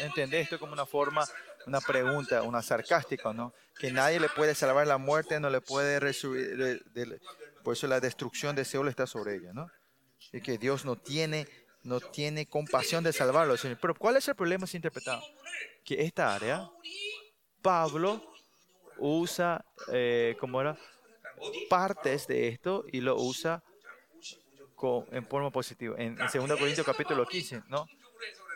entender 0.02 0.40
esto 0.40 0.58
como 0.58 0.72
una 0.72 0.86
forma, 0.86 1.26
una 1.66 1.80
pregunta, 1.80 2.42
una 2.42 2.62
sarcástica, 2.62 3.32
¿no? 3.32 3.52
Que 3.78 3.90
nadie 3.90 4.18
le 4.20 4.28
puede 4.30 4.54
salvar 4.54 4.86
la 4.86 4.96
muerte, 4.98 5.38
no 5.38 5.50
le 5.50 5.60
puede 5.60 6.00
de- 6.00 7.20
por 7.62 7.74
eso 7.74 7.86
la 7.86 8.00
destrucción 8.00 8.56
de 8.56 8.64
Seúl 8.64 8.88
está 8.88 9.06
sobre 9.06 9.36
ella, 9.36 9.52
¿no? 9.52 9.68
Y 10.32 10.40
que 10.40 10.56
Dios 10.56 10.84
no 10.84 10.96
tiene, 10.96 11.46
no 11.82 12.00
tiene 12.00 12.46
compasión 12.46 13.04
de 13.04 13.12
salvarlo. 13.12 13.54
Pero 13.80 13.94
¿cuál 13.94 14.16
es 14.16 14.26
el 14.28 14.34
problema 14.34 14.66
si 14.66 14.76
interpretado? 14.78 15.22
Que 15.84 16.02
esta 16.04 16.34
área, 16.34 16.70
Pablo 17.60 18.22
usa, 18.98 19.64
eh, 19.92 20.36
¿cómo 20.40 20.60
era? 20.60 20.76
Partes 21.68 22.26
de 22.26 22.48
esto 22.48 22.84
y 22.92 23.00
lo 23.00 23.16
usa 23.16 23.62
en 25.10 25.26
forma 25.26 25.50
positiva, 25.50 25.96
en, 25.98 26.18
en 26.20 26.46
2 26.46 26.58
Corintios 26.58 26.86
capítulo 26.86 27.26
15, 27.26 27.62
¿no? 27.68 27.86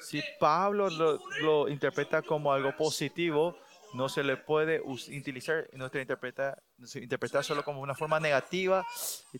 Si 0.00 0.22
Pablo 0.38 0.90
lo, 0.90 1.20
lo, 1.40 1.68
interpreta 1.68 2.22
como 2.22 2.52
algo 2.52 2.76
positivo, 2.76 3.56
no 3.94 4.08
se 4.08 4.24
le 4.24 4.36
puede 4.36 4.80
utilizar, 4.80 5.68
no 5.74 5.88
se 5.88 6.00
interpreta, 6.00 6.60
no 6.78 6.86
se 6.86 7.00
interpreta 7.00 7.42
solo 7.42 7.62
como 7.62 7.80
una 7.80 7.94
forma 7.94 8.18
negativa, 8.18 8.84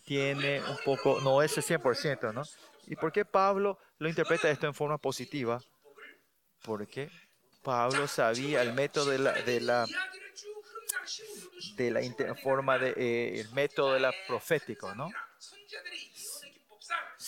tiene 0.05 0.61
un 0.61 0.77
poco, 0.85 1.19
no 1.21 1.41
es 1.41 1.57
el 1.57 1.63
100%, 1.63 2.33
¿no? 2.33 2.43
¿Y 2.87 2.95
por 2.95 3.11
qué 3.11 3.25
Pablo 3.25 3.77
lo 3.97 4.09
interpreta 4.09 4.49
esto 4.49 4.67
en 4.67 4.73
forma 4.73 4.97
positiva? 4.97 5.61
Porque 6.61 7.09
Pablo 7.61 8.07
sabía 8.07 8.61
el 8.61 8.73
método 8.73 9.11
de 9.11 9.19
la, 9.19 9.33
de 9.33 9.61
la, 9.61 9.85
de 11.75 11.91
la 11.91 12.01
inter, 12.01 12.35
forma 12.37 12.77
de, 12.77 12.93
eh, 12.95 13.41
el 13.41 13.49
método 13.51 13.93
de 13.93 13.99
la 13.99 14.13
profético, 14.27 14.93
¿no? 14.95 15.09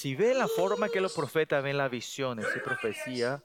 si 0.06 0.14
ve 0.14 0.36
la 0.36 0.48
forma 0.48 0.88
que 0.88 1.02
los 1.02 1.14
profetas 1.14 1.64
ven 1.64 1.80
las 1.80 1.90
visiones 1.90 2.46
y 2.56 2.60
profecía, 2.60 3.42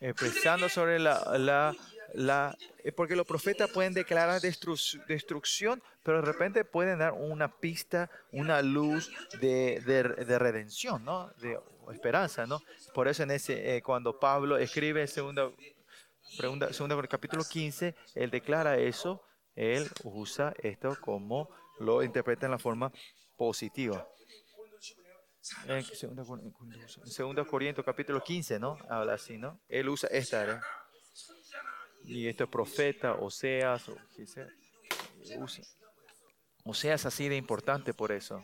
expresando 0.00 0.70
sobre 0.70 0.98
la, 0.98 1.36
la, 1.36 1.76
la 2.14 2.56
porque 2.96 3.14
los 3.14 3.26
profetas 3.26 3.68
pueden 3.68 3.92
declarar 3.92 4.40
destru, 4.40 4.76
destrucción, 5.06 5.82
pero 6.02 6.22
de 6.22 6.32
repente 6.32 6.64
pueden 6.64 7.00
dar 7.00 7.12
una 7.12 7.54
pista, 7.54 8.10
una 8.32 8.62
luz 8.62 9.10
de, 9.42 9.82
de, 9.84 10.24
de 10.24 10.38
redención, 10.38 11.04
¿no? 11.04 11.30
De 11.36 11.60
esperanza, 11.92 12.46
¿no? 12.46 12.62
Por 12.94 13.06
eso 13.06 13.22
en 13.22 13.32
ese, 13.32 13.76
eh, 13.76 13.82
cuando 13.82 14.18
Pablo 14.18 14.56
escribe 14.56 15.06
segundo, 15.06 15.54
pregunta, 16.38 16.72
segundo 16.72 16.98
capítulo 17.06 17.44
15, 17.44 17.94
él 18.14 18.30
declara 18.30 18.78
eso, 18.78 19.22
él 19.54 19.86
usa 20.02 20.54
esto 20.62 20.96
como 20.98 21.50
lo 21.78 22.02
interpreta 22.02 22.46
en 22.46 22.52
la 22.52 22.58
forma 22.58 22.90
positiva. 23.36 24.08
En 25.66 26.16
2 26.16 27.46
Corintios 27.48 27.84
capítulo 27.84 28.22
15, 28.22 28.58
¿no? 28.58 28.76
Habla 28.88 29.14
así, 29.14 29.38
¿no? 29.38 29.60
Él 29.68 29.88
usa 29.88 30.08
esta 30.12 30.42
área. 30.42 30.62
Y 32.04 32.28
esto 32.28 32.44
es 32.44 32.50
profeta, 32.50 33.14
Oseas, 33.14 33.88
o 33.88 33.96
sea, 34.26 34.44
eh, 34.44 35.38
usa. 35.38 35.64
Oseas 36.64 37.06
así 37.06 37.28
de 37.28 37.36
importante 37.36 37.94
por 37.94 38.12
eso. 38.12 38.42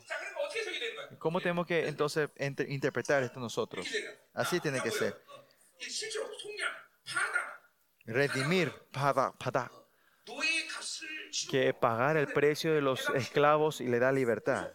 ¿Cómo 1.18 1.40
tenemos 1.40 1.66
que 1.66 1.86
entonces 1.86 2.31
interpretar 2.68 3.23
esto 3.23 3.40
nosotros? 3.40 3.86
Así 4.32 4.60
tiene 4.60 4.81
que 4.81 4.90
ser. 4.90 5.23
Redimir, 8.05 8.73
pada, 8.93 9.32
pada. 9.32 9.70
Que 11.51 11.74
pagar 11.74 12.16
el 12.16 12.28
precio 12.28 12.73
de 12.73 12.81
los 12.81 13.09
esclavos 13.10 13.81
y 13.81 13.86
le 13.86 13.98
da 13.98 14.12
libertad. 14.12 14.73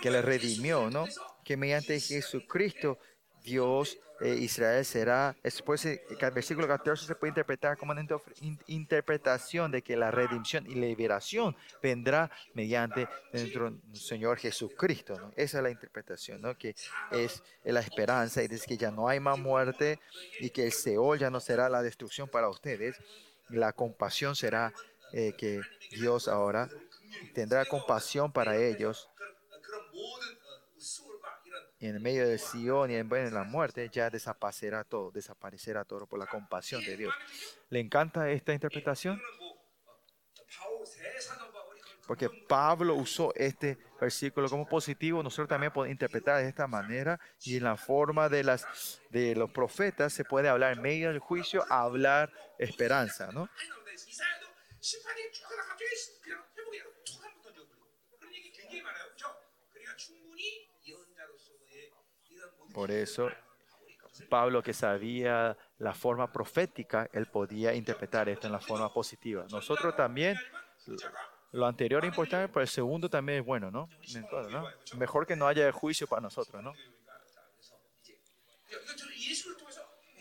Que 0.00 0.10
le 0.10 0.22
redimió, 0.22 0.90
¿no? 0.90 1.06
Que 1.44 1.56
mediante 1.56 1.98
Jesucristo, 2.00 2.98
Dios, 3.42 3.98
eh, 4.20 4.34
Israel 4.40 4.84
será. 4.84 5.36
Después, 5.42 5.84
eh, 5.84 6.02
el 6.08 6.30
versículo 6.32 6.66
14 6.66 7.06
se 7.06 7.14
puede 7.14 7.30
interpretar 7.32 7.76
como 7.76 7.92
una 7.92 8.00
inter- 8.00 8.18
in- 8.40 8.58
interpretación 8.66 9.70
de 9.70 9.82
que 9.82 9.94
la 9.96 10.10
redención 10.10 10.66
y 10.66 10.74
liberación 10.74 11.54
vendrá 11.82 12.30
mediante 12.54 13.06
dentro 13.32 13.70
del 13.70 13.96
Señor 14.00 14.38
Jesucristo, 14.38 15.18
¿no? 15.20 15.32
Esa 15.36 15.58
es 15.58 15.62
la 15.62 15.70
interpretación, 15.70 16.40
¿no? 16.40 16.56
Que 16.56 16.74
es 17.12 17.42
la 17.62 17.80
esperanza 17.80 18.42
y 18.42 18.48
dice 18.48 18.66
que 18.66 18.76
ya 18.78 18.90
no 18.90 19.06
hay 19.08 19.20
más 19.20 19.38
muerte 19.38 20.00
y 20.40 20.50
que 20.50 20.64
el 20.64 20.72
Seol 20.72 21.18
ya 21.18 21.30
no 21.30 21.38
será 21.38 21.68
la 21.68 21.82
destrucción 21.82 22.28
para 22.28 22.48
ustedes. 22.48 22.96
La 23.50 23.72
compasión 23.72 24.34
será 24.34 24.72
eh, 25.12 25.34
que 25.38 25.60
Dios 25.92 26.26
ahora 26.26 26.68
tendrá 27.32 27.64
compasión 27.66 28.32
para 28.32 28.56
ellos 28.56 29.08
y 31.78 31.86
en 31.86 32.02
medio 32.02 32.26
de 32.26 32.38
Sion 32.38 32.90
y 32.90 32.94
en 32.94 33.08
medio 33.08 33.26
de 33.26 33.30
la 33.30 33.44
muerte 33.44 33.88
ya 33.92 34.08
desaparecerá 34.08 34.84
todo, 34.84 35.10
desaparecerá 35.10 35.84
todo 35.84 36.06
por 36.06 36.18
la 36.18 36.26
compasión 36.26 36.82
de 36.84 36.96
Dios. 36.96 37.14
¿Le 37.68 37.80
encanta 37.80 38.30
esta 38.30 38.52
interpretación? 38.52 39.20
Porque 42.06 42.30
Pablo 42.30 42.94
usó 42.94 43.34
este 43.34 43.78
versículo 44.00 44.48
como 44.48 44.68
positivo, 44.68 45.22
nosotros 45.22 45.48
también 45.48 45.72
podemos 45.72 45.92
interpretar 45.92 46.40
de 46.40 46.48
esta 46.48 46.66
manera 46.66 47.18
y 47.42 47.56
en 47.56 47.64
la 47.64 47.76
forma 47.76 48.28
de, 48.28 48.44
las, 48.44 49.00
de 49.10 49.34
los 49.34 49.50
profetas 49.50 50.12
se 50.12 50.24
puede 50.24 50.48
hablar 50.48 50.74
en 50.74 50.82
medio 50.82 51.08
del 51.08 51.18
juicio, 51.18 51.64
hablar 51.68 52.32
esperanza, 52.58 53.32
¿no? 53.32 53.48
Por 62.76 62.90
eso, 62.90 63.30
Pablo, 64.28 64.62
que 64.62 64.74
sabía 64.74 65.56
la 65.78 65.94
forma 65.94 66.30
profética, 66.30 67.08
él 67.10 67.24
podía 67.24 67.72
interpretar 67.72 68.28
esto 68.28 68.48
en 68.48 68.52
la 68.52 68.60
forma 68.60 68.92
positiva. 68.92 69.46
Nosotros 69.50 69.96
también, 69.96 70.36
lo 71.52 71.64
anterior 71.64 72.04
es 72.04 72.10
importante, 72.10 72.52
pero 72.52 72.60
el 72.60 72.68
segundo 72.68 73.08
también 73.08 73.38
es 73.38 73.46
bueno, 73.46 73.70
¿no? 73.70 73.88
¿no? 74.50 74.68
Mejor 74.98 75.26
que 75.26 75.34
no 75.36 75.46
haya 75.46 75.72
juicio 75.72 76.06
para 76.06 76.20
nosotros, 76.20 76.62
¿no? 76.62 76.74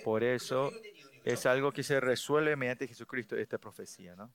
Por 0.06 0.24
eso 0.24 0.72
es 1.26 1.46
algo 1.46 1.74
que 1.74 1.84
se 1.84 2.00
resuelve 2.00 2.56
mediante 2.56 2.88
Jesucristo, 2.88 3.36
esta 3.36 3.58
profecía, 3.58 4.16
¿no? 4.16 4.32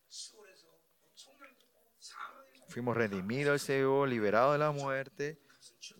Fuimos 2.68 2.94
redimidos 2.94 3.52
del 3.52 3.60
Señor, 3.60 4.10
liberados 4.10 4.52
de 4.52 4.58
la 4.58 4.72
muerte 4.72 5.38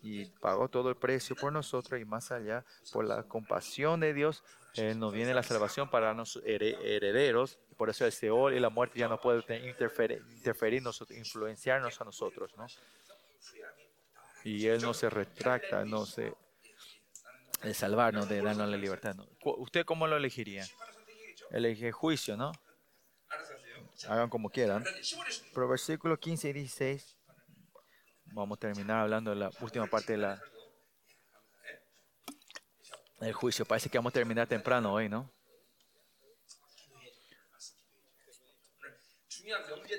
y 0.01 0.25
pagó 0.25 0.69
todo 0.69 0.89
el 0.89 0.95
precio 0.95 1.35
por 1.35 1.51
nosotros 1.51 1.99
y 1.99 2.05
más 2.05 2.31
allá, 2.31 2.65
por 2.91 3.05
la 3.05 3.23
compasión 3.23 3.99
de 3.99 4.13
Dios, 4.13 4.43
eh, 4.75 4.95
nos 4.95 5.13
viene 5.13 5.33
la 5.33 5.43
salvación 5.43 5.89
para 5.89 6.13
los 6.13 6.41
herederos. 6.45 7.59
Por 7.77 7.89
eso 7.89 8.05
el 8.05 8.11
Seol 8.11 8.53
y 8.53 8.59
la 8.59 8.69
muerte 8.69 8.99
ya 8.99 9.07
no 9.07 9.19
pueden 9.19 9.65
interferir, 9.65 10.23
interferirnos, 10.29 11.03
influenciarnos 11.09 11.99
a 11.99 12.05
nosotros. 12.05 12.51
¿no? 12.57 12.67
Y 14.43 14.67
Él 14.67 14.81
no 14.81 14.93
se 14.93 15.09
retracta, 15.09 15.83
no 15.85 16.05
se 16.05 16.33
de 17.63 17.73
salvarnos, 17.73 18.27
de 18.27 18.41
darnos 18.41 18.69
la 18.69 18.77
libertad. 18.77 19.15
¿no? 19.15 19.27
¿Usted 19.57 19.85
cómo 19.85 20.07
lo 20.07 20.17
elegiría? 20.17 20.65
Elige 21.51 21.91
juicio, 21.91 22.37
¿no? 22.37 22.51
Hagan 24.07 24.29
como 24.29 24.49
quieran. 24.49 24.83
Pero 25.53 25.67
versículo 25.67 26.17
15 26.17 26.49
y 26.49 26.53
16 26.53 27.17
vamos 28.31 28.57
a 28.57 28.59
terminar 28.59 29.01
hablando 29.01 29.31
de 29.31 29.37
la 29.37 29.51
última 29.61 29.87
parte 29.87 30.13
de 30.13 30.19
la 30.19 30.41
el 33.21 33.33
juicio. 33.33 33.65
Parece 33.65 33.89
que 33.89 33.97
vamos 33.97 34.11
a 34.11 34.13
terminar 34.13 34.47
temprano 34.47 34.93
hoy, 34.93 35.07
¿no? 35.07 35.31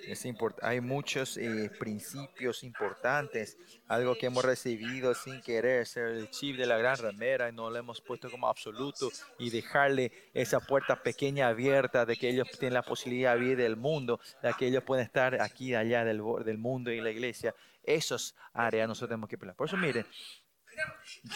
Es 0.06 0.26
hay 0.62 0.80
muchos 0.80 1.36
eh, 1.36 1.70
principios 1.78 2.62
importantes, 2.62 3.59
algo 3.86 4.14
que 4.14 4.26
hemos 4.26 4.44
recibido 4.44 5.14
sin 5.14 5.42
querer, 5.42 5.86
ser 5.86 6.09
el 6.09 6.30
chip 6.30 6.56
de 6.56 6.66
la 6.66 6.78
gran 6.78 6.96
ramera 6.96 7.48
y 7.48 7.52
no 7.52 7.68
lo 7.68 7.76
hemos 7.76 8.00
puesto 8.00 8.30
como 8.30 8.48
absoluto 8.48 9.10
y 9.38 9.50
dejarle 9.50 10.12
esa 10.32 10.60
puerta 10.60 11.02
pequeña 11.02 11.48
abierta 11.48 12.06
de 12.06 12.16
que 12.16 12.30
ellos 12.30 12.48
tienen 12.59 12.74
la 12.74 12.82
posibilidad 12.82 13.34
de 13.34 13.40
vivir 13.40 13.59
del 13.59 13.76
mundo, 13.76 14.20
de 14.42 14.54
que 14.54 14.66
ellos 14.66 14.84
pueden 14.84 15.04
estar 15.04 15.40
aquí, 15.40 15.74
allá 15.74 16.04
del, 16.04 16.22
del 16.44 16.59
mundo 16.59 16.90
y 16.90 17.00
la 17.00 17.10
iglesia. 17.10 17.54
Esas 17.82 18.34
áreas 18.52 18.88
nosotros 18.88 19.10
tenemos 19.10 19.28
que 19.28 19.38
pelear. 19.38 19.56
Por 19.56 19.68
eso 19.68 19.76
miren, 19.76 20.06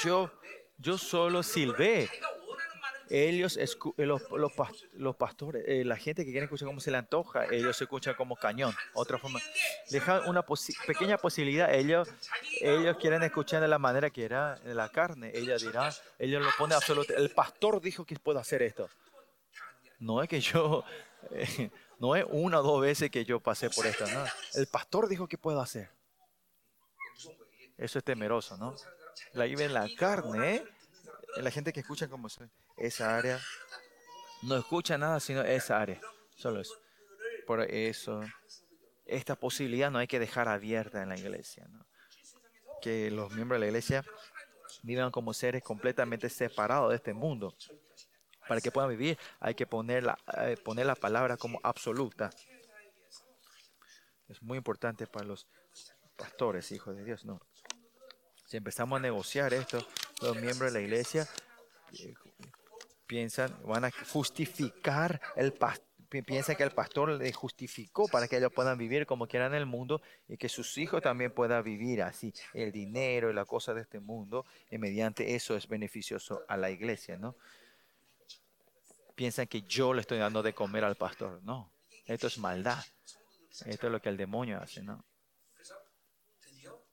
yo, 0.02 0.30
yo 0.78 0.98
solo 0.98 1.42
silbé. 1.42 2.08
Ellos, 3.08 3.56
eh, 3.56 3.68
los, 3.98 4.22
los, 4.32 4.52
los 4.94 5.16
pastores, 5.16 5.62
eh, 5.68 5.84
la 5.84 5.96
gente 5.96 6.24
que 6.24 6.32
quiere 6.32 6.46
escuchar 6.46 6.66
como 6.66 6.80
se 6.80 6.90
le 6.90 6.96
antoja, 6.96 7.44
ellos 7.52 7.76
se 7.76 7.84
escuchan 7.84 8.14
como 8.14 8.34
cañón. 8.34 8.74
Otra 8.94 9.16
forma, 9.16 9.38
dejan 9.90 10.28
una 10.28 10.44
pequeña 10.86 11.16
posibilidad, 11.16 11.72
ellos, 11.72 12.08
ellos 12.60 12.96
quieren 12.96 13.22
escuchar 13.22 13.60
de 13.60 13.68
la 13.68 13.78
manera 13.78 14.10
que 14.10 14.24
era 14.24 14.58
en 14.64 14.76
la 14.76 14.88
carne. 14.88 15.30
Ella 15.34 15.56
dirá, 15.56 15.94
ellos 16.18 16.42
lo 16.42 16.50
ponen 16.58 16.76
absolutamente. 16.76 17.22
El 17.22 17.30
pastor 17.30 17.80
dijo 17.80 18.04
que 18.04 18.16
puedo 18.16 18.40
hacer 18.40 18.62
esto. 18.62 18.88
No 20.00 20.20
es 20.20 20.28
que 20.28 20.40
yo, 20.40 20.84
eh, 21.30 21.70
no 22.00 22.16
es 22.16 22.24
una 22.28 22.58
o 22.58 22.62
dos 22.64 22.80
veces 22.80 23.10
que 23.10 23.24
yo 23.24 23.38
pasé 23.38 23.70
por 23.70 23.86
esto. 23.86 24.04
¿no? 24.08 24.24
El 24.54 24.66
pastor 24.66 25.08
dijo 25.08 25.28
que 25.28 25.38
puedo 25.38 25.60
hacer. 25.60 25.95
Eso 27.78 27.98
es 27.98 28.04
temeroso, 28.04 28.56
¿no? 28.56 28.74
La 29.32 29.46
ira 29.46 29.64
en 29.64 29.74
la 29.74 29.88
carne, 29.96 30.56
¿eh? 30.56 30.64
la 31.42 31.50
gente 31.50 31.72
que 31.72 31.80
escucha 31.80 32.08
como 32.08 32.28
esa 32.76 33.16
área, 33.16 33.40
no 34.42 34.56
escucha 34.56 34.96
nada 34.98 35.20
sino 35.20 35.42
esa 35.42 35.80
área, 35.80 36.00
solo 36.36 36.60
eso. 36.60 36.74
Por 37.46 37.62
eso, 37.62 38.22
esta 39.04 39.36
posibilidad 39.36 39.90
no 39.90 39.98
hay 39.98 40.06
que 40.06 40.18
dejar 40.18 40.48
abierta 40.48 41.02
en 41.02 41.08
la 41.08 41.18
iglesia. 41.18 41.68
Que 42.80 43.10
los 43.10 43.32
miembros 43.32 43.56
de 43.56 43.60
la 43.60 43.66
iglesia 43.66 44.04
vivan 44.82 45.10
como 45.10 45.32
seres 45.32 45.62
completamente 45.62 46.28
separados 46.28 46.90
de 46.90 46.96
este 46.96 47.14
mundo. 47.14 47.54
Para 48.48 48.60
que 48.60 48.70
puedan 48.70 48.90
vivir 48.90 49.18
hay 49.40 49.54
que 49.54 49.66
poner 49.66 50.04
la, 50.04 50.18
eh, 50.38 50.56
poner 50.56 50.86
la 50.86 50.94
palabra 50.94 51.36
como 51.36 51.60
absoluta. 51.62 52.30
Es 54.28 54.42
muy 54.42 54.58
importante 54.58 55.06
para 55.06 55.24
los 55.24 55.46
pastores, 56.16 56.72
hijos 56.72 56.96
de 56.96 57.04
Dios, 57.04 57.24
¿no? 57.24 57.40
Si 58.46 58.56
empezamos 58.56 58.98
a 58.98 59.02
negociar 59.02 59.52
esto, 59.52 59.86
los 60.22 60.36
miembros 60.36 60.72
de 60.72 60.78
la 60.78 60.84
iglesia 60.84 61.28
eh, 61.92 62.14
piensan, 63.06 63.56
van 63.64 63.84
a 63.84 63.90
justificar 63.90 65.20
el 65.36 65.52
pastor 65.52 65.86
piensa 66.22 66.54
que 66.54 66.62
el 66.62 66.70
pastor 66.70 67.10
le 67.10 67.32
justificó 67.32 68.08
para 68.08 68.28
que 68.28 68.36
ellos 68.36 68.52
puedan 68.52 68.78
vivir 68.78 69.06
como 69.06 69.26
quieran 69.26 69.52
en 69.52 69.58
el 69.58 69.66
mundo 69.66 70.00
y 70.28 70.36
que 70.36 70.48
sus 70.48 70.78
hijos 70.78 71.02
también 71.02 71.32
puedan 71.32 71.62
vivir 71.62 72.02
así. 72.02 72.32
El 72.54 72.72
dinero 72.72 73.30
y 73.30 73.34
la 73.34 73.44
cosa 73.44 73.74
de 73.74 73.82
este 73.82 74.00
mundo, 74.00 74.46
y 74.70 74.78
mediante 74.78 75.34
eso 75.34 75.56
es 75.56 75.66
beneficioso 75.68 76.44
a 76.48 76.56
la 76.56 76.70
iglesia, 76.70 77.16
¿no? 77.16 77.36
Piensan 79.14 79.46
que 79.46 79.62
yo 79.62 79.94
le 79.94 80.02
estoy 80.02 80.18
dando 80.18 80.42
de 80.42 80.54
comer 80.54 80.84
al 80.84 80.96
pastor. 80.96 81.42
No, 81.42 81.72
esto 82.04 82.26
es 82.26 82.38
maldad. 82.38 82.84
Esto 83.64 83.86
es 83.86 83.92
lo 83.92 84.00
que 84.00 84.10
el 84.10 84.16
demonio 84.16 84.60
hace, 84.60 84.82
¿no? 84.82 85.04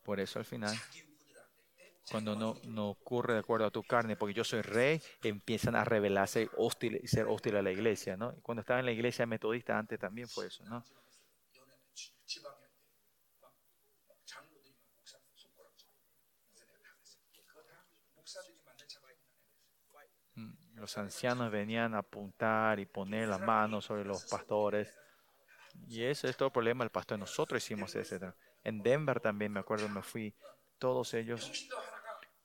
Por 0.03 0.19
eso 0.19 0.39
al 0.39 0.45
final 0.45 0.77
cuando 2.09 2.35
no, 2.35 2.55
no 2.65 2.89
ocurre 2.89 3.33
de 3.33 3.39
acuerdo 3.39 3.65
a 3.65 3.71
tu 3.71 3.83
carne, 3.83 4.15
porque 4.15 4.33
yo 4.33 4.43
soy 4.43 4.61
rey, 4.61 5.01
empiezan 5.23 5.75
a 5.75 5.83
rebelarse 5.83 6.49
hostil, 6.57 6.99
y 7.01 7.07
ser 7.07 7.27
hostil 7.27 7.55
a 7.55 7.61
la 7.61 7.71
iglesia, 7.71 8.17
¿no? 8.17 8.35
Cuando 8.41 8.61
estaba 8.61 8.79
en 8.79 8.85
la 8.85 8.91
iglesia 8.91 9.25
metodista 9.25 9.77
antes 9.77 9.99
también 9.99 10.27
fue 10.27 10.47
eso, 10.47 10.65
¿no? 10.65 10.83
Mm, 20.35 20.75
los 20.75 20.97
ancianos 20.97 21.51
venían 21.51 21.93
a 21.95 21.99
apuntar 21.99 22.79
y 22.79 22.85
poner 22.85 23.27
las 23.29 23.39
manos 23.39 23.85
sobre 23.85 24.03
los 24.03 24.25
pastores. 24.25 24.97
Y 25.87 26.03
eso 26.03 26.27
es 26.27 26.35
todo 26.35 26.47
el 26.47 26.53
problema 26.53 26.83
del 26.83 26.91
pastor. 26.91 27.17
Nosotros 27.17 27.63
hicimos, 27.63 27.95
etc. 27.95 28.33
En 28.63 28.81
Denver 28.81 29.19
también, 29.19 29.51
me 29.51 29.59
acuerdo, 29.59 29.89
me 29.89 30.01
fui 30.01 30.35
todos 30.79 31.13
ellos, 31.13 31.69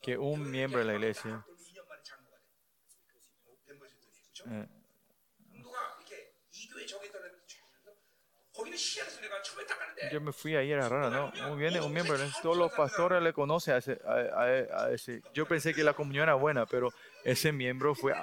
que 0.01 0.17
un 0.17 0.51
miembro 0.51 0.81
de 0.81 0.85
la 0.87 0.95
iglesia 0.95 1.45
eh, 4.51 4.67
yo 10.13 10.21
me 10.21 10.33
fui 10.33 10.57
ayer 10.57 10.79
a 10.79 10.89
rara, 10.89 11.11
¿no? 11.11 11.33
Muy 11.49 11.59
bien, 11.59 11.81
un 11.83 11.93
miembro, 11.93 12.17
todos 12.43 12.57
los 12.57 12.73
pastores 12.73 13.23
le 13.23 13.33
conocen 13.33 13.75
a 13.75 13.77
ese, 13.79 14.01
a, 14.05 14.85
a, 14.85 14.91
ese, 14.93 15.23
Yo 15.35 15.47
pensé 15.47 15.75
que 15.75 15.85
la 15.85 15.93
comunión 15.93 16.25
era 16.25 16.35
buena, 16.35 16.67
pero 16.67 16.93
ese 17.25 17.53
miembro 17.53 17.95
fue 17.95 18.15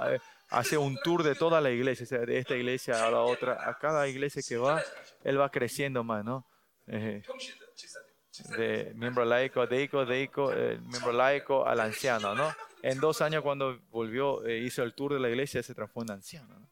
hace 0.49 0.77
un 0.77 0.97
tour 0.97 1.23
de 1.23 1.35
toda 1.35 1.61
la 1.61 1.71
iglesia, 1.71 2.03
o 2.03 2.07
sea, 2.07 2.19
de 2.19 2.37
esta 2.37 2.55
iglesia 2.55 3.05
a 3.05 3.11
la 3.11 3.21
otra. 3.21 3.69
A 3.69 3.77
cada 3.77 4.07
iglesia 4.07 4.41
que 4.47 4.57
va, 4.57 4.83
él 5.23 5.39
va 5.39 5.49
creciendo 5.49 6.03
más, 6.03 6.23
¿no? 6.23 6.45
Eh, 6.87 7.23
de 8.43 8.91
miembro 8.95 9.25
laico, 9.25 9.65
deico, 9.67 10.03
eh, 10.53 10.79
miembro 10.81 11.11
laico 11.11 11.65
al 11.65 11.79
anciano, 11.79 12.35
¿no? 12.35 12.53
En 12.81 12.99
dos 12.99 13.21
años 13.21 13.41
cuando 13.43 13.79
volvió, 13.89 14.45
eh, 14.45 14.59
hizo 14.59 14.83
el 14.83 14.93
tour 14.93 15.13
de 15.13 15.19
la 15.19 15.29
iglesia, 15.29 15.63
se 15.63 15.73
transformó 15.73 16.03
en 16.11 16.17
anciano, 16.17 16.59
¿no? 16.59 16.67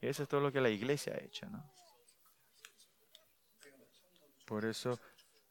Y 0.00 0.06
eso 0.08 0.22
es 0.24 0.28
todo 0.28 0.40
lo 0.40 0.52
que 0.52 0.60
la 0.60 0.70
iglesia 0.70 1.14
ha 1.14 1.24
hecho, 1.24 1.48
¿no? 1.48 1.64
Por 4.46 4.64
eso 4.64 5.00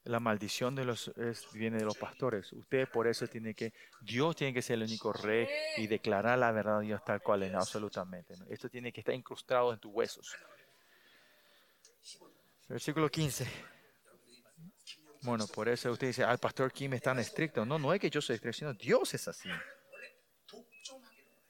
la 0.03 0.19
maldición 0.19 0.75
de 0.75 0.85
los 0.85 1.07
es- 1.17 1.47
viene 1.53 1.77
de 1.77 1.85
los 1.85 1.97
pastores. 1.97 2.51
Usted 2.53 2.87
por 2.89 3.07
eso 3.07 3.27
tiene 3.27 3.55
que, 3.55 3.73
Dios 4.01 4.35
tiene 4.35 4.53
que 4.53 4.61
ser 4.61 4.75
el 4.75 4.83
único 4.83 5.13
rey 5.13 5.47
y 5.77 5.87
declarar 5.87 6.37
la 6.37 6.51
verdad 6.51 6.81
Dios 6.81 7.03
tal 7.05 7.21
cual 7.21 7.43
es, 7.43 7.53
absolutamente. 7.53 8.35
Esto 8.49 8.69
tiene 8.69 8.91
que 8.91 8.99
estar 8.99 9.15
incrustado 9.15 9.71
en 9.73 9.79
tus 9.79 9.91
huesos. 9.93 10.35
Versículo 12.67 13.09
15. 13.09 13.47
Bueno, 15.23 15.47
por 15.47 15.69
eso 15.69 15.91
usted 15.91 16.07
dice, 16.07 16.23
al 16.23 16.37
pastor 16.37 16.71
Kim 16.71 16.93
es 16.93 17.01
tan 17.01 17.17
estricto. 17.19 17.65
No, 17.65 17.79
no 17.79 17.93
es 17.93 17.99
que 17.99 18.09
yo 18.09 18.21
soy 18.21 18.35
estricto, 18.35 18.57
sino 18.57 18.73
Dios 18.73 19.13
es 19.13 19.27
así. 19.27 19.49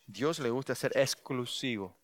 Dios 0.05 0.39
le 0.39 0.49
gusta 0.49 0.75
ser 0.75 0.91
exclusivo. 0.95 1.97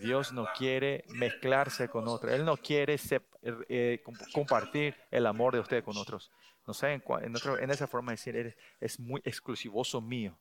Dios 0.00 0.32
no 0.32 0.46
quiere 0.56 1.04
mezclarse 1.08 1.88
con 1.88 2.06
otros. 2.06 2.32
Él 2.32 2.44
no 2.44 2.56
quiere 2.56 2.94
eh, 2.94 3.20
eh 3.68 4.02
compartir 4.32 4.94
el 5.10 5.26
amor 5.26 5.54
de 5.54 5.60
usted 5.60 5.82
con 5.82 5.96
otros. 5.96 6.30
No 6.66 6.74
saben, 6.74 7.02
en, 7.22 7.34
en, 7.60 7.70
esa 7.70 7.86
forma 7.86 8.12
de 8.12 8.16
decir, 8.16 8.56
es 8.78 9.00
muy 9.00 9.20
exclusivoso 9.24 10.00
mío. 10.00 10.38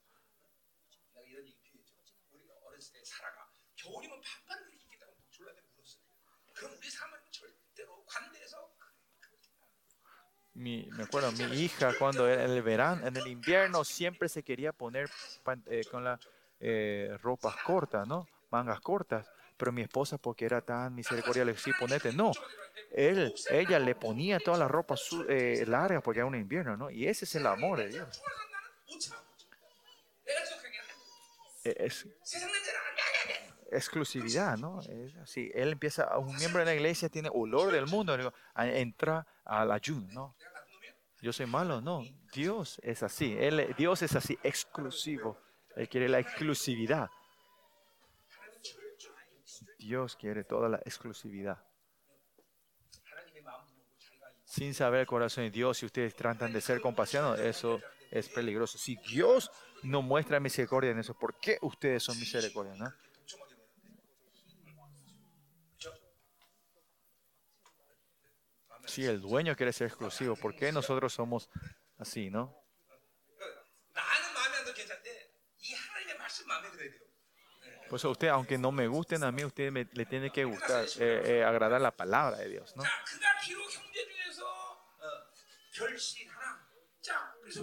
mi, 10.59 10.89
me 10.91 11.03
acuerdo, 11.03 11.31
mi 11.31 11.43
hija 11.61 11.93
cuando 11.97 12.27
era 12.27 12.43
en 12.43 12.51
el 12.51 12.61
verano, 12.61 13.07
en 13.07 13.15
el 13.15 13.27
invierno 13.27 13.85
siempre 13.85 14.27
se 14.27 14.43
quería 14.43 14.73
poner 14.73 15.09
eh, 15.67 15.83
con 15.89 16.03
las 16.03 16.19
eh, 16.59 17.17
ropas 17.21 17.55
cortas, 17.63 18.05
¿no? 18.07 18.27
Mangas 18.51 18.81
cortas. 18.81 19.25
Pero 19.55 19.71
mi 19.71 19.81
esposa, 19.81 20.17
porque 20.17 20.45
era 20.45 20.61
tan 20.61 20.93
misericordia, 20.95 21.45
le 21.45 21.53
decía, 21.53 21.73
ponete, 21.79 22.11
no. 22.13 22.31
Él, 22.91 23.33
ella 23.49 23.79
le 23.79 23.95
ponía 23.95 24.39
todas 24.39 24.59
las 24.59 24.69
ropas 24.69 25.09
eh, 25.27 25.63
largas 25.67 26.01
porque 26.01 26.19
era 26.19 26.25
un 26.25 26.35
invierno, 26.35 26.75
¿no? 26.75 26.89
Y 26.89 27.07
ese 27.07 27.25
es 27.25 27.35
el 27.35 27.45
amor 27.45 27.79
de 27.79 27.89
Dios. 27.89 28.21
E, 31.63 31.75
es, 31.79 32.07
exclusividad, 33.71 34.57
¿no? 34.57 34.81
Es. 34.81 35.37
Él 35.37 35.71
empieza, 35.71 36.17
un 36.17 36.35
miembro 36.35 36.59
de 36.59 36.65
la 36.65 36.73
iglesia 36.73 37.09
tiene 37.09 37.29
olor 37.31 37.71
del 37.71 37.85
mundo, 37.85 38.33
ah, 38.55 38.67
entra 38.67 39.25
al 39.45 39.71
ayuno, 39.71 40.07
¿no? 40.11 40.35
Yo 41.21 41.33
soy 41.33 41.45
malo, 41.45 41.81
no. 41.81 42.03
Dios 42.33 42.79
es 42.83 43.03
así. 43.03 43.37
Dios 43.77 44.01
es 44.01 44.15
así, 44.15 44.37
exclusivo. 44.43 45.37
Él 45.75 45.89
quiere 45.89 46.07
la 46.09 46.19
exclusividad. 46.19 47.09
Dios 49.77 50.15
quiere 50.15 50.43
toda 50.43 50.69
la 50.69 50.77
exclusividad. 50.77 51.61
Sin 54.45 54.73
saber 54.73 55.01
el 55.01 55.07
corazón 55.07 55.43
de 55.43 55.51
Dios, 55.51 55.77
si 55.77 55.85
ustedes 55.85 56.15
tratan 56.15 56.51
de 56.51 56.61
ser 56.61 56.81
compasivos, 56.81 57.39
eso 57.39 57.79
es 58.09 58.29
peligroso. 58.29 58.77
Si 58.77 58.95
Dios 58.95 59.51
no 59.83 60.01
muestra 60.01 60.39
misericordia 60.39 60.91
en 60.91 60.99
eso, 60.99 61.13
¿por 61.13 61.39
qué 61.39 61.57
ustedes 61.61 62.03
son 62.03 62.19
misericordia? 62.19 62.73
¿no? 62.75 62.91
Sí, 68.89 69.05
el 69.05 69.21
dueño 69.21 69.55
quiere 69.55 69.71
ser 69.71 69.87
exclusivo. 69.87 70.35
¿Por 70.35 70.55
qué 70.55 70.71
nosotros 70.71 71.13
somos 71.13 71.47
así, 71.99 72.31
no? 72.31 72.55
Por 77.87 77.97
eso 77.97 78.09
usted, 78.09 78.27
aunque 78.29 78.57
no 78.57 78.71
me 78.71 78.87
gusten 78.87 79.23
a 79.23 79.31
mí, 79.31 79.43
usted 79.43 79.71
me, 79.71 79.87
le 79.93 80.05
tiene 80.05 80.31
que 80.31 80.43
gustar, 80.43 80.85
eh, 80.99 81.21
eh, 81.25 81.43
agradar 81.43 81.81
la 81.81 81.91
palabra 81.91 82.37
de 82.37 82.49
Dios, 82.49 82.75
¿no? 82.75 82.83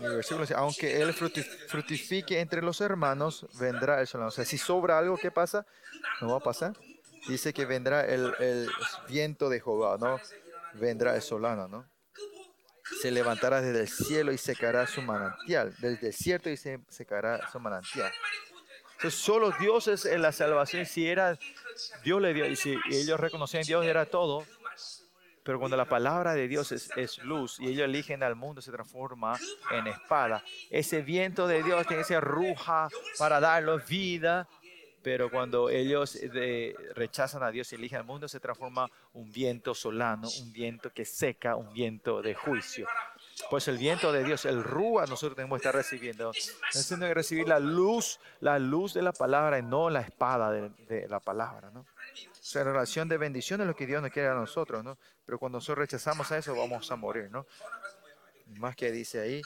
Versículo 0.00 0.46
aunque 0.56 1.00
él 1.00 1.12
fructifique 1.12 2.40
entre 2.40 2.62
los 2.62 2.80
hermanos, 2.80 3.46
vendrá 3.58 4.00
el 4.00 4.06
solano. 4.06 4.28
O 4.28 4.32
sea, 4.32 4.44
si 4.44 4.58
sobra 4.58 4.98
algo, 4.98 5.16
¿qué 5.16 5.30
pasa? 5.30 5.66
No 6.20 6.30
va 6.30 6.36
a 6.38 6.40
pasar. 6.40 6.76
Dice 7.28 7.52
que 7.52 7.64
vendrá 7.64 8.04
el, 8.04 8.32
el 8.38 8.70
viento 9.08 9.48
de 9.48 9.60
Jehová, 9.60 9.96
¿no? 9.98 10.20
Vendrá 10.78 11.14
el 11.14 11.22
solano, 11.22 11.68
¿no? 11.68 11.88
Se 13.00 13.10
levantará 13.10 13.60
desde 13.60 13.80
el 13.80 13.88
cielo 13.88 14.32
y 14.32 14.38
secará 14.38 14.86
su 14.86 15.02
manantial. 15.02 15.74
Del 15.78 15.98
desierto 15.98 16.48
y 16.50 16.56
se 16.56 16.80
secará 16.88 17.50
su 17.50 17.58
manantial. 17.58 18.12
Entonces, 18.96 19.20
solo 19.20 19.50
Dios 19.58 19.88
es 19.88 20.06
en 20.06 20.22
la 20.22 20.32
salvación. 20.32 20.86
Si 20.86 21.06
era, 21.06 21.38
Dios 22.02 22.22
le 22.22 22.32
dio, 22.32 22.46
y 22.46 22.56
si 22.56 22.78
ellos 22.90 23.20
reconocían 23.20 23.64
Dios 23.64 23.84
era 23.84 24.06
todo, 24.06 24.46
pero 25.46 25.60
cuando 25.60 25.76
la 25.76 25.84
palabra 25.84 26.34
de 26.34 26.48
Dios 26.48 26.72
es, 26.72 27.18
luz 27.18 27.60
y 27.60 27.68
ellos 27.68 27.84
eligen 27.84 28.24
al 28.24 28.34
mundo, 28.34 28.60
se 28.60 28.72
transforma 28.72 29.38
en 29.70 29.86
espada. 29.86 30.42
Ese 30.70 31.02
viento 31.02 31.46
de 31.46 31.62
Dios 31.62 31.86
tiene 31.86 32.02
ser 32.02 32.24
ruja 32.24 32.88
para 33.16 33.38
darlos 33.38 33.86
vida, 33.86 34.48
pero 35.06 35.30
cuando 35.30 35.70
ellos 35.70 36.18
eh, 36.20 36.74
rechazan 36.96 37.44
a 37.44 37.52
Dios 37.52 37.70
y 37.70 37.76
eligen 37.76 37.98
al 37.98 38.04
mundo, 38.04 38.26
se 38.26 38.40
transforma 38.40 38.90
un 39.12 39.30
viento 39.30 39.72
solano, 39.72 40.28
un 40.42 40.52
viento 40.52 40.92
que 40.92 41.04
seca, 41.04 41.54
un 41.54 41.72
viento 41.72 42.20
de 42.20 42.34
juicio. 42.34 42.88
Pues 43.48 43.68
el 43.68 43.78
viento 43.78 44.10
de 44.10 44.24
Dios, 44.24 44.44
el 44.46 44.64
rúa, 44.64 45.06
nosotros 45.06 45.36
tenemos 45.36 45.60
que 45.60 45.68
estar 45.68 45.76
recibiendo. 45.76 46.32
Tenemos 46.72 47.08
que 47.08 47.14
recibir 47.14 47.46
la 47.46 47.60
luz, 47.60 48.18
la 48.40 48.58
luz 48.58 48.94
de 48.94 49.02
la 49.02 49.12
palabra 49.12 49.60
y 49.60 49.62
no 49.62 49.90
la 49.90 50.00
espada 50.00 50.50
de, 50.50 50.70
de 50.88 51.06
la 51.06 51.20
palabra, 51.20 51.70
¿no? 51.70 51.82
O 51.82 51.86
sea, 52.40 52.64
relación 52.64 53.08
de 53.08 53.16
bendición 53.16 53.60
es 53.60 53.68
lo 53.68 53.76
que 53.76 53.86
Dios 53.86 54.02
nos 54.02 54.10
quiere 54.10 54.30
a 54.30 54.34
nosotros, 54.34 54.82
¿no? 54.82 54.98
Pero 55.24 55.38
cuando 55.38 55.58
nosotros 55.58 55.78
rechazamos 55.78 56.32
a 56.32 56.38
eso, 56.38 56.56
vamos 56.56 56.90
a 56.90 56.96
morir, 56.96 57.30
¿no? 57.30 57.46
Más 58.58 58.74
que 58.74 58.90
dice 58.90 59.20
ahí, 59.20 59.40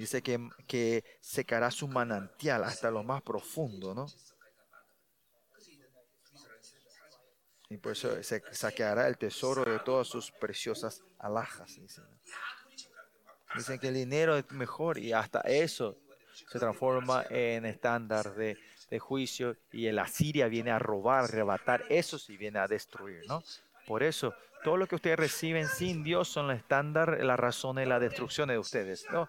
dice 0.00 0.22
que, 0.22 0.48
que 0.66 1.04
secará 1.20 1.70
su 1.70 1.86
manantial 1.86 2.64
hasta 2.64 2.90
lo 2.90 3.02
más 3.02 3.22
profundo, 3.22 3.94
¿no? 3.94 4.06
Y 7.68 7.76
por 7.76 7.92
eso 7.92 8.20
se 8.22 8.42
saqueará 8.50 9.06
el 9.06 9.18
tesoro 9.18 9.62
de 9.64 9.78
todas 9.80 10.08
sus 10.08 10.32
preciosas 10.32 11.02
alhajas. 11.18 11.76
Dicen. 11.76 12.04
Dicen 13.54 13.78
que 13.78 13.88
el 13.88 13.94
dinero 13.94 14.36
es 14.36 14.50
mejor 14.50 14.98
y 14.98 15.12
hasta 15.12 15.40
eso 15.42 15.98
se 16.50 16.58
transforma 16.58 17.24
en 17.28 17.66
estándar 17.66 18.34
de, 18.34 18.56
de 18.88 18.98
juicio 18.98 19.56
y 19.70 19.86
el 19.86 19.98
Asiria 19.98 20.48
viene 20.48 20.70
a 20.70 20.78
robar, 20.78 21.24
arrebatar, 21.24 21.84
eso 21.90 22.18
sí 22.18 22.36
viene 22.36 22.58
a 22.58 22.66
destruir, 22.66 23.22
¿no? 23.28 23.42
Por 23.86 24.02
eso, 24.02 24.34
todo 24.62 24.76
lo 24.76 24.86
que 24.86 24.94
ustedes 24.96 25.18
reciben 25.18 25.66
sin 25.68 26.02
Dios 26.02 26.28
son 26.28 26.50
el 26.50 26.56
estándar, 26.58 27.18
la 27.24 27.36
razón 27.36 27.76
de 27.76 27.86
la 27.86 27.98
destrucción 27.98 28.48
de 28.48 28.58
ustedes, 28.58 29.06
¿no? 29.10 29.28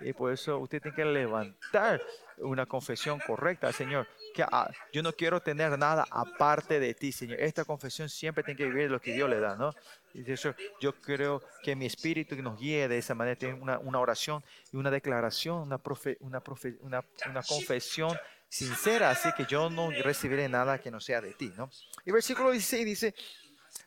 Y 0.00 0.12
por 0.12 0.32
eso 0.32 0.58
usted 0.58 0.80
tiene 0.80 0.94
que 0.96 1.04
levantar 1.04 2.00
una 2.38 2.64
confesión 2.66 3.20
correcta 3.26 3.72
Señor. 3.72 4.06
Que 4.34 4.42
ah, 4.44 4.70
yo 4.92 5.02
no 5.02 5.12
quiero 5.12 5.40
tener 5.42 5.76
nada 5.78 6.06
aparte 6.10 6.80
de 6.80 6.94
ti, 6.94 7.12
Señor. 7.12 7.38
Esta 7.40 7.64
confesión 7.64 8.08
siempre 8.08 8.42
tiene 8.44 8.56
que 8.56 8.66
vivir 8.66 8.90
lo 8.90 9.00
que 9.00 9.12
Dios 9.12 9.28
le 9.28 9.40
da, 9.40 9.56
¿no? 9.56 9.74
Y 10.14 10.22
de 10.22 10.36
yo 10.80 10.94
creo 11.00 11.42
que 11.62 11.76
mi 11.76 11.86
espíritu 11.86 12.34
nos 12.36 12.58
guíe 12.58 12.88
de 12.88 12.98
esa 12.98 13.14
manera 13.14 13.36
tiene 13.36 13.54
una, 13.54 13.78
una 13.78 13.98
oración 14.00 14.42
y 14.72 14.76
una 14.76 14.90
declaración, 14.90 15.58
una, 15.58 15.78
profe- 15.82 16.16
una, 16.20 16.42
profe- 16.42 16.78
una, 16.80 17.04
una 17.28 17.42
confesión 17.42 18.16
sincera, 18.48 19.10
así 19.10 19.30
que 19.36 19.44
yo 19.46 19.70
no 19.70 19.90
recibiré 19.90 20.48
nada 20.48 20.80
que 20.80 20.90
no 20.90 20.98
sea 21.00 21.20
de 21.20 21.32
ti, 21.34 21.52
¿no? 21.56 21.70
Y 22.04 22.10
versículo 22.10 22.50
16 22.50 22.84
dice, 22.84 23.14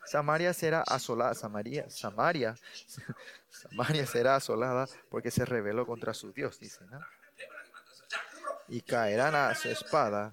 Samaria 0.04 0.52
será 0.52 0.82
asolada, 0.82 1.34
Samaria, 1.34 1.88
Samaria, 1.88 2.54
Samaria 3.50 4.06
será 4.06 4.36
asolada 4.36 4.86
porque 5.10 5.30
se 5.30 5.44
rebeló 5.44 5.86
contra 5.86 6.14
su 6.14 6.32
Dios, 6.32 6.58
dice, 6.58 6.84
¿no? 6.86 7.00
Y 8.68 8.80
caerán 8.80 9.34
a 9.34 9.54
su 9.54 9.68
espada. 9.68 10.32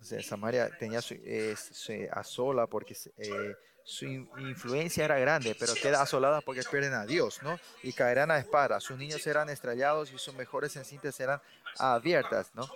O 0.00 0.04
sea, 0.04 0.22
Samaria 0.22 0.70
tenía 0.78 1.02
su, 1.02 1.14
eh, 1.14 1.54
se 1.56 2.08
asola 2.10 2.66
porque 2.66 2.96
eh, 3.18 3.54
su 3.84 4.04
influencia 4.04 5.04
era 5.04 5.18
grande, 5.18 5.56
pero 5.58 5.74
queda 5.74 6.02
asolada 6.02 6.40
porque 6.40 6.62
pierden 6.62 6.94
a 6.94 7.06
Dios, 7.06 7.42
¿no? 7.42 7.58
Y 7.82 7.92
caerán 7.92 8.30
a 8.30 8.38
espada, 8.38 8.80
sus 8.80 8.96
niños 8.96 9.22
serán 9.22 9.48
estrellados 9.48 10.12
y 10.12 10.18
sus 10.18 10.34
mejores 10.34 10.76
encintas 10.76 11.14
serán 11.14 11.40
abiertas, 11.78 12.52
¿no? 12.54 12.68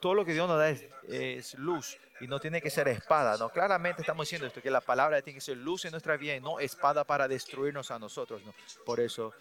Todo 0.00 0.14
lo 0.14 0.24
que 0.24 0.34
Dios 0.34 0.48
nos 0.48 0.58
da 0.58 0.70
es, 0.70 0.84
es, 1.08 1.54
luz 1.54 1.98
y 2.20 2.26
no 2.26 2.38
tiene 2.40 2.60
que 2.60 2.70
ser 2.70 2.88
espada, 2.88 3.36
¿no? 3.36 3.48
Claramente 3.48 4.02
estamos 4.02 4.26
diciendo 4.26 4.46
esto, 4.46 4.62
que 4.62 4.70
la 4.70 4.80
palabra 4.80 5.22
tiene 5.22 5.38
que 5.38 5.44
ser 5.44 5.56
luz 5.56 5.84
en 5.84 5.92
nuestra 5.92 6.16
vida 6.16 6.34
y 6.34 6.40
no 6.40 6.60
espada 6.60 7.04
para 7.04 7.26
destruirnos 7.26 7.90
a 7.90 7.98
nosotros, 7.98 8.42
¿no? 8.44 8.54
Por 8.84 9.00
eso... 9.00 9.34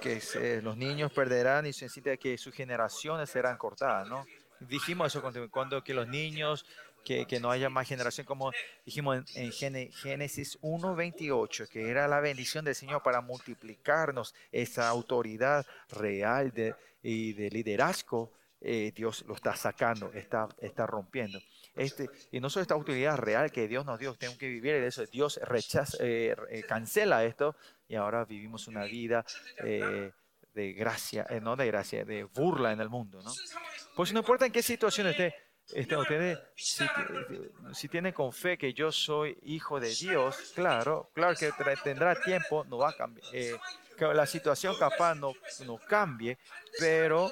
que 0.00 0.60
los 0.62 0.76
niños 0.78 1.12
perderán 1.12 1.66
y 1.66 1.72
se 1.72 1.88
que 2.18 2.38
sus 2.38 2.54
generaciones 2.54 3.28
serán 3.28 3.58
cortadas, 3.58 4.08
¿no? 4.08 4.24
Dijimos 4.68 5.08
eso 5.08 5.20
cuando, 5.20 5.50
cuando 5.50 5.84
que 5.84 5.94
los 5.94 6.08
niños, 6.08 6.64
que, 7.04 7.26
que 7.26 7.38
no 7.38 7.50
haya 7.50 7.68
más 7.68 7.86
generación, 7.86 8.26
como 8.26 8.52
dijimos 8.84 9.24
en, 9.34 9.52
en 9.64 9.92
Génesis 9.92 10.58
1.28, 10.62 11.68
que 11.68 11.90
era 11.90 12.08
la 12.08 12.20
bendición 12.20 12.64
del 12.64 12.74
Señor 12.74 13.02
para 13.02 13.20
multiplicarnos 13.20 14.34
esa 14.50 14.88
autoridad 14.88 15.66
real 15.90 16.50
de, 16.52 16.74
y 17.02 17.34
de 17.34 17.50
liderazgo, 17.50 18.32
eh, 18.60 18.92
Dios 18.96 19.24
lo 19.28 19.34
está 19.34 19.54
sacando, 19.54 20.10
está, 20.12 20.48
está 20.60 20.86
rompiendo. 20.86 21.38
Este, 21.76 22.08
y 22.30 22.40
no 22.40 22.48
solo 22.48 22.62
esta 22.62 22.74
autoridad 22.74 23.16
real 23.16 23.50
que 23.50 23.66
Dios 23.66 23.84
nos 23.84 23.98
dio, 23.98 24.14
tenemos 24.14 24.38
que 24.38 24.48
vivir 24.48 24.74
eso. 24.76 25.04
Dios 25.06 25.40
rechaza, 25.42 25.98
eh, 26.00 26.34
eh, 26.50 26.62
cancela 26.62 27.24
esto 27.24 27.56
y 27.88 27.96
ahora 27.96 28.24
vivimos 28.24 28.68
una 28.68 28.84
vida 28.84 29.24
eh, 29.64 30.12
de 30.54 30.72
gracia, 30.72 31.26
eh, 31.28 31.40
no 31.40 31.56
de 31.56 31.66
gracia, 31.66 32.04
de 32.04 32.24
burla 32.24 32.72
en 32.72 32.80
el 32.80 32.88
mundo. 32.88 33.20
¿no? 33.22 33.32
Pues 33.96 34.12
no 34.12 34.20
importa 34.20 34.46
en 34.46 34.52
qué 34.52 34.62
situación 34.62 35.08
esté, 35.08 35.34
este, 35.72 35.96
ustedes, 35.96 36.38
si, 36.54 36.84
eh, 36.84 37.50
si, 37.72 37.88
tienen 37.88 38.12
con 38.12 38.32
fe 38.32 38.58
que 38.58 38.72
yo 38.72 38.92
soy 38.92 39.36
hijo 39.42 39.80
de 39.80 39.94
Dios, 39.94 40.52
claro, 40.54 41.10
claro 41.14 41.34
que 41.36 41.50
tendrá 41.82 42.14
tiempo, 42.22 42.64
no 42.64 42.78
va 42.78 42.90
a 42.90 42.96
cambiar, 42.96 43.26
eh, 43.32 43.56
la 43.98 44.26
situación 44.26 44.76
capaz 44.78 45.14
no, 45.14 45.32
no 45.64 45.78
cambie, 45.78 46.38
pero 46.78 47.30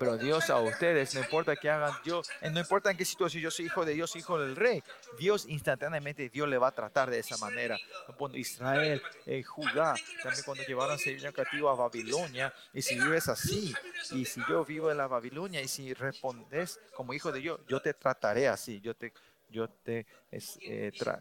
pero 0.00 0.16
Dios 0.16 0.48
a 0.48 0.58
ustedes, 0.58 1.14
no 1.14 1.20
importa 1.20 1.54
qué 1.56 1.68
hagan, 1.68 1.92
yo, 2.06 2.22
eh, 2.40 2.48
no 2.48 2.58
importa 2.58 2.90
en 2.90 2.96
qué 2.96 3.04
situación, 3.04 3.42
yo 3.42 3.50
soy 3.50 3.66
hijo 3.66 3.84
de 3.84 3.92
Dios, 3.92 4.16
hijo 4.16 4.38
del 4.38 4.56
rey. 4.56 4.82
Dios 5.18 5.44
instantáneamente, 5.46 6.30
Dios 6.30 6.48
le 6.48 6.56
va 6.56 6.68
a 6.68 6.72
tratar 6.72 7.10
de 7.10 7.18
esa 7.18 7.36
manera. 7.36 7.76
Cuando 8.16 8.38
Israel, 8.38 9.02
eh, 9.26 9.42
Judá, 9.42 9.94
también 10.22 10.42
cuando 10.46 10.64
llevaron 10.64 10.96
a 10.96 11.32
cautivo 11.32 11.68
a 11.68 11.74
Babilonia, 11.74 12.50
y 12.72 12.80
si 12.80 12.98
vives 12.98 13.28
así, 13.28 13.74
y 14.12 14.24
si 14.24 14.40
yo 14.48 14.64
vivo 14.64 14.90
en 14.90 14.96
la 14.96 15.06
Babilonia, 15.06 15.60
y 15.60 15.68
si 15.68 15.92
respondes 15.92 16.80
como 16.94 17.12
hijo 17.12 17.30
de 17.30 17.40
Dios, 17.40 17.60
yo 17.68 17.82
te 17.82 17.92
trataré 17.92 18.48
así, 18.48 18.80
yo 18.80 18.96
te, 18.96 19.12
yo 19.50 19.68
te 19.68 20.06
es, 20.30 20.58
eh, 20.62 20.92
tra 20.98 21.20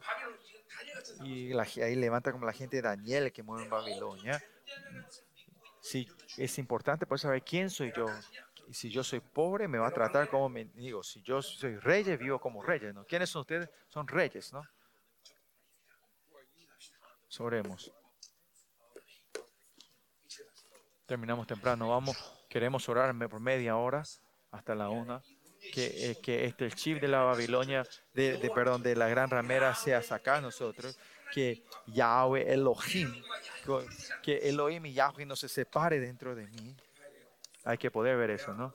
y 1.26 1.50
la, 1.50 1.64
ahí 1.64 1.96
levanta 1.96 2.32
como 2.32 2.46
la 2.46 2.54
gente 2.54 2.78
de 2.78 2.84
Daniel 2.84 3.34
que 3.34 3.44
muere 3.44 3.66
en 3.66 3.70
Babilonia. 3.70 4.42
Sí, 5.82 6.08
es 6.38 6.58
importante 6.60 7.06
poder 7.06 7.20
saber 7.20 7.44
quién 7.44 7.70
soy 7.70 7.92
yo, 7.96 8.08
y 8.70 8.74
si 8.76 8.92
yo 8.92 9.04
soy 9.04 9.20
pobre, 9.20 9.68
me 9.68 9.80
va 9.80 9.88
a 9.88 9.92
tratar 9.92 10.30
como 10.30 10.48
mendigo. 10.48 11.02
Si 11.02 11.24
yo 11.24 11.42
soy 11.42 11.76
reyes, 11.78 12.20
vivo 12.20 12.40
como 12.40 12.62
reyes. 12.62 12.94
¿no? 12.94 13.04
¿Quiénes 13.04 13.28
son 13.32 13.40
ustedes? 13.42 13.68
Son 13.88 14.08
reyes, 14.08 14.54
¿no? 14.54 14.62
Oremos. 17.40 17.92
Terminamos 21.08 21.48
temprano. 21.48 21.90
Vamos, 21.90 22.16
queremos 22.48 22.88
orar 22.90 23.12
por 23.28 23.40
media 23.40 23.76
hora 23.76 24.04
hasta 24.52 24.76
la 24.76 24.90
una. 24.90 25.20
Que, 25.74 26.12
eh, 26.12 26.22
que 26.22 26.46
este 26.46 26.66
el 26.66 26.76
chip 26.76 27.02
de 27.02 27.08
la 27.08 27.22
Babilonia, 27.22 27.84
de, 28.14 28.38
de- 28.38 28.50
perdón, 28.52 28.84
de 28.84 28.96
la 28.96 29.08
gran 29.10 29.32
ramera 29.32 29.74
sea 29.74 30.04
sacado 30.04 30.38
a 30.38 30.42
nosotros. 30.42 30.98
Que 31.34 31.64
Yahweh 31.88 32.54
Elohim, 32.54 33.24
que 34.22 34.38
Elohim 34.50 34.86
y 34.86 34.94
Yahweh 34.94 35.26
no 35.26 35.36
se 35.36 35.50
separe 35.50 36.00
dentro 36.00 36.36
de 36.36 36.46
mí. 36.48 36.76
Hay 37.64 37.78
que 37.78 37.92
poder 37.92 38.18
ver 38.18 38.32
eso, 38.32 38.54
¿no? 38.54 38.74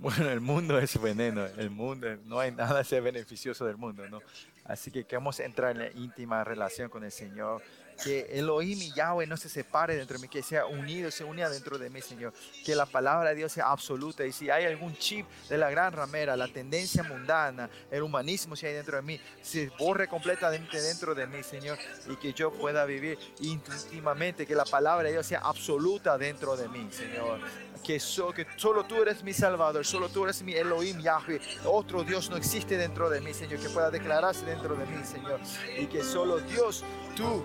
Bueno, 0.00 0.30
el 0.30 0.40
mundo 0.40 0.78
es 0.78 0.98
veneno, 0.98 1.44
el 1.44 1.68
mundo, 1.68 2.08
no 2.24 2.40
hay 2.40 2.52
nada 2.52 2.82
sea 2.84 3.02
beneficioso 3.02 3.66
del 3.66 3.76
mundo, 3.76 4.08
¿no? 4.08 4.22
Así 4.64 4.90
que 4.90 5.04
queremos 5.04 5.38
entrar 5.40 5.72
en 5.72 5.78
la 5.78 5.90
íntima 5.90 6.42
relación 6.42 6.88
con 6.88 7.04
el 7.04 7.12
Señor. 7.12 7.60
Que 8.02 8.26
Elohim 8.32 8.80
y 8.80 8.92
Yahweh 8.92 9.26
no 9.26 9.36
se 9.36 9.48
separe 9.48 9.96
dentro 9.96 10.16
de 10.16 10.22
mí, 10.22 10.28
que 10.28 10.42
sea 10.42 10.66
unido, 10.66 11.10
se 11.10 11.24
unida 11.24 11.48
dentro 11.48 11.78
de 11.78 11.90
mí, 11.90 12.00
Señor. 12.00 12.32
Que 12.64 12.74
la 12.74 12.86
palabra 12.86 13.30
de 13.30 13.36
Dios 13.36 13.52
sea 13.52 13.70
absoluta. 13.70 14.24
Y 14.24 14.32
si 14.32 14.50
hay 14.50 14.64
algún 14.64 14.96
chip 14.96 15.26
de 15.48 15.58
la 15.58 15.70
gran 15.70 15.92
ramera, 15.92 16.36
la 16.36 16.48
tendencia 16.48 17.02
mundana, 17.02 17.68
el 17.90 18.02
humanismo 18.02 18.56
si 18.56 18.66
hay 18.66 18.74
dentro 18.74 18.96
de 18.96 19.02
mí, 19.02 19.20
se 19.42 19.70
borre 19.78 20.08
completamente 20.08 20.80
dentro 20.80 21.14
de 21.14 21.26
mí, 21.26 21.42
Señor. 21.42 21.78
Y 22.08 22.16
que 22.16 22.32
yo 22.32 22.52
pueda 22.52 22.84
vivir 22.84 23.18
íntimamente, 23.40 24.46
que 24.46 24.54
la 24.54 24.64
palabra 24.64 25.06
de 25.08 25.12
Dios 25.12 25.26
sea 25.26 25.40
absoluta 25.40 26.16
dentro 26.16 26.56
de 26.56 26.68
mí, 26.68 26.88
Señor 26.90 27.40
que, 27.80 27.94
que 28.34 28.46
solo 28.56 28.84
tú 28.84 29.02
eres 29.02 29.22
mi 29.22 29.32
Salvador, 29.32 29.84
solo 29.84 30.08
tú 30.08 30.24
eres 30.24 30.42
mi 30.42 30.54
Elohim 30.54 31.00
Yahweh. 31.00 31.40
Otro 31.64 32.04
Dios 32.04 32.30
no 32.30 32.36
existe 32.36 32.76
dentro 32.76 33.10
de 33.10 33.20
mí, 33.20 33.34
Señor, 33.34 33.60
que 33.60 33.68
pueda 33.68 33.90
declararse 33.90 34.44
dentro 34.44 34.74
de 34.76 34.86
mí, 34.86 35.04
Señor. 35.04 35.40
Y 35.78 35.86
que 35.86 36.02
solo 36.02 36.38
Dios, 36.38 36.84
tú, 37.16 37.44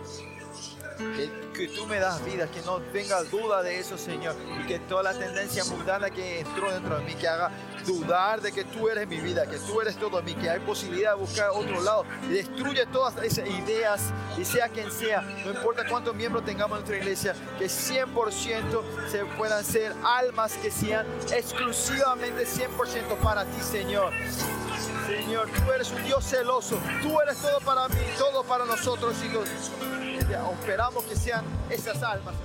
que, 0.97 1.67
tú 1.67 1.85
me 1.85 1.99
das 1.99 2.23
vida, 2.25 2.47
que 2.47 2.61
no 2.61 2.79
tenga 2.91 3.23
duda 3.23 3.63
de 3.63 3.79
eso, 3.79 3.97
Señor. 3.97 4.35
Y 4.61 4.67
que 4.67 4.79
toda 4.79 5.03
la 5.03 5.13
tendencia 5.13 5.63
mundana 5.65 6.09
que 6.09 6.41
entró 6.41 6.71
dentro 6.71 6.97
de 6.97 7.03
mí, 7.05 7.15
que 7.15 7.27
haga 7.27 7.51
dudar 7.85 8.41
de 8.41 8.51
que 8.51 8.63
tú 8.63 8.89
eres 8.89 9.07
mi 9.07 9.17
vida, 9.17 9.45
que 9.45 9.57
tú 9.57 9.79
eres 9.81 9.95
todo 9.97 10.19
en 10.19 10.25
mí, 10.25 10.33
que 10.35 10.49
hay 10.49 10.59
posibilidad 10.59 11.11
de 11.13 11.19
buscar 11.19 11.49
otro 11.51 11.81
lado. 11.81 12.05
Destruye 12.29 12.85
todas 12.87 13.15
esas 13.23 13.47
ideas, 13.47 14.01
y 14.37 14.45
sea 14.45 14.69
quien 14.69 14.91
sea, 14.91 15.21
no 15.21 15.51
importa 15.51 15.85
cuántos 15.87 16.15
miembros 16.15 16.43
tengamos 16.45 16.79
en 16.79 16.85
nuestra 16.85 16.97
iglesia, 16.97 17.35
que 17.57 17.65
100% 17.65 18.81
se 19.09 19.25
puedan 19.37 19.63
ser 19.63 19.93
almas 20.03 20.53
que 20.57 20.71
sean 20.71 21.05
exclusivamente 21.31 22.45
100% 22.45 23.17
para 23.21 23.45
ti, 23.45 23.61
Señor. 23.61 24.11
Señor, 25.07 25.47
tú 25.49 25.71
eres 25.71 25.91
un 25.91 26.03
Dios 26.03 26.25
celoso, 26.25 26.79
tú 27.03 27.21
eres 27.21 27.37
todo 27.37 27.59
para 27.59 27.87
mí, 27.89 28.01
todo 28.17 28.43
para 28.43 28.65
nosotros, 28.65 29.15
hijos. 29.23 29.47
Esperamos 30.31 31.03
que 31.05 31.15
sean 31.15 31.45
esas 31.69 32.01
almas. 32.01 32.35